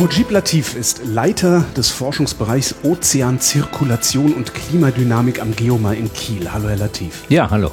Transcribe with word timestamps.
Mujib 0.00 0.30
Latif 0.30 0.76
ist 0.76 1.02
Leiter 1.04 1.62
des 1.76 1.90
Forschungsbereichs 1.90 2.74
Ozeanzirkulation 2.84 4.32
und 4.32 4.54
Klimadynamik 4.54 5.42
am 5.42 5.54
Geomar 5.54 5.94
in 5.94 6.10
Kiel. 6.10 6.50
Hallo, 6.50 6.70
Herr 6.70 6.78
Latif. 6.78 7.24
Ja, 7.28 7.50
hallo. 7.50 7.70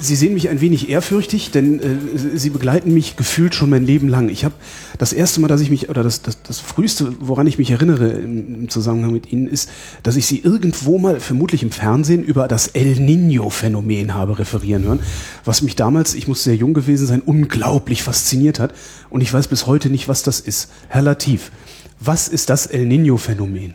Sie 0.00 0.14
sehen 0.14 0.34
mich 0.34 0.48
ein 0.48 0.60
wenig 0.60 0.88
ehrfürchtig, 0.88 1.50
denn 1.50 1.80
äh, 1.80 2.38
Sie 2.38 2.50
begleiten 2.50 2.94
mich 2.94 3.16
gefühlt 3.16 3.54
schon 3.54 3.68
mein 3.68 3.84
Leben 3.84 4.08
lang. 4.08 4.28
Ich 4.28 4.44
habe 4.44 4.54
das 4.96 5.12
erste 5.12 5.40
Mal, 5.40 5.48
dass 5.48 5.60
ich 5.60 5.70
mich, 5.70 5.88
oder 5.88 6.04
das, 6.04 6.22
das, 6.22 6.40
das 6.42 6.60
früheste, 6.60 7.14
woran 7.18 7.48
ich 7.48 7.58
mich 7.58 7.72
erinnere 7.72 8.10
im, 8.10 8.54
im 8.54 8.68
Zusammenhang 8.68 9.12
mit 9.12 9.32
Ihnen, 9.32 9.48
ist, 9.48 9.68
dass 10.04 10.14
ich 10.14 10.26
Sie 10.26 10.38
irgendwo 10.38 10.98
mal, 10.98 11.18
vermutlich 11.18 11.64
im 11.64 11.72
Fernsehen, 11.72 12.22
über 12.22 12.46
das 12.46 12.68
El 12.68 12.94
Nino-Phänomen 13.00 14.14
habe 14.14 14.38
referieren 14.38 14.84
hören, 14.84 15.00
was 15.44 15.62
mich 15.62 15.74
damals, 15.74 16.14
ich 16.14 16.28
muss 16.28 16.44
sehr 16.44 16.54
jung 16.54 16.74
gewesen 16.74 17.06
sein, 17.06 17.20
unglaublich 17.20 18.04
fasziniert 18.04 18.60
hat. 18.60 18.74
Und 19.10 19.20
ich 19.20 19.32
weiß 19.32 19.48
bis 19.48 19.66
heute 19.66 19.90
nicht, 19.90 20.06
was 20.06 20.22
das 20.22 20.38
ist. 20.38 20.70
Herr 20.88 21.02
Latif, 21.02 21.50
was 21.98 22.28
ist 22.28 22.50
das 22.50 22.66
El 22.66 22.86
Nino-Phänomen? 22.86 23.74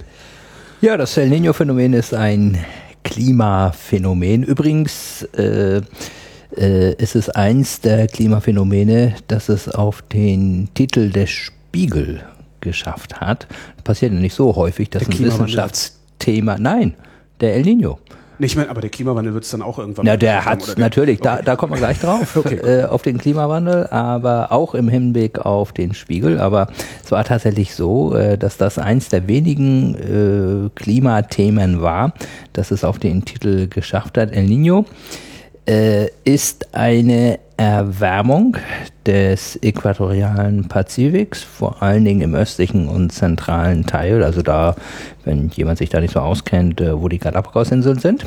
Ja, 0.80 0.96
das 0.96 1.18
El 1.18 1.30
Nino-Phänomen 1.30 1.94
ist 1.94 2.14
ein 2.14 2.58
Klimaphänomen. 3.04 4.44
Übrigens 4.44 5.24
äh, 5.38 5.82
äh, 6.58 6.94
ist 6.96 7.16
es 7.16 7.30
eins 7.30 7.82
der 7.82 8.08
Klimaphänomene, 8.08 9.16
das 9.28 9.50
es 9.50 9.70
auf 9.70 10.02
den 10.02 10.70
Titel 10.74 11.10
des 11.10 11.30
Spiegel 11.30 12.24
geschafft 12.62 13.20
hat. 13.20 13.48
Passiert 13.84 14.14
ja 14.14 14.20
nicht 14.20 14.34
so 14.34 14.56
häufig, 14.56 14.90
dass 14.90 15.04
Der 15.04 15.14
ein 15.14 15.26
Wissenschaftsthema. 15.26 16.58
Nein, 16.58 16.96
der 17.42 17.56
El 17.56 17.64
Nino. 17.64 18.00
Nee, 18.40 18.48
ich 18.48 18.56
meine, 18.56 18.70
aber 18.70 18.82
der 18.82 18.90
Klimawandel 18.90 19.34
wird 19.34 19.44
es 19.44 19.52
dann 19.52 19.62
auch 19.62 19.78
irgendwann. 19.80 20.06
Ja, 20.06 20.18
der 20.18 20.46
hat 20.46 20.76
natürlich, 20.78 21.20
da, 21.22 21.36
Okay. 21.36 21.44
da 21.46 21.56
kommen 21.56 21.74
wir 21.74 21.78
gleich 21.80 22.00
drauf, 22.00 22.36
Okay. 22.38 22.56
äh, 22.56 22.86
auf 22.86 23.02
den 23.04 23.18
Klimawandel, 23.18 23.88
aber 23.88 24.52
auch 24.52 24.74
im 24.76 24.90
Hinblick 24.90 25.40
auf 25.40 25.72
den 25.72 25.94
Spiegel. 25.94 26.40
Aber 26.40 26.68
es 27.04 27.12
war 27.12 27.24
tatsächlich 27.24 27.76
so, 27.76 28.16
äh, 28.16 28.38
dass 28.38 28.58
das 28.58 28.78
eins 28.80 29.10
der 29.10 29.28
wenigen 29.28 29.96
äh, 29.96 30.70
Klimathemen 30.76 31.82
war, 31.82 32.14
dass 32.54 32.72
es 32.72 32.84
auf 32.84 33.00
den 33.00 33.24
Titel 33.26 33.68
geschafft 33.68 34.18
hat. 34.18 34.32
El 34.32 34.44
Nino 34.46 34.86
äh, 35.66 36.08
ist 36.24 36.74
eine 36.76 37.40
Erwärmung 37.58 38.58
des 39.06 39.58
äquatorialen 39.62 40.68
Pazifiks, 40.68 41.44
vor 41.44 41.82
allen 41.82 42.04
Dingen 42.04 42.22
im 42.22 42.36
östlichen 42.36 42.88
und 42.88 43.12
zentralen 43.12 43.86
Teil, 43.86 44.24
also 44.24 44.42
da, 44.42 44.76
wenn 45.24 45.50
jemand 45.50 45.78
sich 45.78 45.90
da 45.90 46.00
nicht 46.02 46.14
so 46.14 46.20
auskennt, 46.20 46.82
äh, 46.82 47.00
wo 47.00 47.08
die 47.08 47.20
Galapagos-Inseln 47.20 48.00
sind. 48.00 48.26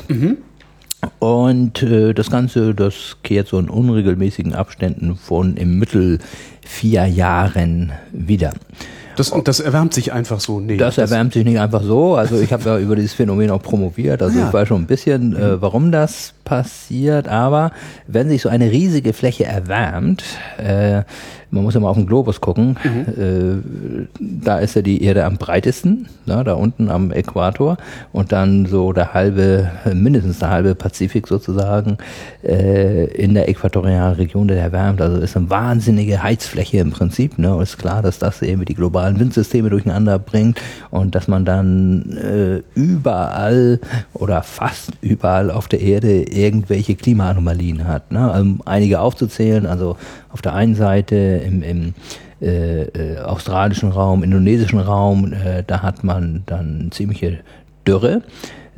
Und 1.19 1.83
äh, 1.83 2.13
das 2.13 2.31
Ganze, 2.31 2.73
das 2.73 3.17
kehrt 3.23 3.47
so 3.47 3.59
in 3.59 3.69
unregelmäßigen 3.69 4.55
Abständen 4.55 5.15
von 5.15 5.55
im 5.57 5.77
Mittel 5.77 6.19
vier 6.61 7.05
Jahren 7.05 7.91
wieder. 8.11 8.53
Das, 9.17 9.33
das 9.43 9.59
erwärmt 9.59 9.93
sich 9.93 10.13
einfach 10.13 10.39
so. 10.39 10.59
Nee, 10.59 10.77
Das 10.77 10.97
erwärmt 10.97 11.33
sich 11.33 11.43
nicht 11.43 11.59
einfach 11.59 11.81
so. 11.81 12.15
Also 12.15 12.39
ich 12.39 12.53
habe 12.53 12.63
ja 12.63 12.77
über 12.77 12.95
dieses 12.95 13.13
Phänomen 13.13 13.51
auch 13.51 13.61
promoviert. 13.61 14.21
Also 14.21 14.39
ja. 14.39 14.47
ich 14.47 14.53
weiß 14.53 14.67
schon 14.67 14.83
ein 14.83 14.87
bisschen, 14.87 15.35
äh, 15.35 15.61
warum 15.61 15.91
das 15.91 16.33
passiert. 16.43 17.27
Aber 17.27 17.71
wenn 18.07 18.29
sich 18.29 18.41
so 18.41 18.49
eine 18.49 18.71
riesige 18.71 19.13
Fläche 19.13 19.45
erwärmt, 19.45 20.23
äh, 20.57 21.03
man 21.51 21.63
muss 21.63 21.73
ja 21.73 21.79
mal 21.79 21.89
auf 21.89 21.97
den 21.97 22.07
Globus 22.07 22.41
gucken, 22.41 22.77
äh, 22.85 24.07
da 24.19 24.59
ist 24.59 24.75
ja 24.75 24.81
die 24.81 25.03
Erde 25.03 25.25
am 25.25 25.37
breitesten, 25.37 26.07
ne, 26.25 26.43
da 26.43 26.53
unten 26.53 26.89
am 26.89 27.11
Äquator 27.11 27.77
und 28.11 28.31
dann 28.31 28.65
so 28.65 28.93
der 28.93 29.13
halbe, 29.13 29.71
mindestens 29.93 30.39
der 30.39 30.49
halbe 30.49 30.75
Pazifik 30.75 31.27
sozusagen 31.27 31.97
äh, 32.43 33.05
in 33.05 33.33
der 33.33 33.49
äquatorialen 33.49 34.15
Region, 34.15 34.47
der 34.47 34.61
erwärmt. 34.61 35.01
Also 35.01 35.17
ist 35.17 35.37
eine 35.37 35.49
wahnsinnige 35.49 36.21
Heizfläche 36.23 36.77
im 36.79 36.91
Prinzip. 36.91 37.37
Ne? 37.37 37.55
Und 37.55 37.63
ist 37.63 37.77
klar, 37.77 38.01
dass 38.01 38.19
das 38.19 38.41
eben 38.41 38.65
die 38.65 38.73
globalen 38.73 39.19
Windsysteme 39.19 39.69
durcheinander 39.69 40.19
bringt 40.19 40.59
und 40.89 41.15
dass 41.15 41.27
man 41.27 41.45
dann 41.45 42.17
äh, 42.17 42.61
überall 42.79 43.79
oder 44.13 44.43
fast 44.43 44.91
überall 45.01 45.51
auf 45.51 45.67
der 45.67 45.81
Erde 45.81 46.23
irgendwelche 46.23 46.95
Klimaanomalien 46.95 47.87
hat. 47.87 48.11
Ne? 48.11 48.31
Um 48.39 48.61
einige 48.65 48.99
aufzuzählen, 48.99 49.65
also 49.65 49.97
auf 50.31 50.41
der 50.41 50.53
einen 50.53 50.75
Seite 50.75 51.36
im, 51.37 51.63
im 51.63 51.93
äh, 52.41 52.83
äh, 52.83 53.19
australischen 53.19 53.91
Raum, 53.91 54.23
indonesischen 54.23 54.79
Raum, 54.79 55.33
äh, 55.33 55.63
da 55.65 55.81
hat 55.81 56.03
man 56.03 56.43
dann 56.45 56.89
ziemliche 56.91 57.39
Dürre, 57.87 58.21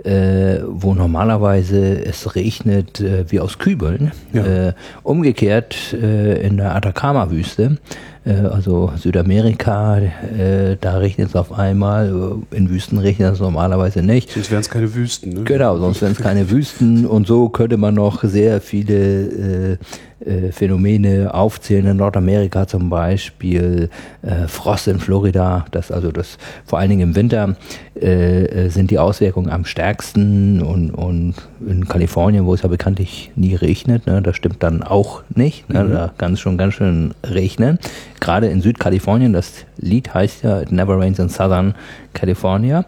äh, 0.03 0.59
wo 0.65 0.93
normalerweise 0.93 2.05
es 2.05 2.35
regnet 2.35 3.01
äh, 3.01 3.29
wie 3.29 3.41
aus 3.41 3.57
Kübeln. 3.57 4.11
Ja. 4.31 4.45
Äh, 4.45 4.73
umgekehrt 5.03 5.93
äh, 5.93 6.41
in 6.41 6.55
der 6.55 6.73
Atacama-Wüste, 6.75 7.79
äh, 8.25 8.31
also 8.31 8.93
Südamerika, 8.95 9.97
äh, 9.97 10.77
da 10.79 10.97
regnet 10.97 11.29
es 11.29 11.35
auf 11.35 11.51
einmal, 11.51 12.39
äh, 12.51 12.55
in 12.55 12.69
Wüsten 12.69 12.97
regnet 12.97 13.33
es 13.33 13.39
normalerweise 13.39 14.03
nicht. 14.03 14.31
Sonst 14.31 14.51
wären 14.51 14.61
es 14.61 14.69
keine 14.69 14.93
Wüsten. 14.93 15.33
Ne? 15.33 15.43
Genau, 15.43 15.77
sonst 15.77 16.01
wären 16.01 16.13
es 16.13 16.19
keine 16.19 16.49
Wüsten 16.49 17.05
und 17.05 17.27
so 17.27 17.49
könnte 17.49 17.77
man 17.77 17.95
noch 17.95 18.23
sehr 18.23 18.61
viele 18.61 19.77
äh, 20.25 20.51
Phänomene 20.51 21.33
aufzählen. 21.33 21.85
In 21.87 21.97
Nordamerika 21.97 22.67
zum 22.67 22.89
Beispiel 22.89 23.89
äh, 24.21 24.47
Frost 24.47 24.87
in 24.87 24.99
Florida, 24.99 25.65
das 25.71 25.91
also 25.91 26.11
das 26.11 26.37
vor 26.65 26.79
allen 26.79 26.89
Dingen 26.89 27.09
im 27.09 27.15
Winter 27.15 27.55
äh, 27.99 28.45
äh, 28.45 28.69
sind 28.69 28.91
die 28.91 28.99
Auswirkungen 28.99 29.49
am 29.49 29.65
stärksten 29.65 30.61
und, 30.61 30.91
und 30.91 31.35
in 31.67 31.87
Kalifornien, 31.87 32.45
wo 32.45 32.53
es 32.53 32.61
ja 32.61 32.69
bekanntlich 32.69 33.31
nie 33.35 33.55
regnet, 33.55 34.07
ne, 34.07 34.21
das 34.21 34.35
stimmt 34.35 34.63
dann 34.63 34.83
auch 34.83 35.23
nicht. 35.33 35.69
Ne, 35.69 35.85
Da 35.87 36.13
kann 36.17 36.33
es 36.33 36.39
schon 36.39 36.57
ganz 36.57 36.75
schön 36.75 37.13
regnen. 37.23 37.79
Gerade 38.19 38.47
in 38.47 38.61
Südkalifornien, 38.61 39.33
das 39.33 39.65
Lied 39.77 40.13
heißt 40.13 40.43
ja 40.43 40.61
It 40.61 40.71
Never 40.71 40.99
Rains 40.99 41.19
in 41.19 41.29
Southern 41.29 41.75
California. 42.13 42.85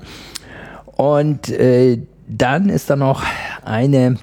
Und 0.98 1.50
äh, 1.50 2.00
dann 2.28 2.70
ist 2.70 2.90
da 2.90 2.96
noch 2.96 3.24
eine 3.66 4.18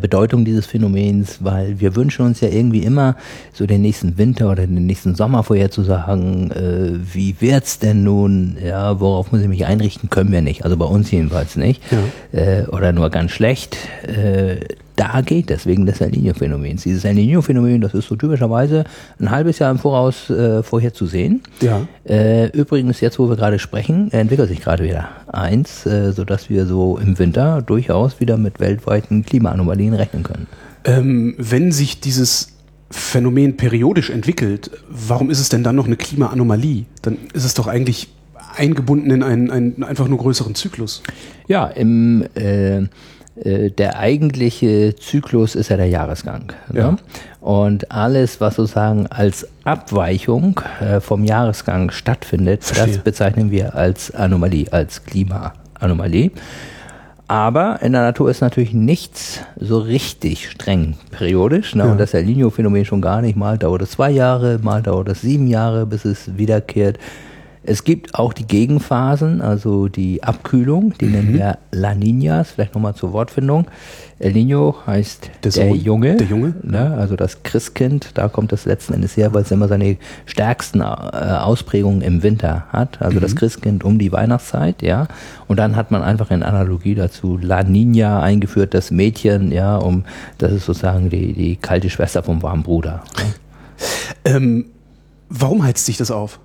Bedeutung 0.00 0.44
dieses 0.44 0.64
Phänomens, 0.64 1.38
weil 1.40 1.80
wir 1.80 1.96
wünschen 1.96 2.24
uns 2.24 2.40
ja 2.40 2.48
irgendwie 2.48 2.84
immer 2.84 3.16
so 3.52 3.66
den 3.66 3.82
nächsten 3.82 4.16
Winter 4.16 4.48
oder 4.50 4.64
den 4.66 4.86
nächsten 4.86 5.16
Sommer 5.16 5.42
vorherzusagen, 5.42 6.52
äh, 6.52 6.92
wie 7.12 7.34
wird's 7.40 7.80
denn 7.80 8.04
nun, 8.04 8.56
ja, 8.64 9.00
worauf 9.00 9.32
muss 9.32 9.40
ich 9.40 9.48
mich 9.48 9.66
einrichten, 9.66 10.08
können 10.08 10.30
wir 10.30 10.40
nicht, 10.40 10.64
also 10.64 10.76
bei 10.76 10.84
uns 10.84 11.10
jedenfalls 11.10 11.56
nicht, 11.56 11.82
äh, 12.32 12.62
oder 12.68 12.92
nur 12.92 13.10
ganz 13.10 13.32
schlecht. 13.32 13.76
Äh, 14.06 14.60
da 14.96 15.20
geht 15.20 15.50
es 15.50 15.66
wegen 15.66 15.86
des 15.86 16.00
El 16.00 16.10
Niño-Phänomens. 16.10 16.82
Dieses 16.82 17.04
El 17.04 17.16
Niño-Phänomen, 17.16 17.80
das 17.80 17.94
ist 17.94 18.08
so 18.08 18.16
typischerweise 18.16 18.84
ein 19.20 19.30
halbes 19.30 19.58
Jahr 19.58 19.70
im 19.70 19.78
Voraus 19.78 20.30
äh, 20.30 20.62
vorherzusehen. 20.62 21.42
Ja. 21.60 21.86
Äh, 22.04 22.48
übrigens, 22.48 23.00
jetzt 23.00 23.18
wo 23.18 23.28
wir 23.28 23.36
gerade 23.36 23.58
sprechen, 23.58 24.10
entwickelt 24.12 24.48
sich 24.48 24.60
gerade 24.60 24.82
wieder 24.84 25.08
eins, 25.26 25.84
äh, 25.86 26.12
sodass 26.12 26.48
wir 26.48 26.66
so 26.66 26.98
im 26.98 27.18
Winter 27.18 27.62
durchaus 27.62 28.20
wieder 28.20 28.38
mit 28.38 28.58
weltweiten 28.58 29.24
Klimaanomalien 29.24 29.94
rechnen 29.94 30.22
können. 30.22 30.46
Ähm, 30.84 31.34
wenn 31.38 31.72
sich 31.72 32.00
dieses 32.00 32.54
Phänomen 32.90 33.56
periodisch 33.56 34.10
entwickelt, 34.10 34.70
warum 34.88 35.30
ist 35.30 35.40
es 35.40 35.50
denn 35.50 35.62
dann 35.62 35.76
noch 35.76 35.86
eine 35.86 35.96
Klimaanomalie? 35.96 36.86
Dann 37.02 37.18
ist 37.34 37.44
es 37.44 37.54
doch 37.54 37.66
eigentlich 37.66 38.08
eingebunden 38.56 39.10
in 39.10 39.22
einen, 39.22 39.50
einen 39.50 39.82
einfach 39.82 40.08
nur 40.08 40.18
größeren 40.18 40.54
Zyklus. 40.54 41.02
Ja, 41.48 41.66
im 41.66 42.24
äh, 42.34 42.78
äh, 42.78 42.88
der 43.44 43.98
eigentliche 43.98 44.96
Zyklus 44.96 45.54
ist 45.54 45.68
ja 45.68 45.76
der 45.76 45.88
Jahresgang. 45.88 46.52
Ja. 46.72 46.92
Ne? 46.92 46.96
Und 47.40 47.92
alles, 47.92 48.40
was 48.40 48.56
sozusagen 48.56 49.06
als 49.06 49.46
Abweichung 49.64 50.60
äh, 50.80 51.00
vom 51.00 51.22
Jahresgang 51.22 51.90
stattfindet, 51.90 52.64
Verstehe. 52.64 52.94
das 52.94 53.04
bezeichnen 53.04 53.50
wir 53.50 53.74
als 53.74 54.10
Anomalie, 54.12 54.72
als 54.72 55.04
Klimaanomalie. 55.04 56.30
Aber 57.28 57.80
in 57.82 57.92
der 57.92 58.02
Natur 58.02 58.30
ist 58.30 58.40
natürlich 58.40 58.72
nichts 58.72 59.40
so 59.58 59.78
richtig 59.78 60.48
streng 60.48 60.96
periodisch. 61.10 61.74
Ne? 61.74 61.84
Ja. 61.84 61.90
Und 61.90 61.98
das 61.98 62.14
El 62.14 62.24
Niño-Phänomen 62.24 62.84
schon 62.84 63.02
gar 63.02 63.20
nicht. 63.20 63.36
Mal 63.36 63.58
dauert 63.58 63.82
es 63.82 63.92
zwei 63.92 64.10
Jahre, 64.10 64.58
mal 64.62 64.80
dauert 64.80 65.08
es 65.08 65.20
sieben 65.20 65.48
Jahre, 65.48 65.86
bis 65.86 66.04
es 66.04 66.36
wiederkehrt. 66.36 66.98
Es 67.66 67.82
gibt 67.82 68.14
auch 68.14 68.32
die 68.32 68.46
Gegenphasen, 68.46 69.40
also 69.40 69.88
die 69.88 70.22
Abkühlung, 70.22 70.94
die 71.00 71.06
nennen 71.06 71.34
wir 71.34 71.58
La 71.72 71.90
Niñas, 71.90 72.44
vielleicht 72.54 72.74
nochmal 72.74 72.94
zur 72.94 73.12
Wortfindung. 73.12 73.66
El 74.20 74.32
Niño 74.32 74.86
heißt 74.86 75.30
der, 75.42 75.50
Der 75.50 75.74
Junge, 75.74 76.16
der 76.16 76.26
Junge. 76.28 76.54
Ne? 76.62 76.94
also 76.96 77.16
das 77.16 77.42
Christkind, 77.42 78.12
da 78.14 78.28
kommt 78.28 78.52
es 78.52 78.66
letzten 78.66 78.94
Endes 78.94 79.16
her, 79.16 79.34
weil 79.34 79.42
es 79.42 79.50
immer 79.50 79.66
seine 79.66 79.96
stärksten 80.26 80.80
äh, 80.80 80.84
Ausprägungen 80.84 82.02
im 82.02 82.22
Winter 82.22 82.66
hat, 82.68 83.02
also 83.02 83.18
das 83.18 83.34
Christkind 83.34 83.82
um 83.82 83.98
die 83.98 84.12
Weihnachtszeit, 84.12 84.80
ja. 84.82 85.08
Und 85.48 85.58
dann 85.58 85.74
hat 85.74 85.90
man 85.90 86.02
einfach 86.02 86.30
in 86.30 86.44
Analogie 86.44 86.94
dazu 86.94 87.36
La 87.36 87.60
Niña 87.60 88.20
eingeführt, 88.20 88.74
das 88.74 88.92
Mädchen, 88.92 89.50
ja, 89.50 89.76
um, 89.76 90.04
das 90.38 90.52
ist 90.52 90.66
sozusagen 90.66 91.10
die, 91.10 91.32
die 91.32 91.56
kalte 91.56 91.90
Schwester 91.90 92.22
vom 92.22 92.42
warmen 92.42 92.62
Bruder. 92.62 93.02
Ne? 93.18 93.34
Ähm, 94.24 94.66
warum 95.28 95.64
heizt 95.64 95.84
sich 95.84 95.96
das 95.96 96.10
auf? 96.10 96.38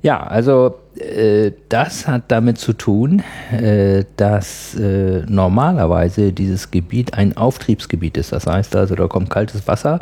Ja, 0.00 0.22
also 0.22 0.76
äh, 0.96 1.52
das 1.68 2.06
hat 2.06 2.24
damit 2.28 2.58
zu 2.58 2.72
tun, 2.72 3.22
äh, 3.50 4.04
dass 4.16 4.74
äh, 4.76 5.24
normalerweise 5.26 6.32
dieses 6.32 6.70
Gebiet 6.70 7.14
ein 7.14 7.36
Auftriebsgebiet 7.36 8.16
ist. 8.16 8.32
Das 8.32 8.46
heißt 8.46 8.76
also, 8.76 8.94
da 8.94 9.08
kommt 9.08 9.28
kaltes 9.28 9.66
Wasser 9.66 9.98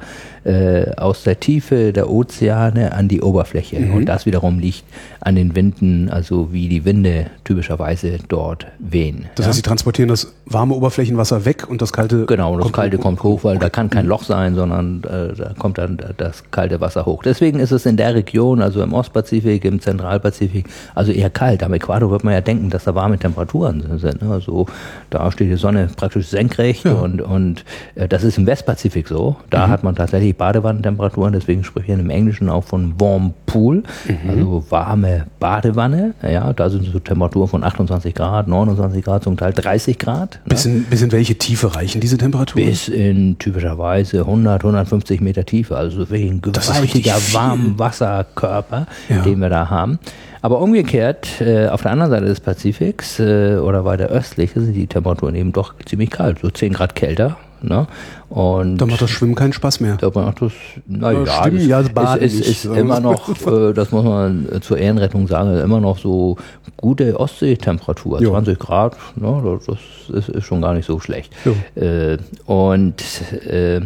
äh, 0.47 0.93
aus 0.97 1.25
der 1.25 1.41
Tiefe 1.41 1.93
der 1.93 2.09
Ozeane 2.09 2.93
an 2.93 3.09
die 3.09 3.21
Oberfläche. 3.21 3.81
Mhm. 3.81 3.95
Und 3.95 4.07
das 4.07 4.27
wiederum 4.27 4.61
liegt 4.61 4.85
an 5.21 5.35
den 5.35 5.57
Winden, 5.57 6.09
also 6.09 6.53
wie 6.53 6.69
die 6.69 6.85
Winde 6.85 7.27
typischerweise 7.43 8.19
dort 8.29 8.67
wehen. 8.79 9.27
Das 9.35 9.45
ja? 9.45 9.49
heißt, 9.49 9.57
sie 9.57 9.63
transportieren 9.63 10.09
das 10.09 10.33
warme 10.45 10.75
Oberflächenwasser 10.75 11.45
weg 11.45 11.69
und 11.69 11.83
das 11.83 11.93
kalte. 11.93 12.27
Genau, 12.27 12.55
das 12.55 12.63
kommt 12.63 12.77
Kalte 12.77 12.99
kommt 12.99 13.23
hoch, 13.25 13.43
weil 13.43 13.59
da 13.59 13.69
kann 13.69 13.91
kein 13.91 14.07
Loch 14.07 14.23
sein, 14.23 14.55
sondern 14.55 15.03
äh, 15.03 15.35
da 15.35 15.55
kommt 15.59 15.79
dann 15.79 15.99
das 16.17 16.45
kalte 16.53 16.81
Wasser 16.81 17.07
hoch. 17.07 17.25
Deswegen 17.25 17.59
ist 17.59 17.73
es 17.73 17.85
in 17.85 17.97
der 17.97 18.15
Region, 18.15 18.63
also 18.63 18.83
im 18.83 18.93
Ostpazifik, 18.93 19.65
im 19.65 19.81
Zentralpazifik, 19.81 20.67
also 20.95 21.11
eher 21.11 21.31
kalt. 21.31 21.65
Am 21.65 21.73
Äquator 21.73 22.11
wird 22.11 22.23
man 22.23 22.35
ja 22.35 22.41
denken, 22.41 22.71
dass 22.71 22.85
da 22.85 22.95
warme 22.95 23.19
Temperaturen 23.19 23.99
sind. 23.99 24.23
Ne? 24.23 24.31
Also 24.31 24.67
da 25.11 25.29
steht 25.33 25.51
die 25.51 25.57
Sonne 25.57 25.89
praktisch 25.97 26.29
senkrecht 26.29 26.87
und, 26.87 27.21
und 27.21 27.65
äh, 27.97 28.07
das 28.07 28.23
ist 28.23 28.39
im 28.39 28.47
Westpazifik 28.47 29.09
so. 29.09 29.37
Da 29.51 29.69
hat 29.69 29.83
man 29.83 29.97
tatsächlich 29.97 30.36
Badewannentemperaturen, 30.37 31.33
deswegen 31.33 31.65
spricht 31.65 31.89
man 31.89 32.01
im 32.01 32.11
Englischen 32.11 32.49
auch 32.49 32.65
von 32.65 32.95
Warm 33.01 33.33
Pool, 33.47 33.83
also 34.29 34.65
warme 34.71 35.27
Badewanne. 35.41 36.15
Ja, 36.23 36.53
da 36.53 36.69
sind 36.71 36.85
so 36.85 36.99
Temperaturen 36.99 37.49
von 37.49 37.65
28 37.65 38.15
Grad, 38.15 38.49
29 38.49 39.05
Grad, 39.05 39.23
zum 39.25 39.37
Teil 39.37 39.53
30 39.53 39.99
Grad. 39.99 40.41
Bis 40.47 40.67
in, 40.67 40.85
bis 40.85 41.03
in 41.03 41.13
welche 41.13 41.37
Tiefe 41.37 41.75
reichen 41.75 42.01
diese 42.01 42.19
Temperaturen? 42.19 42.65
Bis 42.67 42.89
in 42.89 43.39
typischerweise 43.39 44.21
100, 44.21 44.63
150 44.65 45.21
Meter 45.21 45.45
Tiefe, 45.45 45.77
also 45.77 45.99
wirklich 45.99 46.31
ein 46.31 46.43
gewaltiger. 46.43 47.15
Warmwasserkörper, 47.33 48.87
Ja. 49.09 49.23
den 49.23 49.39
wir 49.41 49.49
da 49.49 49.71
haben. 49.71 49.99
Aber 50.43 50.61
umgekehrt, 50.61 51.41
äh, 51.41 51.69
auf 51.69 51.83
der 51.83 51.93
anderen 51.93 52.11
Seite 52.11 52.27
des 52.27 52.41
Pazifiks 52.41 53.19
äh, 53.19 53.57
oder 53.57 53.85
weiter 53.85 54.07
östlich 54.07 54.53
sind 54.55 54.75
die 54.75 54.87
Temperaturen 54.87 55.35
eben 55.35 55.53
doch 55.53 55.75
ziemlich 55.87 56.11
kalt, 56.11 56.39
so 56.41 56.51
10 56.51 56.73
Grad 56.75 56.95
kälter. 56.95 57.37
Ne? 57.63 57.87
Und 58.29 58.79
Da 58.79 58.87
macht 58.87 59.01
das 59.03 59.11
Schwimmen 59.11 59.35
keinen 59.35 59.53
Spaß 59.53 59.81
mehr. 59.81 59.97
da 59.97 60.11
macht 60.15 60.43
das, 60.43 60.53
naja, 60.87 61.25
Ja, 61.25 61.41
stimmt, 61.43 61.61
das 61.61 61.67
ja, 61.67 61.83
das 61.83 61.93
Baden 61.93 62.23
ist, 62.23 62.35
ist, 62.41 62.49
ist 62.49 62.65
immer 62.65 63.01
noch, 63.01 63.29
äh, 63.47 63.73
das 63.73 63.91
muss 63.93 64.05
man 64.05 64.49
äh, 64.53 64.61
zur 64.61 64.79
Ehrenrettung 64.79 65.27
sagen, 65.29 65.57
immer 65.59 65.81
noch 65.81 65.99
so 65.99 66.37
gute 66.77 67.19
Ostseetemperatur, 67.19 68.21
Jo. 68.21 68.31
20 68.31 68.59
Grad, 68.59 68.97
ne, 69.17 69.59
das 69.67 69.77
ist, 70.09 70.29
ist 70.29 70.45
schon 70.45 70.61
gar 70.61 70.75
nicht 70.75 70.87
so 70.87 71.01
schlecht. 71.01 71.33
Äh, 71.75 72.19
und 72.47 73.03
äh, 73.49 73.81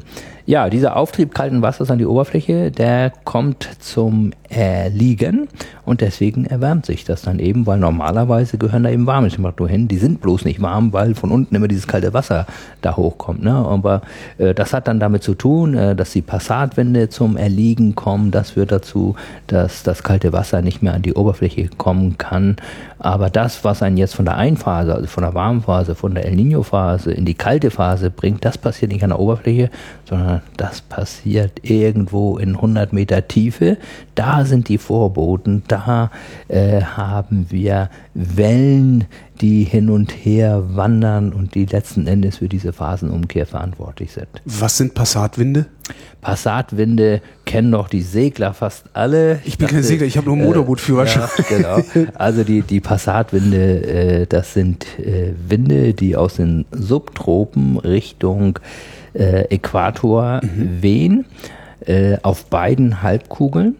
ja, 0.51 0.69
dieser 0.69 0.97
Auftrieb 0.97 1.33
kalten 1.33 1.63
Wassers 1.63 1.93
an 1.93 1.99
die 1.99 2.07
Oberfläche, 2.07 2.73
der 2.73 3.13
kommt 3.23 3.69
zum 3.79 4.33
Erliegen 4.49 5.47
und 5.85 6.01
deswegen 6.01 6.45
erwärmt 6.45 6.87
sich 6.87 7.05
das 7.05 7.23
dann 7.23 7.39
eben, 7.39 7.67
weil 7.67 7.79
normalerweise 7.79 8.59
gehören 8.59 8.83
da 8.83 8.91
eben 8.91 9.07
warme 9.07 9.29
Temperaturen 9.29 9.71
hin. 9.71 9.89
Die 9.89 9.99
sind 9.99 10.21
bloß 10.21 10.45
nicht 10.45 10.61
warm, 10.61 10.93
weil 10.93 11.15
von 11.15 11.31
unten 11.31 11.55
immer 11.55 11.69
dieses 11.69 11.87
kalte 11.87 12.13
Wasser 12.15 12.47
da 12.81 12.97
hochkommt. 12.97 13.45
Ne? 13.45 13.55
Aber 13.55 14.03
äh, 14.39 14.53
das 14.53 14.73
hat 14.73 14.89
dann 14.89 14.99
damit 14.99 15.23
zu 15.23 15.35
tun, 15.35 15.75
äh, 15.75 15.95
dass 15.95 16.11
die 16.11 16.23
Passatwände 16.23 17.09
zum 17.09 17.37
Erliegen 17.37 17.95
kommen. 17.95 18.33
Das 18.33 18.51
führt 18.51 18.73
dazu, 18.73 19.15
dass 19.47 19.85
das 19.85 20.03
kalte 20.03 20.33
Wasser 20.33 20.63
nicht 20.63 20.83
mehr 20.83 20.95
an 20.95 21.03
die 21.03 21.15
Oberfläche 21.15 21.69
kommen 21.79 22.19
kann. 22.19 22.57
Aber 22.99 23.31
das, 23.31 23.63
was 23.63 23.83
einen 23.83 23.97
jetzt 23.97 24.17
von 24.17 24.25
der 24.25 24.37
Einphase, 24.37 24.95
also 24.95 25.07
von 25.07 25.23
der 25.23 25.35
Warmphase, 25.35 25.95
von 25.95 26.15
der 26.15 26.27
El 26.27 26.35
Nino-Phase 26.35 27.13
in 27.13 27.25
die 27.25 27.35
kalte 27.35 27.71
Phase 27.71 28.11
bringt, 28.11 28.45
das 28.45 28.59
passiert 28.59 28.91
nicht 28.91 29.05
an 29.05 29.11
der 29.11 29.21
Oberfläche, 29.21 29.71
sondern 30.05 30.40
das 30.57 30.81
passiert 30.81 31.61
irgendwo 31.63 32.39
in 32.39 32.57
100 32.57 32.93
Meter 32.93 33.27
Tiefe. 33.29 33.79
Da 34.15 34.45
sind 34.45 34.69
die 34.69 34.79
Vorboten, 34.79 35.63
da 35.69 36.11
äh, 36.49 36.83
haben 36.83 37.47
wir 37.51 37.91
Wellen, 38.15 39.07
die 39.41 39.65
hin 39.65 39.89
und 39.89 40.11
her 40.13 40.63
wandern 40.77 41.33
und 41.33 41.55
die 41.55 41.65
letzten 41.65 42.07
Endes 42.07 42.39
für 42.39 42.49
diese 42.49 42.73
Phasenumkehr 42.73 43.47
verantwortlich 43.47 44.13
sind. 44.13 44.29
Was 44.45 44.77
sind 44.77 44.95
Passatwinde? 44.95 45.67
Passatwinde 46.21 47.23
kennen 47.47 47.73
doch 47.73 47.89
die 47.89 48.03
Segler 48.03 48.53
fast 48.53 48.85
alle. 48.93 49.41
Ich 49.45 49.57
bin 49.57 49.69
kein 49.69 49.83
Segler, 49.83 50.07
ich 50.07 50.17
habe 50.19 50.27
nur 50.27 50.37
einen 50.37 50.47
Motorbootführerschein. 50.47 51.29
Ja, 51.39 51.45
genau. 51.49 52.09
Also 52.15 52.45
die, 52.45 52.63
die 52.63 52.81
Passatwinde, 52.81 53.87
äh, 53.87 54.27
das 54.27 54.53
sind 54.53 54.87
äh, 54.99 55.33
Winde, 55.49 55.95
die 55.95 56.17
aus 56.17 56.35
den 56.35 56.67
Subtropen 56.71 57.79
Richtung 57.79 58.59
äh, 59.15 59.43
Äquator 59.55 60.41
wehen, 60.43 61.25
äh, 61.87 62.17
auf 62.23 62.47
beiden 62.47 63.03
Halbkugeln. 63.03 63.77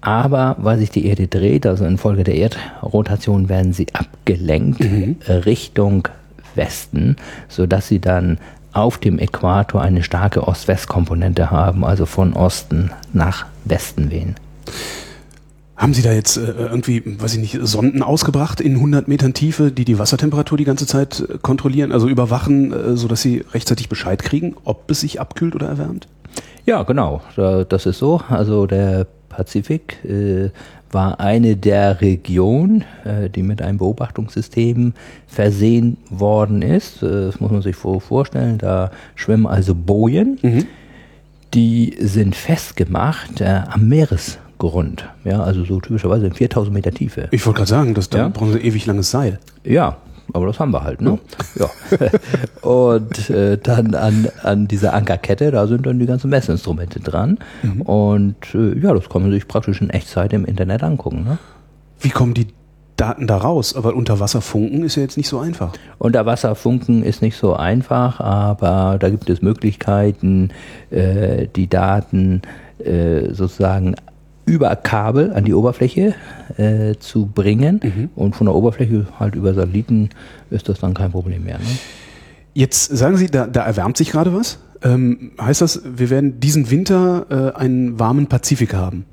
Aber 0.00 0.56
weil 0.58 0.78
sich 0.78 0.90
die 0.90 1.06
Erde 1.06 1.26
dreht, 1.26 1.66
also 1.66 1.84
infolge 1.84 2.24
der 2.24 2.36
Erdrotation, 2.36 3.48
werden 3.48 3.72
sie 3.72 3.88
abgelenkt 3.92 4.80
äh, 4.80 5.32
Richtung 5.32 6.08
Westen, 6.54 7.16
sodass 7.48 7.88
sie 7.88 8.00
dann 8.00 8.38
auf 8.72 8.98
dem 8.98 9.18
Äquator 9.18 9.80
eine 9.82 10.02
starke 10.02 10.46
Ost-West-Komponente 10.46 11.50
haben, 11.50 11.84
also 11.84 12.06
von 12.06 12.32
Osten 12.34 12.90
nach 13.12 13.46
Westen 13.64 14.10
wehen. 14.10 14.36
Haben 15.78 15.94
Sie 15.94 16.02
da 16.02 16.12
jetzt 16.12 16.36
äh, 16.36 16.40
irgendwie, 16.58 17.02
weiß 17.20 17.34
ich 17.34 17.40
nicht, 17.40 17.58
Sonden 17.62 18.02
ausgebracht 18.02 18.60
in 18.60 18.74
100 18.74 19.06
Metern 19.06 19.32
Tiefe, 19.32 19.70
die 19.70 19.84
die 19.84 19.98
Wassertemperatur 19.98 20.58
die 20.58 20.64
ganze 20.64 20.86
Zeit 20.86 21.20
äh, 21.20 21.38
kontrollieren, 21.40 21.92
also 21.92 22.08
überwachen, 22.08 22.72
äh, 22.72 22.96
sodass 22.96 23.22
Sie 23.22 23.44
rechtzeitig 23.54 23.88
Bescheid 23.88 24.20
kriegen, 24.22 24.56
ob 24.64 24.90
es 24.90 25.00
sich 25.00 25.20
abkühlt 25.20 25.54
oder 25.54 25.68
erwärmt? 25.68 26.08
Ja, 26.66 26.82
genau. 26.82 27.22
Da- 27.36 27.62
Das 27.64 27.86
ist 27.86 27.98
so. 28.00 28.20
Also 28.28 28.66
der 28.66 29.06
Pazifik 29.28 30.04
äh, 30.04 30.50
war 30.90 31.20
eine 31.20 31.54
der 31.56 32.00
Regionen, 32.00 32.82
äh, 33.04 33.30
die 33.30 33.44
mit 33.44 33.62
einem 33.62 33.78
Beobachtungssystem 33.78 34.94
versehen 35.28 35.96
worden 36.10 36.60
ist. 36.62 37.04
Äh, 37.04 37.26
das 37.26 37.38
muss 37.40 37.52
man 37.52 37.62
sich 37.62 37.76
vor- 37.76 38.00
vorstellen. 38.00 38.58
Da 38.58 38.90
schwimmen 39.14 39.46
also 39.46 39.76
Bojen. 39.76 40.66
Die 41.54 41.96
sind 42.00 42.34
festgemacht 42.34 43.40
äh, 43.40 43.60
am 43.70 43.86
Meeresgrund. 44.62 45.04
Ja, 45.24 45.42
also 45.42 45.64
so 45.64 45.80
typischerweise 45.80 46.26
in 46.26 46.32
4000 46.34 46.74
Meter 46.74 46.90
Tiefe. 46.90 47.28
Ich 47.30 47.44
wollte 47.46 47.58
gerade 47.58 47.70
sagen, 47.70 47.94
das, 47.94 48.10
da 48.10 48.18
Ja. 48.18 48.28
brauchen 48.28 48.52
Sie 48.52 48.58
ewig 48.58 48.86
langes 48.86 49.10
Seil. 49.10 49.38
Ja, 49.64 49.96
aber 50.32 50.46
das 50.46 50.60
haben 50.60 50.72
wir 50.72 50.82
halt, 50.84 51.00
ne? 51.00 51.18
Ja. 51.58 51.70
Und 52.68 53.30
äh, 53.30 53.56
dann 53.58 53.94
an, 53.94 54.28
an 54.42 54.68
dieser 54.68 54.92
Ankerkette, 54.92 55.50
da 55.50 55.66
sind 55.66 55.86
dann 55.86 55.98
die 55.98 56.06
ganzen 56.06 56.28
Messinstrumente 56.30 57.00
dran. 57.00 57.38
Und 57.84 58.36
äh, 58.54 58.78
ja, 58.78 58.92
das 58.92 59.08
kann 59.08 59.22
man 59.22 59.30
sich 59.30 59.48
praktisch 59.48 59.80
in 59.80 59.90
Echtzeit 59.90 60.32
im 60.32 60.44
Internet 60.44 60.82
angucken. 60.82 61.24
Ne? 61.24 61.38
Wie 62.00 62.10
kommen 62.10 62.34
die 62.34 62.48
Daten 62.96 63.26
da 63.26 63.38
raus? 63.38 63.74
Aber 63.74 63.94
unter 63.94 64.20
Wasser 64.20 64.42
funken 64.42 64.84
ist 64.84 64.96
ja 64.96 65.02
jetzt 65.02 65.16
nicht 65.16 65.28
so 65.28 65.38
einfach. 65.38 65.72
Unter 65.98 66.26
Wasser 66.26 66.54
funken 66.54 67.02
ist 67.04 67.22
nicht 67.22 67.36
so 67.38 67.54
einfach, 67.54 68.20
aber 68.20 68.98
da 68.98 69.08
gibt 69.08 69.30
es 69.30 69.40
Möglichkeiten, 69.40 70.50
äh, 70.90 71.46
die 71.56 71.68
Daten 71.68 72.42
äh, 72.84 73.32
sozusagen 73.32 73.94
über 74.48 74.74
Kabel 74.76 75.32
an 75.32 75.44
die 75.44 75.54
Oberfläche 75.54 76.14
äh, 76.56 76.94
zu 76.98 77.26
bringen. 77.26 78.10
Und 78.16 78.34
von 78.34 78.46
der 78.46 78.54
Oberfläche 78.54 79.06
halt 79.18 79.34
über 79.34 79.54
Satelliten 79.54 80.10
ist 80.50 80.68
das 80.68 80.80
dann 80.80 80.94
kein 80.94 81.12
Problem 81.12 81.44
mehr. 81.44 81.58
Ne? 81.58 81.64
Jetzt 82.54 82.96
sagen 82.96 83.16
Sie, 83.16 83.26
da, 83.26 83.46
da 83.46 83.64
erwärmt 83.64 83.96
sich 83.96 84.10
gerade 84.10 84.34
was. 84.34 84.58
Ähm, 84.82 85.32
heißt 85.40 85.60
das, 85.60 85.82
wir 85.84 86.10
werden 86.10 86.40
diesen 86.40 86.70
Winter 86.70 87.26
äh, 87.54 87.58
einen 87.58 87.98
warmen 87.98 88.26
Pazifik 88.26 88.74
haben? 88.74 89.04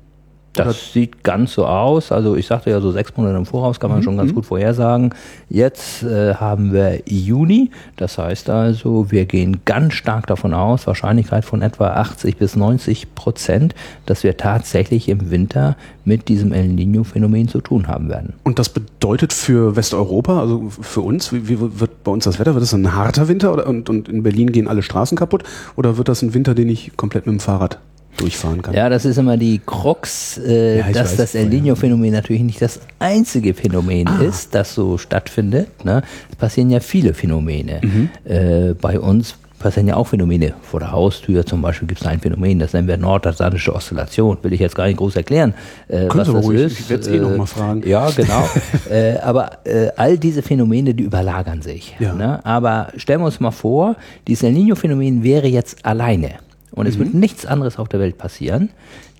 Das 0.64 0.92
sieht 0.92 1.22
ganz 1.22 1.52
so 1.52 1.66
aus. 1.66 2.12
Also 2.12 2.36
ich 2.36 2.46
sagte 2.46 2.70
ja 2.70 2.80
so 2.80 2.90
sechs 2.90 3.16
Monate 3.16 3.36
im 3.36 3.46
Voraus 3.46 3.80
kann 3.80 3.90
man 3.90 4.02
schon 4.02 4.16
ganz 4.16 4.34
gut 4.34 4.46
vorhersagen. 4.46 5.14
Jetzt 5.48 6.02
äh, 6.02 6.34
haben 6.34 6.72
wir 6.72 7.02
Juni. 7.06 7.70
Das 7.96 8.18
heißt 8.18 8.50
also, 8.50 9.10
wir 9.10 9.24
gehen 9.26 9.60
ganz 9.64 9.94
stark 9.94 10.26
davon 10.26 10.54
aus, 10.54 10.86
Wahrscheinlichkeit 10.86 11.44
von 11.44 11.62
etwa 11.62 11.88
80 11.94 12.36
bis 12.36 12.56
90 12.56 13.14
Prozent, 13.14 13.74
dass 14.06 14.24
wir 14.24 14.36
tatsächlich 14.36 15.08
im 15.08 15.30
Winter 15.30 15.76
mit 16.04 16.28
diesem 16.28 16.52
El 16.52 16.68
Nino-Phänomen 16.68 17.48
zu 17.48 17.60
tun 17.60 17.88
haben 17.88 18.08
werden. 18.08 18.34
Und 18.44 18.58
das 18.58 18.68
bedeutet 18.68 19.32
für 19.32 19.76
Westeuropa, 19.76 20.40
also 20.40 20.70
für 20.70 21.00
uns, 21.00 21.32
wie, 21.32 21.48
wie 21.48 21.58
wird 21.60 22.04
bei 22.04 22.12
uns 22.12 22.24
das 22.24 22.38
Wetter? 22.38 22.54
Wird 22.54 22.62
das 22.62 22.74
ein 22.74 22.94
harter 22.94 23.28
Winter 23.28 23.52
oder, 23.52 23.66
und, 23.66 23.90
und 23.90 24.08
in 24.08 24.22
Berlin 24.22 24.52
gehen 24.52 24.68
alle 24.68 24.82
Straßen 24.82 25.18
kaputt? 25.18 25.42
Oder 25.76 25.98
wird 25.98 26.08
das 26.08 26.22
ein 26.22 26.34
Winter, 26.34 26.54
den 26.54 26.68
ich 26.68 26.96
komplett 26.96 27.26
mit 27.26 27.34
dem 27.34 27.40
Fahrrad 27.40 27.78
durchfahren 28.16 28.62
kann. 28.62 28.74
Ja, 28.74 28.88
das 28.88 29.04
ist 29.04 29.18
immer 29.18 29.36
die 29.36 29.60
Krux, 29.64 30.38
äh, 30.38 30.78
Ja, 30.78 30.86
dass 30.92 31.10
weiß. 31.12 31.16
das 31.16 31.34
El 31.34 31.46
Nino-Phänomen 31.46 32.12
natürlich 32.12 32.42
nicht 32.42 32.60
das 32.62 32.80
einzige 32.98 33.54
Phänomen 33.54 34.08
Ah. 34.08 34.22
ist, 34.22 34.54
das 34.54 34.74
so 34.74 34.98
stattfindet. 34.98 35.84
Ne? 35.84 36.02
Es 36.30 36.36
passieren 36.36 36.70
ja 36.70 36.80
viele 36.80 37.14
Phänomene. 37.14 37.80
Mhm. 37.82 38.08
Äh, 38.24 38.74
bei 38.74 38.98
uns 39.00 39.36
passieren 39.58 39.88
ja 39.88 39.96
auch 39.96 40.06
Phänomene. 40.08 40.52
Vor 40.62 40.80
der 40.80 40.92
Haustür 40.92 41.44
zum 41.46 41.62
Beispiel 41.62 41.88
gibt 41.88 42.00
es 42.02 42.06
ein 42.06 42.20
Phänomen, 42.20 42.58
das 42.58 42.74
nennen 42.74 42.88
wir 42.88 42.98
nordatlantische 42.98 43.74
Oszillation. 43.74 44.36
Will 44.42 44.52
ich 44.52 44.60
jetzt 44.60 44.74
gar 44.76 44.86
nicht 44.86 44.98
groß 44.98 45.16
erklären, 45.16 45.54
äh, 45.88 46.06
was 46.08 46.28
das 46.28 46.44
ruhig, 46.44 46.60
ist. 46.60 46.80
ich 46.80 46.90
werd's 46.90 47.06
eh 47.08 47.18
noch 47.18 47.34
mal 47.36 47.46
fragen. 47.46 47.82
Ja, 47.88 48.10
genau. 48.10 48.48
äh, 48.90 49.16
aber 49.18 49.64
äh, 49.66 49.88
all 49.96 50.18
diese 50.18 50.42
Phänomene, 50.42 50.92
die 50.94 51.04
überlagern 51.04 51.62
sich. 51.62 51.96
Ja. 51.98 52.12
Ne? 52.14 52.44
Aber 52.44 52.88
stellen 52.96 53.20
wir 53.20 53.26
uns 53.26 53.40
mal 53.40 53.50
vor, 53.50 53.96
dieses 54.28 54.42
El 54.44 54.52
Nino-Phänomen 54.52 55.22
wäre 55.24 55.46
jetzt 55.48 55.84
alleine 55.84 56.32
und 56.76 56.86
es 56.86 56.94
Mhm. 56.94 56.98
wird 57.00 57.14
nichts 57.14 57.44
anderes 57.46 57.78
auf 57.78 57.88
der 57.88 57.98
Welt 57.98 58.16
passieren, 58.18 58.70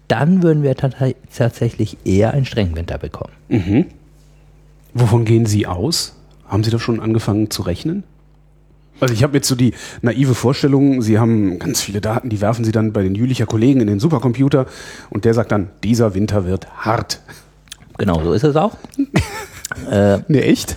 dann 0.07 0.45
würden 0.45 0.63
wir 0.63 0.77
tat- 0.77 0.95
tatsächlich 1.37 1.97
eher 2.05 2.33
einen 2.33 2.45
strengen 2.45 2.77
Winter 2.77 2.99
bekommen. 2.99 3.33
Wovon 4.95 5.25
gehen 5.25 5.47
Sie 5.47 5.67
aus? 5.67 6.15
Haben 6.47 6.63
Sie 6.63 6.71
da 6.71 6.79
schon 6.79 7.01
angefangen 7.01 7.51
zu 7.51 7.63
rechnen? 7.63 8.05
Also 9.01 9.13
ich 9.13 9.23
habe 9.23 9.37
jetzt 9.37 9.49
so 9.49 9.57
die 9.57 9.75
naive 10.01 10.35
Vorstellung, 10.35 11.03
Sie 11.03 11.19
haben 11.19 11.59
ganz 11.59 11.83
viele 11.83 12.01
Daten, 12.01 12.31
die 12.31 12.41
werfen 12.41 12.65
Sie 12.65 12.73
dann 12.73 12.93
bei 12.95 13.03
den 13.03 13.15
Jülicher 13.15 13.45
Kollegen 13.45 13.81
in 13.81 13.89
den 13.89 14.01
Supercomputer 14.01 14.67
und 15.11 15.25
der 15.27 15.35
sagt 15.35 15.53
dann, 15.53 15.69
dieser 15.83 16.15
Winter 16.15 16.47
wird 16.47 16.67
hart. 16.79 17.21
Genau, 17.99 18.23
so 18.23 18.33
ist 18.33 18.45
es 18.45 18.57
auch. 18.57 18.77
Ne, 20.29 20.43
echt? 20.45 20.77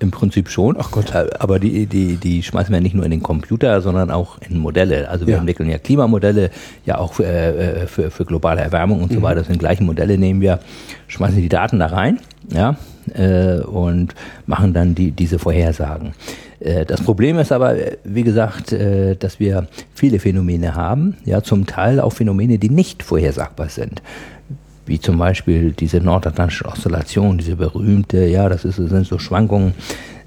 Im 0.00 0.10
Prinzip 0.10 0.48
schon. 0.48 0.76
Ach 0.78 0.90
Gott. 0.90 1.12
Aber 1.14 1.58
die, 1.58 1.84
die, 1.86 2.16
die 2.16 2.42
schmeißen 2.42 2.72
wir 2.72 2.80
nicht 2.80 2.94
nur 2.94 3.04
in 3.04 3.10
den 3.10 3.22
Computer, 3.22 3.80
sondern 3.82 4.10
auch 4.10 4.38
in 4.48 4.56
Modelle. 4.58 5.08
Also 5.10 5.26
wir 5.26 5.34
Ja. 5.34 5.40
entwickeln 5.40 5.68
ja 5.68 5.78
Klimamodelle, 5.78 6.50
ja 6.86 6.96
auch 6.98 7.12
für, 7.12 7.24
äh, 7.26 7.86
für, 7.86 8.10
für 8.10 8.24
globale 8.24 8.62
Erwärmung 8.62 9.02
und 9.02 9.12
so 9.12 9.20
weiter. 9.20 9.40
Das 9.40 9.48
sind 9.48 9.58
gleichen 9.58 9.84
Modelle, 9.84 10.16
nehmen 10.16 10.40
wir, 10.40 10.60
schmeißen 11.06 11.36
die 11.40 11.50
Daten 11.50 11.78
da 11.78 11.86
rein, 11.86 12.18
ja, 12.48 12.76
äh, 13.14 13.60
und 13.60 14.14
machen 14.46 14.72
dann 14.72 14.94
die, 14.94 15.10
diese 15.10 15.38
Vorhersagen. 15.38 16.14
Äh, 16.60 16.86
Das 16.86 17.02
Problem 17.02 17.38
ist 17.38 17.52
aber, 17.52 17.76
äh, 17.76 17.96
wie 18.04 18.22
gesagt, 18.22 18.72
äh, 18.72 19.16
dass 19.16 19.38
wir 19.38 19.66
viele 19.94 20.18
Phänomene 20.18 20.74
haben, 20.74 21.16
ja, 21.26 21.42
zum 21.42 21.66
Teil 21.66 22.00
auch 22.00 22.14
Phänomene, 22.14 22.58
die 22.58 22.70
nicht 22.70 23.02
vorhersagbar 23.02 23.68
sind 23.68 24.00
wie 24.90 24.98
zum 24.98 25.18
Beispiel 25.18 25.70
diese 25.70 26.00
nordatlantische 26.00 26.66
Oszillation, 26.66 27.38
diese 27.38 27.54
berühmte, 27.54 28.26
ja, 28.26 28.48
das 28.48 28.64
ist, 28.64 28.74
sind 28.74 29.06
so 29.06 29.20
Schwankungen 29.20 29.74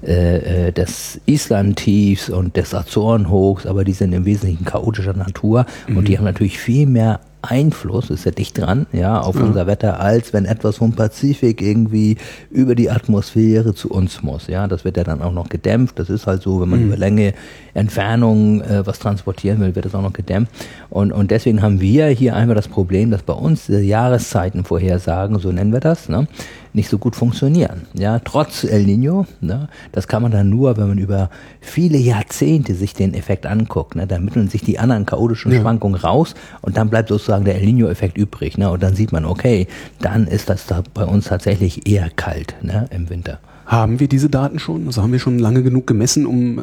äh, 0.06 0.68
äh, 0.68 0.72
des 0.72 1.20
Islandtiefs 1.26 2.28
und 2.30 2.56
des 2.56 2.74
Azorenhochs, 2.74 3.66
aber 3.66 3.84
die 3.84 3.92
sind 3.92 4.12
im 4.12 4.24
Wesentlichen 4.26 4.64
chaotischer 4.64 5.14
Natur 5.14 5.66
und 5.88 6.08
die 6.08 6.18
haben 6.18 6.24
natürlich 6.24 6.58
viel 6.58 6.86
mehr 6.86 7.20
Einfluss, 7.40 8.10
ist 8.10 8.24
ja 8.24 8.30
dicht 8.30 8.58
dran, 8.58 8.86
ja, 8.92 9.20
auf 9.20 9.36
unser 9.36 9.66
Wetter, 9.66 10.00
als 10.00 10.32
wenn 10.32 10.44
etwas 10.44 10.78
vom 10.78 10.92
Pazifik 10.92 11.60
irgendwie 11.60 12.16
über 12.50 12.74
die 12.74 12.90
Atmosphäre 12.90 13.74
zu 13.74 13.90
uns 13.90 14.22
muss, 14.22 14.46
ja, 14.46 14.66
das 14.66 14.84
wird 14.84 14.96
ja 14.96 15.04
dann 15.04 15.22
auch 15.22 15.32
noch 15.32 15.48
gedämpft, 15.48 15.98
das 15.98 16.10
ist 16.10 16.26
halt 16.26 16.42
so, 16.42 16.60
wenn 16.60 16.68
man 16.68 16.82
über 16.82 16.96
Länge, 16.96 17.34
Entfernung 17.74 18.62
äh, 18.62 18.86
was 18.86 18.98
transportieren 18.98 19.60
will, 19.60 19.74
wird 19.74 19.84
das 19.84 19.94
auch 19.94 20.02
noch 20.02 20.12
gedämpft. 20.12 20.52
Und, 20.90 21.12
und 21.12 21.30
deswegen 21.30 21.60
haben 21.60 21.80
wir 21.80 22.06
hier 22.06 22.36
einfach 22.36 22.54
das 22.54 22.68
Problem, 22.68 23.10
dass 23.10 23.22
bei 23.22 23.32
uns 23.32 23.66
diese 23.66 23.80
Jahreszeitenvorhersagen, 23.80 25.38
so 25.38 25.50
nennen 25.50 25.72
wir 25.72 25.80
das, 25.80 26.08
ne, 26.08 26.28
nicht 26.74 26.88
so 26.88 26.98
gut 26.98 27.16
funktionieren. 27.16 27.82
Ja, 27.94 28.18
trotz 28.18 28.64
El 28.64 28.84
Nino, 28.84 29.26
ne, 29.40 29.68
das 29.92 30.08
kann 30.08 30.22
man 30.22 30.32
dann 30.32 30.50
nur, 30.50 30.76
wenn 30.76 30.88
man 30.88 30.98
über 30.98 31.30
viele 31.60 31.98
Jahrzehnte 31.98 32.74
sich 32.74 32.94
den 32.94 33.14
Effekt 33.14 33.46
anguckt. 33.46 33.94
Ne, 33.94 34.06
dann 34.06 34.24
mitteln 34.24 34.48
sich 34.48 34.62
die 34.62 34.78
anderen 34.78 35.06
chaotischen 35.06 35.52
Schwankungen 35.52 36.00
raus 36.00 36.34
und 36.62 36.76
dann 36.76 36.90
bleibt 36.90 37.08
sozusagen 37.08 37.44
der 37.44 37.56
El 37.56 37.66
Nino-Effekt 37.66 38.18
übrig. 38.18 38.58
Ne, 38.58 38.70
und 38.70 38.82
dann 38.82 38.94
sieht 38.94 39.12
man, 39.12 39.24
okay, 39.24 39.68
dann 40.00 40.26
ist 40.26 40.50
das 40.50 40.66
da 40.66 40.82
bei 40.92 41.04
uns 41.04 41.26
tatsächlich 41.26 41.86
eher 41.88 42.10
kalt 42.10 42.56
ne, 42.62 42.86
im 42.90 43.08
Winter. 43.08 43.38
Haben 43.66 44.00
wir 44.00 44.08
diese 44.08 44.28
Daten 44.28 44.58
schon? 44.58 44.86
Also 44.86 45.02
haben 45.02 45.12
wir 45.12 45.18
schon 45.20 45.38
lange 45.38 45.62
genug 45.62 45.86
gemessen, 45.86 46.26
um 46.26 46.58
äh, 46.58 46.62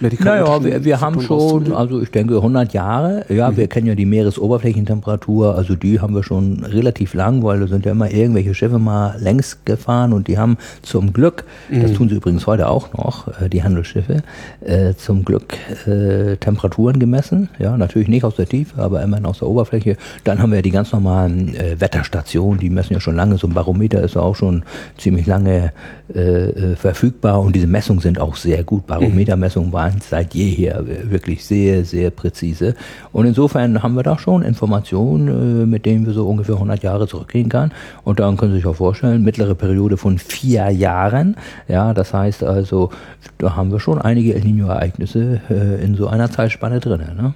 Naja, 0.00 0.64
wir, 0.64 0.84
wir 0.84 1.00
haben 1.00 1.20
schon, 1.20 1.72
also 1.72 2.00
ich 2.00 2.10
denke 2.10 2.36
100 2.36 2.72
Jahre, 2.72 3.24
ja, 3.28 3.56
wir 3.56 3.66
kennen 3.68 3.86
ja 3.86 3.94
die 3.94 4.06
Meeresoberflächentemperatur, 4.06 5.54
also 5.54 5.74
die 5.74 6.00
haben 6.00 6.14
wir 6.14 6.22
schon 6.22 6.64
relativ 6.64 7.14
lang, 7.14 7.42
weil 7.42 7.60
da 7.60 7.66
sind 7.66 7.86
ja 7.86 7.92
immer 7.92 8.10
irgendwelche 8.10 8.54
Schiffe 8.54 8.78
mal 8.78 9.16
längs 9.18 9.58
gefahren 9.64 10.12
und 10.12 10.28
die 10.28 10.38
haben 10.38 10.58
zum 10.82 11.12
Glück, 11.12 11.44
das 11.70 11.92
tun 11.92 12.08
sie 12.08 12.16
übrigens 12.16 12.46
heute 12.46 12.68
auch 12.68 12.92
noch, 12.94 13.28
äh, 13.40 13.48
die 13.48 13.62
Handelsschiffe, 13.62 14.22
äh, 14.60 14.94
zum 14.94 15.24
Glück 15.24 15.54
äh, 15.86 16.36
Temperaturen 16.36 16.98
gemessen, 16.98 17.48
ja, 17.58 17.76
natürlich 17.76 18.08
nicht 18.08 18.24
aus 18.24 18.36
der 18.36 18.46
Tiefe, 18.46 18.80
aber 18.80 19.02
immerhin 19.02 19.26
aus 19.26 19.38
der 19.38 19.48
Oberfläche. 19.48 19.96
Dann 20.24 20.40
haben 20.40 20.52
wir 20.52 20.62
die 20.62 20.70
ganz 20.70 20.92
normalen 20.92 21.54
äh, 21.54 21.80
Wetterstationen, 21.80 22.60
die 22.60 22.70
messen 22.70 22.94
ja 22.94 23.00
schon 23.00 23.16
lange, 23.16 23.38
so 23.38 23.46
ein 23.46 23.54
Barometer 23.54 24.02
ist 24.02 24.14
ja 24.14 24.22
auch 24.22 24.36
schon 24.36 24.64
ziemlich 24.98 25.26
lange 25.26 25.72
äh, 26.14 26.20
äh, 26.50 26.76
verfügbar 26.76 27.40
und 27.40 27.56
diese 27.56 27.66
Messungen 27.66 28.00
sind 28.00 28.20
auch 28.20 28.36
sehr 28.36 28.62
gut. 28.62 28.86
Barometermessungen 28.86 29.72
waren 29.76 30.00
seit 30.00 30.34
jeher 30.34 30.84
wirklich 30.86 31.44
sehr, 31.44 31.84
sehr 31.84 32.10
präzise. 32.10 32.74
Und 33.12 33.26
insofern 33.26 33.82
haben 33.82 33.94
wir 33.94 34.02
da 34.02 34.18
schon 34.18 34.42
Informationen, 34.42 35.28
äh, 35.28 35.66
mit 35.66 35.84
denen 35.84 36.06
wir 36.06 36.14
so 36.14 36.26
ungefähr 36.26 36.54
100 36.54 36.82
Jahre 36.82 37.06
zurückgehen 37.06 37.50
kann. 37.50 37.72
Und 38.02 38.18
dann 38.18 38.38
können 38.38 38.52
Sie 38.52 38.58
sich 38.58 38.66
auch 38.66 38.76
vorstellen, 38.76 39.22
mittlere 39.22 39.54
Periode 39.54 39.98
von 39.98 40.18
vier 40.18 40.70
Jahren. 40.70 41.36
Ja, 41.68 41.92
das 41.92 42.14
heißt 42.14 42.42
also, 42.42 42.88
da 43.36 43.54
haben 43.54 43.70
wir 43.70 43.78
schon 43.78 44.00
einige 44.00 44.34
El 44.34 44.40
Nino-Ereignisse 44.40 45.42
äh, 45.50 45.84
in 45.84 45.94
so 45.94 46.08
einer 46.08 46.30
Zeitspanne 46.30 46.80
drin. 46.80 47.00
Ne? 47.14 47.34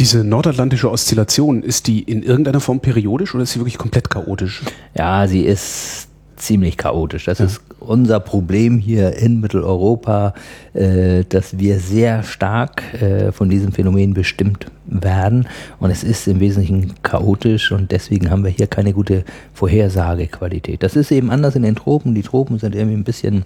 Diese 0.00 0.24
nordatlantische 0.24 0.90
Oszillation, 0.90 1.62
ist 1.62 1.86
die 1.86 2.02
in 2.02 2.24
irgendeiner 2.24 2.60
Form 2.60 2.80
periodisch 2.80 3.32
oder 3.34 3.44
ist 3.44 3.52
sie 3.52 3.60
wirklich 3.60 3.78
komplett 3.78 4.10
chaotisch? 4.10 4.62
Ja, 4.94 5.28
sie 5.28 5.42
ist 5.42 6.08
ziemlich 6.36 6.76
chaotisch. 6.76 7.24
Das 7.24 7.40
ist 7.40 7.60
unser 7.80 8.20
Problem 8.20 8.78
hier 8.78 9.16
in 9.16 9.40
Mitteleuropa, 9.40 10.34
äh, 10.74 11.24
dass 11.28 11.58
wir 11.58 11.78
sehr 11.78 12.22
stark 12.22 12.82
äh, 13.00 13.32
von 13.32 13.48
diesem 13.48 13.72
Phänomen 13.72 14.14
bestimmt 14.14 14.66
werden. 14.86 15.46
Und 15.80 15.90
es 15.90 16.04
ist 16.04 16.26
im 16.28 16.40
Wesentlichen 16.40 16.94
chaotisch 17.02 17.72
und 17.72 17.90
deswegen 17.90 18.30
haben 18.30 18.44
wir 18.44 18.50
hier 18.50 18.66
keine 18.66 18.92
gute 18.92 19.24
Vorhersagequalität. 19.54 20.82
Das 20.82 20.96
ist 20.96 21.10
eben 21.10 21.30
anders 21.30 21.56
in 21.56 21.62
den 21.62 21.74
Tropen. 21.74 22.14
Die 22.14 22.22
Tropen 22.22 22.58
sind 22.58 22.74
irgendwie 22.74 22.96
ein 22.96 23.04
bisschen 23.04 23.44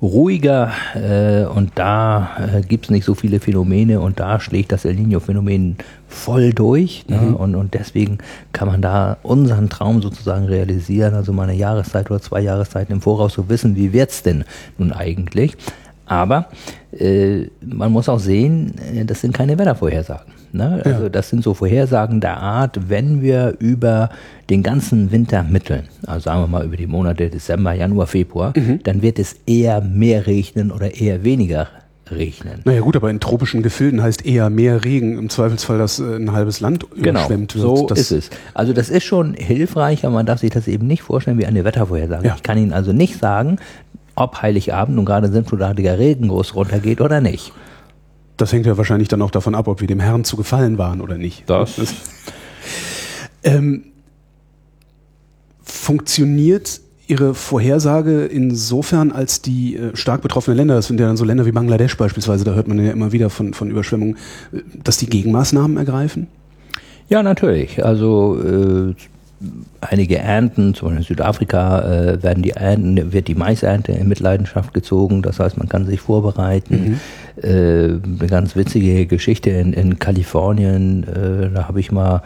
ruhiger 0.00 0.72
äh, 0.94 1.44
und 1.44 1.72
da 1.74 2.30
äh, 2.54 2.60
gibt's 2.62 2.90
nicht 2.90 3.04
so 3.04 3.14
viele 3.14 3.40
Phänomene 3.40 4.00
und 4.00 4.20
da 4.20 4.38
schlägt 4.38 4.70
das 4.70 4.84
El 4.84 4.94
Nino-Phänomen 4.94 5.76
voll 6.06 6.52
durch 6.52 7.04
ne? 7.08 7.34
und, 7.36 7.54
und 7.56 7.74
deswegen 7.74 8.18
kann 8.52 8.68
man 8.68 8.80
da 8.80 9.16
unseren 9.22 9.68
Traum 9.68 10.00
sozusagen 10.00 10.46
realisieren, 10.46 11.14
also 11.14 11.32
mal 11.32 11.44
eine 11.44 11.54
Jahreszeit 11.54 12.10
oder 12.10 12.20
zwei 12.20 12.40
Jahreszeiten 12.40 12.92
im 12.92 13.00
Voraus 13.00 13.34
so 13.34 13.48
wissen, 13.48 13.74
wie 13.74 13.92
wird's 13.92 14.22
denn 14.22 14.44
nun 14.78 14.92
eigentlich. 14.92 15.56
Aber 16.06 16.46
äh, 16.98 17.46
man 17.60 17.92
muss 17.92 18.08
auch 18.08 18.20
sehen, 18.20 18.74
äh, 18.94 19.04
das 19.04 19.20
sind 19.20 19.34
keine 19.34 19.58
Wettervorhersagen. 19.58 20.37
Ne? 20.52 20.82
Also 20.84 21.08
das 21.08 21.28
sind 21.28 21.42
so 21.44 21.54
Vorhersagen 21.54 22.20
der 22.20 22.38
Art, 22.38 22.88
wenn 22.88 23.22
wir 23.22 23.54
über 23.58 24.10
den 24.50 24.62
ganzen 24.62 25.12
Winter 25.12 25.42
mitteln, 25.42 25.84
also 26.06 26.20
sagen 26.20 26.42
wir 26.42 26.46
mal 26.46 26.64
über 26.64 26.76
die 26.76 26.86
Monate 26.86 27.28
Dezember, 27.28 27.72
Januar, 27.72 28.06
Februar, 28.06 28.52
dann 28.84 29.02
wird 29.02 29.18
es 29.18 29.36
eher 29.46 29.80
mehr 29.80 30.26
regnen 30.26 30.70
oder 30.70 30.94
eher 30.94 31.24
weniger 31.24 31.68
regnen. 32.10 32.62
Naja 32.64 32.80
gut, 32.80 32.96
aber 32.96 33.10
in 33.10 33.20
tropischen 33.20 33.62
Gefilden 33.62 34.02
heißt 34.02 34.24
eher 34.24 34.48
mehr 34.50 34.84
Regen, 34.84 35.18
im 35.18 35.28
Zweifelsfall, 35.28 35.76
dass 35.78 35.98
äh, 35.98 36.16
ein 36.16 36.32
halbes 36.32 36.60
Land 36.60 36.86
Genau, 36.94 37.20
überschwemmt 37.20 37.54
wird. 37.54 37.62
so 37.62 37.86
das, 37.86 37.98
ist 37.98 38.10
es. 38.12 38.30
Also 38.54 38.72
das 38.72 38.88
ist 38.88 39.04
schon 39.04 39.34
hilfreich, 39.34 40.04
aber 40.04 40.14
man 40.14 40.24
darf 40.26 40.40
sich 40.40 40.50
das 40.50 40.68
eben 40.68 40.86
nicht 40.86 41.02
vorstellen 41.02 41.38
wie 41.38 41.46
eine 41.46 41.64
Wettervorhersage. 41.64 42.26
Ja. 42.26 42.34
Ich 42.36 42.42
kann 42.42 42.56
Ihnen 42.58 42.72
also 42.72 42.92
nicht 42.92 43.18
sagen, 43.18 43.58
ob 44.14 44.40
Heiligabend 44.42 44.96
nun 44.96 45.04
gerade 45.04 45.28
sinnflutartiger 45.30 45.98
Regen 45.98 46.28
groß 46.28 46.54
runtergeht 46.54 47.00
oder 47.00 47.20
nicht. 47.20 47.52
Das 48.38 48.52
hängt 48.52 48.64
ja 48.66 48.76
wahrscheinlich 48.78 49.08
dann 49.08 49.20
auch 49.20 49.30
davon 49.30 49.54
ab, 49.54 49.68
ob 49.68 49.80
wir 49.80 49.86
dem 49.88 50.00
Herrn 50.00 50.24
zu 50.24 50.36
gefallen 50.36 50.78
waren 50.78 51.00
oder 51.02 51.18
nicht. 51.18 51.44
Das- 51.50 51.74
ähm, 53.44 53.84
funktioniert 55.62 56.80
Ihre 57.06 57.34
Vorhersage 57.34 58.26
insofern, 58.26 59.12
als 59.12 59.40
die 59.40 59.76
äh, 59.76 59.96
stark 59.96 60.20
betroffenen 60.20 60.58
Länder, 60.58 60.74
das 60.74 60.88
sind 60.88 61.00
ja 61.00 61.06
dann 61.06 61.16
so 61.16 61.24
Länder 61.24 61.46
wie 61.46 61.52
Bangladesch 61.52 61.96
beispielsweise, 61.96 62.44
da 62.44 62.52
hört 62.52 62.68
man 62.68 62.84
ja 62.84 62.92
immer 62.92 63.12
wieder 63.12 63.30
von, 63.30 63.54
von 63.54 63.70
Überschwemmungen, 63.70 64.16
äh, 64.52 64.58
dass 64.84 64.98
die 64.98 65.06
Gegenmaßnahmen 65.08 65.78
ergreifen? 65.78 66.26
Ja, 67.08 67.22
natürlich. 67.22 67.82
Also 67.82 68.38
äh, 68.42 68.94
einige 69.80 70.18
Ernten, 70.18 70.74
zum 70.74 70.88
Beispiel 70.88 70.98
in 70.98 71.04
Südafrika, 71.04 71.80
äh, 71.80 72.22
werden 72.22 72.42
die 72.42 72.50
Ernten, 72.50 73.12
wird 73.12 73.28
die 73.28 73.34
Maisernte 73.34 73.92
in 73.92 74.08
Mitleidenschaft 74.08 74.74
gezogen. 74.74 75.22
Das 75.22 75.38
heißt, 75.38 75.56
man 75.58 75.68
kann 75.68 75.86
sich 75.86 76.00
vorbereiten. 76.00 76.98
Mhm. 77.36 77.42
Äh, 77.42 78.00
eine 78.02 78.28
ganz 78.28 78.56
witzige 78.56 79.06
Geschichte 79.06 79.50
in, 79.50 79.72
in 79.72 79.98
Kalifornien, 80.00 81.04
äh, 81.04 81.54
da 81.54 81.68
habe 81.68 81.78
ich 81.78 81.92
mal 81.92 82.22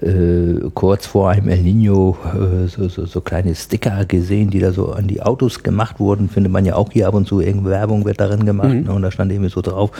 äh, 0.00 0.70
kurz 0.74 1.06
vor 1.06 1.30
einem 1.30 1.48
El 1.48 1.62
Nino 1.62 2.18
äh, 2.34 2.66
so, 2.66 2.88
so, 2.88 3.06
so 3.06 3.20
kleine 3.20 3.54
Sticker 3.54 4.04
gesehen, 4.04 4.50
die 4.50 4.58
da 4.58 4.72
so 4.72 4.92
an 4.92 5.06
die 5.06 5.22
Autos 5.22 5.62
gemacht 5.62 6.00
wurden. 6.00 6.28
Findet 6.28 6.52
man 6.52 6.64
ja 6.64 6.74
auch 6.74 6.90
hier 6.90 7.06
ab 7.06 7.14
und 7.14 7.28
zu, 7.28 7.40
irgendeine 7.40 7.76
Werbung 7.76 8.04
wird 8.04 8.18
darin 8.18 8.44
gemacht. 8.44 8.70
Mhm. 8.70 8.82
Ne? 8.82 8.92
Und 8.92 9.02
da 9.02 9.12
stand 9.12 9.30
irgendwie 9.30 9.50
so 9.50 9.60
drauf, 9.60 9.92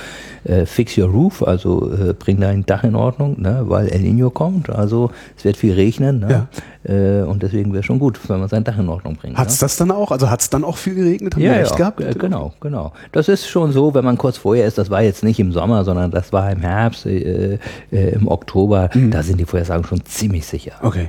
äh, 0.43 0.67
fix 0.67 0.99
your 0.99 1.09
roof, 1.09 1.45
also 1.45 1.93
bring 2.19 2.41
dein 2.41 2.67
Dach 2.67 2.83
in 2.83 2.97
Ordnung, 2.97 3.41
ne? 3.41 3.63
weil 3.67 3.89
El 3.89 4.01
Nino 4.01 4.31
kommt. 4.31 4.69
Also 4.69 5.11
es 5.37 5.45
wird 5.45 5.57
viel 5.57 5.75
regnen. 5.75 6.21
Ne? 6.21 6.29
Ja. 6.29 6.49
Äh, 6.85 7.23
und 7.23 7.43
deswegen 7.43 7.73
wäre 7.73 7.83
schon 7.83 7.99
gut, 7.99 8.19
wenn 8.29 8.41
man 8.41 8.49
sein 8.49 8.65
Dach 8.65 8.79
in 8.79 8.89
Ordnung 8.89 9.17
bringt. 9.17 9.37
Hat 9.37 9.49
es 9.49 9.55
ne? 9.55 9.61
das 9.61 9.77
dann 9.77 9.91
auch? 9.91 10.11
Also 10.11 10.31
hat 10.31 10.41
es 10.41 10.51
dann 10.51 10.65
auch 10.65 10.77
viel 10.77 10.95
geregnet? 10.95 11.35
Haben 11.35 11.43
ja, 11.43 11.61
ja, 11.61 11.75
gehabt? 11.75 12.01
Äh, 12.01 12.15
genau, 12.15 12.55
genau. 12.61 12.93
Das 13.13 13.29
ist 13.29 13.47
schon 13.49 13.73
so, 13.73 13.95
wenn 13.95 14.05
man 14.05 14.19
kurz 14.19 14.39
vorher 14.39 14.67
ist, 14.67 14.79
das 14.79 14.91
war 14.91 15.03
jetzt 15.03 15.25
nicht 15.25 15.41
im 15.41 15.53
Sommer, 15.53 15.85
sondern 15.85 16.11
das 16.11 16.33
war 16.33 16.51
im 16.51 16.61
Herbst, 16.61 17.07
äh, 17.07 17.59
äh, 17.91 18.11
im 18.11 18.29
Oktober, 18.29 18.91
mhm. 18.95 19.11
da 19.11 19.23
sind 19.23 19.39
die 19.39 19.45
Vorhersagen 19.45 19.85
schon 19.85 20.05
ziemlich 20.05 20.47
sicher. 20.47 20.73
Okay. 20.83 21.09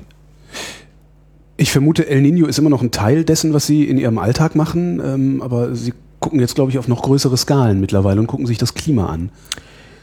Ich 1.57 1.71
vermute, 1.71 2.07
El 2.07 2.21
Nino 2.21 2.45
ist 2.45 2.59
immer 2.59 2.69
noch 2.69 2.83
ein 2.83 2.91
Teil 2.91 3.23
dessen, 3.23 3.53
was 3.53 3.65
Sie 3.65 3.83
in 3.83 3.97
Ihrem 3.97 4.19
Alltag 4.19 4.55
machen, 4.55 5.01
ähm, 5.03 5.41
aber 5.41 5.75
Sie 5.75 5.93
gucken 6.19 6.39
jetzt, 6.39 6.55
glaube 6.55 6.71
ich, 6.71 6.77
auf 6.77 6.87
noch 6.87 7.01
größere 7.01 7.37
Skalen 7.37 7.79
mittlerweile 7.79 8.19
und 8.19 8.27
gucken 8.27 8.45
sich 8.45 8.57
das 8.57 8.73
Klima 8.73 9.07
an. 9.07 9.31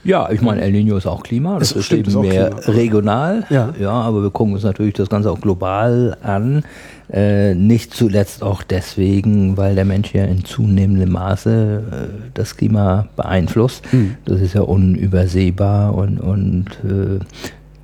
Ja, 0.05 0.31
ich 0.31 0.43
meine, 0.43 0.61
El 0.61 0.73
Nino 0.73 0.97
ist 0.97 1.07
auch 1.07 1.23
Klima, 1.23 1.59
das, 1.59 1.71
das 1.71 1.79
ist 1.79 1.87
stimmt, 1.87 2.09
eben 2.09 2.11
ist 2.11 2.29
mehr 2.31 2.51
Klima. 2.51 2.77
regional. 2.77 3.47
Ja. 3.49 3.73
ja, 3.81 3.91
aber 3.91 4.23
wir 4.23 4.31
gucken 4.31 4.53
uns 4.53 4.63
natürlich 4.63 4.95
das 4.95 5.09
Ganze 5.09 5.31
auch 5.31 5.41
global 5.41 6.17
an. 6.23 6.63
Äh, 7.11 7.55
nicht 7.55 7.95
zuletzt 7.95 8.43
auch 8.43 8.63
deswegen, 8.63 9.57
weil 9.57 9.75
der 9.75 9.85
Mensch 9.85 10.15
ja 10.15 10.25
in 10.25 10.45
zunehmendem 10.45 11.13
Maße 11.13 11.83
äh, 11.91 12.31
das 12.35 12.57
Klima 12.57 13.09
beeinflusst. 13.17 13.85
Hm. 13.93 14.17
Das 14.25 14.41
ist 14.41 14.55
ja 14.55 14.63
unübersehbar 14.63 15.95
und, 15.95 16.19
und 16.19 16.67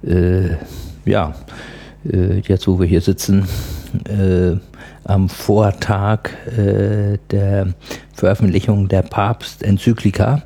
äh, 0.06 0.10
äh 0.10 0.56
ja, 1.04 1.34
äh, 2.10 2.40
jetzt 2.40 2.66
wo 2.66 2.78
wir 2.78 2.86
hier 2.86 3.00
sitzen, 3.00 3.46
äh, 4.04 4.56
am 5.04 5.28
Vortag 5.28 6.30
der 7.30 7.68
Veröffentlichung 8.12 8.86
der 8.86 9.02
Papst-Enzyklika 9.02 10.42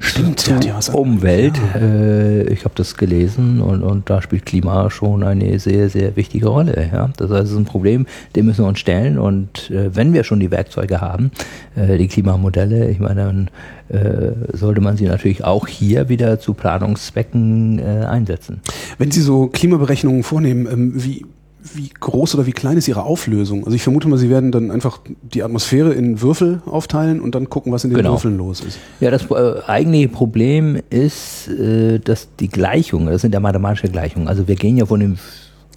Stimmt, 0.00 0.40
zu 0.40 0.52
ja, 0.52 0.78
Umwelt. 0.92 1.58
Ja. 1.74 1.80
Äh, 1.80 2.42
ich 2.52 2.64
habe 2.64 2.74
das 2.74 2.96
gelesen 2.96 3.60
und, 3.60 3.82
und 3.82 4.10
da 4.10 4.22
spielt 4.22 4.46
Klima 4.46 4.90
schon 4.90 5.22
eine 5.22 5.58
sehr, 5.58 5.88
sehr 5.88 6.16
wichtige 6.16 6.48
Rolle. 6.48 6.88
Ja? 6.92 7.10
Das 7.16 7.30
heißt, 7.30 7.44
es 7.44 7.50
ist 7.52 7.56
ein 7.56 7.64
Problem, 7.64 8.06
dem 8.36 8.46
müssen 8.46 8.64
wir 8.64 8.68
uns 8.68 8.78
stellen. 8.78 9.18
Und 9.18 9.70
äh, 9.70 9.94
wenn 9.94 10.12
wir 10.12 10.24
schon 10.24 10.40
die 10.40 10.50
Werkzeuge 10.50 11.00
haben, 11.00 11.30
äh, 11.76 11.98
die 11.98 12.08
Klimamodelle, 12.08 12.88
ich 12.90 13.00
meine, 13.00 13.24
dann 13.24 13.50
äh, 13.88 14.56
sollte 14.56 14.80
man 14.80 14.96
sie 14.96 15.06
natürlich 15.06 15.44
auch 15.44 15.66
hier 15.66 16.08
wieder 16.08 16.38
zu 16.38 16.54
Planungszwecken 16.54 17.78
äh, 17.78 18.04
einsetzen. 18.06 18.60
Wenn 18.98 19.10
Sie 19.10 19.22
so 19.22 19.46
Klimaberechnungen 19.46 20.22
vornehmen, 20.22 20.68
ähm, 20.70 20.92
wie 20.96 21.24
wie 21.74 21.88
groß 21.88 22.34
oder 22.34 22.46
wie 22.46 22.52
klein 22.52 22.76
ist 22.76 22.88
Ihre 22.88 23.02
Auflösung? 23.02 23.64
Also 23.64 23.74
ich 23.74 23.82
vermute 23.82 24.08
mal, 24.08 24.16
Sie 24.16 24.30
werden 24.30 24.52
dann 24.52 24.70
einfach 24.70 25.00
die 25.22 25.42
Atmosphäre 25.42 25.92
in 25.92 26.20
Würfel 26.20 26.62
aufteilen 26.66 27.20
und 27.20 27.34
dann 27.34 27.50
gucken, 27.50 27.72
was 27.72 27.84
in 27.84 27.90
den 27.90 27.96
genau. 27.96 28.12
Würfeln 28.12 28.36
los 28.36 28.60
ist. 28.60 28.78
Ja, 29.00 29.10
das 29.10 29.30
äh, 29.30 29.60
eigentliche 29.66 30.08
Problem 30.08 30.80
ist, 30.90 31.48
äh, 31.48 31.98
dass 31.98 32.28
die 32.38 32.48
Gleichungen, 32.48 33.08
das 33.08 33.22
sind 33.22 33.34
ja 33.34 33.40
mathematische 33.40 33.88
Gleichungen, 33.88 34.28
also 34.28 34.46
wir 34.46 34.54
gehen 34.54 34.76
ja 34.76 34.86
von 34.86 35.00
dem 35.00 35.18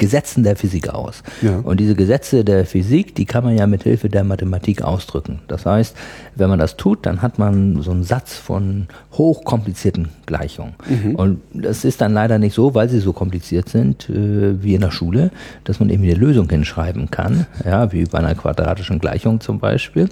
Gesetzen 0.01 0.41
der 0.43 0.55
Physik 0.55 0.89
aus. 0.89 1.21
Ja. 1.43 1.59
Und 1.59 1.79
diese 1.79 1.93
Gesetze 1.93 2.43
der 2.43 2.65
Physik, 2.65 3.13
die 3.13 3.25
kann 3.25 3.43
man 3.43 3.55
ja 3.55 3.67
mit 3.67 3.83
Hilfe 3.83 4.09
der 4.09 4.23
Mathematik 4.23 4.81
ausdrücken. 4.81 5.41
Das 5.47 5.67
heißt, 5.67 5.95
wenn 6.35 6.49
man 6.49 6.57
das 6.57 6.75
tut, 6.75 7.05
dann 7.05 7.21
hat 7.21 7.37
man 7.37 7.79
so 7.83 7.91
einen 7.91 8.01
Satz 8.01 8.33
von 8.33 8.87
hochkomplizierten 9.13 10.09
Gleichungen. 10.25 10.73
Mhm. 10.89 11.15
Und 11.15 11.41
das 11.53 11.85
ist 11.85 12.01
dann 12.01 12.15
leider 12.15 12.39
nicht 12.39 12.55
so, 12.55 12.73
weil 12.73 12.89
sie 12.89 12.99
so 12.99 13.13
kompliziert 13.13 13.69
sind 13.69 14.09
äh, 14.09 14.63
wie 14.63 14.73
in 14.73 14.81
der 14.81 14.89
Schule, 14.89 15.29
dass 15.65 15.79
man 15.79 15.91
eben 15.91 16.01
eine 16.01 16.15
Lösung 16.15 16.49
hinschreiben 16.49 17.11
kann, 17.11 17.45
ja, 17.63 17.91
wie 17.91 18.05
bei 18.05 18.17
einer 18.17 18.33
quadratischen 18.33 18.97
Gleichung 18.97 19.39
zum 19.39 19.59
Beispiel. 19.59 20.09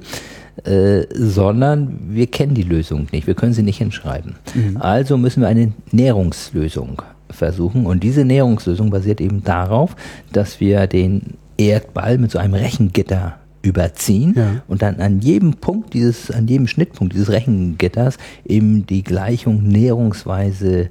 Äh, 0.65 1.07
sondern 1.15 1.99
wir 2.09 2.27
kennen 2.27 2.53
die 2.53 2.63
Lösung 2.63 3.07
nicht, 3.11 3.25
wir 3.25 3.33
können 3.33 3.53
sie 3.53 3.63
nicht 3.63 3.77
hinschreiben. 3.77 4.35
Mhm. 4.53 4.77
Also 4.77 5.17
müssen 5.17 5.41
wir 5.41 5.47
eine 5.47 5.71
Näherungslösung 5.91 7.01
versuchen. 7.29 7.85
Und 7.85 8.03
diese 8.03 8.25
Näherungslösung 8.25 8.89
basiert 8.89 9.21
eben 9.21 9.43
darauf, 9.43 9.95
dass 10.31 10.59
wir 10.59 10.87
den 10.87 11.35
Erdball 11.57 12.17
mit 12.17 12.31
so 12.31 12.39
einem 12.39 12.53
Rechengitter 12.53 13.37
überziehen 13.61 14.33
ja. 14.37 14.63
und 14.67 14.81
dann 14.81 15.01
an 15.01 15.19
jedem 15.19 15.55
Punkt 15.55 15.93
dieses, 15.93 16.31
an 16.31 16.47
jedem 16.47 16.67
Schnittpunkt 16.67 17.13
dieses 17.13 17.29
Rechengitters 17.29 18.17
eben 18.45 18.85
die 18.85 19.03
Gleichung 19.03 19.63
näherungsweise 19.63 20.87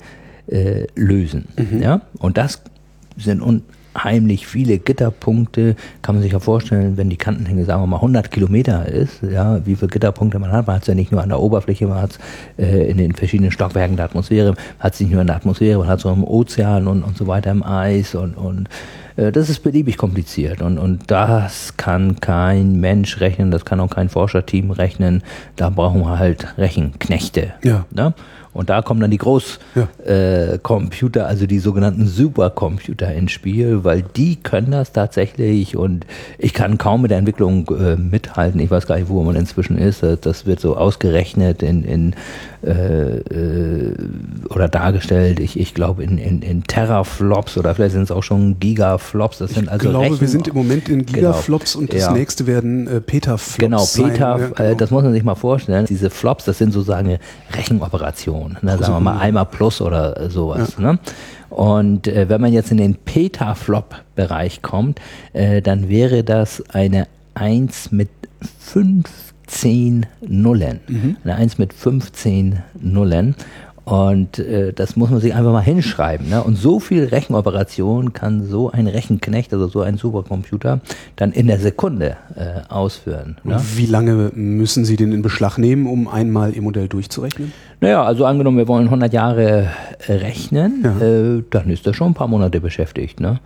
äh, 0.49 0.87
lösen. 0.95 1.47
Mhm. 1.57 1.83
Ja? 1.83 2.03
Und 2.19 2.37
das 2.37 2.63
sind 3.17 3.41
unheimlich 3.99 4.47
viele 4.47 4.79
Gitterpunkte. 4.79 5.77
Kann 6.03 6.15
man 6.15 6.23
sich 6.23 6.33
ja 6.33 6.39
vorstellen, 6.39 6.97
wenn 6.97 7.11
die 7.11 7.17
Kantenlänge, 7.17 7.65
sagen 7.65 7.83
wir 7.83 7.87
mal, 7.87 7.97
100 7.97 8.31
Kilometer 8.31 8.87
ist, 8.87 9.23
ja, 9.23 9.65
wie 9.67 9.77
viele 9.77 9.89
Gitterpunkte 9.89 10.39
man 10.39 10.53
hat. 10.53 10.67
Man 10.67 10.77
hat 10.77 10.83
es 10.83 10.89
ja 10.89 10.95
nicht 10.95 11.13
nur 11.13 11.23
an 11.23 11.29
der 11.29 11.41
Oberfläche, 11.41 11.87
man 11.87 12.03
hat 12.03 12.13
es 12.13 12.19
äh, 12.65 12.91
in 12.91 12.99
den 12.99 13.15
verschiedenen 13.15 13.51
Stockwerken 13.51 13.97
der 13.97 14.07
Atmosphäre, 14.07 14.51
man 14.51 14.59
hat 14.79 14.95
es 14.95 15.01
nicht 15.01 15.13
nur 15.13 15.21
in 15.21 15.27
der 15.27 15.37
Atmosphäre, 15.37 15.79
man 15.79 15.89
hat 15.89 15.99
es 15.99 16.07
auch 16.07 16.15
im 16.15 16.25
Ozean 16.25 16.87
und, 16.87 17.03
und 17.03 17.17
so 17.17 17.27
weiter, 17.27 17.51
im 17.51 17.63
Eis 17.63 18.15
und, 18.15 18.35
und 18.35 18.69
äh, 19.17 19.33
das 19.33 19.51
ist 19.51 19.61
beliebig 19.63 19.97
kompliziert 19.97 20.63
und, 20.63 20.79
und 20.79 21.11
das 21.11 21.77
kann 21.77 22.21
kein 22.21 22.81
Mensch 22.81 23.21
rechnen, 23.21 23.51
das 23.51 23.65
kann 23.65 23.81
auch 23.81 23.91
kein 23.91 24.09
Forscherteam 24.09 24.71
rechnen. 24.71 25.23
Da 25.57 25.71
brauchen 25.71 26.03
wir 26.03 26.19
halt 26.19 26.55
Rechenknechte. 26.57 27.55
Ja. 27.63 27.85
Ne? 27.91 28.15
Und 28.59 28.71
da 28.71 28.83
kommen 28.83 28.99
dann 28.99 29.13
die 29.13 29.19
Großcomputer, 29.19 31.21
ja. 31.21 31.27
äh, 31.27 31.29
also 31.29 31.47
die 31.47 31.61
sogenannten 31.61 32.09
Supercomputer 32.09 33.15
ins 33.15 33.31
Spiel, 33.31 33.85
weil 33.85 34.03
die 34.03 34.35
können 34.35 34.73
das 34.73 34.91
tatsächlich 34.91 35.77
und 35.77 36.05
ich 36.39 36.55
kann 36.55 36.77
kaum 36.77 37.03
mit 37.03 37.13
der 37.13 37.19
Entwicklung 37.19 37.69
äh, 37.69 37.95
mithalten. 37.95 38.59
Ich 38.59 38.69
weiß 38.69 38.89
gar 38.89 38.97
nicht, 38.97 39.11
wo 39.11 39.23
man 39.23 39.37
inzwischen 39.37 39.79
ist. 39.79 40.03
Das 40.03 40.45
wird 40.45 40.59
so 40.59 40.77
ausgerechnet 40.77 41.63
in, 41.63 41.85
in 41.85 42.17
äh, 42.65 43.19
äh, 43.19 43.95
oder 44.49 44.69
dargestellt, 44.69 45.39
ich, 45.41 45.59
ich 45.59 45.75
glaube 45.75 46.03
in, 46.03 46.19
in, 46.19 46.43
in 46.43 46.65
Terraflops 46.65 47.57
oder 47.57 47.75
vielleicht 47.75 47.93
sind 47.93 48.03
es 48.03 48.11
auch 48.11 48.23
schon 48.23 48.59
Gigaflops. 48.59 49.39
Das 49.39 49.53
sind 49.53 49.69
also 49.69 49.87
ich 49.87 49.91
glaube, 49.91 50.07
Rechen 50.07 50.21
wir 50.21 50.29
sind 50.29 50.49
im 50.49 50.55
Moment 50.55 50.89
in 50.89 51.07
genau. 51.07 51.31
Gigaflops 51.33 51.75
genau. 51.75 51.83
und 51.83 51.93
das 51.95 52.03
ja. 52.03 52.13
nächste 52.13 52.47
werden 52.47 52.89
äh, 52.89 53.01
Petaflops. 53.01 53.59
Genau, 53.59 53.85
Peta, 53.85 54.39
ja, 54.39 54.47
genau. 54.49 54.71
Äh, 54.71 54.77
das 54.77 54.91
muss 54.91 55.05
man 55.05 55.13
sich 55.13 55.23
mal 55.23 55.35
vorstellen. 55.35 55.87
Diese 55.87 56.11
Flops, 56.11 56.47
das 56.47 56.59
sind 56.59 56.73
sozusagen 56.73 57.19
Rechenoperationen, 57.53 58.59
ne, 58.63 58.79
sagen 58.79 58.95
wir 58.95 59.01
mal 59.01 59.19
einmal 59.19 59.47
plus 59.47 59.81
oder 59.81 60.29
sowas. 60.29 60.77
Ja. 60.79 60.93
Ne? 60.93 60.99
Und 61.51 62.09
äh, 62.09 62.29
wenn 62.29 62.41
man 62.41 62.53
jetzt 62.53 62.71
in 62.71 62.77
den 62.77 62.95
Petaflop-Bereich 62.97 64.63
kommt, 64.63 65.01
äh, 65.33 65.63
dann 65.63 65.89
wäre 65.89 66.25
das 66.25 66.63
eine 66.71 67.07
1 67.35 67.93
mit 67.93 68.09
5 68.59 69.28
15 69.49 70.07
Nullen. 70.21 70.81
Mhm. 70.87 71.17
Eine 71.25 71.37
1 71.37 71.59
mit 71.59 71.73
15 71.73 72.61
Nullen. 72.81 73.35
Und 73.85 74.39
äh, 74.39 74.75
das 74.75 74.97
muss 74.97 75.09
man 75.09 75.19
sich 75.21 75.35
einfach 75.35 75.51
mal 75.51 75.63
hinschreiben. 75.63 76.29
Ne? 76.29 76.43
Und 76.43 76.57
so 76.57 76.79
viel 76.79 77.05
Rechenoperation 77.05 78.13
kann 78.13 78.45
so 78.45 78.71
ein 78.71 78.87
Rechenknecht, 78.87 79.51
also 79.55 79.67
so 79.67 79.81
ein 79.81 79.97
Supercomputer, 79.97 80.81
dann 81.17 81.33
in 81.33 81.47
der 81.47 81.59
Sekunde 81.59 82.19
äh, 82.37 82.71
ausführen. 82.71 83.39
Ne? 83.45 83.59
Wie 83.77 83.87
lange 83.87 84.31
müssen 84.35 84.85
Sie 84.85 84.97
den 84.97 85.13
in 85.13 85.23
Beschlag 85.23 85.57
nehmen, 85.57 85.87
um 85.87 86.07
einmal 86.07 86.55
Ihr 86.55 86.61
Modell 86.61 86.89
durchzurechnen? 86.89 87.51
Naja, 87.81 88.05
also 88.05 88.27
angenommen, 88.27 88.59
wir 88.59 88.69
wollen 88.69 88.85
100 88.85 89.11
Jahre 89.15 89.71
äh, 90.07 90.13
rechnen, 90.13 90.83
ja. 90.85 91.07
äh, 91.07 91.43
dann 91.49 91.71
ist 91.71 91.87
er 91.87 91.95
schon 91.95 92.09
ein 92.09 92.15
paar 92.15 92.29
Monate 92.29 92.61
beschäftigt. 92.61 93.21
Ne? 93.21 93.41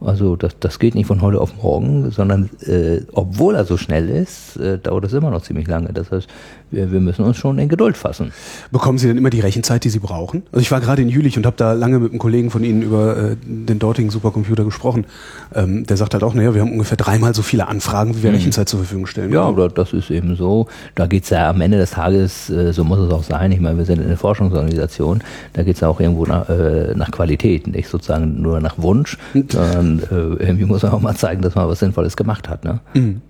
Also 0.00 0.36
das, 0.36 0.58
das 0.60 0.78
geht 0.78 0.94
nicht 0.94 1.06
von 1.06 1.22
heute 1.22 1.40
auf 1.40 1.62
morgen, 1.62 2.10
sondern 2.10 2.50
äh, 2.66 3.00
obwohl 3.12 3.54
er 3.54 3.64
so 3.64 3.76
schnell 3.76 4.10
ist, 4.10 4.56
äh, 4.56 4.78
dauert 4.78 5.04
es 5.04 5.12
immer 5.14 5.30
noch 5.30 5.42
ziemlich 5.42 5.66
lange. 5.66 5.92
Das 5.92 6.10
heißt, 6.10 6.28
wir, 6.70 6.90
wir 6.92 7.00
müssen 7.00 7.24
uns 7.24 7.36
schon 7.36 7.58
in 7.58 7.68
Geduld 7.68 7.96
fassen. 7.96 8.32
Bekommen 8.70 8.98
Sie 8.98 9.06
denn 9.06 9.16
immer 9.16 9.30
die 9.30 9.40
Rechenzeit, 9.40 9.84
die 9.84 9.90
Sie 9.90 9.98
brauchen? 9.98 10.42
Also 10.52 10.60
ich 10.60 10.70
war 10.70 10.80
gerade 10.80 11.02
in 11.02 11.08
Jülich 11.08 11.36
und 11.36 11.46
habe 11.46 11.56
da 11.56 11.72
lange 11.72 11.98
mit 11.98 12.10
einem 12.10 12.18
Kollegen 12.18 12.50
von 12.50 12.64
Ihnen 12.64 12.82
über 12.82 13.16
äh, 13.16 13.36
den 13.44 13.78
dortigen 13.78 14.10
Supercomputer 14.10 14.64
gesprochen. 14.64 15.06
Ähm, 15.54 15.86
der 15.86 15.96
sagt 15.96 16.14
halt 16.14 16.24
auch, 16.24 16.34
naja, 16.34 16.54
wir 16.54 16.60
haben 16.60 16.72
ungefähr 16.72 16.96
dreimal 16.96 17.34
so 17.34 17.42
viele 17.42 17.68
Anfragen, 17.68 18.16
wie 18.16 18.22
wir 18.22 18.30
hm. 18.30 18.36
Rechenzeit 18.36 18.68
zur 18.68 18.80
Verfügung 18.80 19.06
stellen. 19.06 19.32
Ja, 19.32 19.42
aber 19.42 19.68
das 19.68 19.92
ist 19.92 20.10
eben 20.10 20.36
so. 20.36 20.66
Da 20.94 21.06
geht's 21.06 21.30
ja 21.30 21.50
am 21.50 21.60
Ende 21.60 21.78
des 21.78 21.90
Tages, 21.92 22.50
äh, 22.50 22.72
so 22.72 22.84
muss 22.84 22.98
es 22.98 23.12
auch 23.12 23.22
sein. 23.22 23.52
Ich 23.52 23.60
meine, 23.60 23.78
wir 23.78 23.84
sind 23.84 24.00
eine 24.02 24.16
Forschungsorganisation, 24.16 25.22
da 25.52 25.62
geht's 25.62 25.80
ja 25.80 25.88
auch 25.88 26.00
irgendwo 26.00 26.26
nach, 26.26 26.48
äh, 26.48 26.94
nach 26.94 27.10
Qualität, 27.10 27.66
nicht 27.66 27.88
sozusagen 27.88 28.40
nur 28.42 28.60
nach 28.60 28.78
Wunsch, 28.78 29.18
sondern 29.34 30.00
äh, 30.10 30.44
irgendwie 30.44 30.64
muss 30.64 30.82
man 30.82 30.92
auch 30.92 31.00
mal 31.00 31.14
zeigen, 31.14 31.42
dass 31.42 31.54
man 31.54 31.68
was 31.68 31.78
Sinnvolles 31.78 32.16
gemacht 32.16 32.48
hat. 32.48 32.64
Ne? 32.64 32.80
Mhm. 32.94 33.22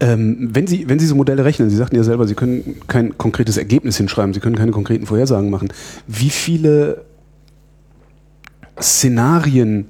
Ähm, 0.00 0.50
wenn, 0.52 0.66
Sie, 0.66 0.88
wenn 0.88 0.98
Sie 0.98 1.06
so 1.06 1.14
Modelle 1.14 1.44
rechnen, 1.44 1.70
Sie 1.70 1.76
sagten 1.76 1.96
ja 1.96 2.02
selber, 2.02 2.26
Sie 2.26 2.34
können 2.34 2.76
kein 2.86 3.16
konkretes 3.18 3.56
Ergebnis 3.56 3.96
hinschreiben, 3.96 4.34
Sie 4.34 4.40
können 4.40 4.56
keine 4.56 4.72
konkreten 4.72 5.06
Vorhersagen 5.06 5.50
machen. 5.50 5.72
Wie 6.06 6.30
viele 6.30 7.04
Szenarien 8.80 9.86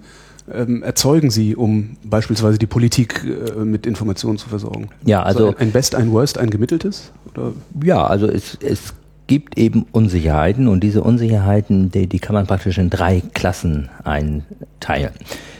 ähm, 0.52 0.82
erzeugen 0.82 1.30
Sie, 1.30 1.54
um 1.54 1.96
beispielsweise 2.04 2.58
die 2.58 2.66
Politik 2.66 3.24
äh, 3.24 3.64
mit 3.64 3.86
Informationen 3.86 4.38
zu 4.38 4.48
versorgen? 4.48 4.88
Ja, 5.04 5.22
also, 5.22 5.46
also 5.46 5.58
ein, 5.58 5.68
ein 5.68 5.72
Best, 5.72 5.94
ein 5.94 6.10
Worst, 6.12 6.38
ein 6.38 6.50
gemitteltes? 6.50 7.12
Oder? 7.32 7.52
Ja, 7.84 8.06
also 8.06 8.26
es, 8.26 8.58
es 8.62 8.94
gibt 9.30 9.56
eben 9.56 9.86
Unsicherheiten 9.92 10.66
und 10.66 10.80
diese 10.80 11.04
Unsicherheiten, 11.04 11.92
die, 11.92 12.08
die 12.08 12.18
kann 12.18 12.34
man 12.34 12.48
praktisch 12.48 12.78
in 12.78 12.90
drei 12.90 13.22
Klassen 13.32 13.88
einteilen. 14.02 15.12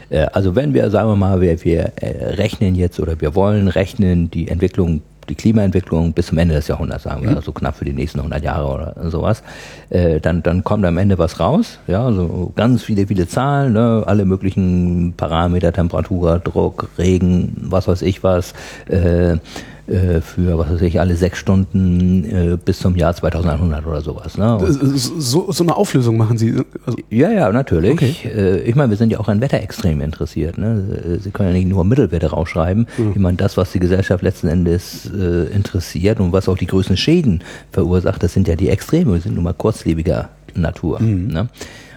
Äh, 0.09 0.27
also 0.33 0.57
wenn 0.57 0.75
wir, 0.75 0.91
sagen 0.91 1.09
wir 1.09 1.15
mal, 1.15 1.41
wir, 1.41 1.65
wir 1.65 1.93
äh, 1.95 2.35
rechnen 2.35 2.75
jetzt 2.75 2.99
oder 2.99 3.21
wir 3.21 3.37
wollen 3.37 3.69
rechnen 3.69 4.29
die 4.29 4.49
Entwicklung 4.49 5.03
die 5.29 5.37
Klimaentwicklung 5.37 6.13
bis 6.13 6.27
zum 6.27 6.39
Ende 6.39 6.57
des 6.57 6.67
Jahrhunderts, 6.67 7.05
sagen 7.05 7.23
wir, 7.23 7.31
mhm. 7.31 7.43
so 7.43 7.53
knapp 7.53 7.77
für 7.77 7.85
die 7.85 7.93
nächsten 7.93 8.19
100 8.19 8.43
Jahre 8.43 8.67
oder 8.67 9.11
sowas, 9.11 9.45
äh, 9.91 10.19
dann, 10.19 10.43
dann 10.43 10.65
kommt 10.65 10.85
am 10.85 10.99
Ende 10.99 11.19
was 11.19 11.39
raus, 11.39 11.79
ja, 11.87 12.05
also 12.05 12.53
ganz 12.57 12.83
viele, 12.83 13.07
viele 13.07 13.29
Zahlen, 13.29 13.75
ne, 13.75 14.03
alle 14.07 14.25
möglichen 14.25 15.15
Parameter, 15.17 15.73
Temperatur, 15.73 16.41
Druck, 16.41 16.89
Regen, 16.99 17.57
was 17.61 17.87
weiß 17.87 18.03
ich 18.03 18.25
was, 18.25 18.55
äh, 18.89 19.37
für, 19.87 20.59
was 20.59 20.71
weiß 20.71 20.83
ich, 20.83 21.01
alle 21.01 21.17
sechs 21.17 21.39
Stunden 21.39 22.25
äh, 22.25 22.59
bis 22.63 22.79
zum 22.79 22.97
Jahr 22.97 23.15
2100 23.15 23.87
oder 23.87 24.01
sowas. 24.01 24.39
Ne? 24.39 24.59
So, 24.71 25.51
so 25.51 25.65
eine 25.65 25.77
Auflösung 25.77 26.17
machen 26.17 26.39
Sie? 26.39 26.55
Also 26.87 26.99
ja, 27.11 27.31
ja, 27.31 27.51
natürlich. 27.53 27.93
Okay. 27.93 28.15
Äh, 28.25 28.61
ich 28.63 28.75
meine, 28.75 28.91
wir 28.91 28.97
sind 28.97 29.11
ja 29.11 29.19
auch 29.19 29.29
an 29.29 29.41
Wetterextremen 29.41 30.03
interessiert. 30.03 30.59
Ne? 30.59 31.19
Sie 31.21 31.31
können 31.31 31.51
ja 31.51 31.55
nicht 31.55 31.69
nur 31.69 31.85
Mittelwerte 31.85 32.29
rausschreiben. 32.29 32.87
Mhm. 32.97 33.11
Ich 33.13 33.19
meine, 33.19 33.37
das, 33.37 33.57
was 33.57 33.73
die 33.73 33.81
Gesellschaft 33.81 34.23
letzten 34.23 34.49
Endes 34.49 35.11
äh, 35.13 35.53
interessiert 35.55 36.21
und 36.21 36.33
was 36.33 36.49
auch 36.49 36.57
die 36.57 36.67
größten 36.67 36.97
Schäden 36.97 37.43
verursacht, 37.73 38.23
das 38.23 38.33
sind 38.33 38.49
ja 38.49 38.57
die 38.57 38.69
Extreme, 38.69 39.15
wir 39.15 39.21
sind 39.21 39.35
nun 39.35 39.45
mal 39.45 39.55
kurzlebiger 39.55 40.29
Natur. 40.55 41.01
Mhm. 41.01 41.29
Ne? 41.29 41.49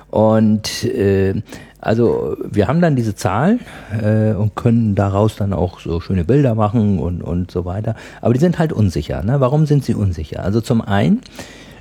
Und 0.09 0.83
äh, 0.83 1.41
also 1.83 2.37
wir 2.49 2.67
haben 2.67 2.81
dann 2.81 2.95
diese 2.95 3.15
Zahl 3.15 3.59
äh, 4.01 4.33
und 4.33 4.55
können 4.55 4.95
daraus 4.95 5.35
dann 5.35 5.53
auch 5.53 5.79
so 5.79 5.99
schöne 5.99 6.23
Bilder 6.23 6.55
machen 6.55 6.99
und, 6.99 7.21
und 7.21 7.51
so 7.51 7.65
weiter. 7.65 7.95
Aber 8.21 8.33
die 8.33 8.39
sind 8.39 8.57
halt 8.57 8.71
unsicher. 8.71 9.21
Ne? 9.23 9.39
Warum 9.39 9.65
sind 9.65 9.83
sie 9.83 9.93
unsicher? 9.93 10.43
Also 10.43 10.61
zum 10.61 10.81
einen, 10.81 11.21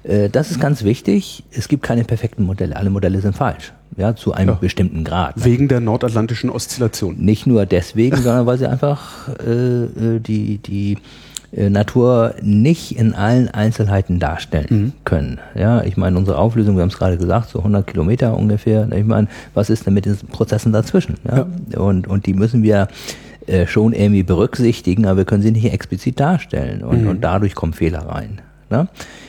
äh, 0.03 0.29
das 0.29 0.51
ist 0.51 0.61
ganz 0.61 0.83
wichtig, 0.83 1.45
es 1.53 1.69
gibt 1.69 1.85
keine 1.85 2.05
perfekten 2.05 2.43
Modelle. 2.45 2.77
Alle 2.77 2.91
Modelle 2.91 3.21
sind 3.21 3.37
falsch. 3.37 3.73
Ja, 3.97 4.17
zu 4.17 4.33
einem 4.33 4.49
ja. 4.49 4.55
bestimmten 4.55 5.05
Grad. 5.05 5.45
Wegen 5.45 5.69
der 5.69 5.81
nordatlantischen 5.81 6.49
Oszillation. 6.49 7.19
Nicht 7.19 7.47
nur 7.47 7.67
deswegen, 7.67 8.17
sondern 8.17 8.47
weil 8.47 8.59
sie 8.59 8.67
einfach 8.67 9.29
äh, 9.47 9.85
äh 9.85 10.19
die, 10.19 10.59
die 10.59 10.97
äh, 11.55 11.69
Natur 11.69 12.35
nicht 12.41 12.97
in 12.97 13.15
allen 13.15 13.49
Einzelheiten 13.49 14.19
darstellen 14.19 14.67
mhm. 14.71 14.93
können. 15.05 15.38
Ja, 15.55 15.83
ich 15.83 15.97
meine, 15.97 16.17
unsere 16.17 16.38
Auflösung, 16.38 16.77
wir 16.77 16.83
haben 16.83 16.88
es 16.88 16.99
gerade 16.99 17.19
gesagt, 17.19 17.51
so 17.51 17.59
100 17.59 17.87
Kilometer 17.87 18.37
ungefähr. 18.37 18.91
Ich 18.93 19.05
meine, 19.05 19.29
was 19.55 19.69
ist 19.69 19.87
denn 19.87 19.95
mit 19.95 20.07
den 20.07 20.17
Prozessen 20.17 20.73
dazwischen? 20.73 21.17
Ja? 21.27 21.47
ja. 21.71 21.81
Und, 21.81 22.07
und 22.07 22.27
die 22.27 22.35
müssen 22.35 22.62
wir 22.62 22.88
äh, 23.47 23.67
schon 23.67 23.93
irgendwie 23.93 24.23
berücksichtigen, 24.23 25.05
aber 25.07 25.19
wir 25.19 25.25
können 25.25 25.43
sie 25.43 25.51
nicht 25.51 25.71
explizit 25.71 26.19
darstellen. 26.19 26.83
Und, 26.83 27.03
mhm. 27.03 27.09
und 27.09 27.21
dadurch 27.23 27.55
kommen 27.55 27.73
Fehler 27.73 28.07
rein. 28.07 28.41
Ne? 28.71 28.88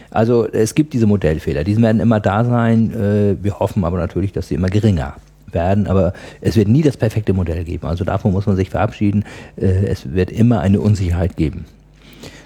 Also 0.10 0.48
es 0.48 0.76
gibt 0.76 0.94
diese 0.94 1.08
Modellfehler, 1.08 1.64
die 1.64 1.82
werden 1.82 2.00
immer 2.00 2.20
da 2.20 2.46
sein. 2.46 2.94
Äh, 2.94 3.44
wir 3.44 3.60
hoffen 3.60 3.84
aber 3.84 3.98
natürlich, 3.98 4.32
dass 4.32 4.48
sie 4.48 4.56
immer 4.56 4.70
geringer 4.70 5.16
werden, 5.52 5.88
aber 5.88 6.14
es 6.42 6.56
wird 6.56 6.68
nie 6.68 6.84
das 6.84 6.98
perfekte 6.98 7.34
Modell 7.34 7.64
geben. 7.64 7.88
Also 7.88 8.06
davon 8.06 8.32
muss 8.32 8.46
man 8.46 8.56
sich 8.56 8.70
verabschieden. 8.70 9.26
Äh, 9.58 9.88
es 9.88 10.14
wird 10.14 10.32
immer 10.32 10.62
eine 10.62 10.80
Unsicherheit 10.80 11.36
geben. 11.36 11.66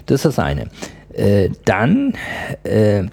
Das 0.08 0.24
ist 0.24 0.24
das 0.24 0.38
eine. 0.38 0.66
Äh, 1.12 1.50
dann 1.64 2.14
äh, 2.64 3.04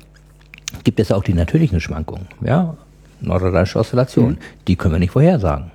gibt 0.84 1.00
es 1.00 1.12
auch 1.12 1.24
die 1.24 1.34
natürlichen 1.34 1.80
Schwankungen. 1.80 2.28
Ja, 2.42 2.76
nordatlantische 3.22 3.80
Oszillation, 3.80 4.32
mhm. 4.32 4.38
die 4.68 4.76
können 4.76 4.96
wir 4.96 5.00
nicht 5.00 5.12
vorhersagen. 5.12 5.72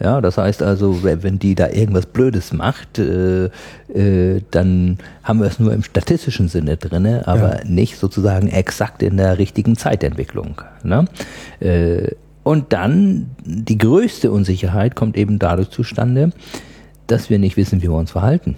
Ja, 0.00 0.20
das 0.20 0.38
heißt 0.38 0.62
also, 0.62 1.02
wenn 1.02 1.40
die 1.40 1.56
da 1.56 1.70
irgendwas 1.70 2.06
Blödes 2.06 2.52
macht, 2.52 3.00
äh, 3.00 3.46
äh, 3.92 4.42
dann 4.52 4.98
haben 5.24 5.40
wir 5.40 5.48
es 5.48 5.58
nur 5.58 5.72
im 5.72 5.82
statistischen 5.82 6.46
Sinne 6.46 6.76
drinne, 6.76 7.26
aber 7.26 7.58
ja. 7.58 7.64
nicht 7.64 7.98
sozusagen 7.98 8.46
exakt 8.46 9.02
in 9.02 9.16
der 9.16 9.38
richtigen 9.38 9.76
Zeitentwicklung. 9.76 10.62
Ne? 10.84 11.06
Äh, 11.58 12.12
und 12.44 12.72
dann 12.72 13.30
die 13.44 13.76
größte 13.76 14.30
Unsicherheit 14.30 14.94
kommt 14.94 15.16
eben 15.16 15.40
dadurch 15.40 15.70
zustande, 15.70 16.30
dass 17.08 17.28
wir 17.28 17.40
nicht 17.40 17.56
wissen, 17.56 17.82
wie 17.82 17.88
wir 17.88 17.96
uns 17.96 18.12
verhalten. 18.12 18.54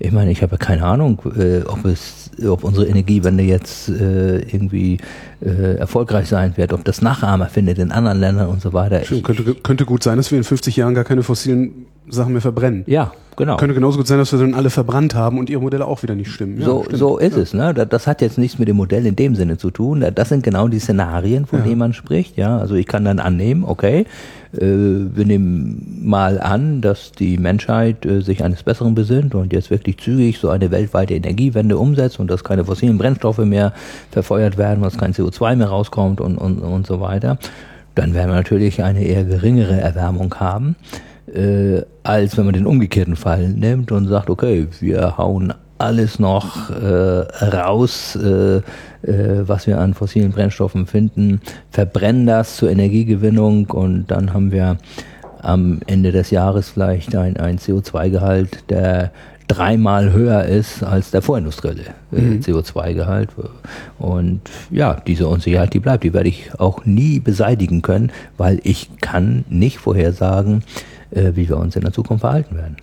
Ich 0.00 0.12
meine, 0.12 0.30
ich 0.30 0.42
habe 0.42 0.58
keine 0.58 0.84
Ahnung, 0.84 1.20
äh, 1.36 1.62
ob 1.62 1.84
es, 1.84 2.30
ob 2.46 2.62
unsere 2.62 2.86
Energiewende 2.86 3.42
jetzt 3.42 3.88
äh, 3.88 4.38
irgendwie 4.38 4.98
äh, 5.40 5.74
erfolgreich 5.76 6.28
sein 6.28 6.56
wird, 6.56 6.72
ob 6.72 6.84
das 6.84 7.02
Nachahmer 7.02 7.46
findet 7.46 7.78
in 7.78 7.90
anderen 7.90 8.20
Ländern 8.20 8.48
und 8.48 8.62
so 8.62 8.72
weiter. 8.72 9.04
Stimmt, 9.04 9.24
könnte, 9.24 9.54
könnte 9.56 9.84
gut 9.84 10.04
sein, 10.04 10.16
dass 10.16 10.30
wir 10.30 10.38
in 10.38 10.44
50 10.44 10.76
Jahren 10.76 10.94
gar 10.94 11.04
keine 11.04 11.24
fossilen 11.24 11.86
Sachen 12.10 12.32
mehr 12.32 12.42
verbrennen. 12.42 12.84
Ja, 12.86 13.12
genau. 13.36 13.56
Könnte 13.56 13.74
genauso 13.74 13.98
gut 13.98 14.06
sein, 14.06 14.18
dass 14.18 14.32
wir 14.32 14.38
dann 14.38 14.54
alle 14.54 14.70
verbrannt 14.70 15.14
haben 15.14 15.38
und 15.38 15.50
ihre 15.50 15.60
Modelle 15.60 15.86
auch 15.86 16.02
wieder 16.02 16.14
nicht 16.14 16.30
stimmen. 16.30 16.58
Ja, 16.58 16.66
so, 16.66 16.84
so 16.90 17.18
ist 17.18 17.36
ja. 17.36 17.42
es. 17.42 17.54
Ne? 17.54 17.74
Das 17.74 18.06
hat 18.06 18.20
jetzt 18.20 18.38
nichts 18.38 18.58
mit 18.58 18.68
dem 18.68 18.76
Modell 18.76 19.06
in 19.06 19.16
dem 19.16 19.34
Sinne 19.34 19.58
zu 19.58 19.70
tun. 19.70 20.04
Das 20.14 20.28
sind 20.28 20.42
genau 20.42 20.68
die 20.68 20.78
Szenarien, 20.78 21.46
von 21.46 21.60
ja. 21.60 21.64
denen 21.66 21.78
man 21.78 21.92
spricht. 21.92 22.36
Ja, 22.36 22.58
also 22.58 22.74
ich 22.74 22.86
kann 22.86 23.04
dann 23.04 23.18
annehmen, 23.18 23.64
okay, 23.64 24.06
äh, 24.52 24.60
wir 24.60 25.24
nehmen 25.24 26.00
mal 26.02 26.40
an, 26.40 26.80
dass 26.80 27.12
die 27.12 27.38
Menschheit 27.38 28.06
äh, 28.06 28.20
sich 28.20 28.42
eines 28.42 28.62
Besseren 28.62 28.94
besinnt 28.94 29.34
und 29.34 29.52
jetzt 29.52 29.70
wirklich 29.70 29.98
zügig 29.98 30.38
so 30.38 30.48
eine 30.48 30.70
weltweite 30.70 31.14
Energiewende 31.14 31.76
umsetzt 31.76 32.18
und 32.18 32.30
dass 32.30 32.44
keine 32.44 32.64
fossilen 32.64 32.98
Brennstoffe 32.98 33.38
mehr 33.38 33.72
verfeuert 34.10 34.56
werden, 34.56 34.82
dass 34.82 34.96
kein 34.96 35.12
CO2 35.12 35.56
mehr 35.56 35.68
rauskommt 35.68 36.20
und, 36.20 36.38
und, 36.38 36.58
und 36.60 36.86
so 36.86 37.00
weiter. 37.00 37.38
Dann 37.94 38.14
werden 38.14 38.30
wir 38.30 38.36
natürlich 38.36 38.82
eine 38.82 39.02
eher 39.02 39.24
geringere 39.24 39.80
Erwärmung 39.80 40.34
haben 40.36 40.76
äh, 41.34 41.82
als 42.02 42.36
wenn 42.36 42.44
man 42.44 42.54
den 42.54 42.66
umgekehrten 42.66 43.16
Fall 43.16 43.48
nimmt 43.48 43.92
und 43.92 44.06
sagt, 44.08 44.30
okay, 44.30 44.68
wir 44.80 45.18
hauen 45.18 45.52
alles 45.78 46.18
noch 46.18 46.70
äh, 46.70 47.44
raus, 47.44 48.16
äh, 48.16 48.56
äh, 48.56 48.62
was 49.48 49.66
wir 49.66 49.78
an 49.78 49.94
fossilen 49.94 50.32
Brennstoffen 50.32 50.86
finden, 50.86 51.40
verbrennen 51.70 52.26
das 52.26 52.56
zur 52.56 52.70
Energiegewinnung 52.70 53.66
und 53.66 54.06
dann 54.08 54.34
haben 54.34 54.50
wir 54.50 54.78
am 55.40 55.80
Ende 55.86 56.10
des 56.10 56.30
Jahres 56.30 56.70
vielleicht 56.70 57.14
ein, 57.14 57.36
ein 57.36 57.58
CO2-Gehalt, 57.58 58.70
der 58.70 59.12
dreimal 59.46 60.12
höher 60.12 60.44
ist 60.44 60.82
als 60.82 61.10
der 61.10 61.22
vorindustrielle 61.22 61.84
äh, 62.12 62.20
mhm. 62.20 62.40
CO2-Gehalt. 62.40 63.30
Und 63.98 64.42
ja, 64.70 65.00
diese 65.06 65.26
Unsicherheit, 65.28 65.72
die 65.72 65.80
bleibt, 65.80 66.04
die 66.04 66.12
werde 66.12 66.28
ich 66.28 66.50
auch 66.58 66.84
nie 66.84 67.18
beseitigen 67.20 67.82
können, 67.82 68.12
weil 68.36 68.60
ich 68.64 68.90
kann 69.00 69.44
nicht 69.48 69.78
vorhersagen, 69.78 70.58
äh, 70.58 70.97
wie 71.10 71.48
wir 71.48 71.56
uns 71.56 71.76
in 71.76 71.82
der 71.82 71.92
Zukunft 71.92 72.20
verhalten 72.20 72.56
werden. 72.56 72.76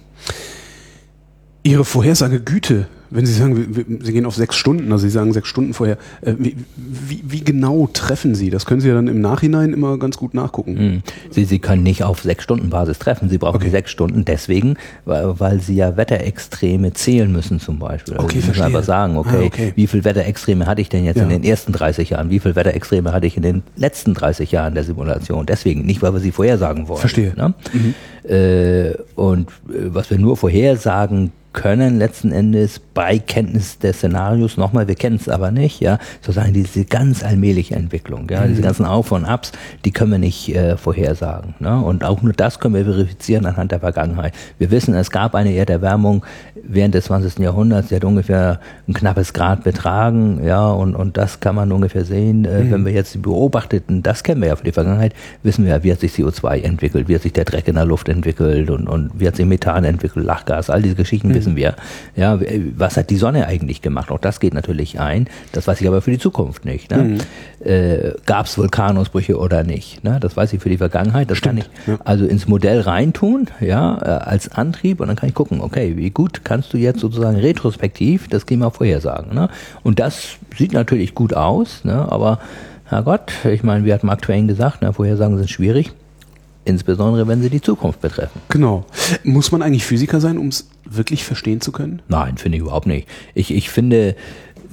Ihre 1.63 1.85
Vorhersagegüte, 1.85 2.87
wenn 3.09 3.25
Sie 3.25 3.33
sagen, 3.33 3.99
Sie 4.01 4.13
gehen 4.13 4.25
auf 4.25 4.35
sechs 4.35 4.55
Stunden, 4.55 4.91
also 4.91 5.03
Sie 5.03 5.09
sagen 5.09 5.33
sechs 5.33 5.47
Stunden 5.47 5.73
vorher, 5.73 5.97
äh, 6.21 6.33
wie, 6.37 6.55
wie, 6.75 7.23
wie, 7.25 7.43
genau 7.43 7.87
treffen 7.91 8.35
Sie? 8.35 8.49
Das 8.49 8.65
können 8.65 8.81
Sie 8.81 8.87
ja 8.87 8.95
dann 8.95 9.07
im 9.07 9.21
Nachhinein 9.21 9.73
immer 9.73 9.97
ganz 9.97 10.17
gut 10.17 10.33
nachgucken. 10.33 10.77
Hm. 10.77 11.01
Sie, 11.29 11.45
Sie 11.45 11.59
können 11.59 11.83
nicht 11.83 12.03
auf 12.03 12.21
sechs 12.21 12.43
Stunden 12.43 12.69
Basis 12.69 12.99
treffen. 12.99 13.29
Sie 13.29 13.37
brauchen 13.37 13.57
okay. 13.57 13.69
sechs 13.69 13.91
Stunden 13.91 14.25
deswegen, 14.25 14.75
weil, 15.05 15.39
weil 15.39 15.59
Sie 15.59 15.75
ja 15.75 15.97
Wetterextreme 15.97 16.93
zählen 16.93 17.31
müssen 17.31 17.59
zum 17.59 17.79
Beispiel. 17.79 18.15
Also 18.15 18.25
okay, 18.25 18.39
Sie 18.39 18.47
müssen 18.47 18.63
einfach 18.63 18.83
sagen, 18.83 19.17
okay, 19.17 19.41
ah, 19.43 19.45
okay, 19.45 19.73
wie 19.75 19.87
viel 19.87 20.03
Wetterextreme 20.03 20.65
hatte 20.65 20.81
ich 20.81 20.89
denn 20.89 21.05
jetzt 21.05 21.17
ja. 21.17 21.23
in 21.23 21.29
den 21.29 21.43
ersten 21.43 21.71
30 21.71 22.11
Jahren? 22.11 22.29
Wie 22.29 22.39
viel 22.39 22.55
Wetterextreme 22.55 23.11
hatte 23.11 23.27
ich 23.27 23.37
in 23.37 23.43
den 23.43 23.63
letzten 23.75 24.13
30 24.13 24.51
Jahren 24.51 24.73
der 24.73 24.83
Simulation? 24.83 25.45
Deswegen, 25.45 25.85
nicht 25.85 26.01
weil 26.01 26.13
wir 26.13 26.19
sie 26.19 26.31
vorhersagen 26.31 26.87
wollen. 26.87 26.99
Verstehe. 26.99 27.33
Ne? 27.35 27.53
Mhm. 27.73 27.93
Äh, 28.29 28.95
und 29.15 29.49
äh, 29.69 29.93
was 29.93 30.09
wir 30.09 30.17
nur 30.17 30.37
vorhersagen 30.37 31.31
können 31.53 31.99
letzten 31.99 32.31
Endes 32.31 32.79
bei 32.95 33.19
Kenntnis 33.19 33.77
des 33.77 33.97
Szenarios, 33.97 34.57
nochmal, 34.57 34.87
wir 34.87 34.95
kennen 34.95 35.17
es 35.17 35.29
aber 35.29 35.51
nicht, 35.51 35.81
ja, 35.81 35.99
sozusagen 36.21 36.53
diese 36.53 36.85
ganz 36.85 37.23
allmähliche 37.23 37.75
Entwicklung, 37.75 38.27
ja, 38.29 38.41
mhm. 38.41 38.49
diese 38.49 38.61
ganzen 38.63 38.85
Auf- 38.85 39.11
und 39.11 39.25
Abs, 39.25 39.51
die 39.85 39.91
können 39.91 40.11
wir 40.11 40.17
nicht 40.17 40.55
äh, 40.55 40.77
vorhersagen. 40.77 41.55
Ne? 41.59 41.79
Und 41.79 42.03
auch 42.03 42.21
nur 42.21 42.33
das 42.33 42.59
können 42.59 42.73
wir 42.73 42.85
verifizieren 42.85 43.45
anhand 43.45 43.71
der 43.71 43.79
Vergangenheit. 43.79 44.33
Wir 44.57 44.71
wissen, 44.71 44.95
es 44.95 45.11
gab 45.11 45.35
eine 45.35 45.53
Erderwärmung 45.53 46.25
während 46.63 46.95
des 46.95 47.05
20. 47.05 47.39
Jahrhunderts, 47.39 47.89
die 47.89 47.95
hat 47.95 48.03
ungefähr 48.03 48.59
ein 48.87 48.93
knappes 48.93 49.33
Grad 49.33 49.63
betragen, 49.63 50.41
ja, 50.43 50.67
und, 50.69 50.95
und 50.95 51.17
das 51.17 51.39
kann 51.39 51.55
man 51.55 51.71
ungefähr 51.71 52.05
sehen, 52.05 52.45
äh, 52.45 52.63
mhm. 52.63 52.71
wenn 52.71 52.85
wir 52.85 52.91
jetzt 52.91 53.13
die 53.13 53.19
beobachteten, 53.19 54.01
das 54.01 54.23
kennen 54.23 54.41
wir 54.41 54.49
ja 54.49 54.55
für 54.55 54.63
die 54.63 54.71
Vergangenheit, 54.71 55.13
wissen 55.43 55.63
wir 55.65 55.73
ja, 55.75 55.83
wie 55.83 55.91
hat 55.91 55.99
sich 55.99 56.13
CO2 56.13 56.63
entwickelt, 56.63 57.07
wie 57.07 57.15
hat 57.15 57.21
sich 57.21 57.33
der 57.33 57.45
Dreck 57.45 57.67
in 57.67 57.75
der 57.75 57.85
Luft 57.85 58.09
entwickelt 58.09 58.69
und, 58.69 58.87
und 58.87 59.11
wie 59.19 59.27
hat 59.27 59.35
sich 59.35 59.45
Methan 59.45 59.83
entwickelt, 59.83 60.25
Lachgas, 60.25 60.69
all 60.69 60.81
diese 60.81 60.95
Geschichten 60.95 61.27
mhm 61.29 61.35
wissen 61.35 61.55
wir. 61.55 61.75
Ja, 62.15 62.39
was 62.85 62.97
hat 62.97 63.09
die 63.09 63.15
Sonne 63.15 63.47
eigentlich 63.47 63.81
gemacht? 63.81 64.11
Auch 64.11 64.19
das 64.19 64.39
geht 64.39 64.53
natürlich 64.53 64.99
ein. 64.99 65.27
Das 65.53 65.65
weiß 65.65 65.81
ich 65.81 65.87
aber 65.87 66.03
für 66.03 66.11
die 66.11 66.19
Zukunft 66.19 66.65
nicht. 66.65 66.91
Ne? 66.91 66.97
Mhm. 66.97 67.67
Äh, 67.67 68.13
Gab 68.27 68.45
es 68.45 68.59
Vulkanausbrüche 68.59 69.39
oder 69.39 69.63
nicht? 69.63 70.03
Ne? 70.03 70.19
Das 70.21 70.37
weiß 70.37 70.53
ich 70.53 70.61
für 70.61 70.69
die 70.69 70.77
Vergangenheit. 70.77 71.31
Das 71.31 71.39
Stimmt. 71.39 71.61
kann 71.61 71.71
ich 71.87 71.87
ja. 71.87 71.97
also 72.05 72.25
ins 72.25 72.47
Modell 72.47 72.81
reintun, 72.81 73.47
ja, 73.59 73.97
äh, 74.03 74.29
als 74.29 74.51
Antrieb 74.51 74.99
und 74.99 75.07
dann 75.07 75.15
kann 75.15 75.29
ich 75.29 75.33
gucken, 75.33 75.61
okay, 75.61 75.97
wie 75.97 76.11
gut 76.11 76.41
kannst 76.43 76.73
du 76.73 76.77
jetzt 76.77 76.99
sozusagen 76.99 77.37
retrospektiv 77.37 78.27
das 78.27 78.45
Klima 78.45 78.69
vorhersagen? 78.69 79.33
Ne? 79.33 79.49
Und 79.81 79.99
das 79.99 80.37
sieht 80.55 80.73
natürlich 80.73 81.15
gut 81.15 81.33
aus, 81.33 81.85
ne? 81.85 82.11
aber 82.11 82.37
Herrgott, 82.85 83.31
ich 83.45 83.63
meine, 83.63 83.83
wie 83.85 83.93
hat 83.93 84.03
Mark 84.03 84.21
Twain 84.21 84.47
gesagt, 84.47 84.83
ne, 84.83 84.93
Vorhersagen 84.93 85.37
sind 85.37 85.49
schwierig. 85.49 85.91
Insbesondere 86.65 87.27
wenn 87.27 87.41
sie 87.41 87.49
die 87.49 87.61
Zukunft 87.61 88.01
betreffen. 88.01 88.41
Genau. 88.49 88.85
Muss 89.23 89.51
man 89.51 89.61
eigentlich 89.61 89.85
Physiker 89.85 90.19
sein, 90.19 90.37
um 90.37 90.47
es 90.47 90.67
wirklich 90.83 91.23
verstehen 91.23 91.61
zu 91.61 91.71
können? 91.71 92.01
Nein, 92.07 92.37
finde 92.37 92.57
ich 92.57 92.63
überhaupt 92.63 92.87
nicht. 92.87 93.07
Ich, 93.33 93.53
ich 93.53 93.69
finde, 93.69 94.15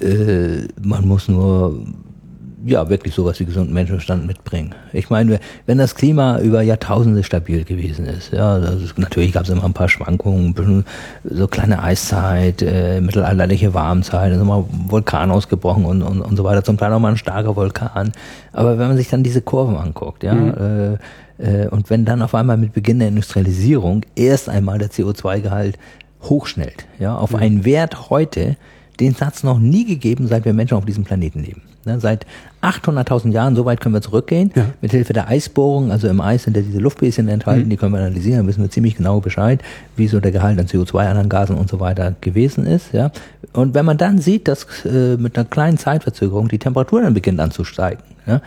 äh, 0.00 0.66
man 0.83 1.07
muss 1.07 1.28
nur 1.28 1.87
ja, 2.64 2.88
wirklich 2.88 3.14
sowas 3.14 3.38
wie 3.40 3.44
gesunden 3.44 3.75
Menschenverstand 3.75 4.27
mitbringen. 4.27 4.75
Ich 4.92 5.11
meine, 5.11 5.40
wenn 5.66 5.79
das 5.79 5.94
Klima 5.94 6.38
über 6.40 6.62
Jahrtausende 6.62 7.25
stabil 7.25 7.64
gewesen 7.64 8.07
ist, 8.07 8.33
ja, 8.33 8.57
ist, 8.59 8.98
natürlich 8.98 9.33
gab 9.33 9.44
es 9.44 9.51
immer 9.51 9.64
ein 9.64 9.72
paar 9.72 9.88
Schwankungen, 9.88 10.46
ein 10.46 10.55
bisschen 10.55 10.85
so 11.25 11.48
kleine 11.48 11.83
Eiszeit, 11.83 12.62
äh, 12.62 13.01
mittelalterliche 13.01 13.75
Warmzeit, 13.75 14.31
dann 14.31 14.38
ist 14.38 14.42
immer 14.42 14.66
Vulkan 14.88 15.31
ausgebrochen 15.31 15.85
und, 15.85 16.03
und, 16.03 16.20
und 16.20 16.37
so 16.37 16.44
weiter, 16.44 16.64
zum 16.64 16.79
Teil 16.79 16.92
auch 16.92 17.01
mal 17.01 17.11
ein 17.11 17.16
starker 17.16 17.57
Vulkan. 17.57 18.12
Aber 18.53 18.79
wenn 18.79 18.88
man 18.88 18.96
sich 18.96 19.09
dann 19.09 19.22
diese 19.22 19.42
Kurven 19.42 19.77
anguckt, 19.77 20.22
ja, 20.22 20.35
mhm. 20.35 20.98
äh, 21.38 21.62
äh, 21.64 21.68
und 21.68 21.90
wenn 21.90 22.05
dann 22.05 22.22
auf 22.22 22.35
einmal 22.35 22.57
mit 22.57 22.72
Beginn 22.72 22.98
der 22.98 23.09
Industrialisierung 23.09 24.03
erst 24.14 24.48
einmal 24.48 24.79
der 24.79 24.90
CO2-Gehalt 24.90 25.79
hochschnellt, 26.22 26.87
ja, 26.98 27.16
auf 27.16 27.33
mhm. 27.33 27.38
einen 27.38 27.64
Wert 27.64 28.11
heute, 28.11 28.57
den 29.02 29.14
Satz 29.14 29.42
noch 29.42 29.58
nie 29.58 29.84
gegeben, 29.84 30.28
seit 30.28 30.44
wir 30.44 30.52
Menschen 30.52 30.76
auf 30.76 30.84
diesem 30.84 31.04
Planeten 31.04 31.42
leben. 31.42 31.62
Ne, 31.84 31.98
seit 31.98 32.26
800.000 32.62 33.32
Jahren, 33.32 33.56
so 33.56 33.64
weit 33.64 33.80
können 33.80 33.94
wir 33.94 34.02
zurückgehen, 34.02 34.52
ja. 34.54 34.66
mit 34.80 34.92
Hilfe 34.92 35.12
der 35.12 35.26
Eisbohrung, 35.26 35.90
also 35.90 36.06
im 36.06 36.20
Eis 36.20 36.44
sind 36.44 36.56
ja 36.56 36.62
diese 36.62 36.78
Luftbläschen 36.78 37.26
enthalten, 37.26 37.64
mhm. 37.64 37.70
die 37.70 37.76
können 37.76 37.92
wir 37.92 37.98
analysieren, 37.98 38.38
dann 38.38 38.46
wissen 38.46 38.62
wir 38.62 38.70
ziemlich 38.70 38.96
genau 38.96 39.18
Bescheid, 39.18 39.60
wie 39.96 40.06
so 40.06 40.20
der 40.20 40.30
Gehalt 40.30 40.60
an 40.60 40.66
CO2, 40.66 41.08
anderen 41.08 41.28
Gasen 41.28 41.56
und 41.56 41.68
so 41.68 41.80
weiter 41.80 42.14
gewesen 42.20 42.66
ist. 42.66 42.92
Ja. 42.92 43.10
Und 43.52 43.74
wenn 43.74 43.84
man 43.84 43.98
dann 43.98 44.18
sieht, 44.18 44.46
dass 44.46 44.84
äh, 44.84 45.16
mit 45.16 45.36
einer 45.36 45.44
kleinen 45.44 45.76
Zeitverzögerung 45.76 46.46
die 46.46 46.58
Temperatur 46.58 47.02
dann 47.02 47.14
beginnt 47.14 47.40
anzusteigen, 47.40 48.04
ja, 48.28 48.40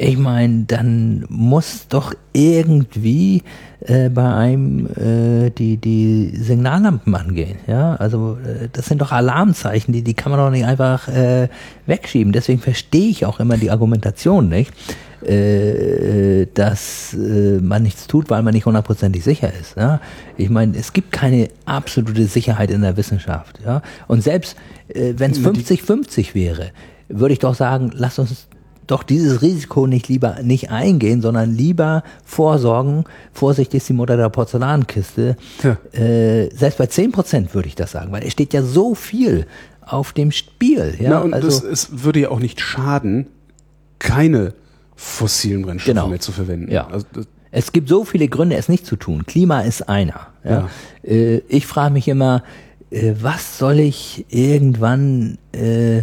ich 0.00 0.16
meine, 0.16 0.64
dann 0.66 1.24
muss 1.28 1.88
doch 1.88 2.14
irgendwie 2.32 3.42
äh, 3.80 4.08
bei 4.08 4.32
einem 4.32 4.86
äh, 4.86 5.50
die, 5.50 5.76
die 5.76 6.30
Signallampen 6.36 7.14
angehen. 7.16 7.58
Ja, 7.66 7.96
also 7.96 8.38
äh, 8.44 8.68
das 8.72 8.86
sind 8.86 9.00
doch 9.00 9.10
Alarmzeichen, 9.10 9.92
die, 9.92 10.02
die 10.02 10.14
kann 10.14 10.30
man 10.30 10.40
doch 10.40 10.50
nicht 10.50 10.64
einfach 10.64 11.08
äh, 11.08 11.48
wegschieben. 11.86 12.32
Deswegen 12.32 12.60
verstehe 12.60 13.10
ich 13.10 13.26
auch 13.26 13.40
immer 13.40 13.56
die 13.56 13.72
Argumentation 13.72 14.48
nicht, 14.48 14.72
äh, 15.26 16.46
dass 16.54 17.14
äh, 17.14 17.58
man 17.60 17.82
nichts 17.82 18.06
tut, 18.06 18.30
weil 18.30 18.44
man 18.44 18.54
nicht 18.54 18.66
hundertprozentig 18.66 19.24
sicher 19.24 19.52
ist. 19.60 19.76
Ja? 19.76 20.00
Ich 20.36 20.48
meine, 20.48 20.76
es 20.76 20.92
gibt 20.92 21.10
keine 21.10 21.48
absolute 21.66 22.26
Sicherheit 22.26 22.70
in 22.70 22.82
der 22.82 22.96
Wissenschaft. 22.96 23.58
Ja? 23.64 23.82
Und 24.06 24.22
selbst 24.22 24.56
äh, 24.88 25.14
wenn 25.16 25.32
es 25.32 25.40
50-50 25.40 26.34
wäre, 26.34 26.70
würde 27.08 27.32
ich 27.32 27.38
doch 27.38 27.54
sagen, 27.54 27.90
lass 27.94 28.18
uns 28.18 28.47
doch 28.88 29.02
dieses 29.02 29.42
Risiko 29.42 29.86
nicht 29.86 30.08
lieber 30.08 30.42
nicht 30.42 30.70
eingehen, 30.70 31.22
sondern 31.22 31.54
lieber 31.54 32.02
vorsorgen. 32.24 33.04
Vorsicht 33.32 33.72
ist 33.74 33.88
die 33.88 33.92
Mutter 33.92 34.16
der 34.16 34.28
Porzellankiste. 34.30 35.36
Ja. 35.62 35.76
Äh, 35.98 36.50
selbst 36.54 36.78
bei 36.78 36.86
zehn 36.86 37.12
Prozent 37.12 37.54
würde 37.54 37.68
ich 37.68 37.74
das 37.74 37.92
sagen, 37.92 38.10
weil 38.12 38.24
es 38.24 38.32
steht 38.32 38.52
ja 38.52 38.62
so 38.62 38.94
viel 38.94 39.46
auf 39.82 40.12
dem 40.12 40.32
Spiel. 40.32 40.96
Ja, 40.98 41.10
Na, 41.10 41.18
und 41.20 41.34
also, 41.34 41.46
das, 41.46 41.62
es 41.62 42.04
würde 42.04 42.20
ja 42.20 42.30
auch 42.30 42.40
nicht 42.40 42.60
schaden, 42.60 43.26
keine 43.98 44.54
fossilen 44.96 45.62
Brennstoffe 45.62 45.94
genau. 45.94 46.08
mehr 46.08 46.20
zu 46.20 46.32
verwenden. 46.32 46.70
Ja. 46.70 46.88
Also 46.88 47.06
es 47.50 47.72
gibt 47.72 47.88
so 47.88 48.04
viele 48.04 48.28
Gründe, 48.28 48.56
es 48.56 48.68
nicht 48.68 48.84
zu 48.84 48.96
tun. 48.96 49.24
Klima 49.26 49.60
ist 49.60 49.88
einer. 49.88 50.28
Ja. 50.44 50.50
ja. 50.50 50.68
Äh, 51.10 51.42
ich 51.48 51.66
frage 51.66 51.92
mich 51.92 52.08
immer, 52.08 52.42
äh, 52.90 53.14
was 53.20 53.58
soll 53.58 53.78
ich 53.80 54.26
irgendwann 54.28 55.38
äh, 55.52 56.02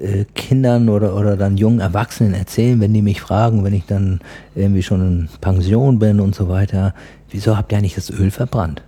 äh, 0.00 0.24
Kindern 0.34 0.88
oder, 0.88 1.14
oder 1.16 1.36
dann 1.36 1.56
jungen 1.56 1.80
Erwachsenen 1.80 2.34
erzählen, 2.34 2.80
wenn 2.80 2.94
die 2.94 3.02
mich 3.02 3.20
fragen, 3.20 3.64
wenn 3.64 3.74
ich 3.74 3.86
dann 3.86 4.20
irgendwie 4.54 4.82
schon 4.82 5.00
in 5.00 5.28
Pension 5.40 5.98
bin 5.98 6.20
und 6.20 6.34
so 6.34 6.48
weiter, 6.48 6.94
wieso 7.30 7.56
habt 7.56 7.72
ihr 7.72 7.78
eigentlich 7.78 7.94
das 7.94 8.10
Öl 8.10 8.30
verbrannt? 8.30 8.82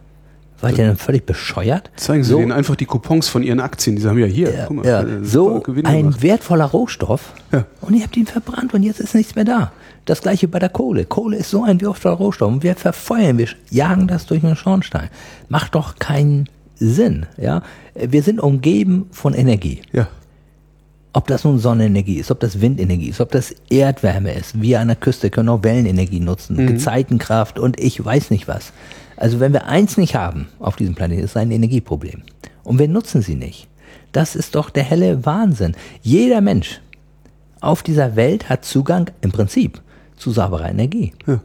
Seid 0.61 0.77
ihr 0.77 0.87
dann 0.87 0.97
völlig 0.99 1.25
bescheuert? 1.25 1.91
Zeigen 1.97 2.23
Sie 2.23 2.33
so, 2.33 2.39
denen 2.39 2.53
einfach 2.53 2.77
die 2.77 2.85
Coupons 2.85 3.29
von 3.29 3.43
Ihren 3.43 3.61
Aktien, 3.61 3.97
die 3.97 4.05
haben 4.07 4.19
ja 4.19 4.27
hier. 4.27 4.55
Ja, 4.55 4.71
mal, 4.71 4.85
ja. 4.85 5.05
So 5.23 5.63
ein 5.65 5.75
gemacht. 5.75 6.23
wertvoller 6.23 6.67
Rohstoff 6.67 7.33
ja. 7.51 7.65
und 7.81 7.95
ihr 7.95 8.03
habt 8.03 8.17
ihn 8.17 8.27
verbrannt 8.27 8.75
und 8.75 8.83
jetzt 8.83 9.01
ist 9.01 9.15
nichts 9.15 9.35
mehr 9.35 9.47
da. 9.47 9.73
Das 10.05 10.21
gleiche 10.21 10.49
bei 10.49 10.59
der 10.59 10.69
Kohle. 10.69 11.07
Kohle 11.07 11.39
ist 11.39 11.51
so 11.51 11.65
ein 11.65 11.81
wertvoller 11.81 12.17
Rohstoff 12.17 12.53
und 12.53 12.63
wir 12.63 12.75
verfeuern, 12.75 13.39
wir 13.39 13.49
jagen 13.71 14.07
das 14.07 14.27
durch 14.27 14.45
einen 14.45 14.57
Schornstein. 14.57 15.09
Macht 15.49 15.75
doch 15.75 15.97
keinen 15.99 16.47
Sinn. 16.77 17.27
Ja, 17.39 17.63
Wir 17.95 18.23
sind 18.23 18.41
umgeben 18.41 19.07
von 19.13 19.33
Energie. 19.33 19.81
Ja. 19.93 20.09
Ob 21.13 21.27
das 21.27 21.45
nun 21.45 21.59
Sonnenenergie 21.59 22.17
ist, 22.17 22.31
ob 22.31 22.39
das 22.41 22.61
Windenergie 22.61 23.09
ist, 23.09 23.21
ob 23.21 23.33
das 23.33 23.55
Erdwärme 23.69 24.33
ist. 24.33 24.61
Wir 24.61 24.81
an 24.81 24.89
der 24.89 24.97
Küste 24.97 25.31
können 25.31 25.49
auch 25.49 25.65
Wellenenergie 25.65 26.21
nutzen, 26.21 26.57
mhm. 26.57 26.67
Gezeitenkraft 26.69 27.59
und 27.59 27.81
ich 27.81 28.05
weiß 28.05 28.31
nicht 28.31 28.47
was. 28.47 28.73
Also 29.17 29.41
wenn 29.41 29.53
wir 29.53 29.67
eins 29.67 29.97
nicht 29.97 30.15
haben 30.15 30.49
auf 30.61 30.77
diesem 30.77 30.95
Planeten, 30.95 31.23
ist 31.23 31.31
es 31.31 31.37
ein 31.37 31.51
Energieproblem. 31.51 32.23
Und 32.63 32.79
wir 32.79 32.89
nutzen 32.89 33.23
sie 33.23 33.35
nicht. 33.35 33.69
Das 34.13 34.37
ist 34.37 34.55
doch 34.55 34.71
der 34.71 34.85
helle 34.85 35.27
Wahnsinn. 35.27 35.77
Jeder 36.03 36.41
Mensch 36.41 36.81
auf 37.61 37.83
dieser 37.83 38.17
Welt 38.17 38.49
hat 38.49 38.65
Zugang 38.65 39.11
im 39.21 39.33
Prinzip 39.33 39.83
zu 40.17 40.31
sauberer 40.31 40.71
Energie. 40.71 41.13
Ja. 41.27 41.41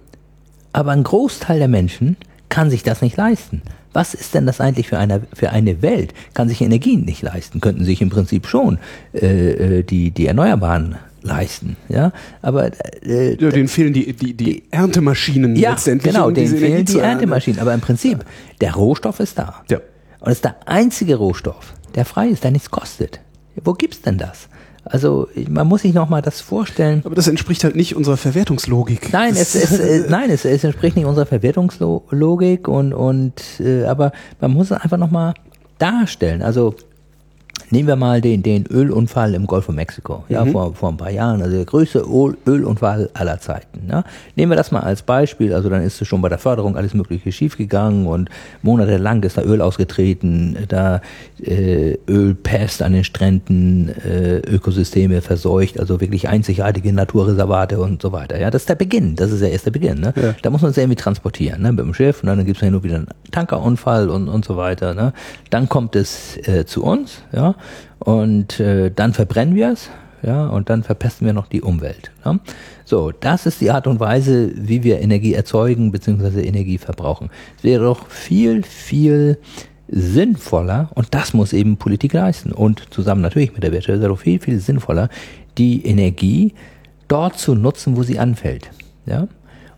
Aber 0.74 0.92
ein 0.92 1.04
Großteil 1.04 1.60
der 1.60 1.68
Menschen 1.68 2.18
kann 2.50 2.70
sich 2.70 2.84
das 2.84 3.02
nicht 3.02 3.18
leisten. 3.18 3.62
Was 3.96 4.14
ist 4.14 4.34
denn 4.34 4.46
das 4.46 4.60
eigentlich 4.60 4.90
für 4.90 4.98
eine, 4.98 5.22
für 5.34 5.52
eine 5.52 5.82
Welt? 5.82 6.14
Kann 6.34 6.50
sich 6.50 6.62
Energien 6.62 7.06
nicht 7.06 7.22
leisten, 7.22 7.62
könnten 7.62 7.86
sich 7.86 8.02
im 8.02 8.10
Prinzip 8.10 8.46
schon 8.46 8.78
äh, 9.14 9.80
äh 9.80 9.84
die, 9.84 10.12
die 10.12 10.28
Erneuerbaren 10.28 10.98
leisten, 11.22 11.78
ja. 11.90 12.12
Aber 12.42 12.72
äh, 13.04 13.36
ja, 13.36 13.50
denen 13.50 13.70
fehlen 13.70 13.94
die, 13.94 14.14
die, 14.14 14.34
die 14.34 14.64
Erntemaschinen 14.70 15.56
ja, 15.56 15.72
letztendlich. 15.72 16.14
Genau, 16.14 16.28
um 16.28 16.34
denen 16.34 16.58
fehlen 16.58 16.86
die 16.86 17.00
Erntemaschinen. 17.00 17.60
Aber 17.60 17.74
im 17.74 17.82
Prinzip, 17.82 18.20
ja. 18.20 18.26
der 18.62 18.74
Rohstoff 18.76 19.20
ist 19.22 19.40
da. 19.40 19.64
Ja. 19.70 19.80
Und 20.20 20.32
es 20.32 20.40
ist 20.40 20.44
der 20.44 20.56
einzige 20.68 21.16
Rohstoff, 21.16 21.74
der 21.96 22.04
frei 22.04 22.28
ist, 22.28 22.44
der 22.44 22.52
nichts 22.52 22.70
kostet. 22.70 23.22
Wo 23.64 23.74
gibt's 23.74 24.02
denn 24.02 24.18
das? 24.18 24.50
Also 24.86 25.28
man 25.50 25.68
muss 25.68 25.82
sich 25.82 25.94
noch 25.94 26.10
mal 26.10 26.22
das 26.22 26.42
vorstellen. 26.42 27.02
Aber 27.04 27.16
das 27.16 27.28
entspricht 27.28 27.64
halt 27.64 27.76
nicht 27.76 27.96
unserer 27.96 28.18
Verwertungslogik. 28.18 29.12
Nein, 29.12 29.34
es, 29.36 29.56
es, 29.56 29.80
äh, 29.80 30.06
nein, 30.10 30.30
es, 30.30 30.46
es 30.46 30.64
entspricht 30.64 30.96
nicht 30.96 31.06
unserer 31.06 31.26
Verwertungslogik 31.26 32.68
und 32.68 32.94
und 32.94 33.42
äh, 33.60 33.86
aber 33.86 34.12
man 34.40 34.52
muss 34.52 34.72
es 34.72 34.80
einfach 34.80 34.98
noch 34.98 35.10
mal 35.10 35.34
darstellen. 35.80 36.44
Also 36.44 36.76
Nehmen 37.72 37.88
wir 37.88 37.96
mal 37.96 38.22
den, 38.22 38.44
den 38.44 38.66
Ölunfall 38.68 39.34
im 39.34 39.48
Golf 39.48 39.66
von 39.66 39.76
Mexiko, 39.76 40.24
ja, 40.30 40.46
mhm. 40.46 40.52
vor, 40.52 40.76
vor 40.76 40.90
ein 40.90 40.98
paar 40.98 41.10
Jahren, 41.10 41.42
also 41.42 41.56
der 41.56 41.66
größte 41.66 42.06
Ölunfall 42.46 43.10
aller 43.14 43.40
Zeiten. 43.40 43.88
Ja. 43.90 44.04
Nehmen 44.36 44.52
wir 44.52 44.56
das 44.56 44.72
mal 44.72 44.82
als 44.82 45.02
Beispiel, 45.02 45.54
also 45.54 45.70
dann 45.70 45.82
ist 45.82 46.02
es 46.02 46.08
schon 46.08 46.22
bei 46.22 46.30
der 46.30 46.38
Förderung 46.38 46.78
alles 46.78 46.94
Mögliche 46.94 47.32
schiefgegangen 47.32 48.08
und 48.08 48.30
monatelang 48.62 49.24
ist 49.24 49.38
da 49.38 49.42
Öl 49.42 49.62
ausgetreten, 49.62 50.58
da 50.68 51.02
äh, 51.42 51.98
Ölpest 52.08 52.82
an 52.82 52.94
den 52.94 53.04
Stränden, 53.04 53.90
äh, 53.90 54.38
Ökosysteme 54.38 55.22
verseucht, 55.22 55.80
also 55.80 56.00
wirklich 56.00 56.30
einzigartige 56.30 56.94
Naturreservate 56.94 57.80
und 57.80 58.02
so 58.02 58.12
weiter. 58.12 58.40
Ja, 58.40 58.52
das 58.52 58.64
ist 58.64 58.70
der 58.70 58.76
Beginn, 58.76 59.16
das 59.16 59.32
ist 59.32 59.42
ja 59.42 59.48
erst 59.48 59.66
der 59.66 59.72
Beginn. 59.72 60.00
Ne? 60.00 60.14
Ja. 60.16 60.36
Da 60.42 60.50
muss 60.50 60.62
man 60.62 60.72
es 60.72 60.78
irgendwie 60.78 60.96
transportieren, 60.96 61.62
ne, 61.62 61.72
mit 61.72 61.84
dem 61.84 61.94
Schiff 61.94 62.22
und 62.22 62.28
dann 62.28 62.46
gibt 62.46 62.58
es 62.58 62.62
ja 62.62 62.70
nur 62.70 62.84
wieder 62.84 62.96
einen 62.96 63.08
Tankerunfall 63.32 64.10
und, 64.10 64.30
und 64.30 64.46
so 64.46 64.56
weiter. 64.56 64.94
Ne? 64.94 65.14
Dann 65.50 65.68
kommt 65.68 65.96
es 65.96 66.38
äh, 66.48 66.66
zu 66.66 66.84
uns, 66.84 67.24
ja, 67.34 67.45
und 68.00 68.60
äh, 68.60 68.92
dann 68.92 69.14
verbrennen 69.14 69.56
wir 69.56 69.72
es, 69.72 69.90
ja, 70.24 70.48
und 70.48 70.70
dann 70.70 70.82
verpesten 70.82 71.28
wir 71.28 71.34
noch 71.34 71.48
die 71.48 71.62
Umwelt. 71.62 72.12
Ja? 72.24 72.40
So, 72.84 73.12
das 73.12 73.46
ist 73.46 73.62
die 73.62 73.70
Art 73.70 73.86
und 73.86 74.00
Weise, 74.00 74.52
wie 74.56 74.84
wir 74.84 75.00
Energie 75.02 75.34
erzeugen 75.34 75.92
bzw. 75.92 76.42
Energie 76.42 76.80
verbrauchen. 76.80 77.30
Es 77.58 77.64
wäre 77.64 77.84
doch 77.84 78.08
viel, 78.08 78.64
viel 78.64 79.38
sinnvoller, 79.88 80.90
und 80.96 81.14
das 81.14 81.34
muss 81.34 81.54
eben 81.54 81.78
Politik 81.78 82.14
leisten, 82.14 82.52
und 82.52 82.92
zusammen 82.92 83.22
natürlich 83.22 83.54
mit 83.54 83.64
der 83.64 83.72
Wirtschaft, 83.72 84.00
wäre 84.00 84.10
doch 84.10 84.20
viel, 84.20 84.40
viel 84.40 84.60
sinnvoller, 84.60 85.10
die 85.58 85.86
Energie 85.86 86.56
dort 87.08 87.38
zu 87.38 87.54
nutzen, 87.54 87.96
wo 87.96 88.04
sie 88.04 88.18
anfällt. 88.18 88.72
Ja? 89.06 89.28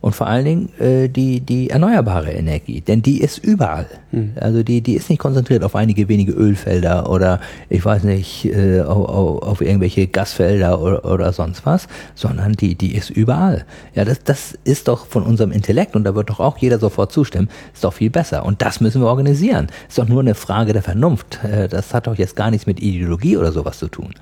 Und 0.02 0.16
vor 0.16 0.28
allen 0.28 0.46
Dingen 0.46 0.70
äh, 0.80 1.08
die, 1.10 1.42
die 1.42 1.70
erneuerbare 1.70 2.32
Energie, 2.32 2.82
denn 2.82 3.02
die 3.02 3.22
ist 3.22 3.40
überall. 3.40 3.88
Mhm. 4.12 4.34
Also 4.40 4.64
die, 4.64 4.82
die 4.82 4.94
ist 4.94 5.10
nicht 5.10 5.20
konzentriert 5.20 5.64
auf 5.64 5.76
einige 5.76 6.08
wenige 6.08 6.32
Ölfelder 6.32 7.10
oder 7.10 7.40
ich 7.70 7.84
weiß 7.84 8.04
nicht, 8.04 8.46
äh, 8.46 8.82
auf, 8.82 9.42
auf 9.44 9.62
irgendwelche 9.62 10.08
Gasfelder 10.08 10.80
oder, 10.82 11.06
oder 11.06 11.34
sonst 11.34 11.66
was, 11.66 11.88
sondern 12.16 12.54
die, 12.54 12.76
die 12.76 12.96
ist 12.96 13.10
überall. 13.10 13.66
Ja, 13.96 14.06
das, 14.06 14.24
das 14.24 14.58
ist 14.64 14.88
doch 14.88 15.08
von 15.08 15.24
unserem 15.24 15.52
Intellekt 15.52 15.96
und 15.96 16.04
da 16.04 16.16
wird 16.16 16.30
doch 16.30 16.40
auch 16.40 16.58
jeder 16.58 16.80
sofort 16.80 17.12
zustimmen, 17.12 17.50
ist 17.74 17.84
doch 17.84 17.94
viel 17.94 18.10
besser. 18.10 18.46
Und 18.46 18.62
das 18.62 18.82
müssen 18.82 19.02
wir 19.02 19.08
organisieren. 19.08 19.68
Ist 19.88 19.98
doch 19.98 20.08
nur 20.08 20.22
eine 20.22 20.36
Frage 20.36 20.74
der 20.74 20.84
Vernunft. 20.84 21.44
Äh, 21.44 21.68
das 21.68 21.94
hat 21.94 22.08
doch 22.08 22.16
jetzt 22.16 22.36
gar 22.36 22.52
nichts 22.52 22.68
mit 22.68 22.80
Ideologie 22.80 23.38
oder 23.38 23.52
sowas 23.52 23.80
zu 23.80 23.88
tun. 23.88 24.14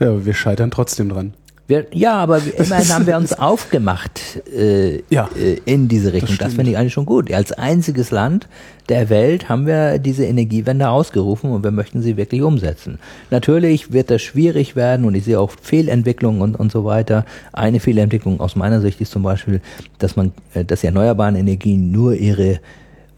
Ja, 0.00 0.08
aber 0.08 0.24
wir 0.24 0.34
scheitern 0.34 0.70
trotzdem 0.70 1.10
dran. 1.10 1.34
Wir, 1.70 1.86
ja, 1.92 2.14
aber 2.16 2.40
immerhin 2.56 2.88
haben 2.92 3.06
wir 3.06 3.16
uns 3.16 3.32
aufgemacht 3.32 4.20
äh, 4.52 5.04
Ja, 5.08 5.30
äh, 5.38 5.60
in 5.66 5.86
diese 5.86 6.12
Richtung. 6.12 6.30
Das, 6.30 6.48
stimmt. 6.48 6.54
finde 6.54 6.72
ich 6.72 6.76
eigentlich 6.76 6.92
schon 6.92 7.06
gut. 7.06 7.32
Als 7.32 7.52
einziges 7.52 8.10
Land 8.10 8.48
der 8.88 9.08
Welt 9.08 9.48
haben 9.48 9.68
wir 9.68 10.00
diese 10.00 10.24
Energiewende 10.24 10.88
ausgerufen 10.88 11.52
und 11.52 11.62
wir 11.62 11.70
möchten 11.70 12.02
sie 12.02 12.16
wirklich 12.16 12.42
umsetzen. 12.42 12.98
Natürlich 13.30 13.92
wird 13.92 14.10
das 14.10 14.20
schwierig 14.20 14.74
werden 14.74 15.06
und 15.06 15.14
ich 15.14 15.24
sehe 15.24 15.38
auch 15.38 15.52
Fehlentwicklungen 15.62 16.42
und, 16.42 16.56
und 16.56 16.72
so 16.72 16.84
weiter. 16.84 17.24
Eine 17.52 17.78
Fehlentwicklung 17.78 18.40
aus 18.40 18.56
meiner 18.56 18.80
Sicht 18.80 19.00
ist 19.00 19.12
zum 19.12 19.22
Beispiel, 19.22 19.60
dass 19.98 20.16
man, 20.16 20.32
äh, 20.54 20.64
dass 20.64 20.80
die 20.80 20.86
erneuerbaren 20.86 21.36
Energien 21.36 21.92
nur 21.92 22.14
ihre 22.14 22.58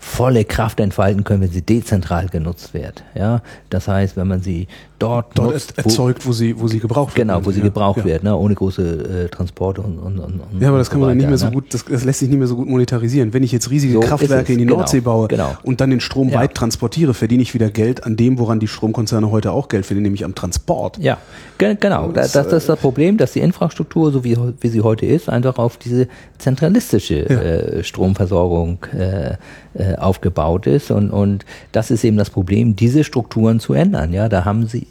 volle 0.02 0.44
Kraft 0.44 0.80
entfalten 0.80 1.22
können, 1.22 1.42
wenn 1.42 1.50
sie 1.52 1.62
dezentral 1.62 2.28
genutzt 2.28 2.74
wird. 2.74 3.04
Ja, 3.14 3.40
das 3.70 3.86
heißt, 3.88 4.16
wenn 4.16 4.26
man 4.26 4.42
sie 4.42 4.66
dort, 5.02 5.26
Dort 5.38 5.52
nutzt, 5.52 5.74
er- 5.76 5.84
erzeugt, 5.84 6.26
wo 6.26 6.32
sie, 6.32 6.58
wo 6.58 6.68
sie 6.68 6.78
gebraucht 6.78 7.14
Genau, 7.14 7.34
werden. 7.34 7.46
wo 7.46 7.50
sie 7.50 7.58
Ja, 7.58 7.64
gebraucht 7.64 7.98
ja. 7.98 8.04
wird, 8.04 8.22
ne? 8.22 8.36
ohne 8.36 8.54
große 8.54 9.24
äh, 9.24 9.28
Transporte 9.28 9.80
und, 9.82 9.98
und, 9.98 10.18
und 10.18 10.40
Ja, 10.60 10.68
aber 10.68 10.78
das 10.78 10.90
kann 10.90 11.00
man 11.00 11.08
dann 11.10 11.16
nicht 11.18 11.24
weiter, 11.26 11.30
mehr 11.30 11.38
so 11.38 11.46
ne? 11.46 11.52
gut, 11.52 11.72
das, 11.74 11.84
das 11.84 12.04
lässt 12.04 12.20
sich 12.20 12.28
nicht 12.28 12.38
mehr 12.38 12.46
so 12.48 12.56
gut 12.56 12.68
monetarisieren. 12.68 13.32
Wenn 13.34 13.42
ich 13.42 13.52
jetzt 13.52 13.70
riesige 13.70 13.94
So 13.94 14.00
Kraftwerke 14.00 14.52
in 14.52 14.58
die 14.58 14.64
genau, 14.64 14.76
Nordsee 14.78 15.00
baue 15.00 15.28
genau. 15.28 15.56
und 15.62 15.80
dann 15.80 15.90
den 15.90 16.00
Strom 16.00 16.28
Ja. 16.30 16.40
weit 16.40 16.54
transportiere, 16.54 17.14
verdiene 17.14 17.42
ich 17.42 17.54
wieder 17.54 17.70
Geld 17.70 18.04
an 18.04 18.16
dem, 18.16 18.38
woran 18.38 18.60
die 18.60 18.68
Stromkonzerne 18.68 19.30
heute 19.30 19.52
auch 19.52 19.68
Geld 19.68 19.86
verdienen, 19.86 20.04
nämlich 20.04 20.24
am 20.24 20.34
Transport. 20.34 20.98
Ja, 20.98 21.18
ge 21.58 21.76
genau. 21.78 22.08
Das, 22.12 22.32
das, 22.32 22.48
das 22.48 22.62
ist 22.64 22.68
das 22.68 22.78
Problem, 22.78 23.16
dass 23.16 23.32
die 23.32 23.40
Infrastruktur, 23.40 24.12
so 24.12 24.24
wie, 24.24 24.36
wie 24.60 24.68
sie 24.68 24.80
heute 24.82 25.06
ist, 25.06 25.28
einfach 25.28 25.58
auf 25.58 25.76
diese 25.76 26.08
zentralistische 26.38 27.28
äh, 27.28 27.82
Stromversorgung 27.84 28.78
äh, 28.96 29.34
äh, 29.74 29.96
aufgebaut 29.96 30.66
ist. 30.66 30.90
Und, 30.90 31.10
und 31.10 31.44
das 31.72 31.90
ist 31.90 32.04
eben 32.04 32.16
das 32.16 32.30
Problem, 32.30 32.76
diese 32.76 33.04
Strukturen 33.04 33.58
zu 33.60 33.72
ändern. 33.74 34.12
Ja, 34.12 34.28
da 34.28 34.44
haben 34.44 34.66
sie 34.66 34.86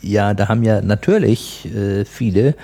ja, 0.00 0.34
da 0.34 0.48
haben 0.48 0.62
ja 0.62 0.80
natürlich 0.80 1.68
äh, 1.74 2.04
viele 2.04 2.54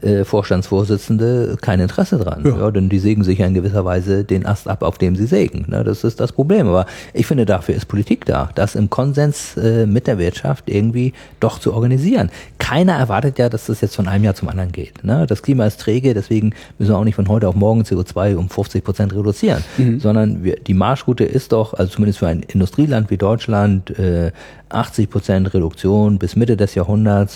äh, 0.00 0.24
Vorstandsvorsitzende 0.24 1.56
kein 1.60 1.80
Interesse 1.80 2.18
dran. 2.18 2.42
Ja. 2.44 2.58
Ja. 2.58 2.70
denn 2.70 2.88
die 2.88 2.98
sägen 2.98 3.24
sich 3.24 3.38
ja 3.38 3.46
in 3.46 3.54
gewisser 3.54 3.84
Weise 3.84 4.24
den 4.24 4.46
Ast 4.46 4.68
ab, 4.68 4.82
auf 4.82 4.98
dem 4.98 5.16
sie 5.16 5.26
sägen. 5.26 5.66
Ne? 5.68 5.84
Das 5.84 6.04
ist 6.04 6.20
das 6.20 6.32
Problem. 6.32 6.68
Aber 6.68 6.86
ich 7.12 7.26
finde, 7.26 7.46
dafür 7.46 7.74
ist 7.74 7.86
Politik 7.86 8.24
da, 8.24 8.50
das 8.54 8.74
im 8.74 8.90
Konsens 8.90 9.56
äh, 9.56 9.86
mit 9.86 10.06
der 10.06 10.18
Wirtschaft 10.18 10.64
irgendwie 10.66 11.12
doch 11.40 11.58
zu 11.58 11.72
organisieren. 11.72 12.30
Keiner 12.58 12.94
erwartet 12.94 13.38
ja, 13.38 13.48
dass 13.48 13.66
das 13.66 13.80
jetzt 13.80 13.96
von 13.96 14.08
einem 14.08 14.24
Jahr 14.24 14.34
zum 14.34 14.48
anderen 14.48 14.72
geht. 14.72 15.04
Ne? 15.04 15.26
Das 15.28 15.42
Klima 15.42 15.66
ist 15.66 15.80
träge, 15.80 16.14
deswegen 16.14 16.54
müssen 16.78 16.92
wir 16.92 16.98
auch 16.98 17.04
nicht 17.04 17.16
von 17.16 17.28
heute 17.28 17.48
auf 17.48 17.54
morgen 17.54 17.82
CO2 17.82 18.36
um 18.36 18.48
50 18.48 18.84
Prozent 18.84 19.14
reduzieren, 19.14 19.64
sondern 19.98 20.44
wir, 20.44 20.56
die 20.56 20.74
Marschroute 20.74 21.24
ist 21.24 21.52
doch, 21.52 21.74
also 21.74 21.92
zumindest 21.92 22.20
für 22.20 22.28
ein 22.28 22.42
Industrieland 22.42 23.10
wie 23.10 23.16
Deutschland, 23.16 23.90
äh, 23.98 24.32
80 24.68 25.08
Prozent 25.08 25.54
Reduktion 25.54 26.18
bis 26.18 26.36
Mitte 26.36 26.56
des 26.56 26.74
Jahrhunderts 26.74 26.83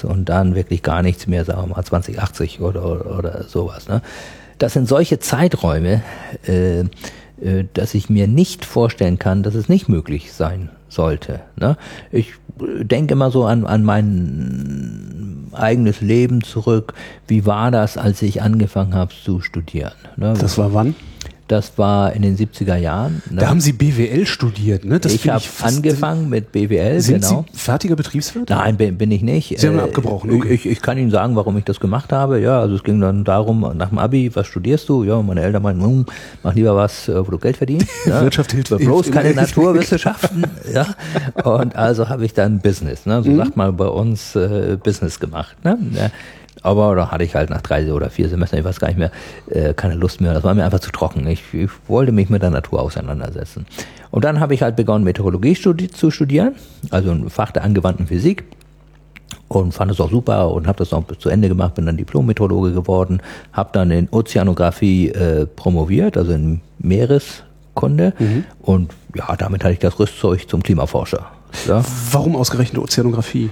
und 0.05 0.27
dann 0.27 0.55
wirklich 0.55 0.83
gar 0.83 1.03
nichts 1.03 1.27
mehr, 1.27 1.45
sagen 1.45 1.63
wir 1.63 1.77
mal 1.77 1.85
2080 1.85 2.61
oder, 2.61 2.85
oder, 2.85 3.19
oder 3.19 3.45
sowas. 3.45 3.89
Ne? 3.89 4.03
Das 4.59 4.73
sind 4.73 4.89
solche 4.89 5.19
Zeiträume, 5.19 6.03
äh, 6.47 6.81
äh, 6.81 7.65
dass 7.75 7.95
ich 7.95 8.11
mir 8.11 8.27
nicht 8.27 8.65
vorstellen 8.65 9.19
kann, 9.19 9.43
dass 9.43 9.55
es 9.55 9.69
nicht 9.69 9.89
möglich 9.89 10.33
sein 10.33 10.71
sollte. 10.89 11.41
Ne? 11.57 11.77
Ich 12.11 12.33
äh, 12.61 12.85
denke 12.85 13.13
immer 13.13 13.31
so 13.31 13.45
an, 13.45 13.67
an 13.67 13.85
mein 13.85 15.49
eigenes 15.53 16.01
Leben 16.01 16.43
zurück. 16.43 16.95
Wie 17.27 17.47
war 17.47 17.71
das, 17.71 17.97
als 17.97 18.23
ich 18.23 18.43
angefangen 18.43 18.95
habe 18.95 19.13
zu 19.15 19.41
studieren? 19.41 19.93
Ne? 20.17 20.35
Das 20.39 20.59
war 20.59 20.75
wann? 20.75 20.95
Das 21.49 21.79
war 21.79 22.13
in 22.13 22.21
den 22.23 22.37
70er 22.37 22.77
Jahren. 22.77 23.23
Ne? 23.31 23.41
Da 23.41 23.49
haben 23.49 23.61
Sie 23.61 23.73
BWL 23.73 24.27
studiert, 24.27 24.85
ne? 24.85 25.01
Das 25.01 25.13
ich 25.15 25.29
habe 25.29 25.43
angefangen 25.63 26.29
mit 26.29 26.53
BWL, 26.53 27.01
Sind 27.01 27.23
genau. 27.23 27.45
Sie 27.51 27.59
fertiger 27.59 27.97
Betriebswirt? 27.97 28.51
Nein, 28.51 28.77
bin, 28.77 29.11
ich 29.11 29.23
nicht. 29.23 29.59
Sie 29.59 29.67
haben 29.67 29.79
Äh, 29.79 29.83
abgebrochen, 29.83 30.31
ich- 30.31 30.37
okay. 30.37 30.55
Ich, 30.55 30.67
ich 30.67 30.83
kann 30.83 30.99
Ihnen 30.99 31.11
sagen, 31.11 31.35
warum 31.37 31.57
ich 31.57 31.65
das 31.65 31.81
gemacht 31.81 32.13
habe. 32.13 32.39
Ja, 32.41 32.61
also 32.61 32.75
es 32.75 32.85
ging 32.85 33.01
dann 33.01 33.25
darum, 33.25 33.61
nach 33.77 33.89
dem 33.89 33.99
Abi, 33.99 34.31
was 34.37 34.47
studierst 34.47 34.89
du? 34.91 35.05
Ja, 35.05 35.21
meine 35.23 35.41
Eltern 35.41 35.63
meinten, 35.63 35.83
hm, 35.83 36.07
mach 36.43 36.55
lieber 36.55 36.77
was, 36.77 37.09
äh, 37.09 37.27
wo 37.27 37.31
du 37.31 37.39
Geld 37.39 37.57
verdienst. 37.57 37.89
Ja. 38.07 38.21
Wirtschaft 38.29 38.53
hilft- 38.53 38.73
Aber 38.73 38.85
Bloß 38.85 39.11
keine. 39.11 39.33
Naturwissenschaften. 39.35 40.45
ja. 40.75 40.87
Und 41.45 41.75
also 41.77 42.09
habe 42.11 42.25
ich 42.27 42.35
dann 42.35 42.59
Business, 42.61 43.07
ne? 43.07 43.21
Mhm. 43.21 43.25
so 43.25 43.37
sagt 43.37 43.57
man 43.57 43.75
bei 43.77 43.87
uns, 43.87 44.35
äh, 44.37 44.77
Business 44.83 45.19
gemacht. 45.19 45.57
Ne? 45.65 45.79
Aber 46.63 46.95
da 46.95 47.11
hatte 47.11 47.25
ich 47.25 47.35
halt 47.35 47.51
nach 47.51 47.63
drei 47.63 47.93
oder 47.93 48.11
vier 48.11 48.29
Semestern, 48.29 48.59
ich 48.61 48.65
weiß 48.65 48.81
gar 48.81 48.89
nicht 48.89 48.99
mehr, 48.99 49.11
äh, 49.51 49.75
keine 49.75 49.95
Lust 49.95 50.21
mehr. 50.21 50.35
Das 50.35 50.45
war 50.45 50.55
mir 50.55 50.65
einfach 50.65 50.81
zu 50.81 50.91
trocken. 50.91 51.27
Ich, 51.27 51.43
ich 51.53 51.71
wollte 51.87 52.13
mich 52.13 52.31
mit 52.31 52.43
der 52.43 52.51
Natur 52.51 52.83
auseinandersetzen. 52.83 53.67
Und 54.11 54.25
dann 54.25 54.41
habe 54.41 54.55
ich 54.55 54.63
halt 54.63 54.77
begonnen, 54.77 55.05
Meteorologie 55.05 55.55
studi 55.55 55.89
zu 55.89 56.11
studieren, 56.11 56.55
also 56.91 57.11
ein 57.11 57.29
Fach 57.31 57.51
der 57.51 57.65
angewandten 57.65 58.07
Physik 58.07 58.45
und 59.49 59.73
fand 59.73 59.91
es 59.91 60.01
auch 60.01 60.11
super 60.11 60.51
und 60.51 60.67
habe 60.67 60.79
das 60.79 60.93
auch 60.93 61.03
bis 61.05 61.19
zu 61.19 61.29
Ende 61.29 61.49
gemacht, 61.49 61.75
bin 61.75 61.87
dann 61.87 61.97
Diplom-Meteorologe 61.97 62.73
geworden, 62.73 63.21
habe 63.53 63.71
dann 63.73 63.91
in 63.91 64.09
Ozeanographie 64.11 65.09
äh, 65.09 65.47
promoviert, 65.47 66.17
also 66.17 66.33
in 66.33 66.61
Meereskunde 66.79 68.13
und 68.63 68.93
ja, 69.15 69.37
damit 69.37 69.65
hatte 69.65 69.75
ich 69.75 69.79
das 69.79 69.99
Rüstzeug 69.99 70.49
zum 70.49 70.63
Klimaforscher. 70.63 71.27
Ja. 71.67 71.83
Warum 72.13 72.37
ausgerechnet 72.37 72.81
Ozeanographie? 72.83 73.51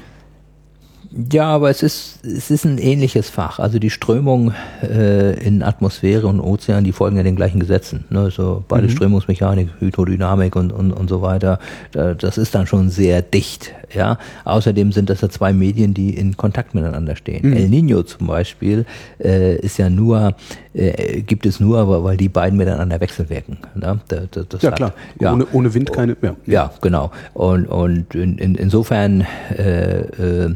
Ja, 1.32 1.44
aber 1.44 1.70
es 1.70 1.82
ist, 1.82 2.24
es 2.24 2.50
ist 2.50 2.64
ein 2.64 2.78
ähnliches 2.78 3.30
Fach. 3.30 3.58
Also 3.58 3.78
die 3.78 3.90
Strömung 3.90 4.52
äh, 4.82 5.38
in 5.44 5.62
Atmosphäre 5.62 6.26
und 6.26 6.40
Ozean, 6.40 6.84
die 6.84 6.92
folgen 6.92 7.16
ja 7.16 7.22
den 7.22 7.36
gleichen 7.36 7.60
Gesetzen. 7.60 8.04
Ne? 8.10 8.30
So 8.30 8.64
beide 8.68 8.88
Strömungsmechanik, 8.88 9.68
Hydrodynamik 9.78 10.56
und, 10.56 10.72
und, 10.72 10.92
und 10.92 11.08
so 11.08 11.22
weiter. 11.22 11.58
Da, 11.92 12.14
das 12.14 12.38
ist 12.38 12.54
dann 12.54 12.66
schon 12.66 12.90
sehr 12.90 13.22
dicht. 13.22 13.72
Ja. 13.94 14.18
Außerdem 14.44 14.92
sind 14.92 15.10
das 15.10 15.20
ja 15.20 15.28
zwei 15.28 15.52
Medien, 15.52 15.94
die 15.94 16.10
in 16.10 16.36
Kontakt 16.36 16.74
miteinander 16.74 17.16
stehen. 17.16 17.52
El 17.52 17.68
Nino 17.68 18.02
zum 18.02 18.26
Beispiel 18.26 18.84
äh, 19.22 19.56
ist 19.56 19.78
ja 19.78 19.88
nur, 19.90 20.34
äh, 20.76 21.22
gibt 21.22 21.46
es 21.46 21.58
nur, 21.60 21.78
aber 21.78 22.04
weil 22.04 22.16
die 22.16 22.28
beiden 22.28 22.58
miteinander 22.58 23.00
wechselwirken. 23.00 23.58
Ne? 23.74 23.98
Da, 24.08 24.16
da, 24.30 24.42
das 24.48 24.62
Ja 24.62 24.70
hat- 24.70 24.76
klar, 24.76 24.92
ja. 25.20 25.32
Ohne, 25.32 25.46
ohne 25.52 25.74
Wind 25.74 25.92
keine. 25.92 26.16
Ja. 26.22 26.36
Ja, 26.46 26.70
genau. 26.80 27.10
Und, 27.34 27.66
und 27.66 28.14
in, 28.14 28.38
in, 28.38 28.54
insofern 28.54 29.26
äh, 29.56 30.00
äh, 30.00 30.54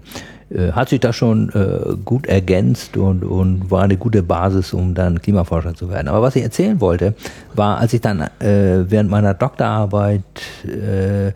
äh, 0.51 0.73
hat 0.73 0.89
sich 0.89 0.99
das 1.01 1.15
schon 1.17 1.49
äh, 1.51 1.95
gut 2.05 2.27
ergänzt 2.27 2.97
und, 2.97 3.23
und 3.25 3.71
war 3.71 3.85
eine 3.85 3.97
gute 3.97 4.23
Basis, 4.23 4.73
um 4.73 4.95
dann 4.95 5.23
Klimaforscher 5.23 5.75
zu 5.75 5.89
werden. 5.89 6.09
Aber 6.09 6.23
was 6.23 6.35
ich 6.37 6.43
erzählen 6.43 6.81
wollte, 6.81 7.15
war, 7.55 7.79
als 7.79 7.93
ich 7.93 8.01
dann 8.01 8.21
äh, 8.41 8.91
während 8.91 9.11
meiner 9.11 9.33
Doktorarbeit 9.33 10.23
äh, 10.65 11.33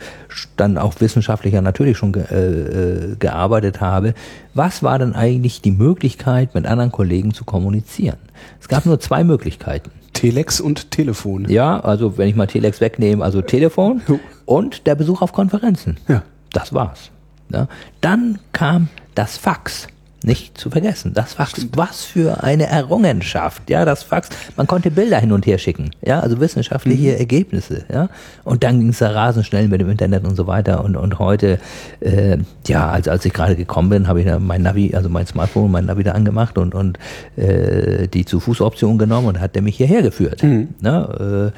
dann 0.56 0.78
auch 0.78 0.94
wissenschaftlicher 1.00 1.62
natürlich 1.62 1.96
schon 1.96 2.12
ge 2.12 2.24
äh, 2.30 3.12
äh, 3.12 3.16
gearbeitet 3.16 3.80
habe, 3.80 4.14
was 4.52 4.82
war 4.82 4.98
denn 4.98 5.14
eigentlich 5.14 5.62
die 5.62 5.70
Möglichkeit, 5.72 6.54
mit 6.54 6.66
anderen 6.66 6.90
Kollegen 6.92 7.32
zu 7.32 7.44
kommunizieren? 7.44 8.16
Es 8.60 8.68
gab 8.68 8.86
nur 8.86 9.00
zwei 9.00 9.24
Möglichkeiten. 9.24 9.90
Telex 10.12 10.60
und 10.60 10.90
Telefon. 10.90 11.48
Ja, 11.48 11.80
also 11.80 12.16
wenn 12.18 12.28
ich 12.28 12.36
mal 12.36 12.46
Telex 12.46 12.80
wegnehme, 12.80 13.22
also 13.24 13.42
Telefon 13.42 14.00
Jo. 14.08 14.20
und 14.46 14.86
der 14.86 14.94
Besuch 14.94 15.22
auf 15.22 15.32
Konferenzen. 15.32 15.98
Ja. 16.08 16.22
Das 16.52 16.72
war's. 16.72 17.10
Ja. 17.52 17.68
Dann 18.00 18.38
kam 18.52 18.88
das 19.14 19.36
Fax. 19.36 19.88
Nicht 20.24 20.56
zu 20.56 20.70
vergessen, 20.70 21.12
das 21.12 21.34
Fax. 21.34 21.66
Was 21.76 22.02
für 22.02 22.42
eine 22.42 22.66
Errungenschaft. 22.66 23.68
Ja, 23.68 23.84
das 23.84 24.02
Fax. 24.02 24.30
Man 24.56 24.66
konnte 24.66 24.90
Bilder 24.90 25.18
hin 25.18 25.32
und 25.32 25.44
her 25.44 25.58
schicken. 25.58 25.90
Ja, 26.00 26.20
also 26.20 26.40
wissenschaftliche 26.40 27.12
Mhm. 27.12 27.18
Ergebnisse. 27.18 27.84
Ja. 27.92 28.08
Und 28.42 28.64
dann 28.64 28.80
ging 28.80 28.88
es 28.88 28.98
da 28.98 29.10
rasend 29.10 29.44
schnell 29.44 29.68
mit 29.68 29.82
dem 29.82 29.90
Internet 29.90 30.24
und 30.24 30.34
so 30.34 30.46
weiter. 30.46 30.82
Und, 30.82 30.96
und 30.96 31.18
heute, 31.18 31.58
äh, 32.00 32.38
ja, 32.66 32.88
als, 32.88 33.06
als 33.06 33.24
ich 33.26 33.34
gerade 33.34 33.54
gekommen 33.54 33.90
bin, 33.90 34.08
habe 34.08 34.22
ich 34.22 34.38
mein 34.38 34.62
Navi, 34.62 34.94
also 34.94 35.10
mein 35.10 35.26
Smartphone, 35.26 35.70
mein 35.70 35.84
Navi 35.84 36.02
da 36.04 36.12
angemacht 36.12 36.56
und, 36.56 36.74
und 36.74 36.98
äh, 37.36 38.08
die 38.08 38.24
Zu-Fuß-Option 38.24 38.96
genommen 38.96 39.26
und 39.26 39.40
hat 39.40 39.54
der 39.54 39.60
mich 39.62 39.76
hierher 39.76 40.00
geführt. 40.00 40.42
Ne? 40.42 41.52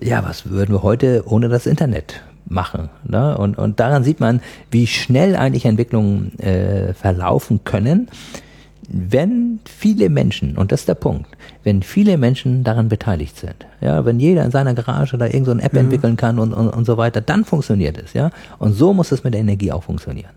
Äh, 0.00 0.08
ja, 0.08 0.24
was 0.24 0.48
würden 0.48 0.74
wir 0.74 0.82
heute 0.82 1.24
ohne 1.26 1.48
das 1.48 1.66
Internet 1.66 2.22
machen? 2.48 2.88
Ne? 3.04 3.36
Und, 3.36 3.58
und 3.58 3.80
daran 3.80 4.04
sieht 4.04 4.20
man, 4.20 4.40
wie 4.70 4.86
schnell 4.86 5.36
eigentlich 5.36 5.64
Entwicklungen 5.64 6.38
äh, 6.38 6.94
verlaufen 6.94 7.64
können, 7.64 8.08
wenn 8.88 9.60
viele 9.66 10.08
Menschen, 10.08 10.56
und 10.56 10.72
das 10.72 10.80
ist 10.80 10.88
der 10.88 10.94
Punkt, 10.94 11.26
wenn 11.62 11.82
viele 11.82 12.16
Menschen 12.16 12.64
daran 12.64 12.88
beteiligt 12.88 13.36
sind, 13.36 13.66
ja, 13.82 14.06
wenn 14.06 14.18
jeder 14.18 14.44
in 14.44 14.50
seiner 14.50 14.72
Garage 14.72 15.18
da 15.18 15.26
irgendeine 15.26 15.60
so 15.60 15.66
App 15.66 15.76
entwickeln 15.76 16.16
kann 16.16 16.38
und, 16.38 16.54
und, 16.54 16.70
und 16.70 16.84
so 16.86 16.96
weiter, 16.96 17.20
dann 17.20 17.44
funktioniert 17.44 17.98
es, 17.98 18.14
ja. 18.14 18.30
Und 18.58 18.72
so 18.72 18.94
muss 18.94 19.12
es 19.12 19.24
mit 19.24 19.34
der 19.34 19.42
Energie 19.42 19.72
auch 19.72 19.82
funktionieren. 19.82 20.30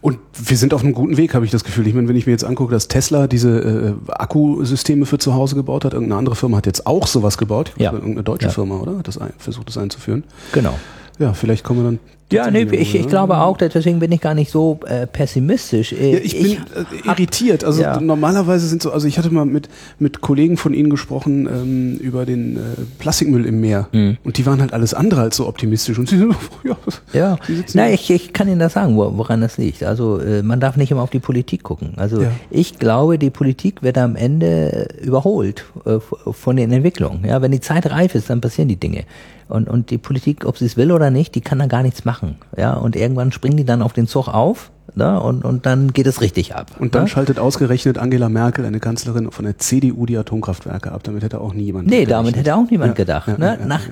Und 0.00 0.18
wir 0.32 0.56
sind 0.56 0.72
auf 0.74 0.82
einem 0.82 0.92
guten 0.94 1.16
Weg, 1.16 1.34
habe 1.34 1.44
ich 1.44 1.50
das 1.50 1.64
Gefühl. 1.64 1.86
Ich 1.86 1.94
meine, 1.94 2.08
wenn 2.08 2.16
ich 2.16 2.26
mir 2.26 2.32
jetzt 2.32 2.44
angucke, 2.44 2.72
dass 2.72 2.88
Tesla 2.88 3.26
diese 3.26 3.96
äh, 4.08 4.12
Akkusysteme 4.12 5.06
für 5.06 5.18
zu 5.18 5.34
Hause 5.34 5.54
gebaut 5.54 5.84
hat, 5.84 5.92
irgendeine 5.92 6.18
andere 6.18 6.36
Firma 6.36 6.56
hat 6.58 6.66
jetzt 6.66 6.86
auch 6.86 7.06
sowas 7.06 7.38
gebaut. 7.38 7.72
Ich 7.76 7.82
Ja. 7.82 7.90
glaube, 7.90 8.04
Irgendeine 8.04 8.24
deutsche 8.24 8.46
Ja. 8.46 8.52
Firma, 8.52 8.76
oder? 8.76 8.98
Hat 8.98 9.08
das 9.08 9.18
ein, 9.18 9.32
versucht, 9.38 9.68
das 9.68 9.78
einzuführen. 9.78 10.24
Genau. 10.52 10.78
Ja, 11.18 11.32
vielleicht 11.34 11.64
kommen 11.64 11.80
wir 11.80 11.84
dann 11.84 11.98
Ja, 12.30 12.50
nee, 12.50 12.64
ich, 12.72 12.94
ich 12.94 13.06
glaube 13.08 13.38
auch, 13.38 13.56
deswegen 13.56 14.00
bin 14.00 14.12
ich 14.12 14.20
gar 14.20 14.34
nicht 14.34 14.50
so 14.50 14.80
äh, 14.86 15.06
pessimistisch. 15.06 15.92
Ja, 15.92 15.98
ich, 15.98 16.36
ich 16.36 16.58
bin 16.58 16.66
äh, 16.74 17.08
irritiert. 17.08 17.64
Also 17.64 17.82
ja. 17.82 17.98
normalerweise 18.00 18.66
sind 18.66 18.82
so, 18.82 18.92
also 18.92 19.06
ich 19.06 19.18
hatte 19.18 19.30
mal 19.30 19.46
mit, 19.46 19.68
mit 19.98 20.20
Kollegen 20.20 20.58
von 20.58 20.74
Ihnen 20.74 20.90
gesprochen 20.90 21.46
ähm, 21.46 21.96
über 21.96 22.26
den 22.26 22.56
äh, 22.56 22.60
Plastikmüll 22.98 23.46
im 23.46 23.60
Meer 23.60 23.88
mhm. 23.92 24.18
und 24.24 24.36
die 24.36 24.44
waren 24.44 24.60
halt 24.60 24.74
alles 24.74 24.92
andere 24.92 25.22
als 25.22 25.36
so 25.36 25.48
optimistisch 25.48 25.98
und 25.98 26.08
sie 26.08 26.18
sind 26.18 26.34
ja, 26.64 26.76
ja. 27.12 27.38
Na, 27.72 27.90
ich, 27.90 28.10
ich 28.10 28.32
kann 28.34 28.46
Ihnen 28.48 28.60
das 28.60 28.74
sagen, 28.74 28.96
woran 28.96 29.40
das 29.40 29.56
liegt. 29.56 29.82
Also 29.82 30.18
äh, 30.18 30.42
man 30.42 30.60
darf 30.60 30.76
nicht 30.76 30.90
immer 30.90 31.02
auf 31.02 31.10
die 31.10 31.20
Politik 31.20 31.62
gucken. 31.62 31.94
Also 31.96 32.22
ja. 32.22 32.30
ich 32.50 32.78
glaube, 32.78 33.18
die 33.18 33.30
Politik 33.30 33.82
wird 33.82 33.96
am 33.96 34.16
Ende 34.16 34.88
überholt 35.00 35.64
äh, 35.86 35.98
von 36.32 36.56
den 36.56 36.72
Entwicklungen. 36.72 37.24
Ja, 37.24 37.40
wenn 37.40 37.52
die 37.52 37.60
Zeit 37.60 37.90
reif 37.90 38.14
ist, 38.14 38.28
dann 38.28 38.42
passieren 38.42 38.68
die 38.68 38.76
Dinge. 38.76 39.04
Und, 39.48 39.68
und 39.68 39.90
die 39.90 39.98
Politik, 39.98 40.44
ob 40.44 40.58
sie 40.58 40.66
es 40.66 40.76
will 40.76 40.92
oder 40.92 41.10
nicht, 41.10 41.34
die 41.34 41.40
kann 41.40 41.58
da 41.58 41.66
gar 41.66 41.82
nichts 41.82 42.04
machen. 42.04 42.36
Ja, 42.56 42.74
und 42.74 42.96
irgendwann 42.96 43.32
springen 43.32 43.56
die 43.56 43.64
dann 43.64 43.82
auf 43.82 43.92
den 43.92 44.06
Zug 44.06 44.28
auf 44.28 44.70
ne? 44.94 45.20
und, 45.20 45.44
und 45.44 45.64
dann 45.64 45.92
geht 45.92 46.06
es 46.06 46.20
richtig 46.20 46.54
ab. 46.54 46.72
Und 46.78 46.94
dann 46.94 47.04
ne? 47.04 47.08
schaltet 47.08 47.38
ausgerechnet 47.38 47.96
Angela 47.98 48.28
Merkel, 48.28 48.66
eine 48.66 48.80
Kanzlerin 48.80 49.30
von 49.30 49.44
der 49.44 49.58
CDU, 49.58 50.04
die 50.04 50.18
Atomkraftwerke 50.18 50.92
ab. 50.92 51.02
Damit 51.04 51.22
hätte 51.22 51.40
auch 51.40 51.54
niemand 51.54 51.88
Nee, 51.88 52.04
damit 52.04 52.36
hätte 52.36 52.54
auch 52.54 52.70
niemand 52.70 52.94
gedacht. 52.94 53.28
Ja, 53.28 53.38
ne? 53.38 53.58
Ja, 53.60 53.66
Nach 53.66 53.82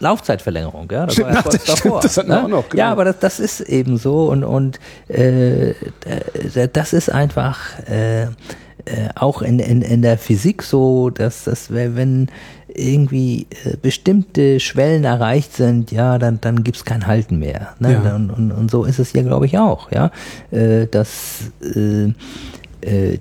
Laufzeitverlängerung, 0.00 0.88
ja, 0.92 1.06
das 1.06 1.14
stimmt, 1.14 1.28
war 1.28 1.36
ja 1.36 1.42
kurz 1.42 1.64
davor. 1.64 2.00
das 2.00 2.16
ne? 2.24 2.44
auch 2.44 2.48
noch, 2.48 2.68
genau. 2.68 2.82
Ja, 2.82 2.92
aber 2.92 3.04
das, 3.04 3.18
das 3.18 3.40
ist 3.40 3.60
eben 3.60 3.96
so 3.96 4.26
und, 4.26 4.44
und 4.44 4.78
äh, 5.08 5.74
das 6.72 6.92
ist 6.92 7.10
einfach 7.10 7.78
äh, 7.88 8.28
äh, 8.88 9.08
auch 9.14 9.42
in, 9.42 9.58
in, 9.58 9.82
in 9.82 10.02
der 10.02 10.18
Physik 10.18 10.62
so, 10.62 11.10
dass 11.10 11.44
das, 11.44 11.72
wenn 11.72 12.28
irgendwie 12.68 13.46
äh, 13.64 13.76
bestimmte 13.80 14.60
Schwellen 14.60 15.04
erreicht 15.04 15.54
sind, 15.54 15.90
ja, 15.90 16.18
dann, 16.18 16.40
dann 16.40 16.64
gibt's 16.64 16.84
kein 16.84 17.06
Halten 17.06 17.38
mehr. 17.38 17.74
Ne? 17.78 18.00
Ja. 18.04 18.16
Und, 18.16 18.30
und, 18.30 18.52
und 18.52 18.70
so 18.70 18.84
ist 18.84 18.98
es 18.98 19.12
hier, 19.12 19.24
glaube 19.24 19.46
ich, 19.46 19.58
auch, 19.58 19.90
ja. 19.92 20.10
Äh, 20.50 20.86
dass 20.86 21.50
äh, 21.62 22.12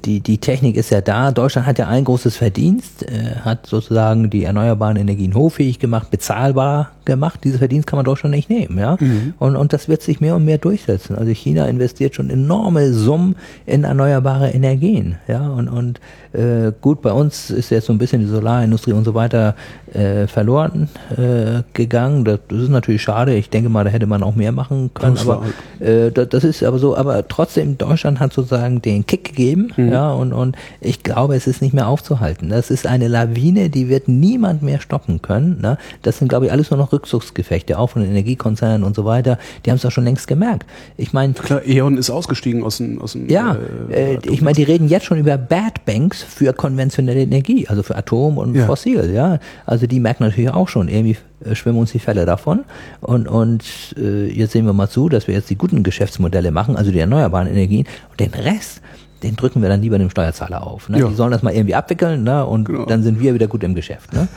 die, 0.05 0.19
die 0.19 0.37
Technik 0.37 0.75
ist 0.75 0.91
ja 0.91 1.01
da. 1.01 1.31
Deutschland 1.31 1.67
hat 1.67 1.79
ja 1.79 1.87
ein 1.87 2.03
großes 2.03 2.37
Verdienst, 2.37 3.03
äh, 3.03 3.35
hat 3.41 3.65
sozusagen 3.65 4.29
die 4.29 4.43
erneuerbaren 4.43 4.97
Energien 4.97 5.33
hochfähig 5.33 5.79
gemacht, 5.79 6.11
bezahlbar 6.11 6.91
gemacht. 7.07 7.39
Dieses 7.43 7.57
Verdienst 7.57 7.87
kann 7.87 7.97
man 7.97 8.05
Deutschland 8.05 8.35
nicht 8.35 8.49
nehmen, 8.49 8.77
ja. 8.77 8.97
Mhm. 8.99 9.33
Und, 9.39 9.55
und 9.55 9.73
das 9.73 9.89
wird 9.89 10.03
sich 10.03 10.21
mehr 10.21 10.35
und 10.35 10.45
mehr 10.45 10.59
durchsetzen. 10.59 11.15
Also 11.15 11.31
China 11.31 11.65
investiert 11.65 12.13
schon 12.13 12.29
enorme 12.29 12.93
Summen 12.93 13.35
in 13.65 13.83
erneuerbare 13.83 14.51
Energien, 14.51 15.15
ja. 15.27 15.49
Und, 15.49 15.67
und 15.67 15.99
äh, 16.33 16.71
gut, 16.81 17.01
bei 17.01 17.11
uns 17.11 17.49
ist 17.49 17.71
jetzt 17.71 17.87
so 17.87 17.93
ein 17.93 17.97
bisschen 17.97 18.21
die 18.21 18.27
Solarindustrie 18.27 18.93
und 18.93 19.05
so 19.05 19.15
weiter 19.15 19.55
äh, 19.93 20.27
verloren 20.27 20.89
äh, 21.17 21.63
gegangen. 21.73 22.25
Das, 22.25 22.39
das, 22.47 22.63
ist 22.63 22.69
natürlich 22.69 23.01
schade. 23.01 23.33
Ich 23.33 23.49
denke 23.49 23.69
mal, 23.69 23.83
da 23.83 23.89
hätte 23.89 24.05
man 24.05 24.21
auch 24.23 24.35
mehr 24.35 24.51
machen 24.51 24.91
können. 24.93 25.15
Das 25.15 25.27
aber 25.27 25.43
äh, 25.79 26.11
das, 26.11 26.29
das, 26.29 26.43
ist 26.43 26.63
aber 26.63 26.79
so. 26.79 26.95
Aber 26.95 27.27
trotzdem, 27.27 27.77
Deutschland 27.77 28.19
hat 28.19 28.33
sozusagen 28.33 28.81
den 28.81 29.05
Kick 29.05 29.23
gegeben. 29.23 29.71
Mhm. 29.75 29.91
Ja, 29.91 30.11
und, 30.11 30.33
und 30.33 30.55
ich 30.81 31.03
glaube, 31.03 31.35
es 31.35 31.47
ist 31.47 31.61
nicht 31.61 31.73
mehr 31.73 31.87
aufzuhalten. 31.87 32.49
Das 32.49 32.69
ist 32.69 32.85
eine 32.85 33.07
Lawine, 33.07 33.69
die 33.69 33.89
wird 33.89 34.07
niemand 34.07 34.61
mehr 34.61 34.79
stoppen 34.79 35.21
können. 35.21 35.59
Ne? 35.61 35.77
Das 36.01 36.17
sind, 36.17 36.27
glaube 36.27 36.47
ich, 36.47 36.51
alles 36.51 36.69
nur 36.69 36.77
noch 36.77 36.89
Rückzugsgefechte, 36.97 37.77
auch 37.77 37.87
von 37.87 38.01
den 38.01 38.11
Energiekonzernen 38.11 38.83
und 38.83 38.95
so 38.95 39.05
weiter. 39.05 39.37
Die 39.65 39.69
haben 39.69 39.77
es 39.77 39.83
doch 39.83 39.91
schon 39.91 40.03
längst 40.03 40.27
gemerkt. 40.27 40.65
Ich 40.97 41.13
meine, 41.13 41.33
klar, 41.33 41.61
E.ON 41.65 41.97
ist 41.97 42.09
ausgestiegen 42.09 42.63
aus 42.63 42.77
dem, 42.77 43.01
aus 43.01 43.13
dem 43.13 43.29
Ja, 43.29 43.57
äh, 43.89 44.15
äh 44.15 44.19
ich 44.23 44.41
meine, 44.41 44.55
die 44.55 44.63
reden 44.63 44.87
jetzt 44.87 45.05
schon 45.05 45.19
über 45.19 45.37
Bad 45.37 45.85
Banks 45.85 46.23
für 46.23 46.53
konventionelle 46.53 47.21
Energie, 47.21 47.67
also 47.67 47.83
für 47.83 47.95
Atom 47.95 48.37
und 48.37 48.55
ja. 48.55 48.65
Fossil, 48.65 49.11
ja. 49.13 49.39
Also 49.65 49.87
die 49.87 49.99
merken 49.99 50.23
natürlich 50.23 50.49
auch 50.49 50.67
schon, 50.67 50.87
irgendwie 50.87 51.17
äh, 51.45 51.55
schwimmen 51.55 51.79
uns 51.79 51.91
die 51.91 51.99
Fälle 51.99 52.25
davon. 52.25 52.65
Und, 53.01 53.27
und 53.27 53.63
äh, 53.97 54.27
jetzt 54.27 54.53
sehen 54.53 54.65
wir 54.65 54.73
mal 54.73 54.89
zu, 54.89 55.09
dass 55.09 55.27
wir 55.27 55.35
jetzt 55.35 55.49
die 55.49 55.57
guten 55.57 55.83
Geschäftsmodelle 55.83 56.51
machen, 56.51 56.75
also 56.75 56.91
die 56.91 56.99
erneuerbaren 56.99 57.47
Energien 57.47 57.85
und 58.09 58.19
den 58.19 58.33
Rest, 58.33 58.81
den 59.23 59.35
drücken 59.35 59.61
wir 59.61 59.69
dann 59.69 59.81
lieber 59.81 59.97
dem 59.97 60.09
Steuerzahler 60.09 60.65
auf. 60.65 60.89
Ne? 60.89 60.99
Ja. 60.99 61.07
Die 61.07 61.15
sollen 61.15 61.31
das 61.31 61.43
mal 61.43 61.53
irgendwie 61.53 61.75
abwickeln 61.75 62.23
ne? 62.23 62.45
und 62.45 62.65
genau. 62.65 62.85
dann 62.85 63.03
sind 63.03 63.19
wir 63.19 63.33
wieder 63.33 63.47
gut 63.47 63.63
im 63.63 63.75
Geschäft. 63.75 64.13
Ne? 64.13 64.27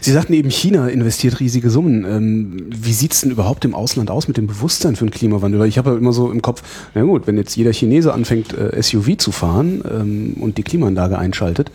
Sie 0.00 0.12
sagten 0.12 0.34
eben, 0.34 0.50
China 0.50 0.88
investiert 0.88 1.40
riesige 1.40 1.70
Summen. 1.70 2.04
Ähm, 2.04 2.66
wie 2.68 2.92
sieht's 2.92 3.22
denn 3.22 3.30
überhaupt 3.30 3.64
im 3.64 3.74
Ausland 3.74 4.10
aus 4.10 4.28
mit 4.28 4.36
dem 4.36 4.46
Bewusstsein 4.46 4.96
für 4.96 5.06
den 5.06 5.10
Klimawandel? 5.10 5.64
Ich 5.66 5.78
habe 5.78 5.90
ja 5.90 5.96
immer 5.96 6.12
so 6.12 6.30
im 6.30 6.42
Kopf, 6.42 6.62
na 6.94 7.02
gut, 7.02 7.26
wenn 7.26 7.36
jetzt 7.36 7.56
jeder 7.56 7.72
Chinese 7.72 8.12
anfängt, 8.12 8.52
äh, 8.52 8.80
SUV 8.82 9.16
zu 9.16 9.32
fahren 9.32 9.82
ähm, 9.90 10.34
und 10.40 10.58
die 10.58 10.62
Klimaanlage 10.62 11.18
einschaltet, 11.18 11.70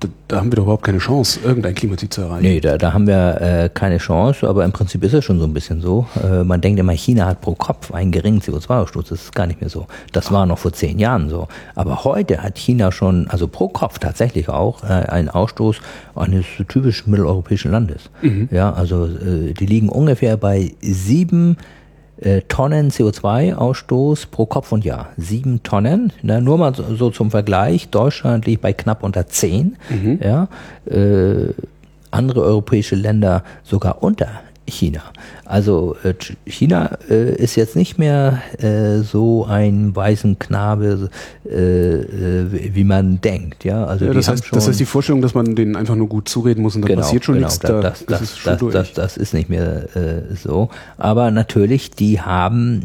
da, 0.00 0.08
da, 0.28 0.36
haben 0.36 0.52
wir 0.52 0.56
doch 0.56 0.64
überhaupt 0.64 0.84
keine 0.84 0.98
Chance, 0.98 1.40
irgendein 1.42 1.74
Klimaziel 1.74 2.08
zu 2.10 2.22
erreichen. 2.22 2.42
Nee, 2.42 2.60
da, 2.60 2.76
da 2.76 2.92
haben 2.92 3.06
wir 3.06 3.40
äh, 3.40 3.70
keine 3.72 3.98
Chance, 3.98 4.48
aber 4.48 4.64
im 4.64 4.72
Prinzip 4.72 5.02
ist 5.02 5.14
es 5.14 5.24
schon 5.24 5.38
so 5.38 5.44
ein 5.44 5.54
bisschen 5.54 5.80
so. 5.80 6.06
Äh, 6.22 6.44
man 6.44 6.60
denkt 6.60 6.78
immer, 6.78 6.92
China 6.92 7.26
hat 7.26 7.40
pro 7.40 7.54
Kopf 7.54 7.92
einen 7.92 8.12
geringen 8.12 8.40
CO2-Ausstoß. 8.40 9.08
Das 9.08 9.22
ist 9.22 9.34
gar 9.34 9.46
nicht 9.46 9.60
mehr 9.60 9.70
so. 9.70 9.86
Das 10.12 10.30
war 10.32 10.46
noch 10.46 10.58
vor 10.58 10.72
zehn 10.72 10.98
Jahren 10.98 11.28
so. 11.28 11.48
Aber 11.74 12.04
heute 12.04 12.42
hat 12.42 12.58
China 12.58 12.92
schon, 12.92 13.28
also 13.28 13.48
pro 13.48 13.68
Kopf 13.68 13.98
tatsächlich 13.98 14.48
auch, 14.48 14.82
äh, 14.84 14.86
einen 14.86 15.28
Ausstoß 15.28 15.80
eines 16.14 16.44
typisch 16.68 17.06
mitteleuropäischen 17.06 17.70
Landes. 17.70 18.10
Mhm. 18.22 18.48
Ja, 18.50 18.72
also 18.72 19.06
äh, 19.06 19.54
die 19.54 19.66
liegen 19.66 19.88
ungefähr 19.88 20.36
bei 20.36 20.74
sieben 20.80 21.56
äh, 22.20 22.42
Tonnen 22.42 22.90
CO2-Ausstoß 22.90 24.28
pro 24.30 24.46
Kopf 24.46 24.72
und 24.72 24.84
Jahr. 24.84 25.08
Sieben 25.16 25.62
Tonnen. 25.62 26.12
Ne? 26.22 26.40
Nur 26.40 26.58
mal 26.58 26.74
so, 26.74 26.94
so, 26.94 27.10
zum 27.10 27.30
Vergleich. 27.30 27.88
Deutschland 27.88 28.46
liegt 28.46 28.62
bei 28.62 28.72
knapp 28.72 29.02
unter 29.02 29.26
zehn. 29.26 29.76
Mhm. 29.90 30.20
Ja? 30.22 30.48
Äh, 30.86 31.52
andere 32.10 32.42
europäische 32.42 32.96
Länder 32.96 33.44
sogar 33.62 34.02
unter 34.02 34.28
China. 34.66 35.02
Also 35.44 35.96
äh, 36.02 36.14
China 36.44 36.98
äh, 37.08 37.34
ist 37.34 37.54
jetzt 37.56 37.76
nicht 37.76 37.98
mehr 37.98 38.42
äh, 38.58 39.02
so 39.02 39.44
ein 39.44 39.94
weißen 39.94 40.38
Knabe, 40.38 41.10
äh, 41.44 41.54
äh, 41.54 42.74
wie 42.74 42.84
man 42.84 43.20
denkt. 43.20 43.64
Ja, 43.64 43.84
also 43.84 44.06
ja, 44.06 44.12
das, 44.12 44.28
heißt, 44.28 44.44
das 44.50 44.68
heißt 44.68 44.80
die 44.80 44.84
Vorstellung, 44.84 45.22
dass 45.22 45.34
man 45.34 45.54
denen 45.54 45.76
einfach 45.76 45.94
nur 45.94 46.08
gut 46.08 46.28
zureden 46.28 46.62
muss 46.62 46.74
und 46.74 46.82
dann 46.82 46.88
genau, 46.88 47.02
passiert 47.02 47.24
schon 47.24 47.36
genau, 47.36 47.46
nichts. 47.46 47.60
Da, 47.60 47.80
das, 47.80 48.04
das, 48.06 48.22
ist 48.22 48.38
schon 48.38 48.58
das, 48.58 48.72
das, 48.72 48.92
das, 48.92 49.16
ist 49.16 49.34
nicht 49.34 49.48
mehr 49.48 49.96
äh, 49.96 50.34
so. 50.34 50.70
Aber 50.98 51.30
natürlich, 51.30 51.92
die 51.92 52.20
haben 52.20 52.82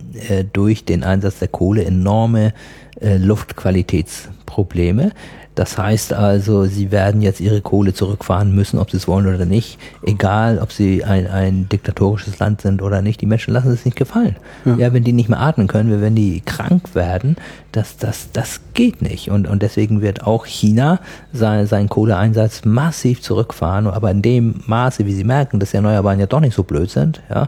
durch 0.54 0.86
den 0.86 1.04
Einsatz 1.04 1.40
der 1.40 1.48
Kohle 1.48 1.84
enorme 1.84 2.54
Luftqualitätsprobleme. 3.02 5.12
Das 5.56 5.78
heißt 5.78 6.14
also, 6.14 6.66
sie 6.66 6.92
werden 6.92 7.22
jetzt 7.22 7.42
ihre 7.42 7.62
Kohle 7.62 7.94
zurückfahren 7.94 8.56
müssen, 8.56 8.80
ob 8.80 8.90
sie 8.90 8.98
es 8.98 9.08
wollen 9.08 9.28
oder 9.28 9.46
nicht. 9.46 9.78
Egal, 10.02 10.60
ob 10.60 10.72
sie 10.72 11.04
ein, 11.04 11.28
ein 11.28 11.68
diktatorisches 11.68 12.40
Land 12.40 12.62
sind 12.62 12.82
oder 12.82 13.02
nicht. 13.02 13.20
Die 13.20 13.26
Menschen 13.26 13.54
lassen 13.54 13.72
es 13.72 13.84
nicht 13.84 13.98
gefallen. 13.98 14.38
Ja. 14.64 14.76
ja, 14.76 14.94
wenn 14.94 15.04
die 15.04 15.12
nicht 15.12 15.28
mehr 15.28 15.42
atmen 15.42 15.68
können, 15.68 16.02
wenn 16.02 16.16
die 16.16 16.42
krank 16.42 16.96
werden, 16.96 17.36
das, 17.74 17.98
das, 17.98 18.32
das 18.32 18.62
geht 18.74 19.02
nicht. 19.02 19.30
Und, 19.30 19.46
und 19.48 19.62
deswegen 19.62 20.02
wird 20.02 20.26
auch 20.26 20.46
China 20.46 21.00
sein, 21.34 21.68
seinen 21.68 21.90
Kohleeinsatz 21.90 22.64
massiv 22.64 23.22
zurückfahren. 23.22 23.88
Aber 23.88 24.10
in 24.10 24.22
dem 24.22 24.62
Maße, 24.68 25.06
wie 25.06 25.14
sie 25.14 25.26
merken, 25.26 25.60
dass 25.60 25.72
die 25.72 25.78
Erneuerbaren 25.78 26.20
ja 26.20 26.28
doch 26.28 26.40
nicht 26.40 26.56
so 26.56 26.64
blöd 26.64 26.90
sind, 26.90 27.22
ja, 27.30 27.48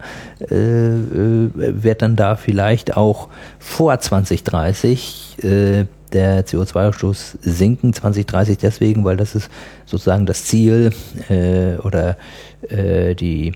äh, 0.51 0.55
äh 0.55 1.49
wird 1.55 2.01
dann 2.01 2.15
da 2.15 2.35
vielleicht 2.35 2.97
auch 2.97 3.29
vor 3.59 3.97
2030 3.97 5.37
äh, 5.43 5.85
der 6.13 6.45
CO2-Ausstoß 6.45 7.37
sinken 7.41 7.93
2030 7.93 8.57
deswegen, 8.57 9.03
weil 9.03 9.17
das 9.17 9.35
ist 9.35 9.49
sozusagen 9.85 10.25
das 10.25 10.45
Ziel 10.45 10.91
äh, 11.29 11.77
oder 11.77 12.17
äh, 12.69 13.15
die 13.15 13.53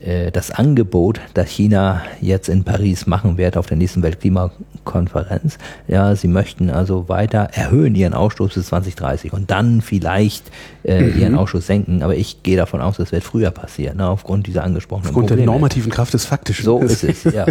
äh, 0.00 0.30
das 0.30 0.50
Angebot, 0.50 1.20
das 1.34 1.50
China 1.50 2.02
jetzt 2.20 2.48
in 2.48 2.64
Paris 2.64 3.06
machen 3.06 3.36
wird 3.36 3.56
auf 3.56 3.66
der 3.66 3.76
nächsten 3.76 4.02
Weltklimakonferenz. 4.02 5.58
Ja, 5.86 6.16
sie 6.16 6.28
möchten 6.28 6.70
also 6.70 7.08
weiter 7.08 7.50
erhöhen 7.52 7.94
ihren 7.94 8.14
Ausstoß 8.14 8.54
bis 8.54 8.66
2030 8.68 9.32
und 9.32 9.50
dann 9.50 9.82
vielleicht 9.82 10.50
äh, 10.82 11.02
mhm. 11.02 11.20
ihren 11.20 11.34
Ausstoß 11.34 11.66
senken. 11.66 12.02
Aber 12.02 12.16
ich 12.16 12.42
gehe 12.42 12.56
davon 12.56 12.80
aus, 12.80 12.96
das 12.96 13.12
wird 13.12 13.22
früher 13.22 13.50
passieren, 13.50 13.98
ne, 13.98 14.08
aufgrund 14.08 14.46
dieser 14.46 14.64
angesprochenen 14.64 15.08
Aufgrund 15.08 15.28
Probleme. 15.28 15.46
der 15.46 15.52
normativen 15.52 15.92
Kraft 15.92 16.14
des 16.14 16.24
Faktischen. 16.24 16.64
So 16.64 16.80
ist 16.80 17.04
es, 17.04 17.24
ja. 17.24 17.46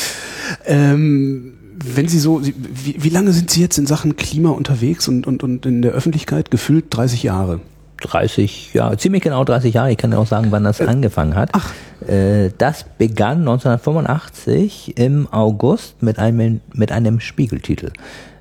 ähm, 0.66 1.57
wenn 1.84 2.08
Sie 2.08 2.18
so, 2.18 2.42
wie, 2.42 2.96
wie 2.98 3.08
lange 3.08 3.32
sind 3.32 3.50
Sie 3.50 3.60
jetzt 3.60 3.78
in 3.78 3.86
Sachen 3.86 4.16
Klima 4.16 4.50
unterwegs 4.50 5.08
und, 5.08 5.26
und, 5.26 5.42
und 5.42 5.66
in 5.66 5.82
der 5.82 5.92
Öffentlichkeit? 5.92 6.50
Gefühlt 6.50 6.86
30 6.90 7.22
Jahre. 7.22 7.60
30, 8.00 8.74
ja, 8.74 8.96
ziemlich 8.96 9.22
genau 9.22 9.44
30 9.44 9.74
Jahre. 9.74 9.90
Ich 9.90 9.98
kann 9.98 10.12
ja 10.12 10.18
auch 10.18 10.26
sagen, 10.26 10.48
wann 10.50 10.64
das 10.64 10.80
äh, 10.80 10.86
angefangen 10.86 11.34
hat. 11.34 11.50
Ach. 11.52 11.72
Äh, 12.06 12.50
das 12.56 12.84
begann 12.96 13.40
1985 13.40 14.96
im 14.96 15.26
August 15.32 16.02
mit 16.02 16.18
einem, 16.18 16.60
mit 16.72 16.92
einem 16.92 17.20
Spiegeltitel. 17.20 17.90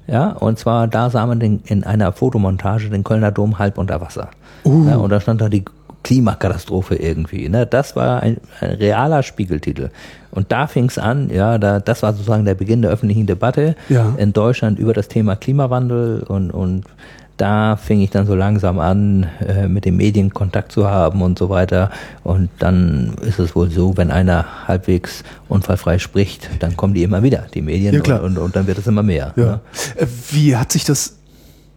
Ja, 0.08 0.30
und 0.30 0.58
zwar 0.58 0.88
da 0.88 1.10
sah 1.10 1.26
man 1.26 1.40
den, 1.40 1.62
in 1.66 1.84
einer 1.84 2.14
Fotomontage 2.14 2.90
den 2.90 3.04
Kölner 3.04 3.32
Dom 3.32 3.60
halb 3.60 3.78
unter 3.78 4.00
Wasser. 4.00 4.30
Uh. 4.64 4.88
Ja, 4.88 4.98
und 4.98 5.10
da 5.10 5.20
stand 5.20 5.42
da 5.42 5.50
die 5.50 5.66
Klimakatastrophe 6.04 6.96
irgendwie. 6.96 7.50
Ne? 7.50 7.66
Das 7.66 7.96
war 7.96 8.22
ein, 8.24 8.38
ein 8.62 8.72
realer 8.72 9.24
Spiegeltitel. 9.24 9.90
Und 10.32 10.52
da 10.52 10.68
fing 10.68 10.86
es 10.86 10.98
an, 10.98 11.30
ja, 11.30 11.58
da, 11.58 11.80
das 11.80 12.04
war 12.04 12.14
sozusagen 12.14 12.46
der 12.46 12.56
Beginn 12.56 12.82
der 12.82 12.92
öffentlichen 12.92 13.26
Debatte 13.26 13.76
ja. 13.90 14.14
in 14.18 14.34
Deutschland 14.34 14.80
über 14.80 14.94
das 14.94 15.08
Thema 15.08 15.36
Klimawandel 15.36 16.24
und, 16.24 16.52
und 16.52 16.86
da 17.38 17.76
fing 17.76 18.02
ich 18.02 18.10
dann 18.10 18.26
so 18.26 18.36
langsam 18.36 18.80
an, 18.80 19.28
äh, 19.48 19.68
mit 19.68 19.86
den 19.86 19.96
Medien 19.96 20.34
Kontakt 20.34 20.72
zu 20.72 20.88
haben 20.88 21.22
und 21.22 21.38
so 21.38 21.50
weiter. 21.50 21.92
Und 22.24 22.50
dann 22.60 23.14
ist 23.22 23.40
es 23.40 23.56
wohl 23.56 23.70
so, 23.70 23.96
wenn 23.96 24.12
einer 24.12 24.68
halbwegs 24.68 25.24
unfallfrei 25.48 26.00
spricht, 26.00 26.50
dann 26.60 26.76
kommen 26.76 26.96
die 26.96 27.04
immer 27.04 27.22
wieder, 27.24 27.46
die 27.54 27.62
Medien, 27.62 28.02
Ja. 28.06 28.18
Und, 28.18 28.24
und, 28.24 28.38
und 28.40 28.56
dann 28.56 28.68
wird 28.68 28.80
es 28.80 28.88
immer 28.88 29.04
mehr. 29.04 29.34
Ja. 29.36 29.44
ne? 29.44 29.60
Äh, 29.96 30.08
Wie 30.32 30.56
hat 30.56 30.72
sich 30.72 30.84
das, 30.84 31.17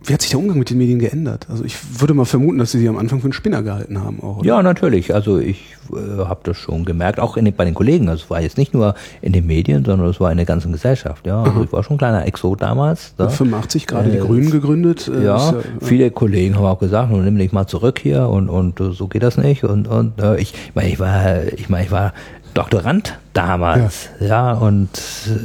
wie 0.05 0.15
hat 0.15 0.23
sich 0.23 0.31
der 0.31 0.39
Umgang 0.39 0.59
mit 0.59 0.71
den 0.71 0.79
Medien 0.79 0.99
geändert? 0.99 1.47
Also 1.51 1.65
ich 1.65 1.77
würde 2.01 2.15
mal 2.15 2.25
vermuten, 2.25 2.59
dass 2.59 2.73
Sie 2.73 2.79
sie 2.79 2.89
am 2.89 2.97
Anfang 2.97 3.21
für 3.21 3.25
einen 3.27 3.33
Spinner 3.35 3.63
gehalten 3.63 4.03
haben 4.03 4.21
auch. 4.23 4.39
Oder? 4.39 4.47
Ja, 4.47 4.63
natürlich. 4.63 5.15
Also 5.15 5.39
ich 5.39 5.77
äh, 5.93 6.25
habe 6.25 6.41
das 6.45 6.57
schon 6.57 6.85
gemerkt, 6.87 7.21
auch 7.21 7.35
den, 7.35 7.53
bei 7.55 7.65
den 7.67 7.75
Kollegen. 7.75 8.09
Also 8.09 8.25
es 8.25 8.31
war 8.31 8.41
jetzt 8.41 8.57
nicht 8.57 8.73
nur 8.73 8.95
in 9.21 9.33
den 9.33 9.47
Medien, 9.47 9.85
sondern 9.85 10.09
es 10.09 10.19
war 10.19 10.31
in 10.31 10.39
der 10.39 10.47
ganzen 10.47 10.73
Gesellschaft. 10.73 11.27
Ja, 11.27 11.43
also 11.43 11.63
ich 11.65 11.73
war 11.73 11.83
schon 11.85 11.97
ein 11.97 11.99
kleiner 11.99 12.27
Exot 12.27 12.63
damals. 12.63 13.15
Da. 13.17 13.29
85 13.29 13.87
gerade 13.87 14.11
die 14.11 14.17
Äh, 14.17 14.21
Grünen 14.21 14.51
gegründet. 14.51 15.07
äh, 15.15 15.25
Ja, 15.25 15.51
ist 15.51 15.57
viele 15.83 16.11
Kollegen 16.11 16.57
haben 16.57 16.65
auch 16.65 16.79
gesagt, 16.79 17.11
nun 17.11 17.25
nimm 17.25 17.37
dich 17.37 17.53
mal 17.53 17.67
zurück 17.67 17.99
hier 17.99 18.29
und 18.29 18.49
und 18.49 18.81
äh, 18.81 18.93
so 18.93 19.07
geht 19.07 19.23
das 19.23 19.37
nicht 19.37 19.65
und 19.65 19.87
und 19.87 20.19
äh, 20.21 20.37
ich 20.41 20.55
ich 20.55 20.75
meine 20.75 20.89
ich 20.89 20.99
war 20.99 21.43
ich 21.57 21.69
meine 21.69 21.85
ich 21.85 21.91
war 21.91 22.15
Doktorand 22.55 23.19
damals, 23.33 24.11
ja, 24.19 24.53
und 24.53 24.89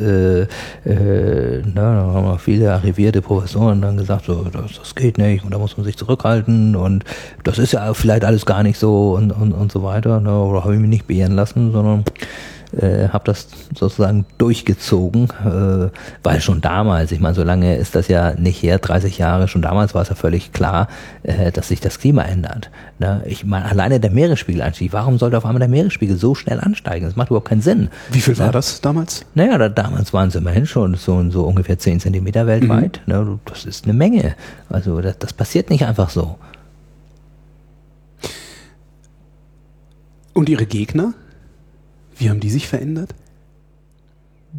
äh, 0.02 0.42
äh, 0.42 1.64
na, 1.74 1.96
da 1.96 2.14
haben 2.14 2.28
auch 2.28 2.40
viele 2.40 2.74
arrivierte 2.74 3.22
Professoren 3.22 3.82
dann 3.82 3.98
gesagt, 3.98 4.26
so 4.26 4.46
das, 4.52 4.80
das 4.80 4.96
geht 4.96 5.18
nicht 5.18 5.44
und 5.44 5.54
da 5.54 5.60
muss 5.60 5.78
man 5.78 5.86
sich 5.86 5.98
zurückhalten 5.98 6.76
und 6.76 7.04
das 7.44 7.60
ist 7.60 7.74
ja 7.74 7.94
vielleicht 7.94 8.26
alles 8.26 8.46
gar 8.46 8.64
nicht 8.64 8.80
so 8.80 9.14
und 9.14 9.32
und, 9.32 9.52
und 9.52 9.72
so 9.72 9.84
weiter. 9.84 10.20
Ne, 10.20 10.38
oder 10.38 10.64
habe 10.64 10.74
ich 10.74 10.80
mich 10.80 10.90
nicht 10.90 11.08
beirren 11.08 11.34
lassen, 11.34 11.72
sondern 11.72 12.04
äh, 12.80 13.10
habe 13.10 13.26
das 13.26 13.48
sozusagen 13.74 14.26
durchgezogen, 14.38 15.30
äh, 15.46 15.90
weil 16.24 16.42
schon 16.42 16.62
damals, 16.62 17.12
ich 17.12 17.20
meine, 17.20 17.36
so 17.36 17.44
lange 17.44 17.76
ist 17.76 17.96
das 17.96 18.08
ja 18.08 18.34
nicht 18.34 18.62
her, 18.62 18.80
30 18.80 19.18
Jahre, 19.18 19.48
schon 19.48 19.62
damals 19.62 19.94
war 19.94 20.02
es 20.02 20.10
ja 20.10 20.16
völlig 20.16 20.52
klar, 20.52 20.88
äh, 21.24 21.52
dass 21.52 21.70
sich 21.70 21.80
das 21.80 22.00
Klima 22.00 22.24
ändert. 22.24 22.70
Ne? 23.00 23.24
Ich 23.26 23.46
meine, 23.46 23.66
alleine 23.66 24.00
der 24.00 24.12
Meeresspiegelanstieg, 24.12 24.94
warum 24.94 25.18
sollte 25.18 25.38
auf 25.38 25.46
einmal 25.46 25.60
der 25.60 25.70
Meeresspiegel 25.70 26.18
so 26.18 26.36
schnell 26.36 26.60
ansteigen? 26.60 27.06
Das 27.06 27.16
macht 27.16 27.30
überhaupt 27.30 27.50
keinen 27.50 27.62
Sinn. 27.62 27.90
Wie 28.12 28.22
viel 28.22 28.38
war 28.38 28.52
das 28.52 28.82
damals? 28.82 29.26
Naja, 29.34 29.58
da, 29.58 29.70
damals 29.70 30.14
waren 30.14 30.30
es 30.30 30.36
immerhin 30.36 30.66
schon 30.66 30.96
so, 30.96 31.30
so 31.30 31.44
ungefähr 31.44 31.78
10 31.78 32.00
Zentimeter 32.00 32.48
weltweit. 32.48 33.02
Ne? 33.06 33.40
Das 33.46 33.66
ist 33.66 33.86
eine 33.86 33.94
Menge. 33.94 34.36
Also 34.70 35.02
das, 35.02 35.18
das 35.20 35.34
passiert 35.34 35.70
nicht 35.70 35.86
einfach 35.86 36.10
so. 36.10 36.38
Und 40.34 40.50
Ihre 40.50 40.66
Gegner? 40.66 41.14
Wie 42.18 42.30
haben 42.30 42.40
die 42.40 42.50
sich 42.50 42.68
verändert? 42.68 43.14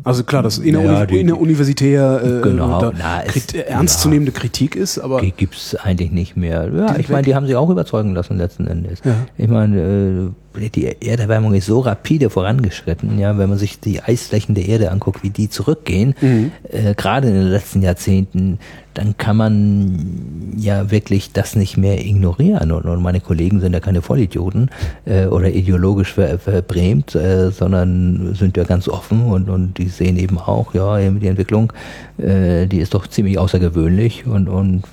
Also 0.05 0.25
klar, 0.25 0.43
dass 0.43 0.59
in 0.59 0.75
der, 0.75 0.83
Ja, 0.85 0.99
Uni, 0.99 1.07
die- 1.07 1.21
in 1.21 1.27
der 1.29 1.41
Universitär 1.41 2.21
äh, 2.23 2.43
Genau, 2.43 2.81
da 2.81 2.93
na, 2.99 3.25
es- 3.25 3.55
ernstzunehmende 3.55 4.31
Kritik 4.31 4.77
ist, 4.77 4.99
aber 4.99 5.23
Die 5.23 5.33
gibt's 5.33 5.75
eigentlich 5.75 6.13
nicht 6.13 6.37
mehr. 6.37 6.71
Ja, 6.71 6.97
ich 6.99 7.09
meine, 7.09 7.23
die 7.23 7.35
haben 7.35 7.47
sich 7.47 7.57
auch 7.57 7.71
überzeugen 7.71 8.15
lassen 8.15 8.37
letzten 8.37 8.67
Endes. 8.67 9.01
Ja. 9.05 9.15
Ich 9.39 9.49
meine, 9.49 9.81
äh, 9.81 10.31
die 10.57 10.97
Erderwärmung 11.07 11.55
ist 11.55 11.67
so 11.67 11.81
rapide 11.81 12.31
vorangeschritten, 12.31 13.19
ja, 13.19 13.37
wenn 13.39 13.49
man 13.49 13.59
sich 13.59 13.81
die 13.81 14.03
Eisflächen 14.03 14.55
der 14.55 14.67
Erde 14.67 14.91
anguckt, 14.91 15.23
wie 15.23 15.31
die 15.31 15.49
zurückgehen, 15.49 16.15
Mhm. 16.21 16.53
äh, 16.71 16.95
gerade 16.95 17.29
in 17.29 17.35
den 17.35 17.49
letzten 17.49 17.83
Jahrzehnten, 17.83 18.59
dann 18.95 19.17
kann 19.19 19.37
man 19.37 20.55
ja 20.57 20.91
wirklich 20.91 21.33
das 21.33 21.55
nicht 21.55 21.77
mehr 21.77 22.05
ignorieren. 22.05 22.73
Und, 22.73 22.87
und 22.87 23.03
meine 23.03 23.21
Kollegen 23.21 23.61
sind 23.61 23.75
ja 23.75 23.81
keine 23.81 24.01
Vollidioten 24.01 24.71
äh, 25.05 25.27
oder 25.27 25.51
ideologisch 25.51 26.15
ver, 26.15 26.39
verbrämt, 26.39 27.15
äh, 27.15 27.51
sondern 27.51 28.35
sind 28.35 28.57
ja 28.57 28.65
ganz 28.65 28.89
offen 28.89 29.23
und, 29.27 29.51
und 29.51 29.77
die 29.79 29.89
sehen 29.89 30.17
eben 30.17 30.39
auch, 30.39 30.73
ja, 30.75 30.99
die 30.99 31.27
Entwicklung, 31.27 31.73
äh, 32.19 32.67
die 32.67 32.79
ist 32.79 32.95
doch 32.95 33.07
ziemlich 33.07 33.39
außergewöhnlich 33.39 34.27
und, 34.27 34.49
und 34.49 34.85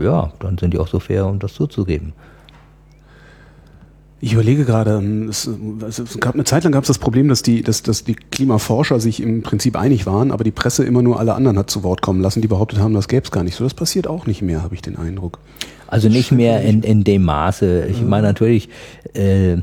ja, 0.00 0.32
dann 0.38 0.58
sind 0.58 0.74
die 0.74 0.78
auch 0.78 0.88
so 0.88 1.00
fair, 1.00 1.26
um 1.26 1.38
das 1.38 1.54
zuzugeben. 1.54 2.12
Ich 4.22 4.34
überlege 4.34 4.66
gerade, 4.66 4.98
ähm, 4.98 5.28
es, 5.28 5.46
es 5.46 6.20
gab 6.20 6.34
eine 6.34 6.44
Zeit 6.44 6.64
lang 6.64 6.72
gab 6.72 6.84
es 6.84 6.88
das 6.88 6.98
Problem, 6.98 7.28
dass 7.28 7.42
die, 7.42 7.62
dass, 7.62 7.82
dass 7.82 8.04
die 8.04 8.14
Klimaforscher 8.14 9.00
sich 9.00 9.22
im 9.22 9.42
Prinzip 9.42 9.76
einig 9.76 10.04
waren, 10.04 10.30
aber 10.30 10.44
die 10.44 10.50
Presse 10.50 10.84
immer 10.84 11.00
nur 11.00 11.18
alle 11.18 11.34
anderen 11.34 11.58
hat 11.58 11.70
zu 11.70 11.82
Wort 11.82 12.02
kommen 12.02 12.20
lassen, 12.20 12.42
die 12.42 12.48
behauptet 12.48 12.80
haben, 12.80 12.92
das 12.92 13.08
gäbe 13.08 13.24
es 13.24 13.30
gar 13.30 13.44
nicht 13.44 13.56
so. 13.56 13.64
Das 13.64 13.72
passiert 13.72 14.06
auch 14.06 14.26
nicht 14.26 14.42
mehr, 14.42 14.62
habe 14.62 14.74
ich 14.74 14.82
den 14.82 14.96
Eindruck. 14.96 15.38
Also 15.86 16.08
nicht 16.08 16.32
mehr 16.32 16.62
in, 16.62 16.82
in 16.82 17.02
dem 17.02 17.24
Maße. 17.24 17.86
Ich 17.90 18.02
meine 18.02 18.26
natürlich, 18.26 18.68
äh, 19.14 19.56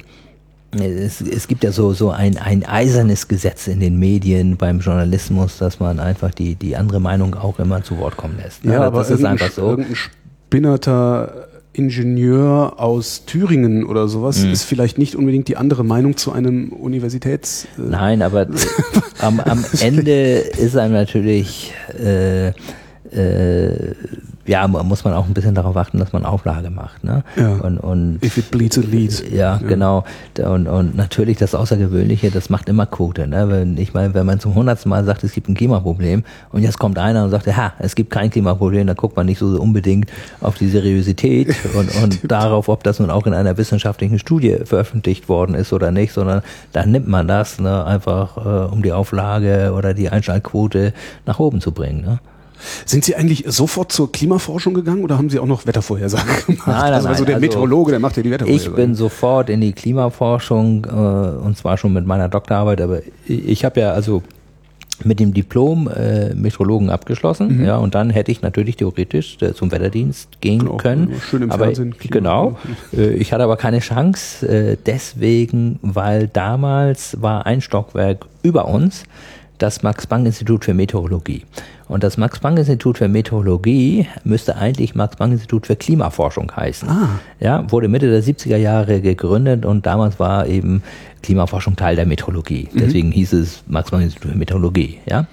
es, 0.71 1.21
es 1.21 1.47
gibt 1.47 1.63
ja 1.63 1.71
so, 1.71 1.93
so 1.93 2.09
ein, 2.09 2.37
ein 2.37 2.65
eisernes 2.65 3.27
Gesetz 3.27 3.67
in 3.67 3.79
den 3.79 3.97
Medien 3.97 4.57
beim 4.57 4.79
Journalismus, 4.79 5.59
dass 5.59 5.79
man 5.79 5.99
einfach 5.99 6.31
die, 6.31 6.55
die 6.55 6.75
andere 6.75 6.99
Meinung 6.99 7.35
auch 7.35 7.59
immer 7.59 7.83
zu 7.83 7.97
Wort 7.99 8.17
kommen 8.17 8.37
lässt. 8.37 8.65
das 8.91 9.09
ist 9.11 9.23
einfach 9.23 9.51
so. 9.51 9.77
spinnerter 9.93 11.47
Ingenieur 11.77 12.79
aus 12.79 13.25
Thüringen 13.25 13.85
oder 13.85 14.07
sowas 14.07 14.43
Mhm. 14.43 14.51
ist 14.51 14.63
vielleicht 14.63 14.97
nicht 14.97 15.15
unbedingt 15.15 15.47
die 15.47 15.57
andere 15.57 15.83
Meinung 15.83 16.17
zu 16.17 16.31
einem 16.31 16.69
Universitäts... 16.73 17.65
äh, 17.77 17.81
Nein, 17.81 18.21
aber 18.21 18.47
am, 19.19 19.39
am 19.39 19.63
Ende 19.79 20.37
ist 20.37 20.75
einem 20.75 20.93
natürlich, 20.93 21.73
äh, 22.03 22.47
äh, 23.11 23.93
ja, 24.47 24.67
muss 24.67 25.03
man 25.03 25.13
auch 25.13 25.25
ein 25.27 25.33
bisschen 25.33 25.53
darauf 25.55 25.75
achten, 25.77 25.99
dass 25.99 26.13
man 26.13 26.25
Auflage 26.25 26.69
macht. 26.69 27.03
Ne? 27.03 27.23
Ja. 27.35 27.51
Und, 27.57 27.77
und 27.77 28.19
If 28.23 28.37
it 28.37 28.49
bleeds, 28.49 28.77
it 28.77 28.91
leads. 28.91 29.23
Ja, 29.31 29.57
genau. 29.57 30.03
Da- 30.33 30.49
Und, 30.49 30.67
und 30.67 30.95
natürlich 30.95 31.37
das 31.37 31.53
Außergewöhnliche, 31.53 32.31
das 32.31 32.49
macht 32.49 32.69
immer 32.69 32.85
Quote. 32.85 33.27
Ne? 33.27 33.49
Wenn, 33.49 33.77
ich 33.77 33.93
meine, 33.93 34.13
wenn 34.13 34.25
man 34.25 34.39
zum 34.39 34.55
hundertsten 34.55 34.89
Mal 34.89 35.03
sagt, 35.05 35.23
es 35.23 35.33
gibt 35.33 35.49
ein 35.49 35.55
Klimaproblem 35.55 36.23
und 36.51 36.63
jetzt 36.63 36.79
kommt 36.79 36.97
einer 36.97 37.23
und 37.25 37.29
sagt, 37.29 37.45
ha, 37.55 37.73
es 37.79 37.93
gibt 37.95 38.09
kein 38.09 38.29
Klimaproblem, 38.29 38.87
dann 38.87 38.95
guckt 38.95 39.15
man 39.17 39.25
nicht 39.25 39.39
so 39.39 39.59
unbedingt 39.61 40.09
auf 40.41 40.55
die 40.57 40.69
Seriosität 40.69 41.53
und, 41.77 41.93
und 42.03 42.31
darauf, 42.31 42.69
ob 42.69 42.83
das 42.83 42.99
nun 42.99 43.09
auch 43.11 43.27
in 43.27 43.33
einer 43.33 43.57
wissenschaftlichen 43.57 44.17
Studie 44.17 44.57
veröffentlicht 44.63 45.27
worden 45.29 45.55
ist 45.55 45.73
oder 45.73 45.91
nicht, 45.91 46.13
sondern 46.13 46.41
dann 46.71 46.91
nimmt 46.91 47.07
man 47.07 47.27
das 47.27 47.59
ne, 47.59 47.85
einfach, 47.85 48.37
äh, 48.37 48.71
um 48.73 48.81
die 48.81 48.93
Auflage 48.93 49.73
oder 49.75 49.93
die 49.93 50.09
Einschaltquote 50.09 50.93
nach 51.25 51.39
oben 51.39 51.59
zu 51.59 51.71
bringen. 51.73 52.01
Ne? 52.01 52.19
Sind 52.85 53.05
Sie 53.05 53.15
eigentlich 53.15 53.43
sofort 53.47 53.91
zur 53.91 54.11
Klimaforschung 54.11 54.73
gegangen 54.73 55.03
oder 55.03 55.17
haben 55.17 55.29
Sie 55.29 55.39
auch 55.39 55.45
noch 55.45 55.65
Wettervorhersagen 55.65 56.27
gemacht? 56.45 56.67
Nein, 56.67 56.75
nein, 56.75 56.93
also, 56.93 57.07
nein, 57.09 57.25
der 57.25 57.35
also 57.35 57.47
Meteorologe, 57.47 57.91
der 57.91 57.99
macht 57.99 58.17
ja 58.17 58.23
die 58.23 58.29
Ich 58.29 58.33
Wettervorhersagen. 58.33 58.75
bin 58.75 58.95
sofort 58.95 59.49
in 59.49 59.61
die 59.61 59.73
Klimaforschung 59.73 60.85
äh, 60.85 60.89
und 61.45 61.57
zwar 61.57 61.77
schon 61.77 61.93
mit 61.93 62.05
meiner 62.05 62.29
Doktorarbeit, 62.29 62.81
aber 62.81 62.99
ich, 63.25 63.47
ich 63.47 63.65
habe 63.65 63.79
ja 63.79 63.91
also 63.91 64.23
mit 65.03 65.19
dem 65.19 65.31
Diplom 65.31 65.87
äh, 65.89 66.33
Meteorologen 66.33 66.89
abgeschlossen, 66.89 67.63
ja, 67.63 67.77
und 67.77 67.93
dann 67.93 68.09
hätte 68.09 68.31
ich 68.31 68.41
natürlich 68.41 68.77
theoretisch 68.77 69.37
äh, 69.41 69.53
zum 69.53 69.71
Wetterdienst 69.71 70.41
gehen 70.41 70.59
Genau, 70.61 70.77
können. 70.77 71.13
schön 71.29 71.43
im 71.43 71.51
aber 71.51 71.65
Fernsehen, 71.65 71.93
genau, 72.09 72.57
äh, 72.93 73.09
ich 73.13 73.31
hatte 73.31 73.43
aber 73.43 73.57
keine 73.57 73.77
Chance, 73.79 74.47
äh, 74.47 74.77
deswegen, 74.87 75.77
weil 75.83 76.27
damals 76.27 77.21
war 77.21 77.45
ein 77.45 77.61
Stockwerk 77.61 78.25
über 78.41 78.67
uns 78.67 79.03
das 79.57 79.83
Max-Planck-Institut 79.83 80.65
für 80.65 80.73
Meteorologie. 80.73 81.45
Und 81.87 82.03
das 82.03 82.17
Max-Planck-Institut 82.17 82.97
für 82.97 83.07
Meteorologie 83.07 84.07
müsste 84.23 84.55
eigentlich 84.57 84.93
Max-Planck-Institut 84.93 85.67
für 85.67 85.75
Klimaforschung 85.75 86.51
heißen. 86.55 86.89
Ah. 86.89 87.19
Ja, 87.39 87.69
wurde 87.71 87.87
Mitte 87.87 88.09
der 88.09 88.23
70er 88.23 88.57
Jahre 88.57 89.01
gegründet 89.01 89.65
und 89.65 89.85
damals 89.85 90.19
war 90.19 90.47
eben 90.47 90.83
Klimaforschung 91.23 91.75
Teil 91.75 91.95
der 91.95 92.05
Meteorologie. 92.05 92.69
Deswegen 92.73 93.11
hieß 93.11 93.33
es 93.33 93.63
Max-Planck-Institut 93.67 94.31
für 94.31 94.37
Meteorologie. 94.37 94.99
Ja. 95.09 95.27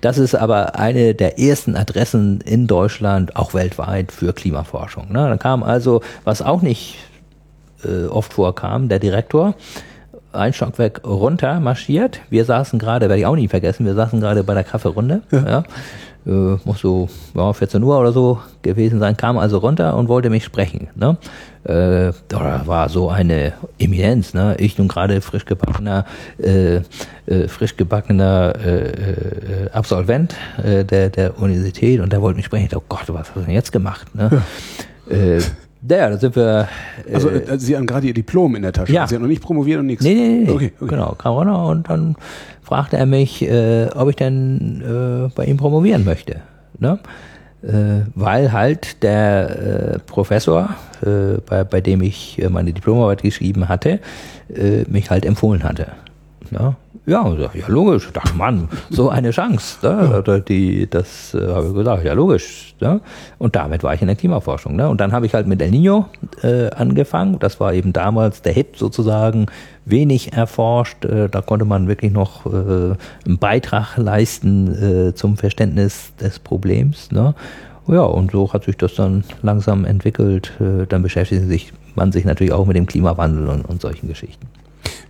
Das 0.00 0.18
ist 0.18 0.34
aber 0.34 0.76
eine 0.76 1.14
der 1.14 1.38
ersten 1.38 1.76
Adressen 1.76 2.40
in 2.40 2.66
Deutschland, 2.66 3.36
auch 3.36 3.54
weltweit, 3.54 4.12
für 4.12 4.32
Klimaforschung. 4.32 5.12
Ne? 5.12 5.28
Dann 5.28 5.38
kam 5.38 5.62
also, 5.62 6.02
was 6.24 6.42
auch 6.42 6.62
nicht 6.62 6.96
äh, 7.84 8.06
oft 8.06 8.32
vorkam, 8.32 8.88
der 8.88 8.98
Direktor 8.98 9.54
ein 10.32 10.52
Stockwerk 10.52 11.02
runter 11.04 11.60
marschiert. 11.60 12.20
Wir 12.30 12.44
saßen 12.44 12.78
gerade, 12.78 13.08
werde 13.08 13.20
ich 13.20 13.26
auch 13.26 13.36
nie 13.36 13.48
vergessen, 13.48 13.86
wir 13.86 13.94
saßen 13.94 14.20
gerade 14.20 14.44
bei 14.44 14.54
der 14.54 14.64
Kaffeerunde. 14.64 15.22
Ja. 15.30 15.64
Äh, 16.26 16.58
muss 16.64 16.80
so 16.80 17.08
ja, 17.34 17.50
14 17.52 17.82
Uhr 17.82 17.98
oder 17.98 18.12
so 18.12 18.40
gewesen 18.60 19.00
sein, 19.00 19.16
kam 19.16 19.38
also 19.38 19.58
runter 19.58 19.96
und 19.96 20.08
wollte 20.08 20.28
mich 20.28 20.44
sprechen. 20.44 20.88
Ne? 20.94 21.16
Äh, 21.64 22.12
da 22.28 22.62
war 22.66 22.90
so 22.90 23.08
eine 23.08 23.54
Eminenz. 23.78 24.34
Ne? 24.34 24.54
Ich 24.58 24.76
nun 24.76 24.88
gerade 24.88 25.22
frisch 25.22 25.46
gebackener, 25.46 26.04
äh, 26.38 26.82
äh, 27.26 27.48
frisch 27.48 27.76
gebackener 27.76 28.54
äh, 28.62 28.90
äh, 28.90 29.70
Absolvent 29.72 30.34
äh, 30.62 30.84
der, 30.84 31.08
der 31.08 31.40
Universität 31.40 32.00
und 32.00 32.12
der 32.12 32.20
wollte 32.20 32.36
mich 32.36 32.46
sprechen. 32.46 32.64
Ich 32.64 32.70
dachte, 32.70 32.84
oh 32.86 32.96
Gott, 32.96 33.08
was 33.08 33.28
hast 33.28 33.36
du 33.36 33.40
denn 33.40 33.54
jetzt 33.54 33.72
gemacht? 33.72 34.14
Ne? 34.14 34.42
Äh, 35.08 35.40
ja, 35.88 36.10
da 36.10 36.16
sind 36.16 36.36
wir. 36.36 36.68
Äh, 37.08 37.14
Also 37.14 37.28
äh, 37.30 37.58
Sie 37.58 37.76
haben 37.76 37.86
gerade 37.86 38.06
Ihr 38.06 38.14
Diplom 38.14 38.56
in 38.56 38.62
der 38.62 38.72
Tasche. 38.72 38.92
Ja. 38.92 39.06
Sie 39.06 39.14
haben 39.14 39.22
noch 39.22 39.28
nicht 39.28 39.42
promoviert 39.42 39.80
und 39.80 39.86
nichts. 39.86 40.04
Nee, 40.04 40.14
nee, 40.14 40.44
nee. 40.44 40.50
Okay, 40.50 40.72
okay. 40.80 40.90
Genau, 40.90 41.14
kam 41.16 41.34
runter 41.34 41.66
und 41.66 41.88
dann 41.88 42.16
fragte 42.62 42.96
er 42.96 43.06
mich, 43.06 43.42
äh, 43.42 43.88
ob 43.94 44.08
ich 44.10 44.16
denn 44.16 44.82
äh, 44.82 45.30
bei 45.34 45.44
ihm 45.44 45.56
promovieren 45.56 46.04
möchte. 46.04 46.36
Ne? 46.78 46.98
Äh, 47.62 48.06
weil 48.14 48.52
halt 48.52 49.02
der 49.02 49.94
äh, 49.94 49.98
Professor, 50.06 50.70
äh, 51.04 51.38
bei, 51.46 51.64
bei 51.64 51.80
dem 51.80 52.00
ich 52.00 52.40
äh, 52.40 52.48
meine 52.48 52.72
Diplomarbeit 52.72 53.22
geschrieben 53.22 53.68
hatte, 53.68 54.00
äh, 54.54 54.84
mich 54.88 55.10
halt 55.10 55.26
empfohlen 55.26 55.62
hatte. 55.62 55.88
Ja, 56.50 56.74
ja, 57.06 57.50
ja 57.54 57.68
logisch. 57.68 58.06
Ich 58.06 58.12
dachte, 58.12 58.34
Mann, 58.36 58.68
so 58.90 59.08
eine 59.08 59.30
Chance. 59.30 59.78
Ne? 59.82 60.42
Die, 60.46 60.88
das 60.88 61.34
äh, 61.34 61.46
habe 61.48 61.68
ich 61.68 61.74
gesagt, 61.74 62.04
ja 62.04 62.12
logisch. 62.12 62.74
Ne? 62.80 63.00
Und 63.38 63.56
damit 63.56 63.82
war 63.82 63.94
ich 63.94 64.00
in 64.00 64.08
der 64.08 64.16
Klimaforschung. 64.16 64.76
Ne? 64.76 64.88
Und 64.88 65.00
dann 65.00 65.12
habe 65.12 65.26
ich 65.26 65.34
halt 65.34 65.46
mit 65.46 65.62
El 65.62 65.70
Nino 65.70 66.06
äh, 66.42 66.70
angefangen. 66.70 67.38
Das 67.38 67.60
war 67.60 67.72
eben 67.72 67.92
damals 67.92 68.42
der 68.42 68.52
Hit 68.52 68.76
sozusagen, 68.76 69.46
wenig 69.84 70.32
erforscht. 70.32 71.04
Äh, 71.04 71.28
da 71.28 71.40
konnte 71.40 71.64
man 71.64 71.88
wirklich 71.88 72.12
noch 72.12 72.46
äh, 72.46 72.50
einen 72.50 73.38
Beitrag 73.38 73.96
leisten 73.96 75.08
äh, 75.08 75.14
zum 75.14 75.36
Verständnis 75.36 76.12
des 76.20 76.38
Problems. 76.38 77.10
Ne? 77.12 77.34
Ja, 77.86 78.02
und 78.02 78.30
so 78.30 78.52
hat 78.52 78.64
sich 78.64 78.76
das 78.76 78.94
dann 78.94 79.24
langsam 79.42 79.84
entwickelt. 79.84 80.52
Äh, 80.60 80.86
dann 80.86 81.02
beschäftigt 81.02 81.46
sich 81.46 81.72
man 81.94 82.12
sich 82.12 82.24
natürlich 82.24 82.52
auch 82.52 82.66
mit 82.66 82.76
dem 82.76 82.86
Klimawandel 82.86 83.48
und, 83.48 83.64
und 83.64 83.80
solchen 83.82 84.08
Geschichten. 84.08 84.46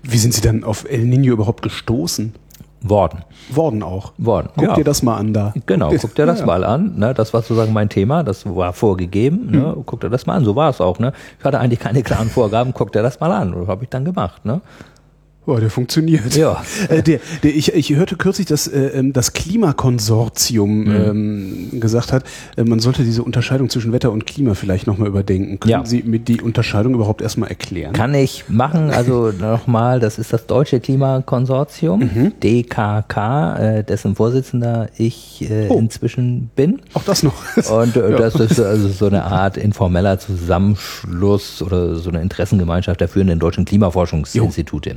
Wie 0.03 0.19
sind 0.19 0.35
Sie 0.35 0.41
dann 0.41 0.65
auf 0.65 0.85
El 0.89 1.05
Nino 1.05 1.33
überhaupt 1.33 1.63
gestoßen? 1.63 2.35
Worden. 2.83 3.25
Worden 3.51 3.83
auch. 3.83 4.13
Worden. 4.17 4.49
Guck 4.57 4.65
ja. 4.65 4.75
dir 4.75 4.85
das 4.85 5.03
mal 5.03 5.19
an 5.19 5.35
da. 5.35 5.53
Genau, 5.67 5.93
guck 6.01 6.15
dir 6.15 6.25
das 6.25 6.41
ja. 6.41 6.47
mal 6.47 6.65
an. 6.65 6.95
Ne? 6.97 7.13
Das 7.13 7.35
war 7.35 7.43
sozusagen 7.43 7.75
mein 7.75 7.91
Thema, 7.91 8.23
das 8.23 8.47
war 8.47 8.73
vorgegeben. 8.73 9.51
Ne? 9.51 9.77
Guck 9.85 10.01
dir 10.01 10.09
das 10.09 10.25
mal 10.25 10.37
an, 10.37 10.45
so 10.45 10.57
war 10.57 10.71
es 10.71 10.81
auch. 10.81 10.99
Ne? 10.99 11.13
Ich 11.39 11.45
hatte 11.45 11.61
eigentlich 11.61 11.79
keine 11.79 12.03
klaren 12.03 12.31
Vorgaben, 12.31 12.73
guck 12.73 12.93
dir 12.93 13.03
das 13.03 13.21
mal 13.21 13.33
an. 13.33 13.53
Das 13.53 13.69
habe 13.69 13.85
ich 13.85 13.91
dann 13.91 14.07
gemacht. 14.07 14.47
Ne? 14.47 14.63
Oh, 15.51 15.59
der 15.59 15.69
funktioniert. 15.71 16.37
Ja. 16.37 16.63
Äh, 16.89 17.03
der, 17.03 17.19
der, 17.43 17.55
ich, 17.55 17.73
ich 17.75 17.95
hörte 17.97 18.17
kürzlich, 18.17 18.47
dass 18.47 18.69
äh, 18.69 18.79
ähm, 18.95 19.13
das 19.13 19.33
Klimakonsortium 19.33 20.87
ähm, 20.87 21.81
gesagt 21.81 22.13
hat, 22.13 22.25
äh, 22.57 22.63
man 22.63 22.79
sollte 22.79 23.03
diese 23.03 23.23
Unterscheidung 23.25 23.69
zwischen 23.69 23.93
Wetter 23.93 24.13
und 24.13 24.27
Klima 24.27 24.55
vielleicht 24.55 24.87
nochmal 24.87 25.09
überdenken. 25.09 25.59
Können 25.59 25.71
Ja. 25.73 25.85
Sie 25.85 26.03
mir 26.05 26.21
die 26.21 26.41
Unterscheidung 26.41 26.95
überhaupt 26.95 27.21
erstmal 27.21 27.49
erklären? 27.49 27.93
Kann 27.95 28.15
ich 28.15 28.45
machen, 28.49 28.91
also 28.91 29.33
nochmal, 29.39 29.99
das 29.99 30.19
ist 30.19 30.33
das 30.33 30.47
Deutsche 30.47 30.79
Klimakonsortium, 30.79 32.33
DKK, 32.43 33.57
äh, 33.79 33.85
dessen 33.85 34.15
Vorsitzender 34.15 34.89
ich 34.97 35.51
äh, 35.51 35.67
Oh. 35.69 35.79
inzwischen 35.79 36.51
bin. 36.55 36.81
Auch 36.95 37.03
das 37.05 37.23
noch. 37.23 37.35
Und 37.71 37.97
Ja. 37.97 38.11
das 38.11 38.35
ist 38.37 38.61
also 38.61 38.89
so 38.89 39.07
eine 39.07 39.25
Art 39.25 39.57
informeller 39.57 40.19
Zusammenschluss 40.19 41.61
oder 41.63 41.97
so 41.97 42.11
eine 42.11 42.23
Interessengemeinschaft 42.23 43.01
der 43.01 43.09
führenden 43.09 43.39
deutschen 43.41 43.65
Klimaforschungsinstitute. 43.65 44.97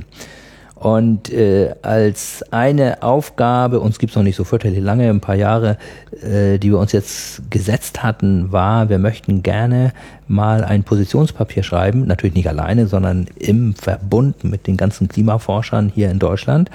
Und 0.84 1.32
äh, 1.32 1.74
als 1.80 2.44
eine 2.50 3.02
Aufgabe, 3.02 3.80
uns 3.80 3.98
gibt's 3.98 4.16
noch 4.16 4.22
nicht 4.22 4.36
so 4.36 4.44
fürchterlich 4.44 4.80
lange, 4.80 5.08
ein 5.08 5.22
paar 5.22 5.34
Jahre, 5.34 5.78
äh, 6.22 6.58
die 6.58 6.70
wir 6.70 6.78
uns 6.78 6.92
jetzt 6.92 7.50
gesetzt 7.50 8.02
hatten, 8.02 8.52
war, 8.52 8.90
wir 8.90 8.98
möchten 8.98 9.42
gerne 9.42 9.94
mal 10.28 10.62
ein 10.62 10.84
Positionspapier 10.84 11.62
schreiben, 11.62 12.06
natürlich 12.06 12.34
nicht 12.34 12.50
alleine, 12.50 12.86
sondern 12.86 13.28
im 13.38 13.74
Verbund 13.74 14.44
mit 14.44 14.66
den 14.66 14.76
ganzen 14.76 15.08
Klimaforschern 15.08 15.90
hier 15.94 16.10
in 16.10 16.18
Deutschland, 16.18 16.70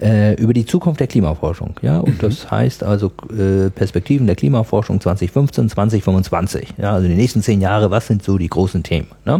äh, 0.00 0.34
über 0.42 0.54
die 0.54 0.66
Zukunft 0.66 0.98
der 0.98 1.06
Klimaforschung. 1.06 1.76
Ja, 1.82 2.00
und 2.00 2.20
das 2.20 2.50
heißt 2.50 2.82
also 2.82 3.12
äh, 3.30 3.70
Perspektiven 3.70 4.26
der 4.26 4.34
Klimaforschung 4.34 5.00
2015, 5.00 5.68
2025. 5.68 6.74
Ja, 6.78 6.94
also 6.94 7.06
die 7.06 7.14
nächsten 7.14 7.42
zehn 7.42 7.60
Jahre, 7.60 7.92
was 7.92 8.08
sind 8.08 8.24
so 8.24 8.38
die 8.38 8.48
großen 8.48 8.82
Themen? 8.82 9.06
Ne? 9.24 9.38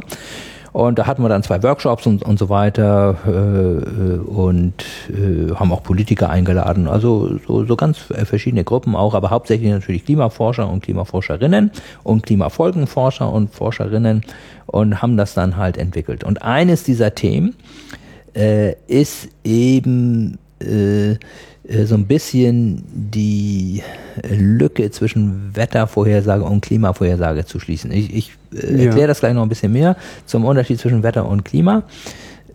Und 0.73 0.99
da 0.99 1.07
hatten 1.07 1.23
wir 1.23 1.29
dann 1.29 1.43
zwei 1.43 1.62
Workshops 1.62 2.07
und, 2.07 2.23
und 2.23 2.39
so 2.39 2.49
weiter 2.49 3.16
äh, 3.27 3.31
äh, 3.31 4.18
und 4.18 4.73
äh, 5.11 5.55
haben 5.55 5.70
auch 5.70 5.83
Politiker 5.83 6.31
eingeladen, 6.31 6.89
also 6.89 7.39
so, 7.47 7.66
so 7.66 7.77
ganz 7.77 7.99
verschiedene 7.99 8.64
Gruppen 8.64 8.97
auch, 8.97 9.14
aber 9.14 9.31
hauptsächlich 9.31 9.70
natürlich 9.70 10.07
Klimaforscher 10.07 10.68
und 10.68 10.83
Klimaforscherinnen 10.83 11.73
und 12.05 12.23
Klimafolgenforscher 12.25 13.31
und 13.31 13.55
Forscherinnen 13.55 14.23
und 14.66 15.03
haben 15.03 15.18
das 15.18 15.35
dann 15.35 15.59
halt 15.59 15.77
entwickelt. 15.77 16.25
Und 16.25 16.43
eines 16.43 16.85
dieser 16.85 17.14
Themen 17.14 17.55
äh, 18.35 18.75
ist 18.87 19.29
eben 19.45 20.39
äh, 20.61 21.16
so 21.85 21.95
ein 21.95 22.07
bisschen 22.07 22.83
die 22.93 23.83
Lücke 24.29 24.91
zwischen 24.91 25.55
Wettervorhersage 25.55 26.43
und 26.45 26.61
Klimavorhersage 26.61 27.45
zu 27.47 27.61
schließen. 27.61 27.93
Ich, 27.93 28.13
ich 28.15 28.33
äh, 28.55 28.77
Ja. 28.79 28.85
erkläre 28.87 29.07
das 29.09 29.21
gleich 29.21 29.33
noch 29.35 29.43
ein 29.43 29.49
bisschen 29.49 29.73
mehr 29.73 29.97
zum 30.27 30.45
Unterschied 30.45 30.81
zwischen 30.81 31.03
Wetter 31.03 31.27
und 31.27 31.45
Klima. 31.45 31.85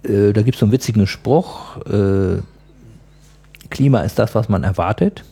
Äh, 0.04 0.34
da 0.34 0.42
gibt 0.42 0.56
es 0.56 0.60
so 0.60 0.66
einen 0.66 0.74
witzigen 0.74 1.08
Spruch, 1.08 1.78
äh, 1.88 2.42
Klima 3.70 4.02
ist 4.02 4.18
das, 4.20 4.34
was 4.36 4.48
man 4.50 4.64
erwartet. 4.64 5.24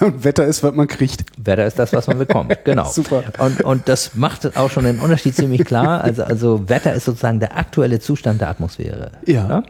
Und 0.00 0.22
Wetter 0.24 0.44
ist, 0.46 0.62
was 0.62 0.74
man 0.74 0.86
kriegt. 0.88 1.24
Wetter 1.42 1.66
ist 1.66 1.78
das, 1.78 1.92
was 1.92 2.06
man 2.06 2.18
bekommt. 2.18 2.56
Genau. 2.64 2.84
Super. 2.90 3.22
Und, 3.38 3.62
und 3.62 3.88
das 3.88 4.14
macht 4.14 4.56
auch 4.56 4.70
schon 4.70 4.84
den 4.84 4.98
Unterschied 5.00 5.34
ziemlich 5.34 5.64
klar. 5.64 6.02
Also, 6.02 6.24
also 6.24 6.68
Wetter 6.68 6.92
ist 6.94 7.04
sozusagen 7.06 7.40
der 7.40 7.56
aktuelle 7.56 7.98
Zustand 8.00 8.40
der 8.40 8.48
Atmosphäre. 8.50 9.10
Ja. 9.26 9.62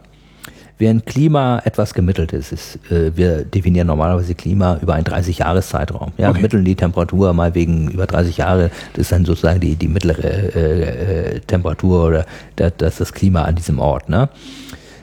Während 0.79 1.05
Klima 1.05 1.61
etwas 1.65 1.93
Gemitteltes 1.93 2.51
ist. 2.53 2.79
Äh, 2.89 3.15
wir 3.15 3.43
definieren 3.43 3.87
normalerweise 3.87 4.33
Klima 4.33 4.79
über 4.81 4.93
einen 4.95 5.05
30-Jahres-Zeitraum. 5.05 6.13
Ja, 6.17 6.29
Okay. 6.29 6.41
mitteln 6.41 6.63
die 6.65 6.75
Temperatur 6.75 7.33
mal 7.33 7.53
wegen 7.53 7.91
über 7.91 8.07
30 8.07 8.37
Jahre. 8.37 8.71
Das 8.93 9.01
ist 9.03 9.11
dann 9.11 9.25
sozusagen 9.25 9.59
die, 9.59 9.75
die 9.75 9.89
mittlere 9.89 10.23
äh, 10.55 11.35
äh, 11.35 11.39
Temperatur 11.41 12.05
oder 12.07 12.25
das, 12.55 12.73
das 12.77 12.93
ist 12.93 13.01
das 13.01 13.13
Klima 13.13 13.43
an 13.43 13.55
diesem 13.55 13.79
Ort. 13.79 14.07
Ne? 14.09 14.29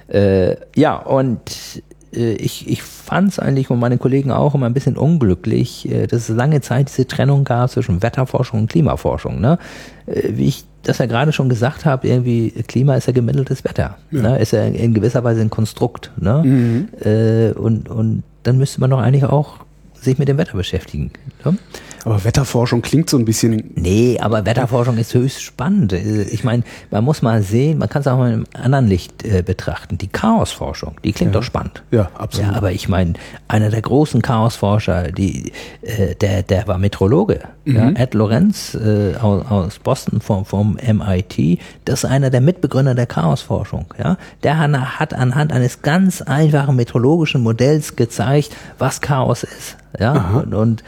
Äh, 0.09 0.57
ja, 0.75 0.97
und 0.97 1.83
äh, 2.15 2.33
ich, 2.33 2.69
ich 2.69 2.83
fand 2.83 3.33
es 3.33 3.39
eigentlich 3.39 3.69
und 3.71 3.79
meine 3.79 3.99
Kollegen 3.99 4.31
auch 4.31 4.55
immer 4.55 4.67
ein 4.67 4.75
bisschen 4.75 4.97
unglücklich, 4.97 5.91
äh, 5.91 6.07
dass 6.07 6.29
es 6.29 6.35
lange 6.37 6.61
Zeit 6.63 6.89
diese 6.89 7.07
Trennung 7.07 7.45
gab 7.45 7.71
zwischen 7.71 8.03
Wetterforschung 8.03 8.61
und 8.61 8.71
Klimaforschung. 8.71 9.41
Ne? 9.41 9.59
Äh, 10.07 10.31
wie 10.37 10.47
ich 10.47 10.65
das 10.89 10.99
ja 10.99 11.07
gerade 11.07 11.33
schon 11.33 11.49
gesagt 11.49 11.85
habe, 11.85 12.07
irgendwie 12.07 12.51
Klima 12.67 12.95
ist 12.95 13.07
ja 13.07 13.13
gemitteltes 13.13 13.65
Wetter. 13.65 13.97
Ne? 14.23 14.39
Ist 14.39 14.53
ja 14.53 14.65
in 14.65 14.95
gewisser 14.95 15.25
Weise 15.25 15.41
ein 15.41 15.51
Konstrukt. 15.51 16.11
Ne? 16.17 16.87
Äh, 17.01 17.59
und, 17.59 17.89
und 17.89 18.23
dann 18.43 18.59
müsste 18.59 18.81
man 18.81 18.91
doch 18.91 19.01
eigentlich 19.01 19.25
auch 19.25 19.59
sich 19.95 20.19
mit 20.19 20.29
dem 20.29 20.39
Wetter 20.39 20.57
beschäftigen. 20.57 21.11
Ne? 21.45 21.59
Aber 22.07 22.23
Wetterforschung 22.23 22.83
klingt 22.83 23.11
so 23.11 23.19
ein 23.19 23.25
bisschen. 23.25 23.73
Nee, 23.75 24.19
aber 24.21 24.47
Wetterforschung 24.47 24.97
ist 24.97 25.13
höchst 25.13 25.43
spannend. 25.43 25.93
Äh, 25.93 26.23
Ich 26.23 26.45
meine, 26.45 26.63
man 26.93 27.03
muss 27.03 27.21
mal 27.21 27.43
sehen, 27.43 27.79
man 27.79 27.89
kann 27.89 28.01
es 28.03 28.07
auch 28.07 28.17
mal 28.17 28.29
in 28.29 28.35
einem 28.35 28.47
anderen 28.55 28.87
Licht 28.87 29.25
äh, 29.25 29.43
betrachten. 29.43 29.99
Die 29.99 30.07
Chaosforschung, 30.07 30.95
die 31.03 31.13
klingt 31.13 31.35
doch 31.35 31.43
spannend. 31.43 31.83
Ja, 31.91 32.09
absolut. 32.15 32.53
Ja, 32.53 32.57
aber 32.57 32.71
ich 32.71 32.89
meine, 32.89 33.15
einer 33.49 33.71
der 33.71 33.83
großen 33.83 34.23
Chaosforscher, 34.23 35.11
die, 35.11 35.51
äh, 35.83 36.15
der, 36.15 36.45
der 36.45 36.69
war 36.69 36.79
Meteorologe. 36.79 37.41
Ja, 37.65 37.91
Ed 37.91 38.15
Lorenz 38.15 38.75
äh, 38.77 39.17
aus, 39.17 39.45
aus 39.51 39.79
Boston 39.81 40.21
vom, 40.21 40.45
vom 40.45 40.75
MIT, 40.81 41.59
das 41.85 42.05
ist 42.05 42.09
einer 42.09 42.31
der 42.31 42.41
Mitbegründer 42.41 42.95
der 42.95 43.07
Chaosforschung. 43.07 43.87
Ja, 43.99 44.19
der 44.45 44.61
hat 45.01 45.13
anhand 45.13 45.53
eines 45.53 45.83
ganz 45.83 46.23
einfachen 46.23 46.77
meteorologischen 46.77 47.43
Modells 47.43 47.97
gezeigt, 47.97 48.55
was 48.79 49.01
Chaos 49.01 49.43
ist. 49.43 49.77
Ja, 49.99 50.43
und, 50.45 50.55
und 50.55 50.85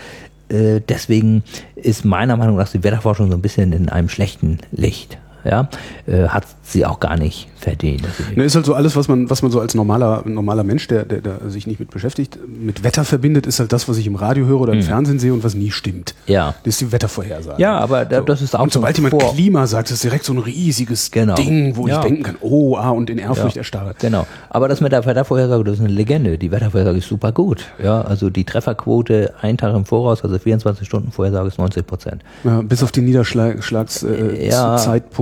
deswegen 0.51 1.42
ist 1.76 2.05
meiner 2.05 2.36
Meinung 2.36 2.57
nach 2.57 2.70
die 2.70 2.82
Wetterforschung 2.82 3.30
so 3.30 3.36
ein 3.36 3.42
bisschen 3.42 3.72
in 3.72 3.88
einem 3.88 4.09
schlechten 4.09 4.59
Licht. 4.72 5.18
Ja, 5.45 5.68
äh, 6.07 6.28
hat 6.28 6.45
sie 6.62 6.84
auch 6.84 7.01
gar 7.01 7.16
nicht 7.16 7.49
verdient. 7.57 8.03
Ne, 8.36 8.45
ist 8.45 8.55
halt 8.55 8.66
so 8.66 8.74
alles, 8.74 8.95
was 8.97 9.09
man, 9.09 9.30
was 9.30 9.43
man 9.43 9.51
so 9.51 9.61
als 9.61 9.74
normaler, 9.74 10.22
normaler 10.26 10.64
Mensch, 10.64 10.86
der, 10.89 11.05
der, 11.05 11.20
der 11.20 11.49
sich 11.51 11.66
nicht 11.66 11.80
mit 11.80 11.91
beschäftigt, 11.91 12.39
mit 12.47 12.84
Wetter 12.84 13.05
verbindet, 13.05 13.47
ist 13.47 13.59
halt 13.61 13.72
das, 13.72 13.89
was 13.89 13.97
ich 13.99 14.07
im 14.07 14.14
Radio 14.16 14.47
höre 14.47 14.61
oder 14.61 14.72
im 14.74 14.82
Fernsehen 14.82 15.18
sehe 15.18 15.32
und 15.32 15.43
was 15.45 15.55
nie 15.55 15.70
stimmt. 15.70 16.14
Mhm. 16.26 16.32
Ja. 16.32 16.55
Das 16.64 16.74
ist 16.74 16.80
die 16.82 16.93
Wettervorhersage. 16.93 17.61
Ja, 17.62 17.78
aber 17.78 18.05
da- 18.05 18.20
das 18.20 18.43
ist 18.43 18.55
auch 18.57 18.62
Und 18.62 18.72
so 18.72 18.80
sobald 18.80 18.97
jemand 18.99 19.20
Vor- 19.20 19.32
Klima 19.34 19.66
sagt, 19.66 19.91
ist 19.91 20.05
direkt 20.05 20.24
so 20.24 20.32
ein 20.34 20.39
riesiges 20.39 21.11
Genau. 21.11 21.34
Ding, 21.34 21.76
wo 21.76 21.86
Ja. 21.89 21.99
ich 22.01 22.05
denken 22.07 22.22
kann, 22.24 22.36
oh, 22.41 22.76
ah, 22.76 22.91
und 22.91 23.11
in 23.11 23.18
Ehrfurcht 23.18 23.57
Ja. 23.57 23.61
erstarre. 23.61 23.95
Genau. 23.99 24.26
Aber 24.51 24.68
das 24.68 24.80
mit 24.80 24.93
der 24.93 25.05
Wettervorhersage, 25.07 25.64
das 25.64 25.74
ist 25.74 25.80
eine 25.80 25.89
Legende. 25.89 26.36
Die 26.39 26.51
Wettervorhersage 26.51 26.99
ist 26.99 27.09
super 27.09 27.32
gut. 27.32 27.64
Ja, 27.82 28.03
also 28.03 28.28
die 28.30 28.45
Trefferquote 28.45 29.34
einen 29.41 29.57
Tag 29.59 29.74
im 29.74 29.84
Voraus, 29.84 30.22
also 30.22 30.39
24 30.39 30.86
Stunden 30.86 31.11
Vorhersage 31.12 31.49
ist 31.49 31.59
90 31.59 31.86
Prozent. 31.86 32.22
Ja, 32.45 32.61
bis 32.62 32.82
auf 32.82 32.93
die 32.93 33.01
Niederschlagszeitpunkte, 33.01 34.47
äh, 34.47 34.49
Ja. 34.49 34.76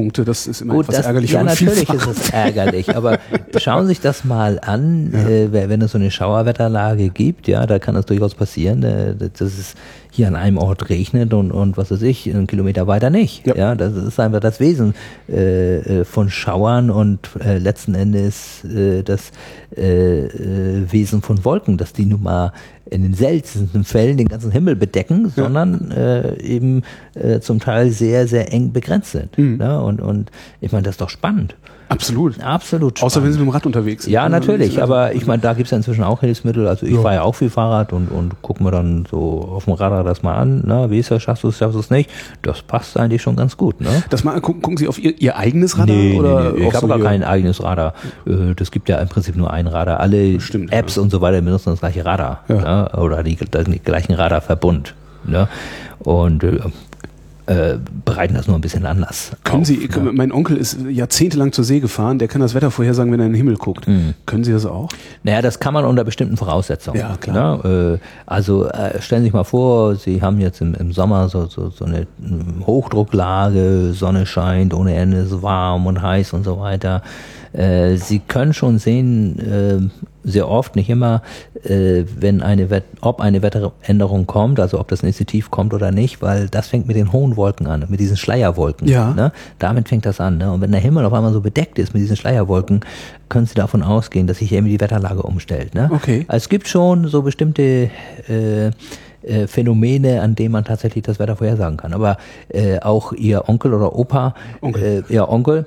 Zeitpunkte, 0.06 0.24
das 0.24 0.46
ist 0.46 0.60
immer 0.60 0.74
Gut, 0.74 0.84
etwas 0.84 0.96
das, 0.96 1.06
ärgerlich. 1.06 1.30
ja, 1.32 1.42
natürlich 1.42 1.88
ist 1.88 2.06
es 2.06 2.30
ärgerlich, 2.30 2.94
aber 2.96 3.18
schauen 3.56 3.82
Sie 3.82 3.88
sich 3.88 4.00
das 4.00 4.24
mal 4.24 4.58
an, 4.60 5.12
äh, 5.12 5.48
wenn 5.52 5.82
es 5.82 5.92
so 5.92 5.98
eine 5.98 6.10
Schauerwetterlage 6.10 7.08
gibt, 7.10 7.48
ja, 7.48 7.66
da 7.66 7.78
kann 7.78 7.94
das 7.94 8.06
durchaus 8.06 8.34
passieren, 8.34 8.82
äh, 8.82 9.14
dass 9.16 9.40
es 9.40 9.74
hier 10.16 10.28
an 10.28 10.34
einem 10.34 10.56
Ort 10.56 10.88
regnet 10.88 11.34
und, 11.34 11.52
und 11.52 11.76
was 11.76 11.90
weiß 11.90 12.02
ich, 12.02 12.28
einen 12.28 12.46
Kilometer 12.46 12.86
weiter 12.86 13.10
nicht. 13.10 13.46
Ja. 13.46 13.54
Ja, 13.54 13.74
das 13.74 13.94
ist 13.94 14.18
einfach 14.18 14.40
das 14.40 14.60
Wesen 14.60 14.94
äh, 15.28 16.00
äh, 16.00 16.04
von 16.04 16.30
Schauern 16.30 16.90
und 16.90 17.28
äh, 17.38 17.58
letzten 17.58 17.94
Endes 17.94 18.64
äh, 18.64 19.02
das 19.02 19.30
äh, 19.76 20.24
äh, 20.24 20.90
Wesen 20.90 21.20
von 21.20 21.44
Wolken, 21.44 21.76
dass 21.76 21.92
die 21.92 22.06
nun 22.06 22.22
mal 22.22 22.52
in 22.88 23.02
den 23.02 23.14
seltensten 23.14 23.84
Fällen 23.84 24.16
den 24.16 24.28
ganzen 24.28 24.52
Himmel 24.52 24.76
bedecken, 24.76 25.28
sondern 25.34 25.90
äh, 25.90 26.40
eben 26.40 26.82
zum 27.40 27.58
Teil 27.58 27.90
sehr, 27.90 28.28
sehr 28.28 28.52
eng 28.52 28.72
begrenzt 28.72 29.10
sind. 29.10 29.36
Mhm. 29.36 29.58
Ja, 29.60 29.78
und, 29.78 30.00
und 30.00 30.30
ich 30.60 30.70
meine, 30.70 30.84
das 30.84 30.92
ist 30.92 31.00
doch 31.00 31.10
spannend. 31.10 31.56
Absolut. 31.88 32.40
Absolut. 32.42 33.02
Außer 33.02 33.22
wenn 33.22 33.32
Sie 33.32 33.38
mit 33.38 33.46
dem 33.46 33.50
Rad 33.50 33.64
unterwegs 33.64 34.04
sind. 34.04 34.12
Ja, 34.12 34.28
natürlich, 34.28 34.82
aber 34.82 35.14
ich 35.14 35.26
meine, 35.26 35.40
da 35.40 35.52
gibt 35.54 35.66
es 35.66 35.70
ja 35.70 35.76
inzwischen 35.76 36.02
auch 36.02 36.20
Hilfsmittel. 36.20 36.66
Also 36.66 36.84
ich 36.84 36.94
Ja. 36.94 37.00
fahre 37.00 37.14
ja 37.16 37.22
auch 37.22 37.34
viel 37.34 37.48
Fahrrad 37.50 37.92
und, 37.92 38.08
und 38.08 38.42
gucke 38.42 38.62
mir 38.62 38.70
dann 38.72 39.06
so 39.10 39.48
auf 39.54 39.64
dem 39.66 39.74
Radar 39.74 40.02
das 40.02 40.22
mal 40.22 40.34
an. 40.34 40.62
Na, 40.66 40.90
wie 40.90 40.98
ist 40.98 41.10
das? 41.10 41.22
Schaffst 41.22 41.44
du 41.44 41.48
es, 41.48 41.58
schaffst 41.58 41.76
du 41.76 41.80
es 41.80 41.90
nicht? 41.90 42.10
Das 42.42 42.62
passt 42.62 42.96
eigentlich 42.98 43.22
schon 43.22 43.36
ganz 43.36 43.56
gut. 43.56 43.80
Ne? 43.80 44.02
Das 44.10 44.24
mal, 44.24 44.40
gucken, 44.40 44.62
gucken 44.62 44.76
Sie 44.78 44.88
auf 44.88 44.98
Ihr, 44.98 45.20
Ihr 45.20 45.36
eigenes 45.36 45.78
Radar? 45.78 45.94
Nee, 45.94 46.18
oder 46.18 46.52
nee, 46.52 46.58
nee. 46.60 46.68
ich 46.68 46.74
habe 46.74 46.80
so 46.80 46.88
gar 46.88 46.98
kein 46.98 47.22
eigenes 47.22 47.62
Radar. 47.62 47.94
Äh, 48.26 48.54
Das 48.56 48.70
gibt 48.70 48.88
ja 48.88 48.98
im 48.98 49.08
Prinzip 49.08 49.36
nur 49.36 49.52
ein 49.52 49.66
Radar. 49.66 50.00
Alle 50.00 50.40
Stimmt, 50.40 50.72
Apps 50.72 50.98
und 50.98 51.10
so 51.10 51.20
weiter 51.20 51.40
benutzen 51.40 51.70
das 51.70 51.80
gleiche 51.80 52.04
Radar. 52.04 52.40
Ja. 52.48 52.56
Ne? 52.92 52.98
Oder 52.98 53.22
die, 53.22 53.36
den 53.36 53.82
gleichen 53.84 54.14
Radarverbund. 54.14 54.94
Ne? 55.24 55.48
Und 56.00 56.42
äh, 56.44 56.58
äh, 57.46 57.78
bereiten 58.04 58.34
das 58.34 58.46
nur 58.46 58.56
ein 58.56 58.60
bisschen 58.60 58.86
anders. 58.86 59.32
Können 59.44 59.60
auf, 59.62 59.66
Sie, 59.66 59.88
ne? 59.88 60.12
mein 60.12 60.32
Onkel 60.32 60.56
ist 60.56 60.78
jahrzehntelang 60.88 61.52
zur 61.52 61.64
See 61.64 61.80
gefahren, 61.80 62.18
der 62.18 62.26
kann 62.28 62.40
das 62.40 62.54
Wetter 62.54 62.70
vorhersagen, 62.70 63.12
wenn 63.12 63.20
er 63.20 63.26
in 63.26 63.32
den 63.32 63.36
Himmel 63.36 63.56
guckt. 63.56 63.86
Mhm. 63.86 64.14
Können 64.26 64.42
Sie 64.42 64.52
das 64.52 64.66
auch? 64.66 64.88
Naja, 65.22 65.42
das 65.42 65.60
kann 65.60 65.72
man 65.72 65.84
unter 65.84 66.02
bestimmten 66.04 66.36
Voraussetzungen. 66.36 66.98
Ja, 66.98 67.16
klar. 67.16 67.64
Ne? 67.64 67.98
Äh, 68.00 68.06
Also 68.26 68.66
äh, 68.66 69.00
stellen 69.00 69.22
Sie 69.22 69.26
sich 69.26 69.32
mal 69.34 69.44
vor, 69.44 69.94
Sie 69.94 70.22
haben 70.22 70.40
jetzt 70.40 70.60
im, 70.60 70.74
im 70.74 70.92
Sommer 70.92 71.28
so, 71.28 71.46
so, 71.46 71.70
so 71.70 71.84
eine 71.84 72.06
mm, 72.18 72.66
Hochdrucklage, 72.66 73.92
Sonne 73.92 74.26
scheint, 74.26 74.74
ohne 74.74 74.94
Ende, 74.94 75.18
ist 75.18 75.42
warm 75.42 75.86
und 75.86 76.02
heiß 76.02 76.32
und 76.32 76.44
so 76.44 76.58
weiter. 76.58 77.02
Sie 77.94 78.18
können 78.18 78.52
schon 78.52 78.78
sehen, 78.78 79.90
sehr 80.26 80.48
oft, 80.48 80.74
nicht 80.74 80.90
immer, 80.90 81.22
äh, 81.64 82.04
wenn 82.18 82.42
eine 82.42 82.68
Wett 82.68 82.84
ob 83.00 83.20
eine 83.20 83.42
Wetteränderung 83.42 84.26
kommt, 84.26 84.58
also 84.58 84.80
ob 84.80 84.88
das 84.88 85.02
nächste 85.02 85.24
Tief 85.24 85.50
kommt 85.50 85.72
oder 85.72 85.92
nicht, 85.92 86.20
weil 86.20 86.48
das 86.48 86.68
fängt 86.68 86.88
mit 86.88 86.96
den 86.96 87.12
hohen 87.12 87.36
Wolken 87.36 87.68
an, 87.68 87.84
mit 87.88 88.00
diesen 88.00 88.16
Schleierwolken. 88.16 88.88
Ja. 88.88 89.14
Ne? 89.14 89.32
Damit 89.60 89.88
fängt 89.88 90.04
das 90.04 90.20
an. 90.20 90.38
Ne? 90.38 90.52
Und 90.52 90.60
wenn 90.60 90.72
der 90.72 90.80
Himmel 90.80 91.04
auf 91.04 91.12
einmal 91.12 91.32
so 91.32 91.40
bedeckt 91.40 91.78
ist 91.78 91.94
mit 91.94 92.02
diesen 92.02 92.16
Schleierwolken, 92.16 92.80
können 93.28 93.46
Sie 93.46 93.54
davon 93.54 93.82
ausgehen, 93.82 94.26
dass 94.26 94.38
sich 94.38 94.52
irgendwie 94.52 94.72
die 94.72 94.80
Wetterlage 94.80 95.22
umstellt. 95.22 95.74
Ne? 95.74 95.88
Okay. 95.92 96.24
Also 96.28 96.44
es 96.44 96.48
gibt 96.48 96.66
schon 96.68 97.06
so 97.06 97.22
bestimmte 97.22 97.90
äh, 98.28 98.70
äh, 99.26 99.46
Phänomene, 99.46 100.22
an 100.22 100.34
denen 100.34 100.52
man 100.52 100.64
tatsächlich 100.64 101.04
das 101.04 101.18
Wetter 101.18 101.36
vorhersagen 101.36 101.76
kann. 101.76 101.92
Aber 101.92 102.16
äh, 102.48 102.78
auch 102.80 103.12
Ihr 103.12 103.48
Onkel 103.48 103.74
oder 103.74 103.94
Opa, 103.96 104.34
Onkel. 104.60 105.04
Äh, 105.08 105.12
Ihr 105.12 105.28
Onkel, 105.28 105.66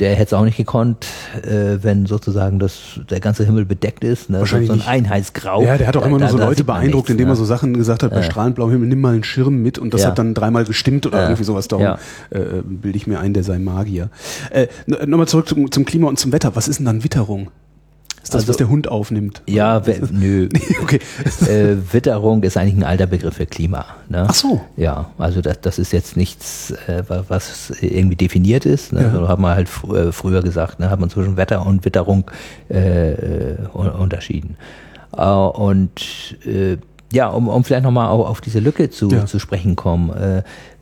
der 0.00 0.14
hätte 0.14 0.24
es 0.24 0.32
auch 0.32 0.44
nicht 0.44 0.56
gekonnt, 0.56 1.06
äh, 1.42 1.78
wenn 1.82 2.06
sozusagen 2.06 2.58
das, 2.58 3.00
der 3.10 3.20
ganze 3.20 3.44
Himmel 3.44 3.64
bedeckt 3.64 4.04
ist. 4.04 4.30
Ne? 4.30 4.36
So, 4.36 4.40
Wahrscheinlich 4.40 4.68
so 4.68 4.74
ein. 4.74 4.82
Einheitsgrau. 4.82 5.62
Ja, 5.62 5.76
der 5.78 5.86
hat 5.86 5.96
auch 5.96 6.00
Da- 6.02 6.08
immer 6.08 6.18
nur 6.18 6.28
so 6.28 6.38
Leute 6.38 6.64
beeindruckt, 6.64 6.94
nichts, 7.08 7.10
indem 7.10 7.26
er 7.28 7.32
ne? 7.32 7.36
so 7.36 7.44
Sachen 7.44 7.74
gesagt 7.74 8.02
hat, 8.02 8.10
bei 8.12 8.22
strahlend 8.22 8.56
blauem 8.56 8.70
Himmel, 8.72 8.88
nimm 8.88 9.00
mal 9.00 9.14
einen 9.14 9.24
Schirm 9.24 9.62
mit 9.62 9.78
und 9.78 9.92
das 9.94 10.02
Ja. 10.02 10.08
hat 10.08 10.18
dann 10.18 10.34
dreimal 10.34 10.64
gestimmt 10.64 11.06
oder 11.06 11.22
irgendwie 11.22 11.44
sowas. 11.44 11.68
Darum 11.68 11.84
Ja. 11.84 11.98
äh, 12.30 12.62
bilde 12.64 12.96
ich 12.96 13.06
mir 13.06 13.20
ein, 13.20 13.34
der 13.34 13.42
sei 13.44 13.58
Magier. 13.58 14.08
Äh, 14.50 14.66
Nochmal 15.06 15.28
zurück 15.28 15.48
zum, 15.48 15.70
zum 15.70 15.84
Klima 15.84 16.08
und 16.08 16.18
zum 16.18 16.32
Wetter. 16.32 16.56
Was 16.56 16.68
ist 16.68 16.78
denn 16.78 16.86
dann 16.86 17.04
Witterung? 17.04 17.48
Ist 18.24 18.34
das, 18.34 18.40
Also- 18.42 18.48
was 18.48 18.56
der 18.56 18.68
Hund 18.68 18.88
aufnimmt? 18.88 19.42
Ja, 19.46 19.80
nö. 20.10 20.48
okay. 20.82 20.98
äh, 21.46 21.76
Witterung 21.92 22.42
ist 22.42 22.56
eigentlich 22.56 22.74
ein 22.74 22.82
alter 22.82 23.06
Begriff 23.06 23.34
für 23.34 23.46
Klima. 23.46 23.84
Ne? 24.08 24.26
Ach 24.28 24.34
so. 24.34 24.60
Ja, 24.76 25.10
also 25.18 25.40
das, 25.42 25.60
das 25.60 25.78
ist 25.78 25.92
jetzt 25.92 26.16
nichts, 26.16 26.72
äh, 26.88 27.02
wa- 27.06 27.24
was 27.28 27.70
irgendwie 27.82 28.16
definiert 28.16 28.64
ist. 28.66 28.92
Ne? 28.92 29.02
Ja. 29.02 29.10
So 29.12 29.28
hat 29.28 29.38
man 29.38 29.54
halt 29.54 29.68
fr 29.68 29.94
äh, 29.94 30.12
früher 30.12 30.42
gesagt, 30.42 30.80
ne? 30.80 30.90
hat 30.90 30.98
man 31.00 31.10
zwischen 31.10 31.36
Wetter 31.36 31.64
und 31.66 31.84
Witterung 31.84 32.30
äh, 32.70 33.12
äh, 33.12 33.56
un- 33.74 33.90
unterschieden. 33.90 34.56
Äh, 35.16 35.22
und 35.22 36.36
ja, 37.14 37.28
um, 37.28 37.48
um 37.48 37.64
vielleicht 37.64 37.84
nochmal 37.84 38.08
auf, 38.08 38.26
auf 38.26 38.40
diese 38.40 38.58
Lücke 38.60 38.90
zu, 38.90 39.08
Ja. 39.08 39.24
zu 39.26 39.38
sprechen 39.38 39.76
kommen. 39.76 40.10
Äh, 40.10 40.38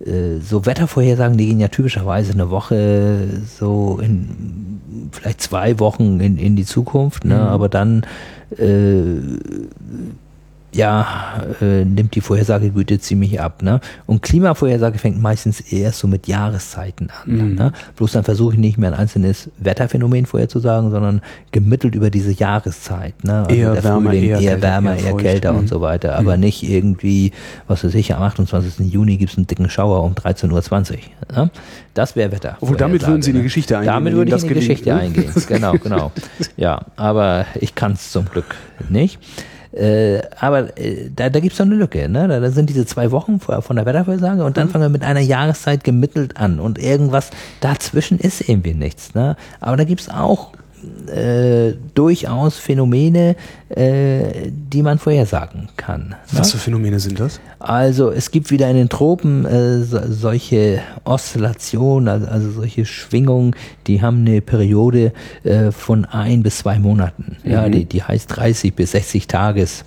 äh, 0.08 0.40
so 0.40 0.66
Wettervorhersagen, 0.66 1.36
die 1.36 1.46
gehen 1.46 1.60
ja 1.60 1.68
typischerweise 1.68 2.32
eine 2.32 2.50
Woche 2.50 3.28
so 3.58 4.00
in 4.02 5.08
vielleicht 5.12 5.40
zwei 5.42 5.78
Wochen 5.78 6.20
in, 6.20 6.38
in 6.38 6.56
die 6.56 6.64
Zukunft, 6.64 7.24
ne? 7.24 7.38
aber 7.40 7.68
dann 7.68 8.04
äh, 8.58 9.18
ja, 10.74 11.42
äh, 11.60 11.84
nimmt 11.84 12.14
die 12.14 12.20
Vorhersagegüte 12.20 12.98
ziemlich 12.98 13.40
ab. 13.40 13.62
Ne? 13.62 13.80
Und 14.06 14.22
Klimavorhersage 14.22 14.98
fängt 14.98 15.20
meistens 15.20 15.60
erst 15.60 15.98
so 15.98 16.08
mit 16.08 16.26
Jahreszeiten 16.28 17.08
an. 17.10 17.32
Mhm. 17.50 17.54
Ne? 17.56 17.72
Bloß 17.96 18.12
dann 18.12 18.24
versuche 18.24 18.54
ich 18.54 18.58
nicht 18.58 18.78
mehr 18.78 18.92
ein 18.92 18.98
einzelnes 18.98 19.50
Wetterphänomen 19.58 20.26
vorherzusagen, 20.26 20.90
sondern 20.90 21.20
gemittelt 21.50 21.94
über 21.94 22.08
diese 22.10 22.32
Jahreszeit. 22.32 23.22
Ne? 23.24 23.40
Also 23.46 23.54
Eher 23.54 23.72
der 23.74 23.84
wärmer, 23.84 24.10
Frühling, 24.10 24.24
eher 24.24 24.40
eher, 24.40 24.50
kälter, 24.52 24.62
wärmer, 24.62 24.96
eher 24.96 25.04
eher 25.06 25.16
kälter 25.16 25.52
Mhm. 25.52 25.58
und 25.58 25.68
so 25.68 25.80
weiter. 25.80 26.16
Aber 26.18 26.36
nicht 26.36 26.62
irgendwie, 26.62 27.32
was 27.66 27.84
weiß 27.84 27.94
ich, 27.94 28.14
am 28.14 28.22
28. 28.22 28.90
Juni 28.90 29.18
gibt 29.18 29.32
es 29.32 29.36
einen 29.38 29.46
dicken 29.46 29.68
Schauer 29.68 30.02
um 30.02 30.14
13.20 30.14 30.92
Uhr. 30.92 30.98
Ne? 31.36 31.50
Das 31.94 32.16
wäre 32.16 32.32
Wetter. 32.32 32.56
Obwohl, 32.60 32.76
damit 32.78 33.06
würden 33.06 33.20
Sie 33.20 33.30
in 33.30 33.34
die 33.36 33.40
ne? 33.40 33.44
Geschichte 33.44 33.76
eingehen, 33.76 33.92
Damit 33.92 34.14
würde 34.14 34.34
ich 34.34 34.42
in 34.42 34.48
die 34.48 34.54
Geschichte 34.54 34.94
eingehen. 34.94 35.30
Genau, 35.48 35.72
genau. 35.74 36.12
Ja, 36.56 36.86
aber 36.96 37.44
ich 37.60 37.74
kann 37.74 37.92
es 37.92 38.10
zum 38.10 38.24
Glück 38.24 38.54
nicht. 38.88 39.18
Äh, 39.72 40.20
aber 40.38 40.76
äh, 40.78 41.08
da, 41.14 41.30
da 41.30 41.40
gibt 41.40 41.52
es 41.52 41.58
so 41.58 41.64
eine 41.64 41.74
Lücke. 41.74 42.08
Ne? 42.08 42.28
Da, 42.28 42.40
da 42.40 42.50
sind 42.50 42.68
diese 42.68 42.84
zwei 42.86 43.10
Wochen 43.10 43.40
vor- 43.40 43.62
von 43.62 43.76
der 43.76 43.86
Wettervorhersage 43.86 44.44
und 44.44 44.56
dann 44.56 44.68
fangen 44.68 44.84
wir 44.84 44.88
mit 44.90 45.02
einer 45.02 45.20
Jahreszeit 45.20 45.82
gemittelt 45.84 46.36
an 46.36 46.60
und 46.60 46.78
irgendwas 46.78 47.30
dazwischen 47.60 48.18
ist 48.18 48.48
irgendwie 48.48 48.74
nichts. 48.74 49.14
Ne? 49.14 49.36
Aber 49.60 49.76
da 49.76 49.84
gibt 49.84 50.00
es 50.02 50.08
auch 50.10 50.52
äh, 51.06 51.74
durchaus 51.94 52.56
Phänomene, 52.56 53.36
äh, 53.68 54.50
die 54.50 54.82
man 54.82 54.98
vorhersagen 54.98 55.68
kann. 55.76 56.10
Ne? 56.10 56.16
Was 56.32 56.52
für 56.52 56.58
Phänomene 56.58 57.00
sind 57.00 57.20
das? 57.20 57.40
Also 57.58 58.10
es 58.10 58.30
gibt 58.30 58.50
wieder 58.50 58.68
in 58.68 58.76
den 58.76 58.88
Tropen 58.88 59.44
äh, 59.44 59.82
so, 59.82 60.00
solche 60.08 60.80
Oszillationen, 61.04 62.08
also, 62.08 62.26
also 62.26 62.50
solche 62.52 62.84
Schwingungen, 62.84 63.54
die 63.86 64.02
haben 64.02 64.26
eine 64.26 64.40
Periode 64.40 65.12
äh, 65.44 65.70
von 65.70 66.04
ein 66.04 66.42
bis 66.42 66.58
zwei 66.58 66.78
Monaten. 66.78 67.36
Ja, 67.44 67.68
die, 67.68 67.84
die 67.84 68.02
heißt 68.02 68.36
30 68.36 68.74
bis 68.74 68.92
60 68.92 69.26
Tages 69.26 69.84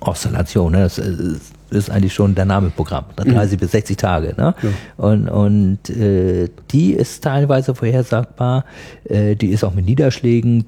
Oszillation. 0.00 0.72
Ne? 0.72 0.80
Das 0.80 0.98
ist, 0.98 1.55
ist 1.76 1.90
eigentlich 1.90 2.14
schon 2.14 2.34
der 2.34 2.44
Name 2.44 2.70
Programm. 2.70 3.06
Ne? 3.18 3.32
30 3.32 3.58
bis 3.58 3.72
60 3.72 3.96
Tage. 3.96 4.34
Ne? 4.36 4.54
Und, 4.96 5.28
und 5.28 5.90
äh, 5.90 6.48
die 6.70 6.92
ist 6.92 7.22
teilweise 7.22 7.74
vorhersagbar. 7.74 8.64
Äh, 9.04 9.36
die 9.36 9.48
ist 9.48 9.64
auch 9.64 9.74
mit 9.74 9.86
Niederschlägen 9.86 10.64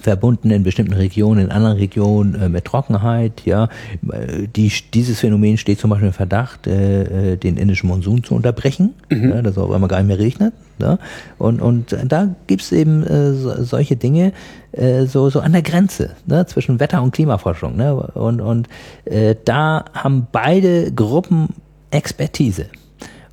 verbunden 0.00 0.50
in 0.50 0.62
bestimmten 0.62 0.94
Regionen, 0.94 1.46
in 1.46 1.50
anderen 1.50 1.76
Regionen 1.76 2.34
äh, 2.34 2.48
mit 2.48 2.64
Trockenheit, 2.64 3.42
ja. 3.44 3.68
Äh, 4.12 4.48
Die, 4.48 4.70
dieses 4.92 5.20
Phänomen 5.20 5.56
steht 5.56 5.78
zum 5.80 5.90
Beispiel 5.90 6.08
im 6.08 6.14
Verdacht, 6.14 6.66
äh, 6.66 7.32
äh, 7.32 7.36
den 7.36 7.56
indischen 7.56 7.88
Monsun 7.88 8.22
zu 8.22 8.34
unterbrechen, 8.34 8.94
ja, 9.10 9.42
dass 9.42 9.52
es 9.52 9.58
auf 9.58 9.70
einmal 9.70 9.88
gar 9.88 9.98
nicht 9.98 10.08
mehr 10.08 10.18
regnet. 10.18 10.52
Ja. 10.78 10.98
Und, 11.38 11.60
und 11.60 11.96
da 12.06 12.28
gibt's 12.46 12.70
eben 12.70 13.02
äh, 13.02 13.32
so, 13.32 13.64
solche 13.64 13.96
Dinge 13.96 14.32
äh, 14.72 15.06
so, 15.06 15.28
so 15.30 15.40
an 15.40 15.52
der 15.52 15.62
Grenze 15.62 16.10
ne, 16.26 16.46
zwischen 16.46 16.78
Wetter- 16.78 17.02
und 17.02 17.12
Klimaforschung. 17.12 17.76
Ne. 17.76 17.94
Und, 17.94 18.40
und 18.40 18.68
äh, 19.04 19.34
da 19.44 19.84
haben 19.92 20.28
beide 20.30 20.92
Gruppen 20.92 21.48
Expertise. 21.90 22.66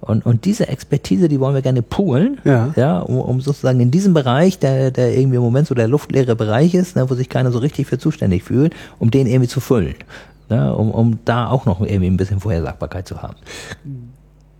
Und, 0.05 0.25
und 0.25 0.45
diese 0.45 0.67
Expertise, 0.67 1.27
die 1.27 1.39
wollen 1.39 1.55
wir 1.55 1.61
gerne 1.61 1.81
poolen, 1.81 2.39
Ja. 2.43 2.71
ja, 2.75 2.99
um, 2.99 3.17
um 3.19 3.41
sozusagen 3.41 3.79
in 3.79 3.91
diesem 3.91 4.13
Bereich, 4.13 4.59
der, 4.59 4.91
der 4.91 5.17
irgendwie 5.17 5.37
im 5.37 5.41
Moment 5.41 5.67
so 5.67 5.75
der 5.75 5.87
luftleere 5.87 6.35
Bereich 6.35 6.73
ist, 6.75 6.95
ne, 6.95 7.09
wo 7.09 7.15
sich 7.15 7.27
keiner 7.27 7.51
so 7.51 7.59
richtig 7.59 7.87
für 7.87 7.97
zuständig 7.97 8.43
fühlt, 8.43 8.73
um 8.99 9.09
den 9.11 9.25
irgendwie 9.27 9.49
zu 9.49 9.59
füllen. 9.59 9.95
Ne, 10.47 10.75
um, 10.75 10.91
um 10.91 11.19
da 11.25 11.49
auch 11.49 11.65
noch 11.65 11.81
irgendwie 11.81 12.05
ein 12.05 12.17
bisschen 12.17 12.39
Vorhersagbarkeit 12.39 13.07
zu 13.07 13.21
haben. 13.23 13.35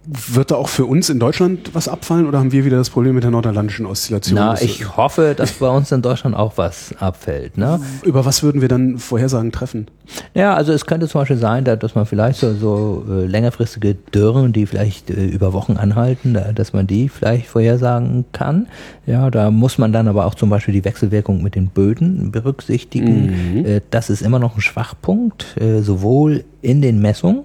Wird 0.08 0.52
da 0.52 0.56
auch 0.56 0.70
für 0.70 0.86
uns 0.86 1.10
in 1.10 1.20
Deutschland 1.20 1.72
was 1.74 1.88
abfallen 1.88 2.28
oder 2.28 2.38
haben 2.40 2.52
wir 2.52 2.64
wieder 2.66 2.78
das 2.78 2.90
Problem 2.90 3.16
mit 3.16 3.24
der 3.24 3.32
nordatlantischen 3.32 3.86
Oszillation? 3.86 4.36
Na, 4.36 4.62
ich 4.62 4.96
hoffe, 4.98 5.34
dass 5.36 5.54
bei 5.54 5.68
uns 5.70 5.92
in 5.92 6.02
Deutschland 6.02 6.36
auch 6.36 6.58
was 6.58 6.94
abfällt. 7.00 7.58
Ne? 7.58 7.80
Über 8.04 8.24
was 8.26 8.44
würden 8.44 8.62
wir 8.62 8.68
dann 8.68 8.98
Vorhersagen 9.00 9.52
treffen? 9.52 9.88
Ja, 10.36 10.54
also 10.54 10.74
es 10.74 10.86
könnte 10.86 11.08
zum 11.08 11.22
Beispiel 11.22 11.38
sein, 11.38 11.64
da- 11.66 11.76
dass 11.76 11.96
man 11.96 12.06
vielleicht 12.06 12.40
so, 12.40 12.54
so 12.54 13.06
äh, 13.10 13.26
längerfristige 13.26 13.96
Dürren, 13.96 14.54
die 14.54 14.68
vielleicht 14.68 15.10
äh, 15.10 15.26
über 15.26 15.54
Wochen 15.54 15.78
anhalten, 15.78 16.36
da, 16.36 16.52
dass 16.54 16.74
man 16.74 16.86
die 16.86 17.10
vielleicht 17.10 17.48
vorhersagen 17.48 18.26
kann. 18.32 18.68
Ja, 19.08 19.32
da 19.32 19.50
muss 19.50 19.78
man 19.80 19.92
dann 19.92 20.08
aber 20.08 20.26
auch 20.28 20.36
zum 20.36 20.50
Beispiel 20.52 20.74
die 20.76 20.86
Wechselwirkung 20.86 21.42
mit 21.42 21.56
den 21.56 21.68
Böden 21.70 22.32
berücksichtigen. 22.32 23.66
Äh, 23.66 23.82
das 23.90 24.10
ist 24.12 24.22
immer 24.22 24.38
noch 24.40 24.56
ein 24.56 24.62
Schwachpunkt, 24.62 25.56
sowohl 25.82 26.44
in 26.62 26.82
den 26.82 27.00
Messungen 27.00 27.44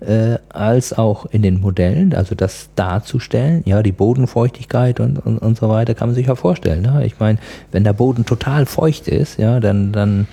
äh, 0.00 0.38
als 0.48 0.92
auch 0.96 1.26
in 1.26 1.42
den 1.42 1.60
Modellen, 1.60 2.14
also 2.14 2.34
das 2.34 2.70
darzustellen, 2.74 3.62
ja, 3.66 3.82
die 3.82 3.92
Bodenfeuchtigkeit 3.92 5.00
und, 5.00 5.18
und, 5.18 5.38
und 5.38 5.58
so 5.58 5.68
weiter, 5.68 5.94
kann 5.94 6.08
man 6.08 6.14
sich 6.14 6.26
ja 6.26 6.34
vorstellen. 6.34 6.82
Ne? 6.82 7.04
Ich 7.04 7.18
meine, 7.18 7.38
wenn 7.72 7.84
der 7.84 7.92
Boden 7.92 8.24
total 8.24 8.66
feucht 8.66 9.08
ist, 9.08 9.38
ja, 9.38 9.60
dann, 9.60 9.92
dann 9.92 10.26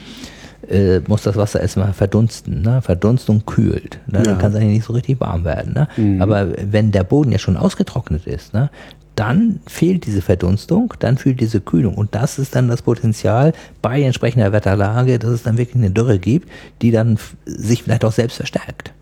äh, 0.70 1.00
muss 1.08 1.24
das 1.24 1.36
Wasser 1.36 1.62
erstmal 1.62 1.94
verdunsten. 1.94 2.62
Ne? 2.62 2.82
Verdunstung 2.82 3.46
kühlt. 3.46 4.00
Ne? 4.08 4.20
Ja. 4.20 4.24
Dann 4.24 4.38
kann 4.38 4.52
es 4.52 4.58
eigentlich 4.58 4.78
nicht 4.78 4.86
so 4.86 4.94
richtig 4.94 5.20
warm 5.20 5.44
werden. 5.44 5.74
Ne? 5.74 6.22
Aber 6.22 6.48
wenn 6.62 6.92
der 6.92 7.04
Boden 7.04 7.32
ja 7.32 7.40
schon 7.40 7.58
ausgetrocknet 7.58 8.26
ist, 8.26 8.54
ne? 8.54 8.70
dann 9.16 9.60
fehlt 9.66 10.06
diese 10.06 10.22
Verdunstung, 10.22 10.94
dann 11.00 11.18
fehlt 11.18 11.42
diese 11.42 11.60
Kühlung. 11.60 11.96
Und 11.96 12.14
das 12.14 12.38
ist 12.38 12.56
dann 12.56 12.68
das 12.68 12.84
Potenzial 12.84 13.54
bei 13.82 14.02
entsprechender 14.04 14.52
Wetterlage, 14.52 15.18
dass 15.18 15.32
es 15.32 15.44
dann 15.44 15.58
wirklich 15.58 15.76
eine 15.76 15.90
Dürre 15.90 16.20
gibt, 16.20 16.50
die 16.84 16.92
dann 16.92 17.18
sich 17.46 17.84
vielleicht 17.84 18.06
auch 18.06 18.12
selbst 18.12 18.38
verstärkt. 18.38 18.94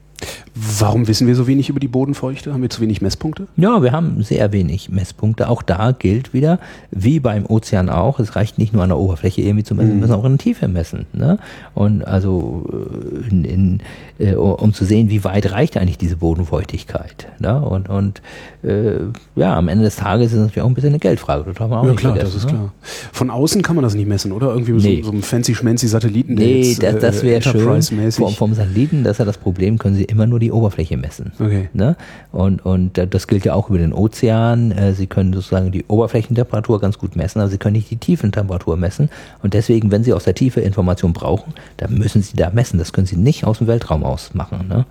Warum 0.79 1.07
wissen 1.09 1.27
wir 1.27 1.35
so 1.35 1.47
wenig 1.47 1.67
über 1.69 1.81
die 1.81 1.89
Bodenfeuchte? 1.89 2.53
Haben 2.53 2.61
wir 2.61 2.69
zu 2.69 2.79
wenig 2.79 3.01
Messpunkte? 3.01 3.47
Ja, 3.57 3.83
wir 3.83 3.91
haben 3.91 4.23
sehr 4.23 4.53
wenig 4.53 4.89
Messpunkte. 4.89 5.49
Auch 5.49 5.61
da 5.61 5.91
gilt 5.91 6.33
wieder, 6.33 6.59
wie 6.91 7.19
beim 7.19 7.45
Ozean 7.45 7.89
auch, 7.89 8.19
es 8.19 8.37
reicht 8.37 8.57
nicht 8.57 8.73
nur 8.73 8.81
an 8.83 8.89
der 8.89 8.97
Oberfläche 8.97 9.41
irgendwie 9.41 9.65
zu 9.65 9.75
messen, 9.75 9.89
wir 9.89 9.95
müssen 9.95 10.13
auch 10.13 10.23
in 10.23 10.33
der 10.33 10.37
Tiefe 10.37 10.69
messen. 10.69 11.07
Ne? 11.11 11.39
Und 11.73 12.07
also, 12.07 12.65
äh, 12.71 13.29
in, 13.29 13.43
in, 13.43 13.79
äh, 14.17 14.35
um 14.35 14.73
zu 14.73 14.85
sehen, 14.85 15.09
wie 15.09 15.25
weit 15.25 15.51
reicht 15.51 15.75
eigentlich 15.75 15.97
diese 15.97 16.15
Bodenfeuchtigkeit. 16.15 17.27
Ne? 17.39 17.59
Und, 17.61 17.89
und 17.89 18.21
äh, 18.63 18.99
ja, 19.35 19.57
am 19.57 19.67
Ende 19.67 19.83
des 19.83 19.97
Tages 19.97 20.27
ist 20.27 20.33
es 20.33 20.39
natürlich 20.39 20.61
auch 20.61 20.67
ein 20.69 20.73
bisschen 20.73 20.89
eine 20.89 20.99
Geldfrage. 20.99 21.43
Das 21.51 21.59
haben 21.59 21.69
wir 21.71 21.79
auch 21.79 21.83
Ja 21.83 21.89
nicht 21.91 21.99
klar, 21.99 22.15
das 22.15 22.33
ist 22.33 22.45
ne? 22.45 22.51
klar. 22.51 22.73
Von 23.11 23.29
außen 23.29 23.61
kann 23.61 23.75
man 23.75 23.83
das 23.83 23.93
nicht 23.93 24.07
messen, 24.07 24.31
oder? 24.31 24.47
Irgendwie 24.53 24.71
mit 24.71 24.83
Nee. 24.83 24.97
so, 25.01 25.07
so 25.07 25.11
einem 25.11 25.21
fancy-schmancy 25.23 25.87
Satelliten. 25.87 26.35
Nee, 26.35 26.61
jetzt, 26.61 26.81
das, 26.81 26.95
äh, 26.95 26.99
das 27.01 27.23
wäre 27.23 27.41
schön. 27.41 27.59
Enterprise-mäßig- 27.61 28.15
Vom, 28.19 28.33
vom 28.33 28.53
Satelliten, 28.53 29.03
das 29.03 29.13
ist 29.15 29.19
ja 29.19 29.25
das 29.25 29.37
Problem, 29.37 29.77
können 29.77 29.95
Sie 29.95 30.04
immer 30.05 30.27
nur 30.27 30.39
die 30.39 30.51
Oberfläche 30.51 30.97
messen. 30.97 31.33
Okay. 31.39 31.69
Ne? 31.73 31.95
Und, 32.31 32.65
und 32.65 32.97
das 33.09 33.27
gilt 33.27 33.45
ja 33.45 33.53
auch 33.53 33.69
über 33.69 33.77
den 33.77 33.93
Ozean. 33.93 34.71
Äh, 34.71 34.93
Sie 34.93 35.07
können 35.07 35.33
sozusagen 35.33 35.71
die 35.71 35.85
Oberflächentemperatur 35.87 36.79
ganz 36.79 36.97
gut 36.97 37.15
messen, 37.15 37.39
aber 37.39 37.49
Sie 37.49 37.57
können 37.57 37.73
nicht 37.73 37.89
die 37.89 37.97
Tiefentemperatur 37.97 38.77
messen. 38.77 39.09
Und 39.41 39.53
deswegen, 39.53 39.91
wenn 39.91 40.03
Sie 40.03 40.13
aus 40.13 40.23
der 40.23 40.35
Tiefe 40.35 40.61
Information 40.61 41.13
brauchen, 41.13 41.53
dann 41.77 41.93
müssen 41.97 42.21
Sie 42.21 42.35
da 42.35 42.49
messen. 42.49 42.79
Das 42.79 42.93
können 42.93 43.07
Sie 43.07 43.17
nicht 43.17 43.45
aus 43.45 43.59
dem 43.59 43.67
Weltraum 43.67 44.03
aus 44.03 44.33
machen. 44.33 44.67
Ne? 44.67 44.85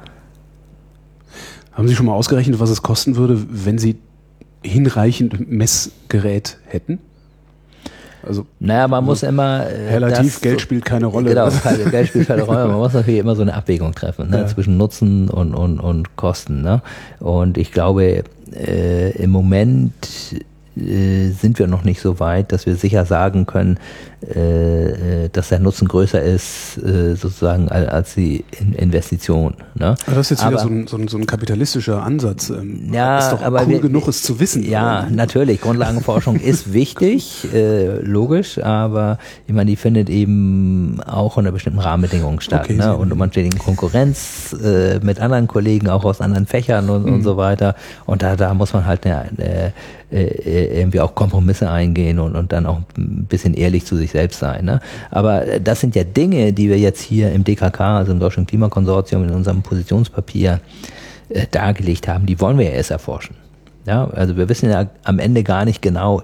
Haben 1.72 1.88
Sie 1.88 1.94
schon 1.94 2.06
mal 2.06 2.14
ausgerechnet, 2.14 2.60
was 2.60 2.70
es 2.70 2.82
kosten 2.82 3.16
würde, 3.16 3.44
wenn 3.48 3.78
Sie 3.78 3.96
hinreichend 4.62 5.50
Messgerät 5.50 6.58
hätten? 6.66 6.98
Also 8.26 8.46
Naja, 8.60 8.88
man 8.88 9.04
muss 9.04 9.22
immer. 9.22 9.66
Äh, 9.66 9.94
relativ, 9.94 10.34
das- 10.34 10.40
Geld 10.40 10.60
spielt 10.60 10.84
keine 10.84 11.06
Rolle. 11.06 11.30
Genau, 11.30 11.48
Geld 11.90 12.08
spielt 12.08 12.26
keine 12.28 12.42
Rolle. 12.42 12.66
Man 12.66 12.76
muss 12.78 12.92
natürlich 12.94 13.20
immer 13.20 13.36
so 13.36 13.42
eine 13.42 13.54
Abwägung 13.54 13.94
treffen 13.94 14.30
ne, 14.30 14.38
Ja. 14.38 14.46
zwischen 14.46 14.76
Nutzen 14.76 15.28
und, 15.28 15.54
und, 15.54 15.80
und 15.80 16.16
Kosten. 16.16 16.62
Ne? 16.62 16.82
Und 17.20 17.58
ich 17.58 17.72
glaube, 17.72 18.24
äh, 18.52 19.10
im 19.22 19.30
Moment 19.30 19.92
äh, 20.76 21.28
sind 21.30 21.58
wir 21.58 21.66
noch 21.66 21.84
nicht 21.84 22.00
so 22.00 22.18
weit, 22.20 22.52
dass 22.52 22.66
wir 22.66 22.74
sicher 22.76 23.04
sagen 23.04 23.46
können, 23.46 23.78
dass 25.32 25.48
der 25.48 25.58
Nutzen 25.58 25.88
größer 25.88 26.22
ist, 26.22 26.78
äh, 26.78 27.14
sozusagen, 27.14 27.68
al- 27.68 27.88
als 27.88 28.14
die 28.14 28.44
In 28.60 28.72
Investition. 28.74 29.54
Ne? 29.74 29.94
Aber 30.06 30.16
das 30.16 30.30
ist 30.30 30.30
jetzt 30.30 30.40
wieder 30.48 30.58
Aber- 30.60 30.68
so 30.68 30.68
ein, 30.68 30.86
so, 30.86 30.96
ein, 30.96 31.08
so 31.08 31.16
ein 31.18 31.26
kapitalistischer 31.26 32.02
Ansatz. 32.02 32.50
Ähm, 32.50 32.90
Ja, 32.92 33.18
ist 33.18 33.30
doch 33.30 33.42
aber 33.42 33.62
cool 33.62 33.68
wir- 33.68 33.80
genug, 33.80 34.08
es 34.08 34.22
zu 34.22 34.40
wissen. 34.40 34.62
Ja, 34.62 35.02
oder? 35.06 35.10
natürlich. 35.10 35.60
Grundlagenforschung 35.60 36.36
ist 36.36 36.72
wichtig, 36.72 37.46
äh, 37.52 37.98
logisch, 38.00 38.58
aber 38.58 39.18
ich 39.46 39.54
meine, 39.54 39.70
die 39.70 39.76
findet 39.76 40.08
eben 40.10 41.00
auch 41.06 41.36
unter 41.36 41.52
bestimmten 41.52 41.80
Rahmenbedingungen 41.80 42.40
statt. 42.40 42.62
Okay, 42.64 42.74
ne? 42.76 42.96
Und 42.96 43.14
man 43.16 43.30
steht 43.30 43.52
in 43.52 43.58
Konkurrenz 43.58 44.54
äh, 44.62 44.98
mit 45.00 45.20
anderen 45.20 45.48
Kollegen, 45.48 45.88
auch 45.88 46.04
aus 46.04 46.20
anderen 46.20 46.46
Fächern 46.46 46.88
und, 46.90 47.06
Mhm. 47.06 47.12
und 47.14 47.22
so 47.22 47.36
weiter. 47.36 47.74
Und 48.06 48.22
da, 48.22 48.36
da 48.36 48.54
muss 48.54 48.72
man 48.72 48.86
halt 48.86 49.04
äh, 49.04 49.70
äh, 50.12 50.78
irgendwie 50.80 51.00
auch 51.00 51.14
Kompromisse 51.14 51.70
eingehen 51.70 52.18
und, 52.18 52.36
und 52.36 52.52
dann 52.52 52.66
auch 52.66 52.78
ein 52.96 53.26
bisschen 53.28 53.54
ehrlich 53.54 53.84
zu 53.84 53.96
sich 53.96 54.13
selbst 54.14 54.38
sein. 54.38 54.64
Ne? 54.64 54.80
Aber 55.10 55.46
äh, 55.46 55.60
das 55.60 55.80
sind 55.80 55.94
ja 55.94 56.04
Dinge, 56.04 56.52
die 56.52 56.68
wir 56.70 56.78
jetzt 56.78 57.02
hier 57.02 57.32
im 57.32 57.44
DKK, 57.44 57.98
also 57.98 58.12
im 58.12 58.20
Deutschen 58.20 58.46
Klimakonsortium, 58.46 59.24
in 59.24 59.30
unserem 59.30 59.62
Positionspapier 59.62 60.60
äh, 61.28 61.46
dargelegt 61.50 62.08
haben, 62.08 62.26
die 62.26 62.40
wollen 62.40 62.56
wir 62.56 62.66
ja 62.66 62.72
erst 62.72 62.92
erforschen. 62.92 63.36
Ja, 63.86 64.08
also 64.08 64.36
wir 64.36 64.48
wissen 64.48 64.70
ja 64.70 64.86
am 65.02 65.18
Ende 65.18 65.42
gar 65.42 65.64
nicht 65.64 65.82
genau, 65.82 66.22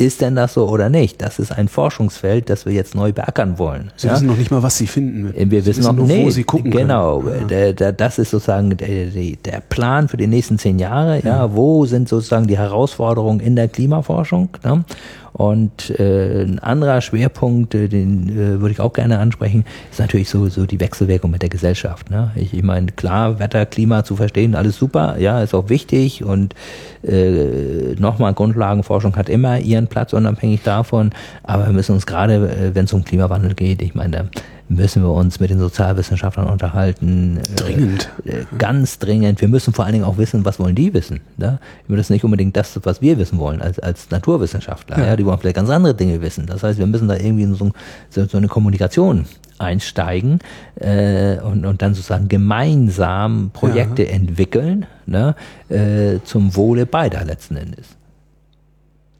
ist 0.00 0.22
denn 0.22 0.34
das 0.34 0.54
so 0.54 0.66
oder 0.66 0.88
nicht? 0.88 1.20
Das 1.20 1.38
ist 1.38 1.52
ein 1.52 1.68
Forschungsfeld, 1.68 2.48
das 2.48 2.64
wir 2.64 2.72
jetzt 2.72 2.94
neu 2.94 3.12
beackern 3.12 3.58
wollen. 3.58 3.92
Sie 3.96 4.06
ja? 4.06 4.14
wissen 4.14 4.28
noch 4.28 4.36
nicht 4.38 4.50
mal, 4.50 4.62
was 4.62 4.78
Sie 4.78 4.86
finden. 4.86 5.34
Äh, 5.36 5.50
Wir 5.50 5.60
Sie 5.60 5.68
wissen 5.68 5.84
noch 5.84 5.92
nur, 5.92 6.06
nee, 6.06 6.24
wo 6.24 6.30
Sie 6.30 6.44
gucken 6.44 6.70
Genau, 6.70 7.20
können. 7.20 7.48
der, 7.48 7.74
der, 7.74 7.92
das 7.92 8.18
ist 8.18 8.30
sozusagen 8.30 8.74
der, 8.78 9.60
Plan 9.68 10.08
für 10.08 10.16
die 10.16 10.26
nächsten 10.26 10.58
zehn 10.58 10.78
Jahre. 10.78 11.20
Ja, 11.22 11.54
wo 11.54 11.84
sind 11.84 12.08
sozusagen 12.08 12.46
die 12.46 12.56
Herausforderungen 12.56 13.40
in 13.40 13.56
der 13.56 13.68
Klimaforschung? 13.68 14.48
Ne? 14.64 14.84
Und 15.32 15.90
äh, 15.98 16.42
ein 16.42 16.58
anderer 16.58 17.00
Schwerpunkt, 17.00 17.74
äh, 17.74 17.88
den 17.88 18.28
äh, 18.28 18.60
würde 18.60 18.72
ich 18.72 18.80
auch 18.80 18.92
gerne 18.92 19.18
ansprechen, 19.18 19.64
ist 19.90 20.00
natürlich 20.00 20.28
so, 20.28 20.48
so 20.48 20.66
die 20.66 20.80
Wechselwirkung 20.80 21.30
mit 21.30 21.42
der 21.42 21.48
Gesellschaft. 21.48 22.10
Ne? 22.10 22.30
Ich, 22.34 22.52
ich 22.52 22.62
meine, 22.62 22.86
klar, 22.88 23.38
Wetter, 23.38 23.66
Klima 23.66 24.04
zu 24.04 24.16
verstehen, 24.16 24.54
alles 24.54 24.76
super, 24.76 25.18
ja, 25.18 25.42
ist 25.42 25.54
auch 25.54 25.68
wichtig 25.68 26.24
und 26.24 26.54
äh, 27.02 27.94
nochmal, 27.98 28.34
Grundlagenforschung 28.34 29.16
hat 29.16 29.28
immer 29.28 29.58
ihren 29.58 29.86
Platz 29.86 30.12
unabhängig 30.12 30.62
davon, 30.62 31.10
aber 31.42 31.66
wir 31.66 31.72
müssen 31.72 31.92
uns 31.92 32.06
gerade, 32.06 32.34
äh, 32.34 32.74
wenn 32.74 32.84
es 32.84 32.92
um 32.92 33.04
Klimawandel 33.04 33.54
geht, 33.54 33.82
ich 33.82 33.94
meine, 33.94 34.10
da 34.10 34.24
müssen 34.70 35.02
wir 35.02 35.10
uns 35.10 35.40
mit 35.40 35.50
den 35.50 35.58
Sozialwissenschaftlern 35.58 36.46
unterhalten. 36.46 37.38
äh, 37.38 37.56
Dringend. 37.56 38.08
Äh, 38.24 38.44
ganz 38.56 39.00
dringend. 39.00 39.40
Wir 39.40 39.48
müssen 39.48 39.74
vor 39.74 39.84
allen 39.84 39.94
Dingen 39.94 40.04
auch 40.04 40.16
wissen, 40.16 40.44
was 40.44 40.60
wollen 40.60 40.76
die 40.76 40.94
wissen. 40.94 41.20
Ne? 41.36 41.58
Das 41.88 41.98
ist 41.98 42.10
nicht 42.10 42.24
unbedingt 42.24 42.56
das, 42.56 42.78
was 42.84 43.02
wir 43.02 43.18
wissen 43.18 43.38
wollen 43.38 43.60
als, 43.60 43.80
als 43.80 44.10
Naturwissenschaftler. 44.10 44.98
Ja. 44.98 45.06
Ja. 45.06 45.16
Die 45.16 45.26
wollen 45.26 45.38
vielleicht 45.38 45.56
ganz 45.56 45.68
andere 45.70 45.94
Dinge 45.94 46.22
wissen. 46.22 46.46
Das 46.46 46.62
heißt, 46.62 46.78
wir 46.78 46.86
müssen 46.86 47.08
da 47.08 47.16
irgendwie 47.16 47.42
in 47.42 47.54
so, 47.54 47.72
so, 48.10 48.36
eine 48.36 48.46
Kommunikation 48.46 49.26
einsteigen 49.58 50.38
äh, 50.76 51.38
und, 51.38 51.66
und 51.66 51.82
dann 51.82 51.94
sozusagen 51.94 52.28
gemeinsam 52.28 53.50
Projekte 53.52 54.08
entwickeln 54.08 54.86
ne? 55.04 55.34
äh, 55.68 56.20
zum 56.24 56.54
Wohle 56.54 56.86
beider 56.86 57.24
letzten 57.24 57.56
Endes. 57.56 57.86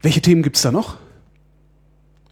Welche 0.01 0.21
Themen 0.21 0.45
gibt 0.45 0.57
es 0.57 0.63
da 0.63 0.71
noch? 0.71 0.97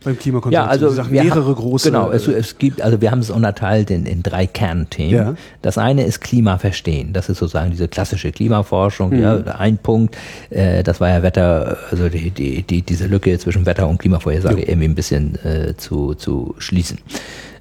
Beim 0.08 0.18
Klimakonsortium? 0.18 0.64
Ja, 0.64 0.70
also 0.70 0.96
wir 1.10 1.22
mehrere 1.22 1.44
haben, 1.44 1.54
große. 1.54 1.90
Genau, 1.90 2.10
es, 2.10 2.26
äh, 2.26 2.32
es 2.32 2.56
gibt, 2.56 2.80
also 2.80 3.00
wir 3.00 3.10
haben 3.10 3.18
es 3.18 3.30
unterteilt 3.30 3.90
in, 3.90 4.06
in 4.06 4.22
drei 4.22 4.46
Kernthemen. 4.46 5.14
Ja. 5.14 5.34
Das 5.60 5.76
eine 5.76 6.04
ist 6.04 6.20
Klima 6.20 6.56
verstehen. 6.56 7.12
Das 7.12 7.28
ist 7.28 7.38
sozusagen 7.38 7.70
diese 7.70 7.88
klassische 7.88 8.32
Klimaforschung. 8.32 9.10
Mhm. 9.10 9.22
Ja, 9.22 9.36
ein 9.58 9.76
Punkt, 9.76 10.16
äh, 10.50 10.82
das 10.82 11.00
war 11.00 11.10
ja 11.10 11.22
Wetter, 11.22 11.76
also 11.90 12.08
die, 12.08 12.30
die, 12.30 12.62
die, 12.62 12.82
diese 12.82 13.06
Lücke 13.06 13.38
zwischen 13.38 13.66
Wetter 13.66 13.86
und 13.86 13.98
Klimavorhersage 13.98 14.62
irgendwie 14.62 14.88
ein 14.88 14.94
bisschen 14.94 15.38
äh, 15.44 15.76
zu, 15.76 16.14
zu 16.14 16.54
schließen. 16.58 16.98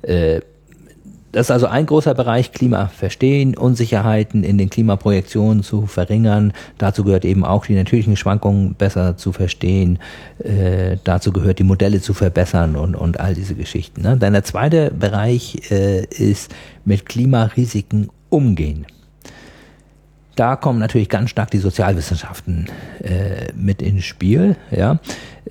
Äh, 0.04 0.40
das 1.32 1.48
ist 1.48 1.52
also 1.52 1.68
ein 1.68 1.86
großer 1.86 2.14
Bereich, 2.14 2.52
Klima 2.52 2.88
verstehen, 2.88 3.58
Unsicherheiten 3.58 4.44
in 4.44 4.58
den 4.58 4.70
Klimaprojektionen 4.70 5.62
zu 5.62 5.86
verringern. 5.86 6.54
Dazu 6.78 7.04
gehört 7.04 7.26
eben 7.26 7.44
auch 7.44 7.66
die 7.66 7.76
natürlichen 7.76 8.16
Schwankungen 8.16 8.76
besser 8.76 9.18
zu 9.18 9.34
verstehen. 9.34 10.00
Äh, 10.40 10.98
dazu 11.04 11.32
gehört 11.32 11.60
die 11.60 11.64
Modelle 11.64 12.02
zu 12.02 12.14
verbessern 12.14 12.76
und, 12.76 12.96
und 12.96 13.20
all 13.20 13.36
diese 13.36 13.56
Geschichten. 13.56 14.02
Ne? 14.02 14.18
Dann 14.18 14.34
der 14.34 14.44
zweite 14.44 14.92
Bereich 14.92 15.70
äh, 15.70 16.06
ist 16.06 16.54
mit 16.86 17.06
Klimarisiken 17.06 18.10
umgehen. 18.30 18.86
Da 20.38 20.56
kommen 20.56 20.78
natürlich 20.78 21.10
ganz 21.10 21.32
stark 21.32 21.50
die 21.50 21.58
Sozialwissenschaften 21.58 22.68
äh, 23.04 23.52
mit 23.56 23.82
ins 23.82 24.06
Spiel. 24.06 24.56
Ja. 24.70 25.00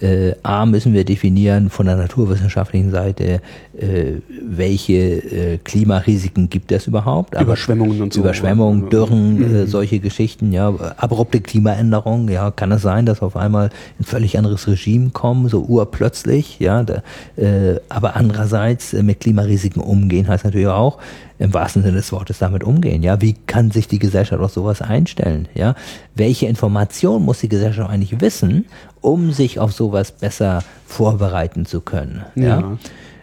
Äh, 0.00 0.34
A 0.44 0.64
müssen 0.64 0.92
wir 0.92 1.04
definieren 1.04 1.70
von 1.70 1.86
der 1.86 1.96
naturwissenschaftlichen 1.96 2.92
Seite, 2.92 3.40
äh, 3.76 4.20
welche 4.48 4.92
äh, 4.94 5.58
Klimarisiken 5.58 6.50
gibt 6.50 6.70
es 6.70 6.86
überhaupt. 6.86 7.34
Aber 7.34 7.46
Überschwemmungen 7.46 8.00
und 8.00 8.12
so. 8.12 8.20
Überschwemmungen, 8.20 8.88
Dürren, 8.88 9.38
Mhm. 9.38 9.54
äh, 9.56 9.66
solche 9.66 9.98
Geschichten, 9.98 10.52
ja, 10.52 10.68
abrupte 10.98 11.40
Klimaänderungen, 11.40 12.28
ja, 12.28 12.52
kann 12.52 12.70
es 12.70 12.82
sein, 12.82 13.06
dass 13.06 13.22
auf 13.22 13.36
einmal 13.36 13.70
ein 13.98 14.04
völlig 14.04 14.38
anderes 14.38 14.68
Regime 14.68 15.10
kommen, 15.10 15.48
so 15.48 15.62
urplötzlich, 15.62 16.60
ja, 16.60 16.84
da, 16.84 17.02
äh, 17.36 17.80
aber 17.88 18.14
andererseits 18.14 18.92
äh, 18.92 19.02
mit 19.02 19.18
Klimarisiken 19.18 19.82
umgehen 19.82 20.28
heißt 20.28 20.44
natürlich 20.44 20.68
auch, 20.68 20.98
im 21.38 21.52
wahrsten 21.54 21.82
Sinne 21.82 21.96
des 21.96 22.12
Wortes 22.12 22.38
damit 22.38 22.64
umgehen, 22.64 23.02
ja, 23.02 23.20
wie 23.20 23.34
kann 23.34 23.70
sich 23.70 23.88
die 23.88 23.98
Gesellschaft 23.98 24.42
auf 24.42 24.52
sowas 24.52 24.82
einstellen, 24.82 25.48
ja, 25.54 25.74
welche 26.14 26.46
Information 26.46 27.22
muss 27.24 27.40
die 27.40 27.48
Gesellschaft 27.48 27.90
eigentlich 27.90 28.20
wissen, 28.20 28.66
um 29.00 29.32
sich 29.32 29.58
auf 29.58 29.72
sowas 29.72 30.12
besser 30.12 30.62
vorbereiten 30.86 31.66
zu 31.66 31.80
können, 31.80 32.24
ja. 32.34 32.76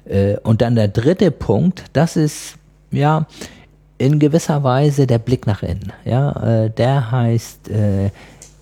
Äh, 0.05 0.37
und 0.43 0.61
dann 0.61 0.75
der 0.75 0.89
dritte 0.89 1.31
Punkt, 1.31 1.85
das 1.93 2.17
ist, 2.17 2.55
ja, 2.91 3.25
in 3.97 4.19
gewisser 4.19 4.63
Weise 4.63 5.07
der 5.07 5.19
Blick 5.19 5.47
nach 5.47 5.63
innen. 5.63 5.93
Ja, 6.03 6.65
äh, 6.65 6.69
der 6.69 7.11
heißt 7.11 7.69
äh, 7.69 8.09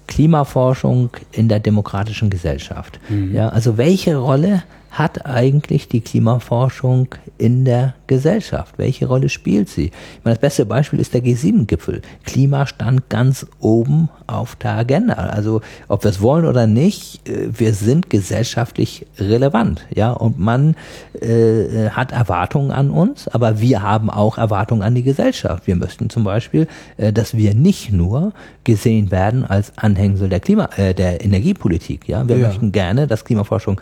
Klimaforschung 0.08 1.10
in 1.32 1.48
der 1.48 1.60
demokratischen 1.60 2.30
Gesellschaft. 2.30 3.00
Ja, 3.32 3.50
also 3.50 3.78
welche 3.78 4.18
Rolle 4.18 4.62
hat 4.92 5.26
eigentlich 5.26 5.88
die 5.88 6.02
Klimaforschung 6.02 7.08
in 7.38 7.64
der 7.64 7.96
Gesellschaft? 8.08 8.78
Welche 8.78 9.08
Rolle 9.08 9.30
spielt 9.30 9.70
sie? 9.70 9.86
Ich 9.86 9.92
meine, 10.26 10.36
das 10.36 10.42
beste 10.42 10.66
Beispiel 10.66 11.00
ist 11.00 11.14
der 11.14 11.24
G7-Gipfel. 11.24 12.02
Klima 12.26 12.66
stand 12.68 13.08
ganz 13.10 13.48
oben 13.62 14.10
auf 14.28 14.58
der 14.58 14.72
Agenda. 14.72 15.14
Also 15.14 15.62
ob 15.88 16.04
wir 16.04 16.12
es 16.12 16.22
wollen 16.22 16.46
oder 16.46 16.68
nicht, 16.68 17.28
äh, 17.28 17.48
wir 17.58 17.74
sind 17.74 18.10
gesellschaftlich 18.10 19.06
relevant. 19.18 19.86
Ja, 19.96 20.12
und 20.12 20.40
man 20.40 20.76
äh, 21.22 21.90
hat 21.92 22.12
Erwartungen 22.12 22.72
an 22.72 22.90
uns, 22.90 23.30
aber 23.30 23.62
wir 23.62 23.82
haben 23.82 24.10
auch 24.10 24.38
Erwartungen 24.38 24.82
an 24.82 24.94
die 24.94 25.04
Gesellschaft. 25.04 25.68
Wir 25.68 25.78
möchten 25.78 26.10
zum 26.10 26.26
Beispiel, 26.26 26.68
äh, 26.98 27.14
dass 27.14 27.38
wir 27.38 27.54
nicht 27.56 27.94
nur 27.94 28.34
gesehen 28.66 29.10
werden 29.10 29.46
als 29.46 29.72
Anhängsel 29.78 30.28
der 30.28 30.42
Klima, 30.42 30.70
äh, 30.76 30.94
der 30.94 31.24
Energiepolitik. 31.24 32.10
Ja, 32.10 32.28
wir 32.28 32.36
Ja. 32.38 32.48
möchten 32.48 32.74
gerne, 32.74 33.08
dass 33.08 33.24
Klimaforschung 33.24 33.80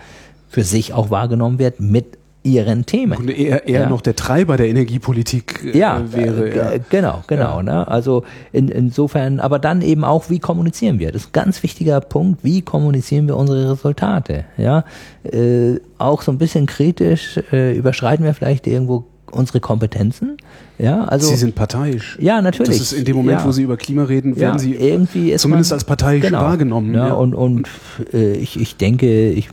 für 0.50 0.64
sich 0.64 0.93
auch 0.93 1.10
wahrgenommen 1.12 1.60
wird 1.60 1.80
mit 1.80 2.18
ihren 2.41 2.86
Themen. 2.86 3.18
Und 3.18 3.30
eher, 3.30 3.68
eher 3.68 3.82
Ja. 3.82 3.89
noch 3.89 4.00
der 4.02 4.16
Treiber 4.16 4.56
der 4.56 4.70
Energiepolitik 4.70 5.60
äh, 5.74 5.78
ja, 5.78 6.02
wäre. 6.12 6.50
äh, 6.50 6.58
ja. 6.58 6.72
g- 6.78 6.84
genau, 6.89 7.22
genau. 7.28 7.62
Ne? 7.62 7.86
Also 7.88 8.24
in, 8.54 8.70
insofern, 8.70 9.39
aber 9.41 9.60
dann 9.60 9.82
eben 9.82 10.04
auch, 10.06 10.30
wie 10.30 10.39
kommunizieren 10.39 11.00
wir? 11.00 11.12
Das 11.12 11.24
ist 11.24 11.28
ein 11.30 11.34
ganz 11.34 11.62
wichtiger 11.64 12.00
Punkt. 12.00 12.43
Wie 12.43 12.62
kommunizieren 12.62 13.28
wir 13.28 13.36
unsere 13.36 13.72
Resultate? 13.74 14.45
Ja, 14.58 14.86
äh, 15.24 15.80
auch 15.97 16.22
so 16.22 16.32
ein 16.32 16.38
bisschen 16.38 16.66
kritisch 16.66 17.39
äh, 17.52 17.76
überschreiten 17.78 18.24
wir 18.26 18.34
vielleicht 18.34 18.68
irgendwo 18.68 19.04
unsere 19.32 19.60
Kompetenzen. 19.60 20.38
Ja, 20.80 21.04
also 21.04 21.28
Sie 21.28 21.36
sind 21.36 21.56
parteiisch. 21.56 22.18
ja, 22.22 22.41
natürlich. 22.41 22.78
Das 22.80 22.93
ist 22.93 22.93
in 22.93 23.04
dem 23.06 23.18
Moment, 23.18 23.41
ja. 23.41 23.45
wo 23.45 23.52
Sie 23.52 23.64
über 23.64 23.76
Klima 23.76 24.06
reden, 24.06 24.38
werden 24.38 24.54
ja, 24.54 24.58
Sie 24.60 24.74
irgendwie 24.76 25.36
zumindest 25.36 25.72
man, 25.72 25.76
als 25.76 25.84
parteiisch 25.84 26.22
genau, 26.22 26.39
wahrgenommen. 26.41 26.95
Ja, 26.95 27.08
ja. 27.10 27.14
Und, 27.14 27.36
und 27.36 27.68
äh, 28.14 28.32
ich, 28.34 28.60
ich 28.60 28.78
denke, 28.78 29.30
ich 29.32 29.50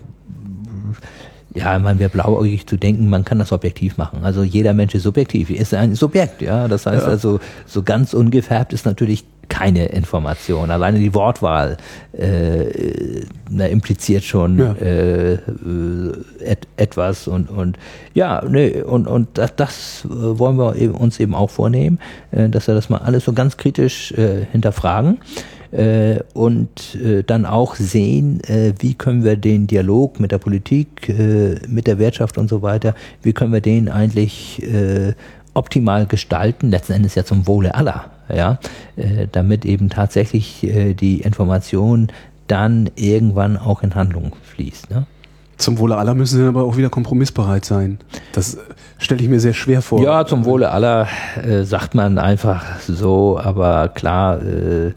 ja, 1.57 1.79
meine, 1.79 1.99
wäre 1.99 2.11
blauäugig 2.11 2.67
zu 2.67 2.77
denken, 2.77 3.09
man 3.09 3.25
kann 3.25 3.39
das 3.39 3.53
objektiv 3.53 3.97
machen. 3.97 4.21
Also 4.23 4.43
jeder 4.43 4.75
Mensch 4.75 4.95
ist 4.95 5.03
subjektiv, 5.05 5.51
ist 5.51 5.75
ein 5.75 5.95
Subjekt, 5.95 6.43
ja. 6.43 6.69
Das 6.69 6.87
heißt 6.87 7.05
Ja. 7.05 7.09
also, 7.09 7.41
so 7.67 7.83
ganz 7.83 8.15
ungefärbt 8.15 8.73
ist 8.73 8.87
natürlich 8.87 9.25
keine 9.49 9.87
Information. 9.87 10.71
Alleine 10.73 10.99
die 10.99 11.15
Wortwahl 11.15 11.77
äh, 12.13 13.25
na, 13.49 13.67
impliziert 13.67 14.25
schon 14.25 14.59
Ja. 14.59 14.73
äh, 14.73 15.35
et, 16.41 16.67
etwas 16.77 17.29
und 17.29 17.49
und 17.51 17.79
ja, 18.13 18.43
nee, 18.49 18.83
und 18.83 19.07
und 19.07 19.29
das, 19.35 19.55
das 19.57 20.05
äh, 20.05 20.09
wollen 20.11 20.57
wir 20.57 20.75
eben, 20.77 20.95
uns 20.95 21.21
eben 21.21 21.35
auch 21.35 21.51
vornehmen, 21.51 22.01
äh, 22.33 22.49
dass 22.49 22.67
wir 22.67 22.75
das 22.75 22.89
mal 22.91 22.99
alles 22.99 23.25
so 23.25 23.33
ganz 23.33 23.57
kritisch 23.57 24.13
äh, 24.13 24.47
hinterfragen 24.51 25.19
äh, 25.73 26.21
und 26.35 26.95
äh, 26.97 27.23
dann 27.23 27.47
auch 27.47 27.75
sehen, 27.75 28.41
äh, 28.45 28.73
wie 28.79 28.95
können 28.95 29.25
wir 29.25 29.37
den 29.37 29.67
Dialog 29.67 30.21
mit 30.21 30.33
der 30.33 30.39
Politik, 30.39 31.09
äh, 31.09 31.57
mit 31.69 31.87
der 31.87 31.99
Wirtschaft 31.99 32.39
und 32.39 32.49
so 32.49 32.63
weiter, 32.63 32.95
wie 33.23 33.33
können 33.33 33.53
wir 33.53 33.61
den 33.61 33.89
eigentlich 33.89 34.63
äh, 34.63 35.15
optimal 35.55 36.07
gestalten, 36.07 36.71
letzten 36.71 36.93
Endes 36.93 37.15
ja 37.15 37.25
zum 37.25 37.47
Wohle 37.47 37.75
aller, 37.75 38.11
ja, 38.35 38.59
äh, 38.97 39.27
damit 39.31 39.65
eben 39.65 39.89
tatsächlich 39.89 40.67
die 41.01 41.21
Information 41.21 42.09
dann 42.47 42.91
irgendwann 42.95 43.57
auch 43.57 43.83
in 43.83 43.95
Handlung 43.95 44.37
fließt. 44.43 44.91
Ne? 44.91 45.07
Zum 45.57 45.79
Wohle 45.79 45.97
aller 45.97 46.15
müssen 46.15 46.39
Sie 46.39 46.47
aber 46.47 46.65
auch 46.65 46.77
wieder 46.77 46.91
kompromissbereit 46.91 47.65
sein. 47.65 47.99
Das 48.33 48.59
stelle 48.99 49.23
ich 49.23 49.29
mir 49.29 49.41
sehr 49.41 49.55
schwer 49.55 49.81
vor. 49.81 50.03
Ja, 50.03 50.27
zum 50.27 50.45
Wohle 50.45 50.71
aller 50.71 51.09
äh, 51.43 51.63
sagt 51.63 51.95
man 51.95 52.19
einfach 52.19 52.79
so, 52.81 53.39
aber 53.43 53.89
klar, 53.89 54.43
äh, 54.43 54.93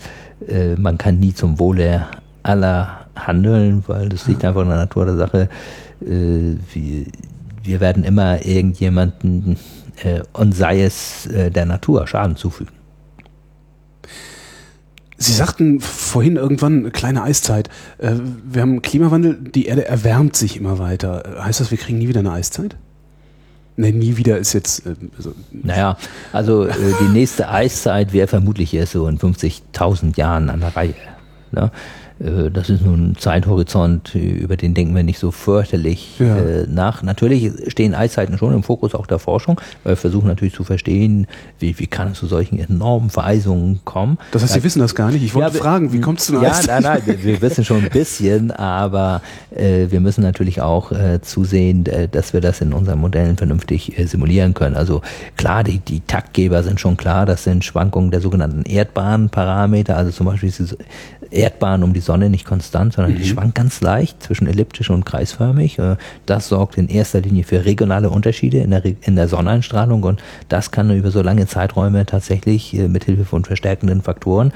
äh, 0.47 0.75
man 0.75 0.97
kann 0.97 1.19
nie 1.19 1.33
zum 1.33 1.59
Wohle 1.59 2.07
aller 2.43 3.07
handeln, 3.15 3.83
weil 3.87 4.09
das 4.09 4.27
liegt 4.27 4.45
einfach 4.45 4.61
in 4.61 4.69
der 4.69 4.77
Natur 4.77 5.05
der 5.05 5.17
Sache. 5.17 5.49
Äh, 6.01 6.55
wir, 6.73 7.05
wir 7.63 7.79
werden 7.79 8.03
immer 8.03 8.45
irgendjemanden, 8.45 9.57
äh, 10.03 10.21
und 10.33 10.53
sei 10.53 10.83
es 10.83 11.25
äh, 11.27 11.51
der 11.51 11.65
Natur, 11.65 12.07
Schaden 12.07 12.35
zufügen. 12.35 12.73
Sie 15.21 15.33
sagten 15.33 15.81
vorhin 15.81 16.37
irgendwann 16.37 16.93
kleine 16.93 17.23
Eiszeit. 17.23 17.69
Äh, 17.97 18.13
Wir 18.49 18.61
haben 18.61 18.81
Klimawandel, 18.81 19.37
die 19.37 19.65
Erde 19.65 19.85
erwärmt 19.85 20.37
sich 20.37 20.55
immer 20.55 20.79
weiter. 20.79 21.23
Heißt 21.43 21.59
das, 21.59 21.71
wir 21.71 21.77
kriegen 21.77 21.97
nie 21.97 22.07
wieder 22.07 22.21
eine 22.21 22.31
Eiszeit? 22.31 22.77
Ne, 23.79 23.93
nie 23.93 24.17
wieder 24.17 24.37
ist 24.37 24.51
jetzt. 24.51 24.85
äh, 24.85 24.95
Also, 25.17 25.33
Naja, 25.51 25.95
also 26.33 26.65
äh, 26.65 26.73
die 26.99 27.13
nächste 27.13 27.47
Eiszeit 27.47 28.11
wäre 28.11 28.27
vermutlich 28.27 28.73
erst 28.73 28.91
so 28.91 29.07
in 29.07 29.17
50.000 29.17 30.17
Jahren 30.17 30.49
an 30.49 30.59
der 30.59 30.75
Reihe. 30.75 30.95
Ne? 31.51 31.71
Äh, 32.19 32.49
Das 32.51 32.69
ist 32.69 32.85
nun 32.85 33.11
ein 33.11 33.15
Zeithorizont, 33.17 34.13
über 34.15 34.57
den 34.57 34.73
denken 34.73 34.95
wir 34.95 35.03
nicht 35.03 35.19
so 35.19 35.31
fürchterlich 35.31 36.19
Ja. 36.19 36.37
äh, 36.37 36.65
nach. 36.67 37.03
Natürlich 37.03 37.51
stehen 37.67 37.93
Eiszeiten 37.95 38.37
schon 38.37 38.53
im 38.53 38.63
Fokus 38.63 38.93
auch 38.95 39.07
der 39.07 39.19
Forschung, 39.19 39.59
weil 39.83 39.93
wir 39.93 39.97
versuchen 39.97 40.27
natürlich 40.27 40.53
zu 40.53 40.63
verstehen, 40.63 41.27
wie, 41.59 41.77
wie 41.79 41.87
kann 41.87 42.09
es 42.11 42.19
zu 42.19 42.27
solchen 42.27 42.59
enormen 42.59 43.09
Vereisungen 43.09 43.79
kommen. 43.85 44.17
das 44.31 44.43
heißt, 44.43 44.53
Sie 44.53 44.63
wissen 44.63 44.79
das 44.79 44.95
gar 44.95 45.11
nicht. 45.11 45.23
Ich 45.23 45.33
wollte 45.35 45.57
Ja, 45.57 45.63
fragen, 45.63 45.93
wie 45.93 46.01
kommt 46.01 46.19
es 46.19 46.25
zu 46.27 46.33
einer 46.33 46.43
Ja, 46.43 46.49
Eiszeit? 46.51 46.83
nein, 46.83 47.01
nein, 47.05 47.17
wir, 47.21 47.41
wissen 47.41 47.63
schon 47.63 47.83
ein 47.83 47.89
bisschen, 47.89 48.51
aber 48.51 49.21
äh, 49.55 49.87
wir 49.89 49.99
müssen 49.99 50.21
natürlich 50.21 50.61
auch 50.61 50.91
äh, 50.91 51.21
zusehen, 51.21 51.85
äh, 51.85 52.07
dass 52.07 52.33
wir 52.33 52.41
das 52.41 52.61
in 52.61 52.73
unseren 52.73 52.99
Modellen 52.99 53.37
vernünftig 53.37 53.97
äh, 53.97 54.05
simulieren 54.05 54.53
können. 54.53 54.75
Also 54.75 55.01
klar, 55.37 55.63
die, 55.63 55.79
die 55.79 56.01
Taktgeber 56.01 56.63
sind 56.63 56.79
schon 56.79 56.97
klar, 56.97 57.25
das 57.25 57.43
sind 57.43 57.63
Schwankungen 57.63 58.11
der 58.11 58.21
sogenannten 58.21 58.63
Erdbahnparameter, 58.63 59.95
also 59.97 60.11
zum 60.11 60.25
Beispiel 60.25 60.49
ist 60.49 60.59
die 60.59 61.35
Erdbahn 61.35 61.83
um 61.83 61.93
die 61.93 62.01
Sonne 62.09 62.29
nicht 62.29 62.45
konstant, 62.45 62.93
sondern 62.93 63.15
die 63.15 63.23
schwankt 63.25 63.53
ganz 63.53 63.81
leicht 63.81 64.23
zwischen 64.23 64.47
elliptisch 64.47 64.89
und 64.89 65.05
kreisförmig. 65.05 65.77
Äh, 65.77 65.95
Das 66.25 66.47
sorgt 66.49 66.75
in 66.77 66.87
erster 66.89 67.21
Linie 67.21 67.43
für 67.43 67.65
regionale 67.65 68.09
Unterschiede 68.09 68.57
in 68.65 68.71
der, 68.71 68.83
in 69.01 69.15
der 69.15 69.27
Sonneneinstrahlung 69.27 70.01
und 70.03 70.19
das 70.47 70.71
kann 70.71 70.89
über 70.89 71.11
so 71.11 71.21
lange 71.21 71.45
Zeiträume 71.45 72.05
tatsächlich 72.05 72.73
äh, 72.73 72.87
mit 72.87 73.03
Hilfe 73.05 73.25
von 73.25 73.45
verstärkenden 73.45 74.01
Faktoren 74.01 74.51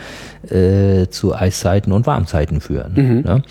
äh, 0.50 1.08
zu 1.10 1.36
Eiszeiten 1.36 1.92
und 1.94 2.08
Warmzeiten 2.08 2.60
führen. 2.60 2.94
Ne? 3.24 3.44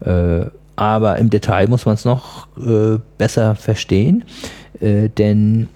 Äh, 0.00 0.50
aber 0.76 1.18
im 1.18 1.28
Detail 1.28 1.68
muss 1.68 1.84
man 1.84 1.96
es 1.96 2.04
noch 2.06 2.48
äh, 2.56 2.98
besser 3.18 3.54
verstehen, 3.54 4.24
äh, 4.80 5.10
denn 5.10 5.68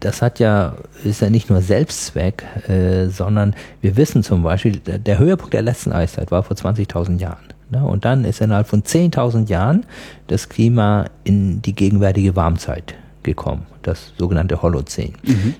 das 0.00 0.22
hat 0.22 0.38
ja, 0.38 0.74
ist 1.04 1.20
ja 1.20 1.30
nicht 1.30 1.50
nur 1.50 1.60
Selbstzweck, 1.60 2.44
äh, 2.68 3.08
sondern 3.08 3.54
wir 3.80 3.96
wissen 3.96 4.22
zum 4.22 4.42
Beispiel, 4.42 4.78
der, 4.78 5.18
Höhepunkt 5.18 5.54
der 5.54 5.62
letzten 5.62 5.92
Eiszeit 5.92 6.30
war 6.30 6.42
vor 6.42 6.56
20.000 6.56 7.18
Jahren. 7.18 7.44
Ne? 7.70 7.84
Und 7.84 8.04
dann 8.04 8.24
ist 8.24 8.40
innerhalb 8.40 8.66
von 8.66 8.82
10.000 8.82 9.48
Jahren 9.48 9.86
das 10.26 10.48
Klima 10.48 11.06
in 11.24 11.62
die 11.62 11.74
gegenwärtige 11.74 12.36
Warmzeit 12.36 12.94
gekommen, 13.22 13.66
das 13.82 14.12
sogenannte 14.18 14.62
Holozän. 14.62 15.14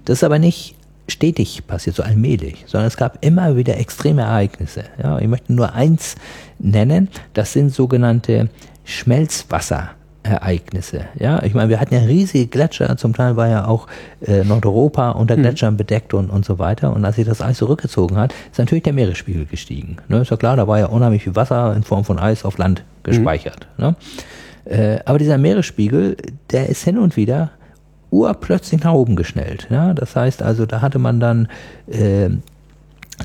Das 0.04 0.18
ist 0.18 0.24
aber 0.24 0.38
nicht 0.38 0.76
stetig 1.08 1.66
passiert, 1.66 1.96
so 1.96 2.02
allmählich, 2.02 2.64
sondern 2.66 2.88
es 2.88 2.96
gab 2.96 3.24
immer 3.24 3.56
wieder 3.56 3.76
extreme 3.78 4.22
Ereignisse. 4.22 4.84
Ja, 5.02 5.18
ich 5.18 5.28
möchte 5.28 5.52
nur 5.52 5.72
eins 5.72 6.16
nennen, 6.58 7.08
das 7.34 7.52
sind 7.52 7.72
sogenannte 7.72 8.48
Schmelzwasserereignisse. 10.26 11.06
Ja, 11.18 11.42
ich 11.42 11.54
meine, 11.54 11.68
wir 11.68 11.80
hatten 11.80 11.94
ja 11.94 12.00
riesige 12.00 12.46
Gletscher, 12.46 12.96
zum 12.96 13.14
Teil 13.14 13.36
war 13.36 13.48
ja 13.48 13.66
auch 13.66 13.86
äh, 14.26 14.44
Nordeuropa 14.44 15.10
unter 15.10 15.36
Gletschern 15.36 15.76
bedeckt 15.76 16.14
und, 16.14 16.30
und 16.30 16.44
so 16.44 16.58
weiter. 16.58 16.94
Und 16.94 17.04
als 17.04 17.16
sich 17.16 17.26
das 17.26 17.40
Eis 17.40 17.58
zurückgezogen 17.58 18.16
hat, 18.16 18.34
ist 18.50 18.58
natürlich 18.58 18.84
der 18.84 18.92
Meeresspiegel 18.92 19.46
gestiegen. 19.46 19.96
Ne, 20.08 20.20
ist 20.20 20.30
ja 20.30 20.36
klar, 20.36 20.56
da 20.56 20.66
war 20.68 20.78
ja 20.78 20.86
unheimlich 20.86 21.24
viel 21.24 21.36
Wasser 21.36 21.74
in 21.74 21.82
Form 21.82 22.04
von 22.04 22.18
Eis 22.18 22.44
auf 22.44 22.58
Land 22.58 22.84
gespeichert. 23.02 23.66
Ne? 23.78 23.94
Äh, 24.64 24.98
aber 25.04 25.18
dieser 25.18 25.38
Meeresspiegel, 25.38 26.16
der 26.50 26.68
ist 26.68 26.82
hin 26.82 26.98
und 26.98 27.16
wieder 27.16 27.50
urplötzlich 28.10 28.82
nach 28.82 28.92
oben 28.92 29.16
geschnellt. 29.16 29.68
Ja? 29.70 29.94
Das 29.94 30.16
heißt 30.16 30.42
also, 30.42 30.66
da 30.66 30.80
hatte 30.80 30.98
man 30.98 31.20
dann 31.20 31.48
äh, 31.88 32.30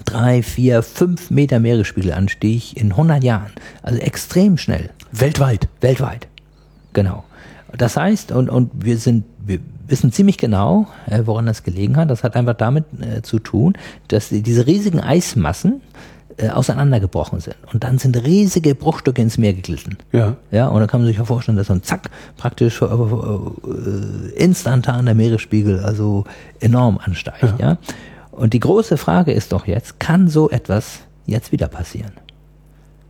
drei, 0.06 0.44
vier, 0.44 0.84
fünf 0.84 1.32
Meter 1.32 1.60
Meeresspiegelanstieg 1.60 2.78
in 2.78 2.92
100 2.92 3.24
Jahren. 3.24 3.52
Also 3.82 4.00
extrem 4.00 4.58
schnell. 4.58 4.90
Weltweit. 5.12 5.68
Weltweit. 5.82 6.28
Genau. 6.94 7.24
Das 7.78 7.96
heißt, 7.98 8.32
und, 8.32 8.50
und 8.50 8.72
wir 8.74 8.98
sind, 8.98 9.24
wir 9.46 9.60
wissen 9.88 10.12
ziemlich 10.12 10.38
genau, 10.38 10.88
äh, 11.08 11.22
woran 11.26 11.46
das 11.46 11.64
gelegen 11.64 11.98
hat. 11.98 12.10
Das 12.10 12.24
hat 12.24 12.36
einfach 12.36 12.56
damit 12.56 12.86
äh, 13.00 13.22
zu 13.22 13.40
tun, 13.40 13.78
dass 14.08 14.30
die, 14.30 14.42
diese 14.42 14.68
riesigen 14.68 15.00
Eismassen 15.00 15.82
äh, 16.38 16.50
auseinandergebrochen 16.50 17.40
sind. 17.40 17.56
Und 17.72 17.84
dann 17.84 17.98
sind 17.98 18.16
riesige 18.26 18.74
Bruchstücke 18.76 19.22
ins 19.22 19.38
Meer 19.38 19.54
geglitten. 19.54 19.98
Ja. 20.12 20.36
Ja, 20.50 20.68
und 20.68 20.80
dann 20.80 20.88
kann 20.88 21.02
man 21.02 21.08
sich 21.08 21.18
ja 21.18 21.26
vorstellen, 21.26 21.58
dass 21.58 21.68
so 21.68 21.74
ein 21.74 21.84
Zack 21.84 22.10
praktisch 22.38 22.82
äh, 22.82 22.86
äh, 22.86 24.34
instantan 24.36 25.06
der 25.06 25.16
Meeresspiegel 25.16 25.80
also 25.80 26.26
enorm 26.60 26.98
ansteigt. 26.98 27.54
Ja. 27.60 27.78
Und 28.32 28.54
die 28.54 28.60
große 28.60 28.98
Frage 28.98 29.34
ist 29.34 29.52
doch 29.52 29.68
jetzt, 29.68 30.00
kann 30.00 30.30
so 30.30 30.50
etwas 30.50 31.02
jetzt 31.26 31.52
wieder 31.52 31.68
passieren? 31.68 32.12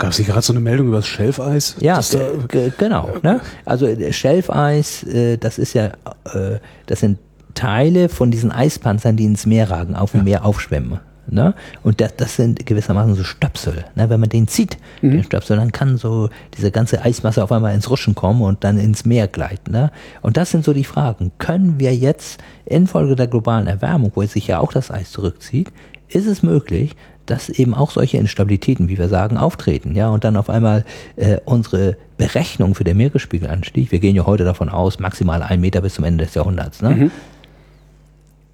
Gab 0.02 0.12
es 0.12 0.18
hier 0.18 0.26
gerade 0.26 0.42
so 0.42 0.52
eine 0.54 0.60
Meldung 0.60 0.88
über 0.88 0.98
das 0.98 1.08
Schelfeis? 1.08 1.76
Ja, 1.80 2.00
äh, 2.00 2.48
ge- 2.48 2.72
genau. 2.78 3.10
Ne? 3.24 3.40
Also 3.66 3.86
äh, 3.86 4.12
Schelfeis, 4.12 5.04
äh, 5.04 5.38
das 5.38 5.58
ist 5.60 5.74
ja, 5.74 5.86
äh, 6.34 6.58
das 6.88 7.00
sind 7.02 7.20
Teile 7.54 8.10
von 8.10 8.32
diesen 8.32 8.52
Eispanzern, 8.52 9.16
die 9.16 9.26
ins 9.26 9.46
Meer 9.46 9.70
ragen, 9.70 9.96
auf 9.96 10.14
dem 10.14 10.24
Meer 10.24 10.44
aufschwemmen. 10.46 11.00
Ne? 11.28 11.54
Und 11.84 12.02
das, 12.02 12.16
das 12.18 12.36
sind 12.36 12.66
gewissermaßen 12.66 13.14
so 13.14 13.24
Stöpsel. 13.24 13.86
Ne? 13.96 14.10
Wenn 14.10 14.20
man 14.20 14.30
den 14.30 14.48
zieht, 14.48 14.78
den 15.02 15.24
Stöpsel, 15.24 15.56
dann 15.58 15.72
kann 15.72 15.98
so 15.98 16.30
diese 16.58 16.72
ganze 16.72 17.04
Eismasse 17.04 17.44
auf 17.44 17.52
einmal 17.52 17.74
ins 17.76 17.90
Rutschen 17.90 18.16
kommen 18.16 18.42
und 18.42 18.64
dann 18.64 18.78
ins 18.80 19.06
Meer 19.06 19.28
gleiten. 19.28 19.72
Ne? 19.72 19.92
Und 20.22 20.36
das 20.36 20.50
sind 20.52 20.66
so 20.66 20.74
die 20.74 20.84
Fragen. 20.84 21.32
Können 21.38 21.80
wir 21.80 21.96
jetzt 21.96 22.42
infolge 22.66 23.16
der 23.16 23.28
globalen 23.28 23.68
Erwärmung, 23.68 24.12
wo 24.16 24.24
sich 24.26 24.48
ja 24.48 24.60
auch 24.60 24.74
das 24.74 24.90
Eis 24.92 25.12
zurückzieht, 25.12 25.72
ist 26.10 26.26
es 26.28 26.44
möglich, 26.44 26.96
dass 27.26 27.50
eben 27.50 27.74
auch 27.74 27.92
solche 27.92 28.18
Instabilitäten, 28.18 28.90
wie 28.90 28.98
wir 28.98 29.10
sagen, 29.10 29.38
auftreten, 29.38 29.96
ja, 29.96 30.10
und 30.10 30.24
dann 30.24 30.36
auf 30.36 30.50
einmal 30.50 30.86
äh, 31.16 31.38
unsere 31.46 31.98
Berechnung 32.18 32.76
für 32.76 32.84
den 32.84 32.98
Meeresspiegelanstieg, 32.98 33.92
wir 33.92 34.00
gehen 34.00 34.16
ja 34.16 34.26
heute 34.26 34.44
davon 34.44 34.70
aus, 34.70 35.00
maximal 35.00 35.42
ein 35.44 35.62
Meter 35.62 35.82
bis 35.82 35.96
zum 35.96 36.04
Ende 36.04 36.26
des 36.26 36.34
Jahrhunderts, 36.34 36.82
ne? 36.82 37.12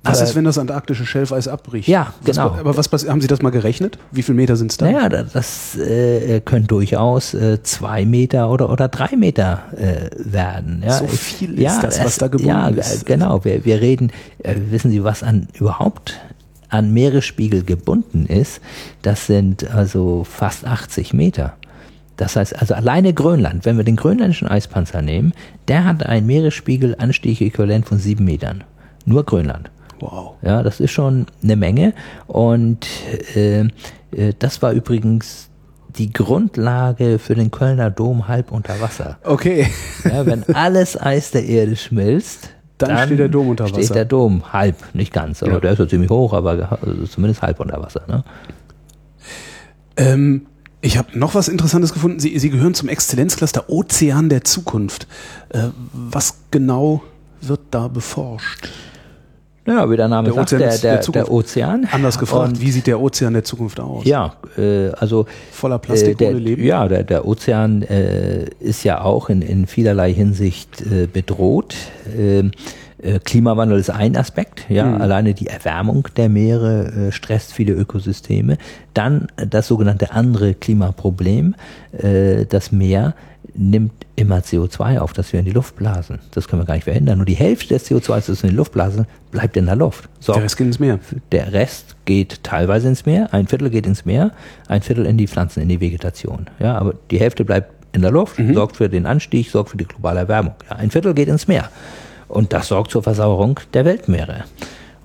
Was 0.04 0.22
ist, 0.22 0.36
wenn 0.36 0.46
das 0.46 0.58
antarktische 0.58 1.06
Schelfeis 1.06 1.48
abbricht? 1.48 1.88
Ja, 1.88 2.14
genau. 2.24 2.52
Was, 2.52 2.60
aber 2.60 2.78
was 2.78 3.10
haben 3.10 3.22
Sie 3.22 3.28
das 3.28 3.42
mal 3.42 3.50
gerechnet? 3.50 3.98
Wie 4.12 4.22
viele 4.22 4.36
Meter 4.36 4.56
sind 4.56 4.72
es 4.72 4.78
da? 4.78 4.90
Naja, 4.90 5.10
das 5.10 5.78
äh, 5.78 6.40
können 6.42 6.68
durchaus 6.68 7.34
äh, 7.34 7.62
zwei 7.64 8.06
Meter 8.06 8.50
oder, 8.50 8.70
oder 8.70 8.88
drei 8.88 9.16
Meter 9.16 9.64
äh, 9.76 10.10
werden. 10.18 10.84
Ja. 10.86 10.94
So 10.94 11.08
viel 11.08 11.60
ist 11.60 11.82
das, 11.82 12.04
was 12.04 12.18
da 12.18 12.28
gebunden 12.28 12.48
ja, 12.48 12.68
ist. 12.70 13.06
genau. 13.06 13.44
Wir, 13.44 13.66
wir 13.66 13.82
reden, 13.82 14.12
äh, 14.44 14.56
wissen 14.70 14.92
Sie, 14.92 15.04
was 15.04 15.24
an 15.24 15.48
überhaupt 15.54 16.20
an 16.70 16.94
Meeresspiegel 16.94 17.64
gebunden 17.64 18.26
ist? 18.26 18.62
Das 19.02 19.28
sind 19.28 19.70
also 19.70 20.24
fast 20.24 20.66
80 20.66 21.14
Meter. 21.14 21.56
Das 22.18 22.36
heißt, 22.36 22.60
also 22.60 22.74
alleine 22.74 23.14
Grönland, 23.14 23.66
wenn 23.66 23.78
wir 23.78 23.84
den 23.84 23.96
grönländischen 23.96 24.48
Eispanzer 24.48 25.02
nehmen, 25.02 25.34
der 25.68 25.86
hat 25.86 26.06
einen 26.06 26.26
Meeresspiegelanstieg 26.26 27.42
äquivalent 27.42 27.88
von 27.88 28.00
sieben 28.00 28.26
Metern. 28.26 28.64
Nur 29.06 29.24
Grönland. 29.24 29.70
Wow. 30.00 30.36
Ja, 30.42 30.64
das 30.64 30.80
ist 30.80 30.92
schon 30.92 31.28
eine 31.44 31.56
Menge. 31.56 31.94
Und 32.26 32.88
äh, 33.36 33.62
äh, 33.62 34.34
das 34.38 34.62
war 34.62 34.74
übrigens 34.74 35.50
die 35.98 36.12
Grundlage 36.12 37.20
für 37.20 37.36
den 37.36 37.52
Kölner 37.52 37.90
Dom 37.90 38.28
halb 38.28 38.52
unter 38.52 38.80
Wasser. 38.82 39.18
Okay. 39.24 39.68
Ja, 40.04 40.26
wenn 40.26 40.44
alles 40.56 41.00
Eis 41.00 41.32
der 41.32 41.46
Erde 41.46 41.76
schmilzt, 41.76 42.50
Dann 42.78 43.06
steht 43.08 43.20
der 43.20 43.30
Dom 43.30 43.50
unter 43.50 43.64
Wasser. 43.66 43.76
Steht 43.82 43.96
der 43.96 44.06
Dom 44.06 44.54
halb, 44.54 44.76
nicht 44.94 45.12
ganz, 45.12 45.42
aber 45.42 45.54
Ja. 45.54 45.60
der 45.60 45.72
ist 45.74 45.80
ja 45.80 45.88
ziemlich 45.88 46.10
hoch, 46.10 46.34
aber 46.34 46.80
also 46.82 47.06
zumindest 47.06 47.42
halb 47.42 47.60
unter 47.60 47.82
Wasser. 47.82 48.02
Ne? 48.08 48.24
Ähm, 49.98 50.46
ich 50.82 50.98
habe 50.98 51.18
noch 51.18 51.34
was 51.34 51.48
Interessantes 51.48 51.92
gefunden. 51.94 52.20
Sie, 52.20 52.38
Sie 52.38 52.50
gehören 52.50 52.74
zum 52.76 52.88
Exzellenzcluster 52.88 53.70
Ozean 53.70 54.30
der 54.30 54.44
Zukunft. 54.44 55.08
Äh, 55.50 55.70
was 55.94 56.36
genau 56.52 57.02
wird 57.42 57.62
da 57.72 57.88
beforscht? 57.88 58.70
Ja, 59.68 59.90
wie 59.90 59.98
der 59.98 60.08
Name 60.08 60.28
Der 60.30 60.34
sagt, 60.34 60.54
Ozean 60.54 60.60
der, 60.62 60.78
der, 60.78 61.12
der 61.12 61.32
Ozean. 61.32 61.88
Anders 61.92 62.18
gefragt, 62.18 62.50
Und, 62.54 62.62
wie 62.62 62.72
sieht 62.72 62.88
der 62.88 63.00
Ozean 63.02 63.34
der 63.34 63.44
Zukunft 63.44 63.80
aus? 63.80 64.06
ja, 64.06 64.34
äh, 64.58 64.90
also 64.92 65.26
Voller 65.52 65.78
Plastik 65.78 66.14
äh, 66.14 66.16
der, 66.16 66.30
ohne 66.30 66.40
Leben? 66.40 66.64
Ja, 66.64 66.88
der, 66.88 67.04
der 67.04 67.28
Ozean 67.28 67.82
äh, 67.84 68.46
ist 68.60 68.84
ja 68.86 69.02
auch 69.02 69.30
in, 69.30 69.42
in 69.42 69.68
vielerlei 69.68 70.14
Hinsicht 70.14 70.82
äh, 70.82 71.08
bedroht. 71.12 71.76
Ähm, 72.18 72.52
äh, 73.00 73.20
Klimawandel 73.20 73.78
ist 73.80 73.90
ein 73.92 74.16
Aspekt, 74.16 74.66
ja, 74.70 74.86
Mhm. 74.86 75.02
alleine 75.02 75.34
die 75.34 75.48
Erwärmung 75.48 76.08
der 76.16 76.30
Meere 76.30 76.86
äh, 77.10 77.12
stresst 77.12 77.54
viele 77.54 77.74
Ökosysteme. 77.74 78.58
Dann 78.94 79.28
das 79.36 79.68
sogenannte 79.68 80.12
andere 80.14 80.54
Klimaproblem, 80.56 81.56
äh, 81.92 82.46
das 82.46 82.72
Meer 82.72 83.14
nimmt 83.58 84.06
immer 84.16 84.38
CO2 84.38 85.00
auf, 85.00 85.14
das 85.14 85.34
wir 85.34 85.40
in 85.40 85.46
die 85.46 85.52
Luft 85.52 85.76
blasen. 85.76 86.20
Das 86.32 86.48
können 86.48 86.62
wir 86.62 86.66
gar 86.66 86.76
nicht 86.76 86.84
verhindern. 86.84 87.18
Nur 87.18 87.26
die 87.26 87.36
Hälfte 87.36 87.74
des 87.74 87.90
CO2, 87.90 88.28
das 88.28 88.44
wir 88.44 88.44
in 88.46 88.52
die 88.52 88.56
Luft 88.56 88.72
blasen, 88.72 89.06
bleibt 89.32 89.58
in 89.58 89.66
der 89.66 89.76
Luft. 89.76 90.08
So. 90.20 90.34
Der 90.34 90.44
Rest 90.44 90.58
geht 90.58 90.68
ins 90.68 90.80
Meer. 90.80 91.00
Der 91.32 91.54
Rest 91.54 91.96
geht 92.06 92.44
teilweise 92.44 92.88
ins 92.88 93.06
Meer, 93.06 93.34
ein 93.34 93.48
Viertel 93.48 93.70
geht 93.70 93.86
ins 93.86 94.06
Meer, 94.06 94.32
ein 94.68 94.82
Viertel 94.82 95.06
in 95.06 95.18
die 95.18 95.28
Pflanzen, 95.28 95.62
in 95.62 95.70
die 95.70 95.82
Vegetation. 95.82 96.48
Ja, 96.60 96.78
aber 96.78 96.94
die 97.12 97.20
Hälfte 97.20 97.44
bleibt 97.44 97.74
in 97.94 98.02
der 98.02 98.12
Luft, 98.12 98.40
sorgt 98.54 98.78
für 98.78 98.90
den 98.90 99.06
Anstieg, 99.06 99.50
sorgt 99.50 99.72
für 99.72 99.78
die 99.78 99.86
globale 99.86 100.20
Erwärmung. 100.20 100.54
Ja, 100.70 100.76
ein 100.76 100.92
Viertel 100.92 101.14
geht 101.14 101.28
ins 101.28 101.48
Meer. 101.48 101.70
Und 102.28 102.54
das 102.54 102.68
sorgt 102.68 102.92
zur 102.92 103.04
Versauerung 103.04 103.60
der 103.74 103.86
Weltmeere. 103.86 104.44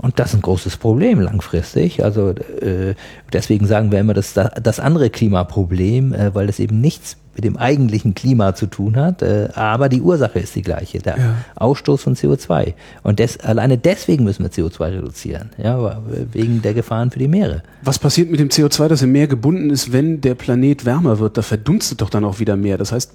Und 0.03 0.19
das 0.19 0.31
ist 0.31 0.35
ein 0.35 0.43
großes 0.43 0.77
Problem 0.77 1.21
langfristig. 1.21 2.05
Also 2.05 2.31
äh, 2.31 2.95
deswegen 3.33 3.67
sagen 3.67 3.93
wir 3.93 4.01
immer, 4.01 4.15
das 4.15 4.35
das 4.35 4.81
andere 4.81 5.11
Klimaproblem, 5.11 6.13
äh, 6.13 6.35
weil 6.35 6.49
das 6.49 6.59
eben 6.59 6.81
nichts 6.81 7.17
mit 7.35 7.45
dem 7.45 7.57
eigentlichen 7.57 8.15
Klima 8.15 8.55
zu 8.55 8.67
tun 8.67 8.97
hat, 8.97 9.23
äh, 9.23 9.49
aber 9.55 9.89
die 9.89 10.03
Ursache 10.03 10.39
ist 10.41 10.55
die 10.55 10.63
gleiche, 10.63 10.99
der 10.99 11.17
Ja. 11.17 11.35
Ausstoß 11.55 12.03
von 12.03 12.15
CO2. 12.15 12.75
Und 13.03 13.21
des, 13.21 13.41
alleine 13.41 13.79
deswegen 13.79 14.25
müssen 14.25 14.43
wir 14.43 14.51
CO2 14.51 14.93
reduzieren, 14.93 15.51
ja, 15.57 16.03
wegen 16.33 16.61
der 16.61 16.75
Gefahren 16.75 17.11
für 17.11 17.19
die 17.19 17.29
Meere. 17.29 17.63
Was 17.83 17.99
passiert 17.99 18.31
mit 18.31 18.39
dem 18.41 18.49
CO2, 18.49 18.89
das 18.89 19.03
im 19.03 19.13
Meer 19.13 19.29
gebunden 19.29 19.71
ist, 19.71 19.93
wenn 19.93 20.21
der 20.21 20.35
Planet 20.35 20.85
wärmer 20.85 21.21
wird? 21.21 21.39
Da 21.39 21.43
verdunstet 21.43 22.03
doch 22.03 22.11
dann 22.11 22.25
auch 22.25 22.39
wieder 22.39 22.57
mehr. 22.57 22.77
Das 22.77 22.93
heißt, 22.93 23.13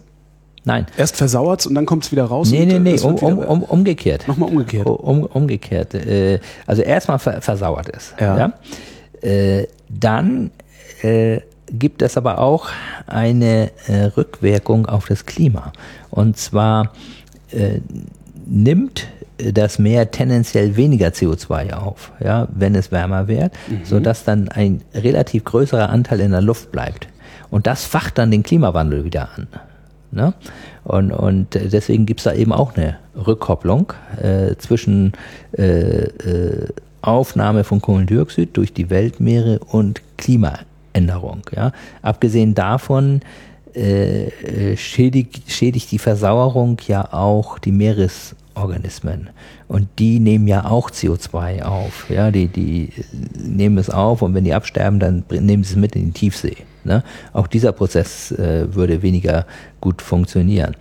Nein, 0.68 0.86
erst 0.98 1.16
versauert 1.16 1.66
und 1.66 1.76
dann 1.76 1.86
kommt 1.86 2.04
es 2.04 2.12
wieder 2.12 2.26
raus. 2.26 2.52
nee, 2.52 2.64
und, 2.64 2.68
nee, 2.68 2.76
äh, 2.76 2.80
nee, 2.80 2.94
es 2.96 3.04
um, 3.06 3.16
um, 3.16 3.40
um, 3.40 3.64
umgekehrt. 3.64 4.28
Nochmal 4.28 4.50
umgekehrt. 4.50 4.86
Um, 4.86 5.24
umgekehrt. 5.24 5.94
Äh, 5.94 6.42
also 6.66 6.82
erstmal 6.82 7.20
ver 7.20 7.42
versauert 7.42 7.88
ist. 7.88 8.14
Ja. 8.20 8.52
Äh, 9.22 9.68
dann 9.88 10.52
äh, 11.04 11.40
gibt 11.72 12.02
es 12.02 12.18
aber 12.18 12.40
auch 12.40 12.68
eine 13.08 13.72
äh, 13.88 14.04
Rückwirkung 14.18 14.88
auf 14.88 15.08
das 15.08 15.26
Klima. 15.26 15.72
Und 16.10 16.36
zwar 16.36 16.92
äh, 17.52 17.80
nimmt 18.46 19.08
das 19.38 19.80
Meer 19.80 20.12
tendenziell 20.12 20.76
weniger 20.76 21.10
CO2 21.10 21.74
auf, 21.74 22.12
ja, 22.20 22.48
wenn 22.54 22.76
es 22.76 22.92
wärmer 22.92 23.28
wird, 23.28 23.54
sodass 23.84 24.24
dann 24.24 24.50
ein 24.50 24.82
relativ 24.96 25.44
größerer 25.44 25.90
Anteil 25.90 26.22
in 26.22 26.32
der 26.32 26.42
Luft 26.42 26.72
bleibt. 26.72 27.08
Und 27.52 27.68
das 27.68 27.86
facht 27.86 28.18
dann 28.18 28.32
den 28.32 28.42
Klimawandel 28.42 29.06
wieder 29.06 29.30
an. 29.36 29.48
Ne? 30.12 30.34
Und, 30.84 31.12
und 31.12 31.54
deswegen 31.54 32.06
gibt 32.06 32.22
es 32.22 32.26
da 32.26 32.34
eben 32.34 32.54
auch 32.54 32.76
eine 32.76 32.98
Rückkopplung 33.16 33.94
äh, 34.22 34.56
zwischen 34.58 35.14
äh, 35.58 36.04
äh, 36.04 36.68
Aufnahme 37.02 37.64
von 37.64 37.82
Kohlendioxid 37.82 38.56
durch 38.56 38.74
die 38.74 38.90
Weltmeere 38.90 39.60
und 39.60 40.02
Klimaänderung. 40.18 41.42
Ja? 41.56 41.72
Abgesehen 42.02 42.56
davon 42.56 43.22
äh, 43.76 44.28
äh, 44.28 44.78
schädigt, 44.78 45.52
schädigt 45.52 45.92
die 45.92 46.00
Versauerung 46.00 46.78
ja 46.88 47.14
auch 47.14 47.60
die 47.60 47.72
Meeresorganismen. 47.72 49.30
Und 49.68 49.88
die 50.00 50.20
nehmen 50.20 50.48
ja 50.48 50.66
auch 50.66 50.90
CO2 50.90 51.64
auf. 51.64 52.10
Ja? 52.10 52.32
Die, 52.32 52.48
die 52.48 52.92
nehmen 53.36 53.78
es 53.78 53.90
auf 53.90 54.22
und 54.22 54.34
wenn 54.34 54.46
die 54.46 54.54
absterben, 54.54 55.00
dann 55.00 55.24
nehmen 55.30 55.64
sie 55.64 55.74
es 55.74 55.80
mit 55.80 55.96
in 55.96 56.08
die 56.08 56.12
Tiefsee. 56.12 56.58
Ne? 56.88 57.04
Auch 57.34 57.48
dieser 57.48 57.72
Prozess 57.72 58.32
äh, 58.32 58.74
würde 58.74 59.02
weniger 59.02 59.46
gut 59.80 60.02
funktionieren. 60.02 60.76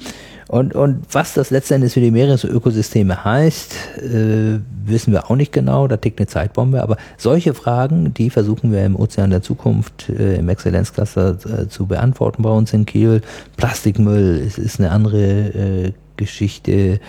Und, 0.48 0.76
und 0.76 1.02
was 1.10 1.34
das 1.34 1.50
letztendlich 1.50 1.92
für 1.92 2.00
die 2.00 2.12
Meeresökosysteme 2.12 3.24
heißt, 3.24 3.74
äh, 3.98 4.60
wissen 4.84 5.12
wir 5.12 5.28
auch 5.28 5.34
nicht 5.34 5.52
genau, 5.52 5.88
da 5.88 5.96
tickt 5.96 6.20
eine 6.20 6.28
Zeitbombe, 6.28 6.82
aber 6.82 6.98
solche 7.16 7.52
Fragen, 7.52 8.14
die 8.14 8.30
versuchen 8.30 8.70
wir 8.70 8.84
im 8.84 8.94
Ozean 8.94 9.30
der 9.30 9.42
Zukunft, 9.42 10.08
äh, 10.08 10.36
im 10.36 10.48
Exzellenzcluster 10.48 11.36
äh, 11.44 11.68
zu 11.68 11.86
beantworten 11.86 12.42
bei 12.42 12.50
uns 12.50 12.72
in 12.72 12.86
Kiel. 12.86 13.22
Plastikmüll 13.56 14.36
ist, 14.36 14.58
ist 14.58 14.78
eine 14.78 14.92
andere 14.92 15.18
äh, 15.18 15.92
Geschichte. 16.16 17.00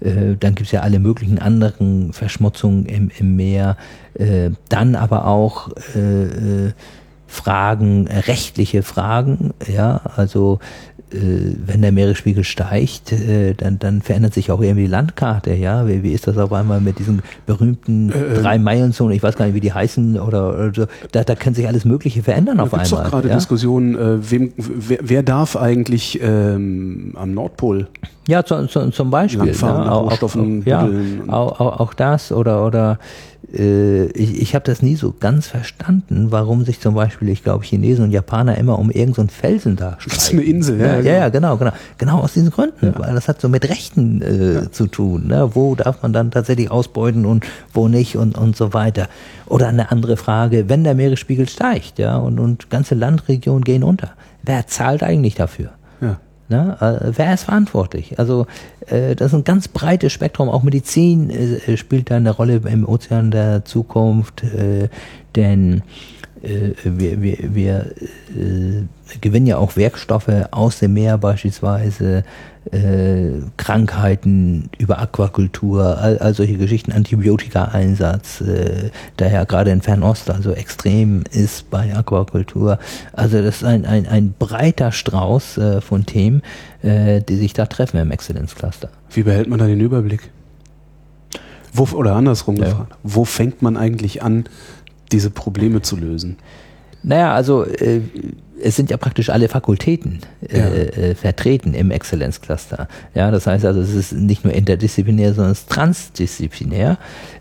Äh, 0.00 0.36
dann 0.40 0.54
gibt's 0.54 0.72
ja 0.72 0.80
alle 0.80 0.98
möglichen 0.98 1.38
anderen 1.38 2.14
Verschmutzungen 2.14 2.86
im, 2.86 3.10
im 3.18 3.36
Meer. 3.36 3.76
Äh, 4.14 4.50
dann 4.70 4.94
aber 4.94 5.26
auch 5.26 5.68
Fragen, 7.26 8.06
äh, 8.06 8.18
rechtliche 8.20 8.82
Fragen, 8.82 9.52
ja, 9.66 10.00
also 10.16 10.60
äh, 11.12 11.54
wenn 11.64 11.82
der 11.82 11.92
Meeresspiegel 11.92 12.42
steigt, 12.42 13.12
äh, 13.12 13.54
dann, 13.54 13.78
dann 13.78 14.02
verändert 14.02 14.34
sich 14.34 14.50
auch 14.50 14.60
irgendwie 14.60 14.84
die 14.84 14.90
Landkarte, 14.90 15.54
ja. 15.54 15.86
Wie, 15.86 16.02
wie 16.02 16.12
ist 16.12 16.26
das 16.26 16.36
auf 16.36 16.52
einmal 16.52 16.80
mit 16.80 16.98
diesen 16.98 17.22
berühmten 17.46 18.10
Äh, 18.10 18.40
drei 18.40 18.58
Meilenzonen, 18.58 19.14
ich 19.14 19.22
weiß 19.22 19.36
gar 19.36 19.46
nicht, 19.46 19.54
wie 19.54 19.60
die 19.60 19.72
heißen 19.72 20.18
oder, 20.18 20.54
oder 20.54 20.72
so. 20.74 20.86
Da, 21.12 21.22
da 21.22 21.36
kann 21.36 21.54
sich 21.54 21.68
alles 21.68 21.84
Mögliche 21.84 22.24
verändern 22.24 22.58
auf 22.58 22.70
gibt 22.70 22.82
es 22.82 22.90
doch 22.90 22.98
einmal. 22.98 23.10
gerade 23.10 23.28
ja? 23.28 23.34
Diskussionen, 23.36 23.94
äh, 23.94 24.30
wem, 24.30 24.52
wer, 24.56 24.98
wer 25.00 25.22
darf 25.22 25.56
eigentlich 25.56 26.18
ähm, 26.20 27.12
am 27.14 27.34
Nordpol? 27.34 27.86
Ja, 28.26 28.44
zu, 28.44 28.66
zu, 28.66 28.90
zum 28.90 29.10
Beispiel. 29.10 29.46
Langfahren, 29.46 29.84
nach 29.84 29.92
auch, 29.92 30.10
Rohstoffen 30.10 30.62
auch, 30.62 30.66
ja, 30.66 30.88
auch, 31.28 31.60
auch, 31.60 31.80
auch 31.80 31.94
das 31.94 32.32
oder 32.32 32.66
oder 32.66 32.98
ich, 33.52 34.40
ich 34.42 34.54
habe 34.54 34.64
das 34.64 34.82
nie 34.82 34.96
so 34.96 35.14
ganz 35.18 35.46
verstanden, 35.46 36.26
warum 36.30 36.64
sich 36.64 36.80
zum 36.80 36.94
Beispiel, 36.94 37.28
ich 37.28 37.44
glaube, 37.44 37.64
Chinesen 37.64 38.04
und 38.04 38.10
Japaner 38.10 38.58
immer 38.58 38.78
um 38.78 38.90
irgendeinen 38.90 39.28
so 39.28 39.34
Felsen 39.34 39.76
da 39.76 39.96
streiten. 40.00 40.38
eine 40.38 40.42
Insel, 40.46 40.80
ja, 40.80 40.86
ja, 40.86 41.00
ja, 41.00 41.12
ja, 41.18 41.28
genau, 41.28 41.56
genau, 41.56 41.72
genau 41.96 42.18
aus 42.20 42.32
diesen 42.32 42.50
Gründen, 42.50 42.86
Ja. 42.86 42.98
weil 42.98 43.14
das 43.14 43.28
hat 43.28 43.40
so 43.40 43.48
mit 43.48 43.68
Rechten 43.68 44.20
äh, 44.22 44.70
zu 44.72 44.86
tun. 44.88 45.28
Ne? 45.28 45.50
Wo 45.54 45.74
darf 45.74 46.02
man 46.02 46.12
dann 46.12 46.30
tatsächlich 46.30 46.70
ausbeuten 46.70 47.24
und 47.24 47.44
wo 47.72 47.88
nicht 47.88 48.16
und 48.16 48.36
und 48.36 48.56
so 48.56 48.74
weiter. 48.74 49.08
Oder 49.46 49.68
eine 49.68 49.90
andere 49.92 50.16
Frage: 50.16 50.68
Wenn 50.68 50.82
der 50.84 50.94
Meeresspiegel 50.94 51.48
steigt, 51.48 51.98
ja, 51.98 52.16
und 52.16 52.40
und 52.40 52.68
ganze 52.70 52.94
Landregionen 52.96 53.62
gehen 53.64 53.84
unter, 53.84 54.10
wer 54.42 54.66
zahlt 54.66 55.02
eigentlich 55.02 55.36
dafür? 55.36 55.70
Ne? 56.48 56.76
Äh, 56.80 57.12
wer 57.16 57.34
ist 57.34 57.44
verantwortlich? 57.44 58.18
Also 58.18 58.46
äh, 58.86 59.16
das 59.16 59.28
ist 59.28 59.34
ein 59.34 59.44
ganz 59.44 59.68
breites 59.68 60.12
Spektrum. 60.12 60.48
Auch 60.48 60.62
Medizin 60.62 61.30
äh, 61.30 61.76
spielt 61.76 62.10
da 62.10 62.16
eine 62.16 62.30
Rolle 62.30 62.60
im 62.64 62.88
Ozean 62.88 63.30
der 63.30 63.64
Zukunft, 63.64 64.44
äh, 64.44 64.88
denn 65.34 65.82
äh, 66.42 66.72
wir, 66.84 67.22
wir, 67.22 67.54
wir 67.54 67.86
äh, 68.36 69.18
gewinnen 69.20 69.46
ja 69.46 69.58
auch 69.58 69.76
Werkstoffe 69.76 70.30
aus 70.50 70.78
dem 70.78 70.94
Meer 70.94 71.18
beispielsweise, 71.18 72.24
äh, 72.72 73.42
Krankheiten 73.56 74.70
über 74.78 74.98
Aquakultur, 74.98 75.98
all, 75.98 76.18
all 76.18 76.34
solche 76.34 76.56
Geschichten, 76.56 76.92
Antibiotika-Einsatz, 76.92 78.40
äh, 78.40 78.90
der 79.18 79.30
ja 79.30 79.44
gerade 79.44 79.70
in 79.70 79.82
Fernost 79.82 80.30
also 80.30 80.52
extrem 80.52 81.22
ist 81.30 81.70
bei 81.70 81.94
Aquakultur. 81.94 82.78
Also 83.12 83.40
das 83.42 83.56
ist 83.56 83.64
ein, 83.64 83.86
ein, 83.86 84.06
ein 84.06 84.34
breiter 84.38 84.92
Strauß 84.92 85.58
äh, 85.58 85.80
von 85.80 86.06
Themen, 86.06 86.42
äh, 86.82 87.20
die 87.20 87.36
sich 87.36 87.52
da 87.52 87.66
treffen 87.66 87.98
im 87.98 88.10
Exzellenzcluster. 88.10 88.88
Wie 89.10 89.22
behält 89.22 89.48
man 89.48 89.58
da 89.58 89.66
den 89.66 89.80
Überblick? 89.80 90.30
Wo, 91.72 91.84
oder 91.96 92.14
andersrum 92.16 92.56
ja. 92.56 92.64
gefragt, 92.64 92.96
wo 93.02 93.24
fängt 93.24 93.62
man 93.62 93.76
eigentlich 93.76 94.22
an, 94.22 94.44
diese 95.12 95.30
Probleme 95.30 95.82
zu 95.82 95.96
lösen? 95.96 96.36
Naja, 97.02 97.34
also 97.34 97.64
äh, 97.64 98.00
es 98.62 98.76
sind 98.76 98.90
ja 98.90 98.96
praktisch 98.96 99.30
alle 99.30 99.48
Fakultäten 99.48 100.20
äh, 100.48 100.58
ja. 100.58 100.64
äh, 100.64 101.14
vertreten 101.14 101.74
im 101.74 101.90
Exzellenzcluster. 101.90 102.88
Ja, 103.14 103.30
das 103.30 103.46
heißt 103.46 103.64
also, 103.64 103.80
es 103.80 103.94
ist 103.94 104.12
nicht 104.12 104.44
nur 104.44 104.52
interdisziplinär, 104.52 105.34
sondern 105.34 105.52
es 105.52 105.60
ist 105.60 105.70
transdisziplinär. 105.70 106.98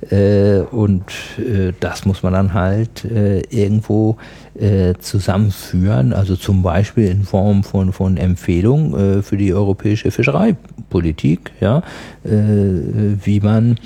Äh, 0.09 0.59
und 0.71 1.03
äh, 1.37 1.73
das 1.79 2.05
muss 2.05 2.23
man 2.23 2.33
dann 2.33 2.53
halt 2.53 3.05
äh, 3.05 3.39
irgendwo 3.49 4.17
äh, 4.59 4.93
zusammenführen, 4.99 6.13
also 6.13 6.35
zum 6.35 6.61
Beispiel 6.61 7.09
in 7.09 7.23
Form 7.23 7.63
von, 7.63 7.93
von 7.93 8.17
Empfehlungen 8.17 9.23
für 9.23 9.37
die 9.37 9.53
europäische 9.53 10.11
Fischereipolitik, 10.11 11.51
ja, 11.59 11.81
wie 12.23 13.39
man 13.39 13.77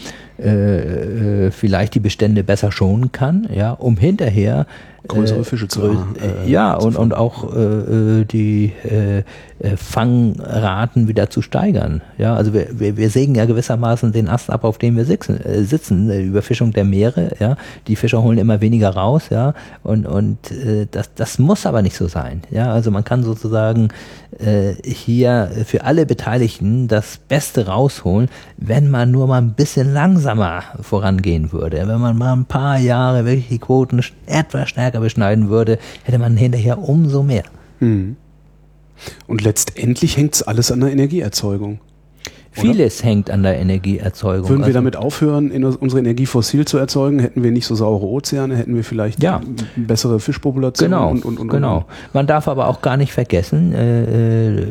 vielleicht 1.52 1.96
die 1.96 2.00
Bestände 2.00 2.44
besser 2.44 2.72
schonen 2.72 3.12
kann, 3.12 3.48
ja, 3.54 3.72
um 3.72 3.98
hinterher 3.98 4.66
größere 5.08 5.44
Fische 5.44 5.68
zu 5.68 5.82
haben. 5.84 6.16
Äh, 6.16 6.50
ja, 6.50 6.74
und, 6.76 6.96
und 6.96 7.14
auch 7.14 7.56
äh, 7.56 8.26
die 8.26 8.74
äh, 8.84 9.24
äh, 9.60 9.76
Fangraten 9.76 11.08
wieder 11.08 11.30
zu 11.30 11.42
steigern. 11.42 12.02
Ja, 12.18 12.36
also 12.36 12.54
wir, 12.54 12.80
wir, 12.80 12.96
wir 12.98 13.10
sägen 13.10 13.36
ja 13.36 13.46
gewissermaßen 13.46 14.12
den 14.12 14.30
Ast 14.30 14.50
ab, 14.50 14.64
auf 14.64 14.78
dem 14.78 14.96
wir 14.96 15.06
sitzen, 15.06 15.40
äh, 15.44 15.64
sitzen 15.64 16.10
äh, 16.10 16.22
Überfischung 16.22 16.72
der 16.72 16.86
Meere. 16.86 17.32
Ja, 17.40 17.58
die 17.88 17.96
Fischer 17.96 18.24
holen 18.24 18.38
immer 18.38 18.62
weniger 18.62 18.90
raus. 18.90 19.30
Ja, 19.30 19.54
und 19.84 20.06
und 20.06 20.52
äh, 20.52 20.88
das 20.90 21.14
das 21.14 21.40
muss 21.40 21.66
aber 21.66 21.82
nicht 21.82 21.98
so 21.98 22.08
sein. 22.08 22.42
Ja, 22.52 22.72
also 22.72 22.90
man 22.90 23.04
kann 23.04 23.24
sozusagen 23.24 23.90
äh, 24.38 24.74
hier 24.84 25.52
für 25.66 25.84
alle 25.84 26.06
Beteiligten 26.06 26.88
das 26.88 27.18
Beste 27.18 27.68
rausholen, 27.68 28.30
wenn 28.58 28.90
man 28.90 29.12
nur 29.12 29.28
mal 29.28 29.42
ein 29.42 29.54
bisschen 29.54 29.94
langsamer 29.94 30.64
vorangehen 30.82 31.52
würde. 31.52 31.88
Wenn 31.88 32.00
man 32.00 32.18
mal 32.18 32.34
ein 32.34 32.46
paar 32.46 32.78
Jahre 32.78 33.26
wirklich 33.26 33.50
die 33.50 33.60
Quoten 33.60 34.02
etwas 34.26 34.70
stärker 34.90 35.00
beschneiden 35.00 35.50
würde, 35.50 35.78
hätte 36.04 36.18
man 36.18 36.36
hinterher 36.36 36.80
umso 36.80 37.24
mehr. 37.24 37.44
Hm. 37.80 38.16
Und 39.28 39.42
letztendlich 39.42 40.18
hängt 40.18 40.36
es 40.36 40.44
alles 40.44 40.72
an 40.72 40.82
der 40.82 40.92
Energieerzeugung. 40.92 41.80
Vieles 42.52 43.04
hängt 43.04 43.30
an 43.30 43.44
der 43.44 43.60
Energieerzeugung. 43.60 44.50
Würden 44.50 44.62
wir 44.62 44.66
also, 44.66 44.78
damit 44.78 44.96
aufhören, 44.96 45.52
unsere 45.64 46.00
Energie 46.00 46.26
fossil 46.26 46.66
zu 46.66 46.78
erzeugen, 46.78 47.20
hätten 47.20 47.44
wir 47.44 47.52
nicht 47.52 47.66
so 47.66 47.76
saure 47.76 48.06
Ozeane, 48.06 48.56
hätten 48.56 48.76
wir 48.76 48.84
vielleicht 48.84 49.22
ja. 49.22 49.42
bessere 49.76 50.20
Fischpopulationen 50.20 50.92
genau, 50.92 51.12
und, 51.12 51.26
und, 51.26 51.40
und, 51.40 51.50
Genau. 51.50 51.86
Man 52.14 52.28
darf 52.28 52.48
aber 52.48 52.68
auch 52.68 52.82
gar 52.82 52.98
nicht 52.98 53.14
vergessen, 53.14 53.74
äh, 53.74 54.62
äh 54.62 54.68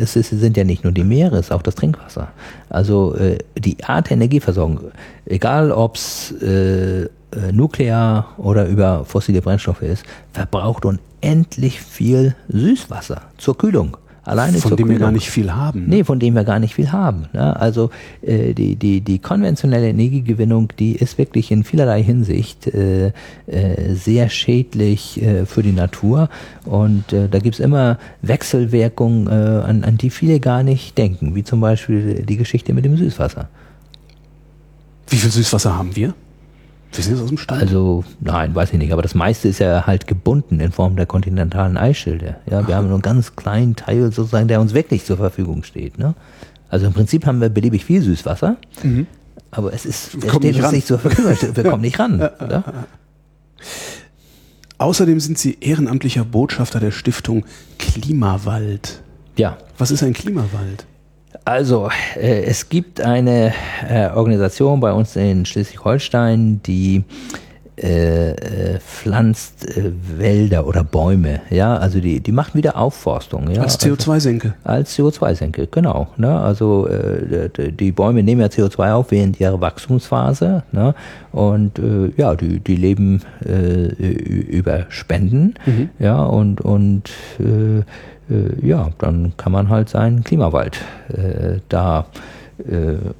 es 0.00 0.16
ist, 0.16 0.30
sind 0.30 0.56
ja 0.56 0.64
nicht 0.64 0.84
nur 0.84 0.92
die 0.92 1.04
Meere, 1.04 1.36
es 1.36 1.46
ist 1.46 1.52
auch 1.52 1.62
das 1.62 1.74
Trinkwasser. 1.74 2.28
Also 2.68 3.14
äh, 3.14 3.38
die 3.58 3.82
Art 3.84 4.10
der 4.10 4.16
Energieversorgung, 4.16 4.80
egal 5.26 5.72
ob 5.72 5.96
es 5.96 6.32
äh, 6.42 7.02
äh, 7.02 7.08
nuklear 7.52 8.28
oder 8.38 8.66
über 8.66 9.04
fossile 9.04 9.40
Brennstoffe 9.40 9.82
ist, 9.82 10.04
verbraucht 10.32 10.84
unendlich 10.84 11.80
viel 11.80 12.34
Süßwasser 12.48 13.22
zur 13.38 13.56
Kühlung. 13.56 13.96
Alleine 14.24 14.58
von 14.58 14.76
dem 14.76 14.86
Kühlung. 14.86 14.90
wir 14.90 14.98
gar 14.98 15.12
nicht 15.12 15.30
viel 15.30 15.52
haben. 15.52 15.82
Ne? 15.82 15.96
Nee, 15.96 16.04
von 16.04 16.18
dem 16.18 16.34
wir 16.34 16.44
gar 16.44 16.58
nicht 16.58 16.74
viel 16.74 16.92
haben. 16.92 17.26
Ne? 17.32 17.58
Also 17.58 17.90
äh, 18.22 18.52
die, 18.52 18.76
die, 18.76 19.00
die 19.00 19.18
konventionelle 19.18 19.88
Energiegewinnung, 19.88 20.72
die 20.78 20.92
ist 20.92 21.16
wirklich 21.16 21.50
in 21.50 21.64
vielerlei 21.64 22.02
Hinsicht 22.02 22.66
äh, 22.66 23.12
äh, 23.46 23.94
sehr 23.94 24.28
schädlich 24.28 25.22
äh, 25.22 25.46
für 25.46 25.62
die 25.62 25.72
Natur. 25.72 26.28
Und 26.66 27.12
äh, 27.12 27.28
da 27.28 27.38
gibt's 27.38 27.60
immer 27.60 27.98
Wechselwirkungen, 28.22 29.26
äh, 29.26 29.30
an, 29.30 29.84
an 29.84 29.96
die 29.96 30.10
viele 30.10 30.38
gar 30.38 30.62
nicht 30.62 30.98
denken, 30.98 31.34
wie 31.34 31.44
zum 31.44 31.60
Beispiel 31.60 32.22
die 32.22 32.36
Geschichte 32.36 32.74
mit 32.74 32.84
dem 32.84 32.96
Süßwasser. 32.96 33.48
Wie 35.08 35.16
viel 35.16 35.30
Süßwasser 35.30 35.76
haben 35.76 35.96
wir? 35.96 36.14
Wissen 36.92 37.10
Sie 37.10 37.12
das 37.12 37.22
aus 37.22 37.28
dem 37.28 37.38
Stand? 37.38 37.62
Also, 37.62 38.04
nein, 38.20 38.54
weiß 38.54 38.72
ich 38.72 38.78
nicht. 38.78 38.92
Aber 38.92 39.02
das 39.02 39.14
meiste 39.14 39.48
ist 39.48 39.60
ja 39.60 39.86
halt 39.86 40.06
gebunden 40.06 40.58
in 40.58 40.72
Form 40.72 40.96
der 40.96 41.06
kontinentalen 41.06 41.76
Eisschilde. 41.76 42.36
Ja, 42.50 42.66
wir 42.66 42.74
Aha. 42.74 42.78
haben 42.78 42.86
nur 42.86 42.94
einen 42.94 43.02
ganz 43.02 43.36
kleinen 43.36 43.76
Teil 43.76 44.10
sozusagen, 44.12 44.48
der 44.48 44.60
uns 44.60 44.74
wirklich 44.74 45.04
zur 45.04 45.16
Verfügung 45.16 45.62
steht. 45.62 45.98
Ne? 45.98 46.14
Also 46.68 46.86
im 46.86 46.92
Prinzip 46.92 47.26
haben 47.26 47.40
wir 47.40 47.48
beliebig 47.48 47.84
viel 47.84 48.02
Süßwasser. 48.02 48.56
Mhm. 48.82 49.06
Aber 49.52 49.72
es 49.72 49.86
ist, 49.86 50.14
es 50.14 50.30
steht 50.30 50.42
nicht 50.42 50.62
uns 50.62 50.72
nicht 50.72 50.86
zur 50.86 50.98
Verfügung. 50.98 51.56
Wir 51.56 51.64
kommen 51.64 51.82
nicht 51.82 51.98
ran. 51.98 52.28
Ja? 52.50 52.64
Außerdem 54.78 55.20
sind 55.20 55.38
Sie 55.38 55.58
ehrenamtlicher 55.60 56.24
Botschafter 56.24 56.80
der 56.80 56.90
Stiftung 56.90 57.44
Klimawald. 57.78 59.02
Ja. 59.36 59.58
Was 59.76 59.90
ist 59.90 60.02
ein 60.02 60.14
Klimawald? 60.14 60.86
Also, 61.44 61.90
äh, 62.16 62.42
es 62.44 62.68
gibt 62.68 63.00
eine 63.00 63.52
äh, 63.88 64.08
Organisation 64.08 64.80
bei 64.80 64.92
uns 64.92 65.16
in 65.16 65.44
Schleswig-Holstein, 65.44 66.60
die 66.64 67.04
äh, 67.82 68.32
äh, 68.32 68.78
pflanzt 68.78 69.66
äh, 69.74 69.92
Wälder 70.18 70.66
oder 70.66 70.84
Bäume, 70.84 71.40
ja, 71.48 71.78
also 71.78 71.98
die, 71.98 72.20
die 72.20 72.32
macht 72.32 72.54
wieder 72.54 72.76
Aufforstung. 72.76 73.50
Ja? 73.50 73.62
Als 73.62 73.80
CO2-Senke. 73.80 74.52
als 74.64 74.98
CO2-Senke, 74.98 75.66
genau. 75.66 76.08
Ne? 76.18 76.38
Also 76.38 76.86
äh, 76.88 77.48
die 77.70 77.92
Bäume 77.92 78.22
nehmen 78.22 78.42
ja 78.42 78.48
CO2 78.48 78.92
auf 78.92 79.10
während 79.12 79.40
ihrer 79.40 79.62
Wachstumsphase 79.62 80.62
ne? 80.72 80.94
und 81.32 81.80
ja, 82.16 82.34
die, 82.34 82.60
die 82.60 82.76
leben 82.76 83.22
über 83.40 84.86
Spenden, 84.90 85.54
mhm. 85.64 85.88
ja, 85.98 86.22
und, 86.22 86.60
und 86.60 87.08
ja, 88.62 88.90
dann 88.98 89.32
kann 89.36 89.52
man 89.52 89.68
halt 89.68 89.88
seinen 89.88 90.24
Klimawald 90.24 90.78
äh, 91.08 91.58
da 91.68 92.00
äh, 92.00 92.39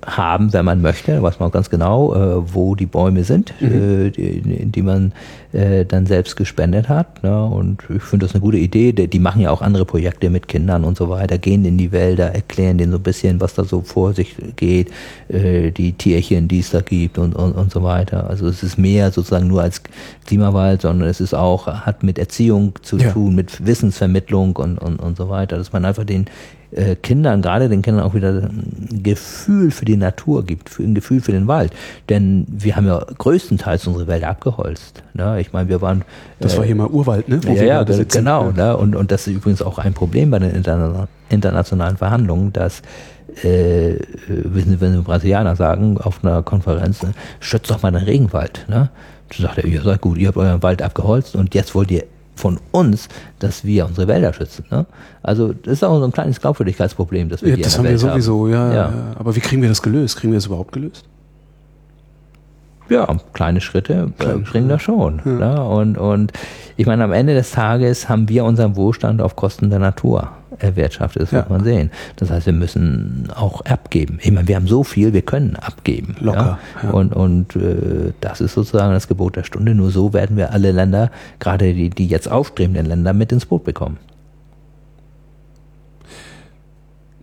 haben, 0.05 0.53
wenn 0.53 0.65
man 0.65 0.83
möchte, 0.83 1.23
weiß 1.23 1.41
man 1.41 1.51
ganz 1.51 1.71
genau, 1.71 2.15
äh, 2.15 2.55
wo 2.55 2.75
die 2.75 2.87
Bäume 2.87 3.25
sind, 3.25 3.53
mhm. 3.61 4.07
äh, 4.07 4.11
die, 4.11 4.67
die, 4.67 4.83
man 4.83 5.12
äh, 5.53 5.85
dann 5.85 6.07
selbst 6.07 6.37
gespendet 6.37 6.89
hat. 6.89 7.23
Ne? 7.23 7.45
Und 7.45 7.83
ich 7.95 8.03
finde 8.03 8.27
das 8.27 8.35
eine 8.35 8.43
gute 8.43 8.59
Idee. 8.59 8.93
Die, 8.93 9.19
machen 9.19 9.43
ja 9.43 9.51
auch 9.51 9.62
andere 9.62 9.85
Projekte 9.85 10.31
mit 10.31 10.49
Kindern 10.49 10.85
und 10.85 10.97
so 10.97 11.09
weiter, 11.09 11.39
gehen 11.39 11.65
in 11.65 11.79
die 11.79 11.93
Wälder, 11.93 12.35
erklären 12.35 12.79
denen 12.79 12.93
so 12.93 12.99
ein 12.99 13.03
bisschen, 13.03 13.41
was 13.41 13.55
da 13.55 13.65
so 13.65 13.81
vor 13.81 14.12
sich 14.12 14.37
geht, 14.57 14.91
äh, 15.29 15.71
die 15.71 15.93
Tierchen, 15.93 16.49
die 16.49 16.61
es 16.61 16.71
da 16.71 16.81
gibt 16.81 17.19
und, 17.19 17.35
und, 17.35 17.53
und 17.53 17.71
so 17.73 17.83
weiter. 17.83 18.29
Also 18.29 18.47
es 18.47 18.62
ist 18.62 18.79
mehr 18.79 19.11
sozusagen 19.11 19.49
nur 19.49 19.62
als 19.62 19.83
Klimawald, 20.27 20.83
sondern 20.83 21.09
es 21.09 21.21
ist 21.21 21.35
auch, 21.35 21.67
hat 21.67 22.03
mit 22.03 22.19
Erziehung 22.19 22.75
zu 22.83 22.99
ja. 22.99 23.11
tun, 23.11 23.35
mit 23.35 23.65
Wissensvermittlung 23.65 24.57
und, 24.57 24.79
und, 24.79 24.97
und 24.97 25.17
so 25.17 25.29
weiter, 25.29 25.57
dass 25.57 25.73
man 25.73 25.85
einfach 25.85 26.05
den 26.05 26.27
äh, 26.73 26.97
Kindern, 26.97 27.43
gerade 27.43 27.69
den 27.69 27.83
Kindern 27.83 28.05
auch 28.05 28.15
wieder 28.15 28.31
ein 28.31 29.03
Gefühl 29.03 29.71
für 29.71 29.85
die 29.85 29.97
Natur 29.97 30.45
gibt, 30.45 30.69
für 30.69 30.83
ein 30.83 30.95
Gefühl 30.95 31.21
für 31.21 31.33
den 31.33 31.47
Wald. 31.47 31.73
Denn 32.09 32.47
wir 32.49 32.77
haben 32.77 32.87
ja 32.87 33.05
größtenteils 33.19 33.87
unsere 33.87 34.07
Wälder 34.07 34.29
abgeholzt. 34.29 35.03
Ne? 35.15 35.41
Ich 35.41 35.53
meine, 35.53 35.69
wir 35.69 35.81
waren. 35.81 36.05
Das 36.39 36.57
war 36.57 36.65
hier 36.65 36.77
mal 36.77 36.87
Urwald, 36.87 37.29
ne? 37.29 37.41
Wo 37.45 37.53
ja, 37.53 37.63
ja, 37.63 37.83
genau. 37.85 38.51
Ne? 38.51 38.77
Und, 38.77 38.97
und 38.97 39.11
das 39.11 39.27
ist 39.27 39.35
übrigens 39.35 39.63
auch 39.63 39.79
ein 39.79 39.95
Problem 39.95 40.31
bei 40.31 40.39
den 40.39 40.51
interna 40.51 41.09
internationalen 41.29 41.97
Verhandlungen, 41.97 42.53
dass 42.53 42.83
äh, 43.45 43.97
wissen 44.27 44.71
Sie, 44.71 44.81
wenn 44.81 44.93
Sie 44.93 45.03
Brasilianer 45.03 45.57
sagen 45.57 45.99
auf 45.99 46.25
einer 46.25 46.43
Konferenz, 46.43 47.03
ne, 47.03 47.13
schützt 47.39 47.71
doch 47.71 47.83
mal 47.83 47.93
den 47.93 48.03
Regenwald. 48.03 48.67
Ne? 48.69 48.91
So 49.33 49.45
sagt 49.45 49.59
er, 49.59 49.65
ihr 49.65 49.83
seid 49.83 50.01
gut, 50.01 50.19
ihr 50.19 50.29
habt 50.29 50.37
euren 50.37 50.63
Wald 50.63 50.83
abgeholzt 50.83 51.37
und 51.37 51.55
jetzt 51.55 51.75
wollt 51.75 51.91
ihr 51.91 52.05
von 52.41 52.59
uns, 52.73 53.09
dass 53.39 53.65
wir 53.65 53.87
unsere 53.87 54.09
Wälder 54.09 54.33
schützen. 54.33 54.65
Ne? 54.71 54.87
Also 55.23 55.53
das 55.53 55.75
ist 55.75 55.85
auch 55.85 55.99
so 55.99 56.05
ein 56.05 56.12
kleines 56.12 56.41
Glaubwürdigkeitsproblem, 56.41 57.29
dass 57.29 57.43
wir 57.43 57.51
ja, 57.51 57.57
Das 57.62 57.79
haben 57.79 57.85
Welt 57.85 58.03
wir 58.03 58.11
sowieso, 58.11 58.47
haben. 58.47 58.53
Ja, 58.53 58.73
ja. 58.73 58.93
Aber 59.17 59.37
wie 59.37 59.41
kriegen 59.41 59.62
wir 59.62 59.69
das 59.69 59.83
gelöst? 59.83 60.17
Kriegen 60.17 60.33
wir 60.33 60.39
das 60.39 60.47
überhaupt 60.47 60.73
gelöst? 60.73 61.05
Ja, 62.89 63.07
kleine 63.35 63.61
Schritte 63.61 64.11
äh, 64.19 64.23
kleine 64.23 64.41
bringen 64.41 64.69
das 64.69 64.83
schon. 64.83 65.23
Ja. 65.25 65.33
Ne? 65.33 65.65
Und, 65.65 65.97
und 65.97 66.33
ich 66.77 66.87
meine, 66.87 67.05
am 67.05 67.12
Ende 67.12 67.35
des 67.35 67.53
Tages 67.53 68.09
haben 68.09 68.29
wir 68.29 68.45
unseren 68.45 68.75
Wohlstand 68.75 69.23
auf 69.23 69.37
Kosten 69.37 69.71
der 69.71 69.79
Natur 69.79 70.31
erwirtschaftet, 70.59 71.23
das 71.23 71.31
ja. 71.31 71.41
muss 71.41 71.49
man 71.49 71.65
sehen. 71.65 71.91
Das 72.17 72.31
heißt, 72.31 72.47
wir 72.47 72.53
müssen 72.53 73.29
auch 73.35 73.61
abgeben. 73.63 74.19
Ich 74.23 74.31
meine, 74.31 74.49
wir 74.49 74.57
haben 74.57 74.67
so 74.67 74.85
viel, 74.85 75.13
wir 75.13 75.23
können 75.23 75.57
abgeben. 75.57 76.17
Locker. 76.21 76.59
Ja? 76.83 76.89
ja. 76.89 76.91
Und, 76.91 77.15
und 77.15 77.57
äh, 77.57 78.13
das 78.21 78.41
ist 78.41 78.55
sozusagen 78.55 78.93
das 78.93 79.09
Gebot 79.09 79.37
der 79.37 79.45
Stunde. 79.45 79.75
Nur 79.75 79.91
so 79.91 80.13
werden 80.13 80.37
wir 80.37 80.53
alle 80.53 80.73
Länder, 80.73 81.11
gerade 81.39 81.75
die, 81.75 81.91
die 81.91 82.07
jetzt 82.07 82.31
aufstrebenden 82.31 82.87
Länder, 82.87 83.13
mit 83.13 83.33
ins 83.33 83.47
Boot 83.47 83.65
bekommen. 83.65 83.99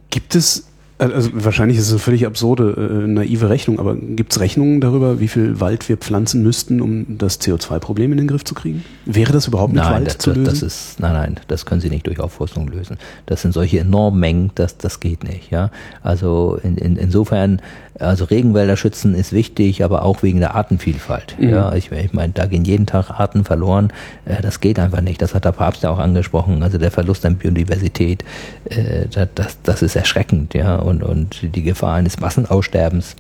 Gibt 0.10 0.36
es 0.36 0.68
also 1.00 1.30
wahrscheinlich 1.34 1.78
ist 1.78 1.86
es 1.86 1.92
eine 1.92 2.00
völlig 2.00 2.26
absurde, 2.26 3.04
äh, 3.04 3.08
naive 3.08 3.50
Rechnung, 3.50 3.80
aber 3.80 3.96
gibt 3.96 4.32
es 4.32 4.40
Rechnungen 4.40 4.82
darüber, 4.82 5.20
wie 5.20 5.28
viel 5.28 5.60
Wald 5.60 5.88
wir 5.90 5.98
pflanzen 5.98 6.44
müssten, 6.44 6.82
um 6.82 7.18
das 7.18 7.40
CO2-Problem 7.40 8.12
in 8.12 8.18
den 8.18 8.28
Griff 8.28 8.44
zu 8.44 8.56
kriegen? 8.56 8.84
Wäre 9.06 9.32
das 9.32 9.48
überhaupt 9.48 9.74
mit 9.74 9.84
nein, 9.84 9.94
Wald 9.94 10.08
das, 10.08 10.18
zu 10.18 10.32
lösen? 10.32 10.46
Das 10.46 10.62
ist, 10.62 11.00
nein, 11.00 11.14
nein, 11.14 11.40
das 11.48 11.66
können 11.66 11.82
Sie 11.82 11.90
nicht 11.90 12.08
durch 12.08 12.20
Aufforstung 12.20 12.68
lösen. 12.68 12.98
Das 13.26 13.42
sind 13.42 13.54
solche 13.54 13.80
enormen 13.80 14.20
Mengen, 14.20 14.52
das, 14.56 14.78
das 14.78 15.00
geht 15.00 15.24
nicht. 15.24 15.52
Ja? 15.52 15.72
Also 16.02 16.60
in, 16.64 16.78
in, 16.78 16.96
insofern 16.96 17.62
also 18.00 18.26
Regenwälder 18.26 18.78
schützen 18.78 19.16
ist 19.16 19.34
wichtig, 19.34 19.84
aber 19.84 20.04
auch 20.04 20.24
wegen 20.24 20.40
der 20.40 20.56
Artenvielfalt. 20.56 21.36
Mhm. 21.40 21.50
Ja, 21.50 21.74
ich, 21.74 21.92
ich 21.92 22.14
meine, 22.14 22.34
da 22.34 22.46
gehen 22.46 22.64
jeden 22.64 22.86
Tag 22.86 23.10
Arten 23.10 23.44
verloren. 23.44 23.92
Äh, 24.26 24.42
das 24.42 24.60
geht 24.60 24.80
einfach 24.80 25.02
nicht. 25.02 25.22
Das 25.22 25.34
hat 25.34 25.46
der 25.46 25.52
Papst 25.52 25.84
ja 25.84 25.90
auch 25.90 26.00
angesprochen. 26.00 26.64
Also 26.64 26.78
der 26.78 26.92
Verlust 26.92 27.26
an 27.26 27.38
Biodiversität, 27.38 28.24
äh, 28.66 29.08
das, 29.34 29.58
das 29.64 29.82
ist 29.82 29.96
erschreckend, 29.96 30.54
ja. 30.54 30.80
Und, 30.88 31.04
und 31.04 31.56
die 31.56 31.64
Gefahr 31.64 31.96
eines 31.96 32.20
Massenaussterbens 32.20 33.16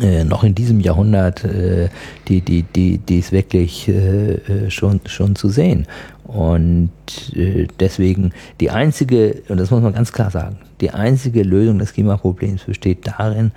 äh, 0.00 0.24
noch 0.24 0.44
in 0.44 0.54
diesem 0.54 0.80
Jahrhundert 0.80 1.44
äh, 1.44 1.88
die, 2.28 2.40
die, 2.40 2.62
die, 2.62 2.98
die 2.98 3.18
ist 3.18 3.32
wirklich 3.32 3.88
äh, 3.88 4.34
äh, 4.34 4.70
schon, 4.70 5.00
schon 5.06 5.36
zu 5.36 5.48
sehen. 5.48 5.86
Und 6.24 6.90
äh, 7.34 7.66
deswegen 7.78 8.32
die 8.60 8.70
einzige, 8.70 9.42
und 9.48 9.58
das 9.58 9.70
muss 9.70 9.82
man 9.82 9.92
ganz 9.92 10.12
klar 10.12 10.30
sagen, 10.30 10.58
die 10.80 10.90
einzige 10.90 11.42
Lösung 11.42 11.78
des 11.78 11.92
Klimaproblems 11.92 12.64
besteht 12.64 13.06
darin, 13.06 13.52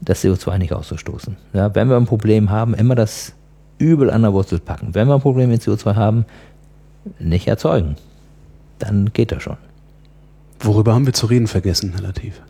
das 0.00 0.24
CO2 0.24 0.58
nicht 0.58 0.72
auszustoßen. 0.72 1.36
Ja, 1.52 1.74
wenn 1.74 1.88
wir 1.88 1.96
ein 1.96 2.06
Problem 2.06 2.50
haben, 2.50 2.74
immer 2.74 2.94
das 2.94 3.32
Übel 3.78 4.10
an 4.10 4.22
der 4.22 4.32
Wurzel 4.32 4.60
packen. 4.60 4.94
Wenn 4.94 5.08
wir 5.08 5.14
ein 5.14 5.20
Problem 5.20 5.50
mit 5.50 5.62
CO2 5.62 5.96
haben, 5.96 6.24
nicht 7.18 7.48
erzeugen. 7.48 7.96
Dann 8.78 9.10
geht 9.12 9.32
das 9.32 9.42
schon. 9.42 9.56
Worüber 10.60 10.94
haben 10.94 11.06
wir 11.06 11.12
zu 11.12 11.26
reden 11.26 11.46
vergessen, 11.46 11.92
Herr 11.94 12.02
Latif? 12.02 12.40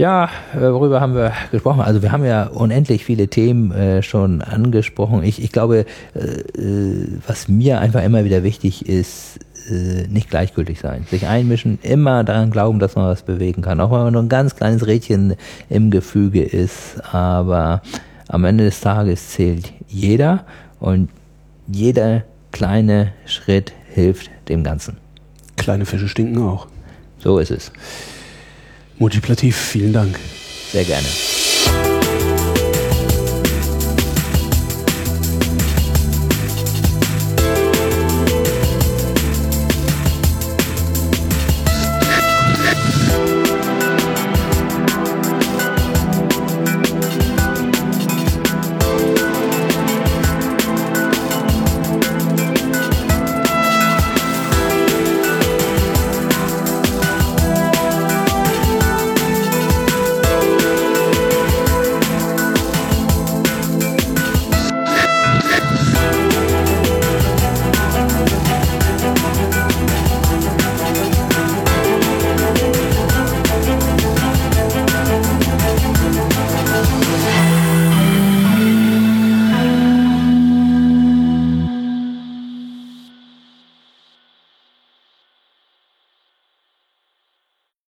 Ja, 0.00 0.30
äh, 0.54 0.60
worüber 0.60 1.02
haben 1.02 1.14
wir 1.14 1.34
gesprochen? 1.50 1.82
Also 1.82 2.00
wir 2.00 2.10
haben 2.10 2.24
ja 2.24 2.44
unendlich 2.46 3.04
viele 3.04 3.28
Themen 3.28 3.70
äh, 3.70 4.02
schon 4.02 4.40
angesprochen. 4.40 5.22
Ich, 5.22 5.44
ich 5.44 5.52
glaube, 5.52 5.84
äh, 6.14 6.20
äh, 6.58 7.18
was 7.26 7.48
mir 7.48 7.80
einfach 7.80 8.02
immer 8.02 8.24
wieder 8.24 8.42
wichtig 8.42 8.88
ist, 8.88 9.40
äh, 9.68 10.06
nicht 10.08 10.30
gleichgültig 10.30 10.80
sein. 10.80 11.04
Sich 11.10 11.26
einmischen, 11.26 11.78
immer 11.82 12.24
daran 12.24 12.50
glauben, 12.50 12.78
dass 12.78 12.96
man 12.96 13.08
was 13.08 13.24
bewegen 13.24 13.60
kann. 13.60 13.78
Auch 13.78 13.90
wenn 13.90 13.98
man 13.98 14.14
nur 14.14 14.22
ein 14.22 14.30
ganz 14.30 14.56
kleines 14.56 14.86
Rädchen 14.86 15.34
im 15.68 15.90
Gefüge 15.90 16.44
ist. 16.44 17.02
Aber 17.12 17.82
am 18.28 18.46
Ende 18.46 18.64
des 18.64 18.80
Tages 18.80 19.28
zählt 19.28 19.70
jeder 19.86 20.46
und 20.78 21.10
jeder 21.66 22.22
kleine 22.52 23.12
Schritt 23.26 23.74
hilft 23.92 24.30
dem 24.48 24.64
Ganzen. 24.64 24.96
Kleine 25.56 25.84
Fische 25.84 26.08
stinken 26.08 26.42
auch. 26.42 26.68
So 27.18 27.38
ist 27.38 27.50
es. 27.50 27.70
Multiplativ, 29.00 29.56
vielen 29.56 29.94
Dank. 29.94 30.18
Sehr 30.72 30.84
gerne. 30.84 31.06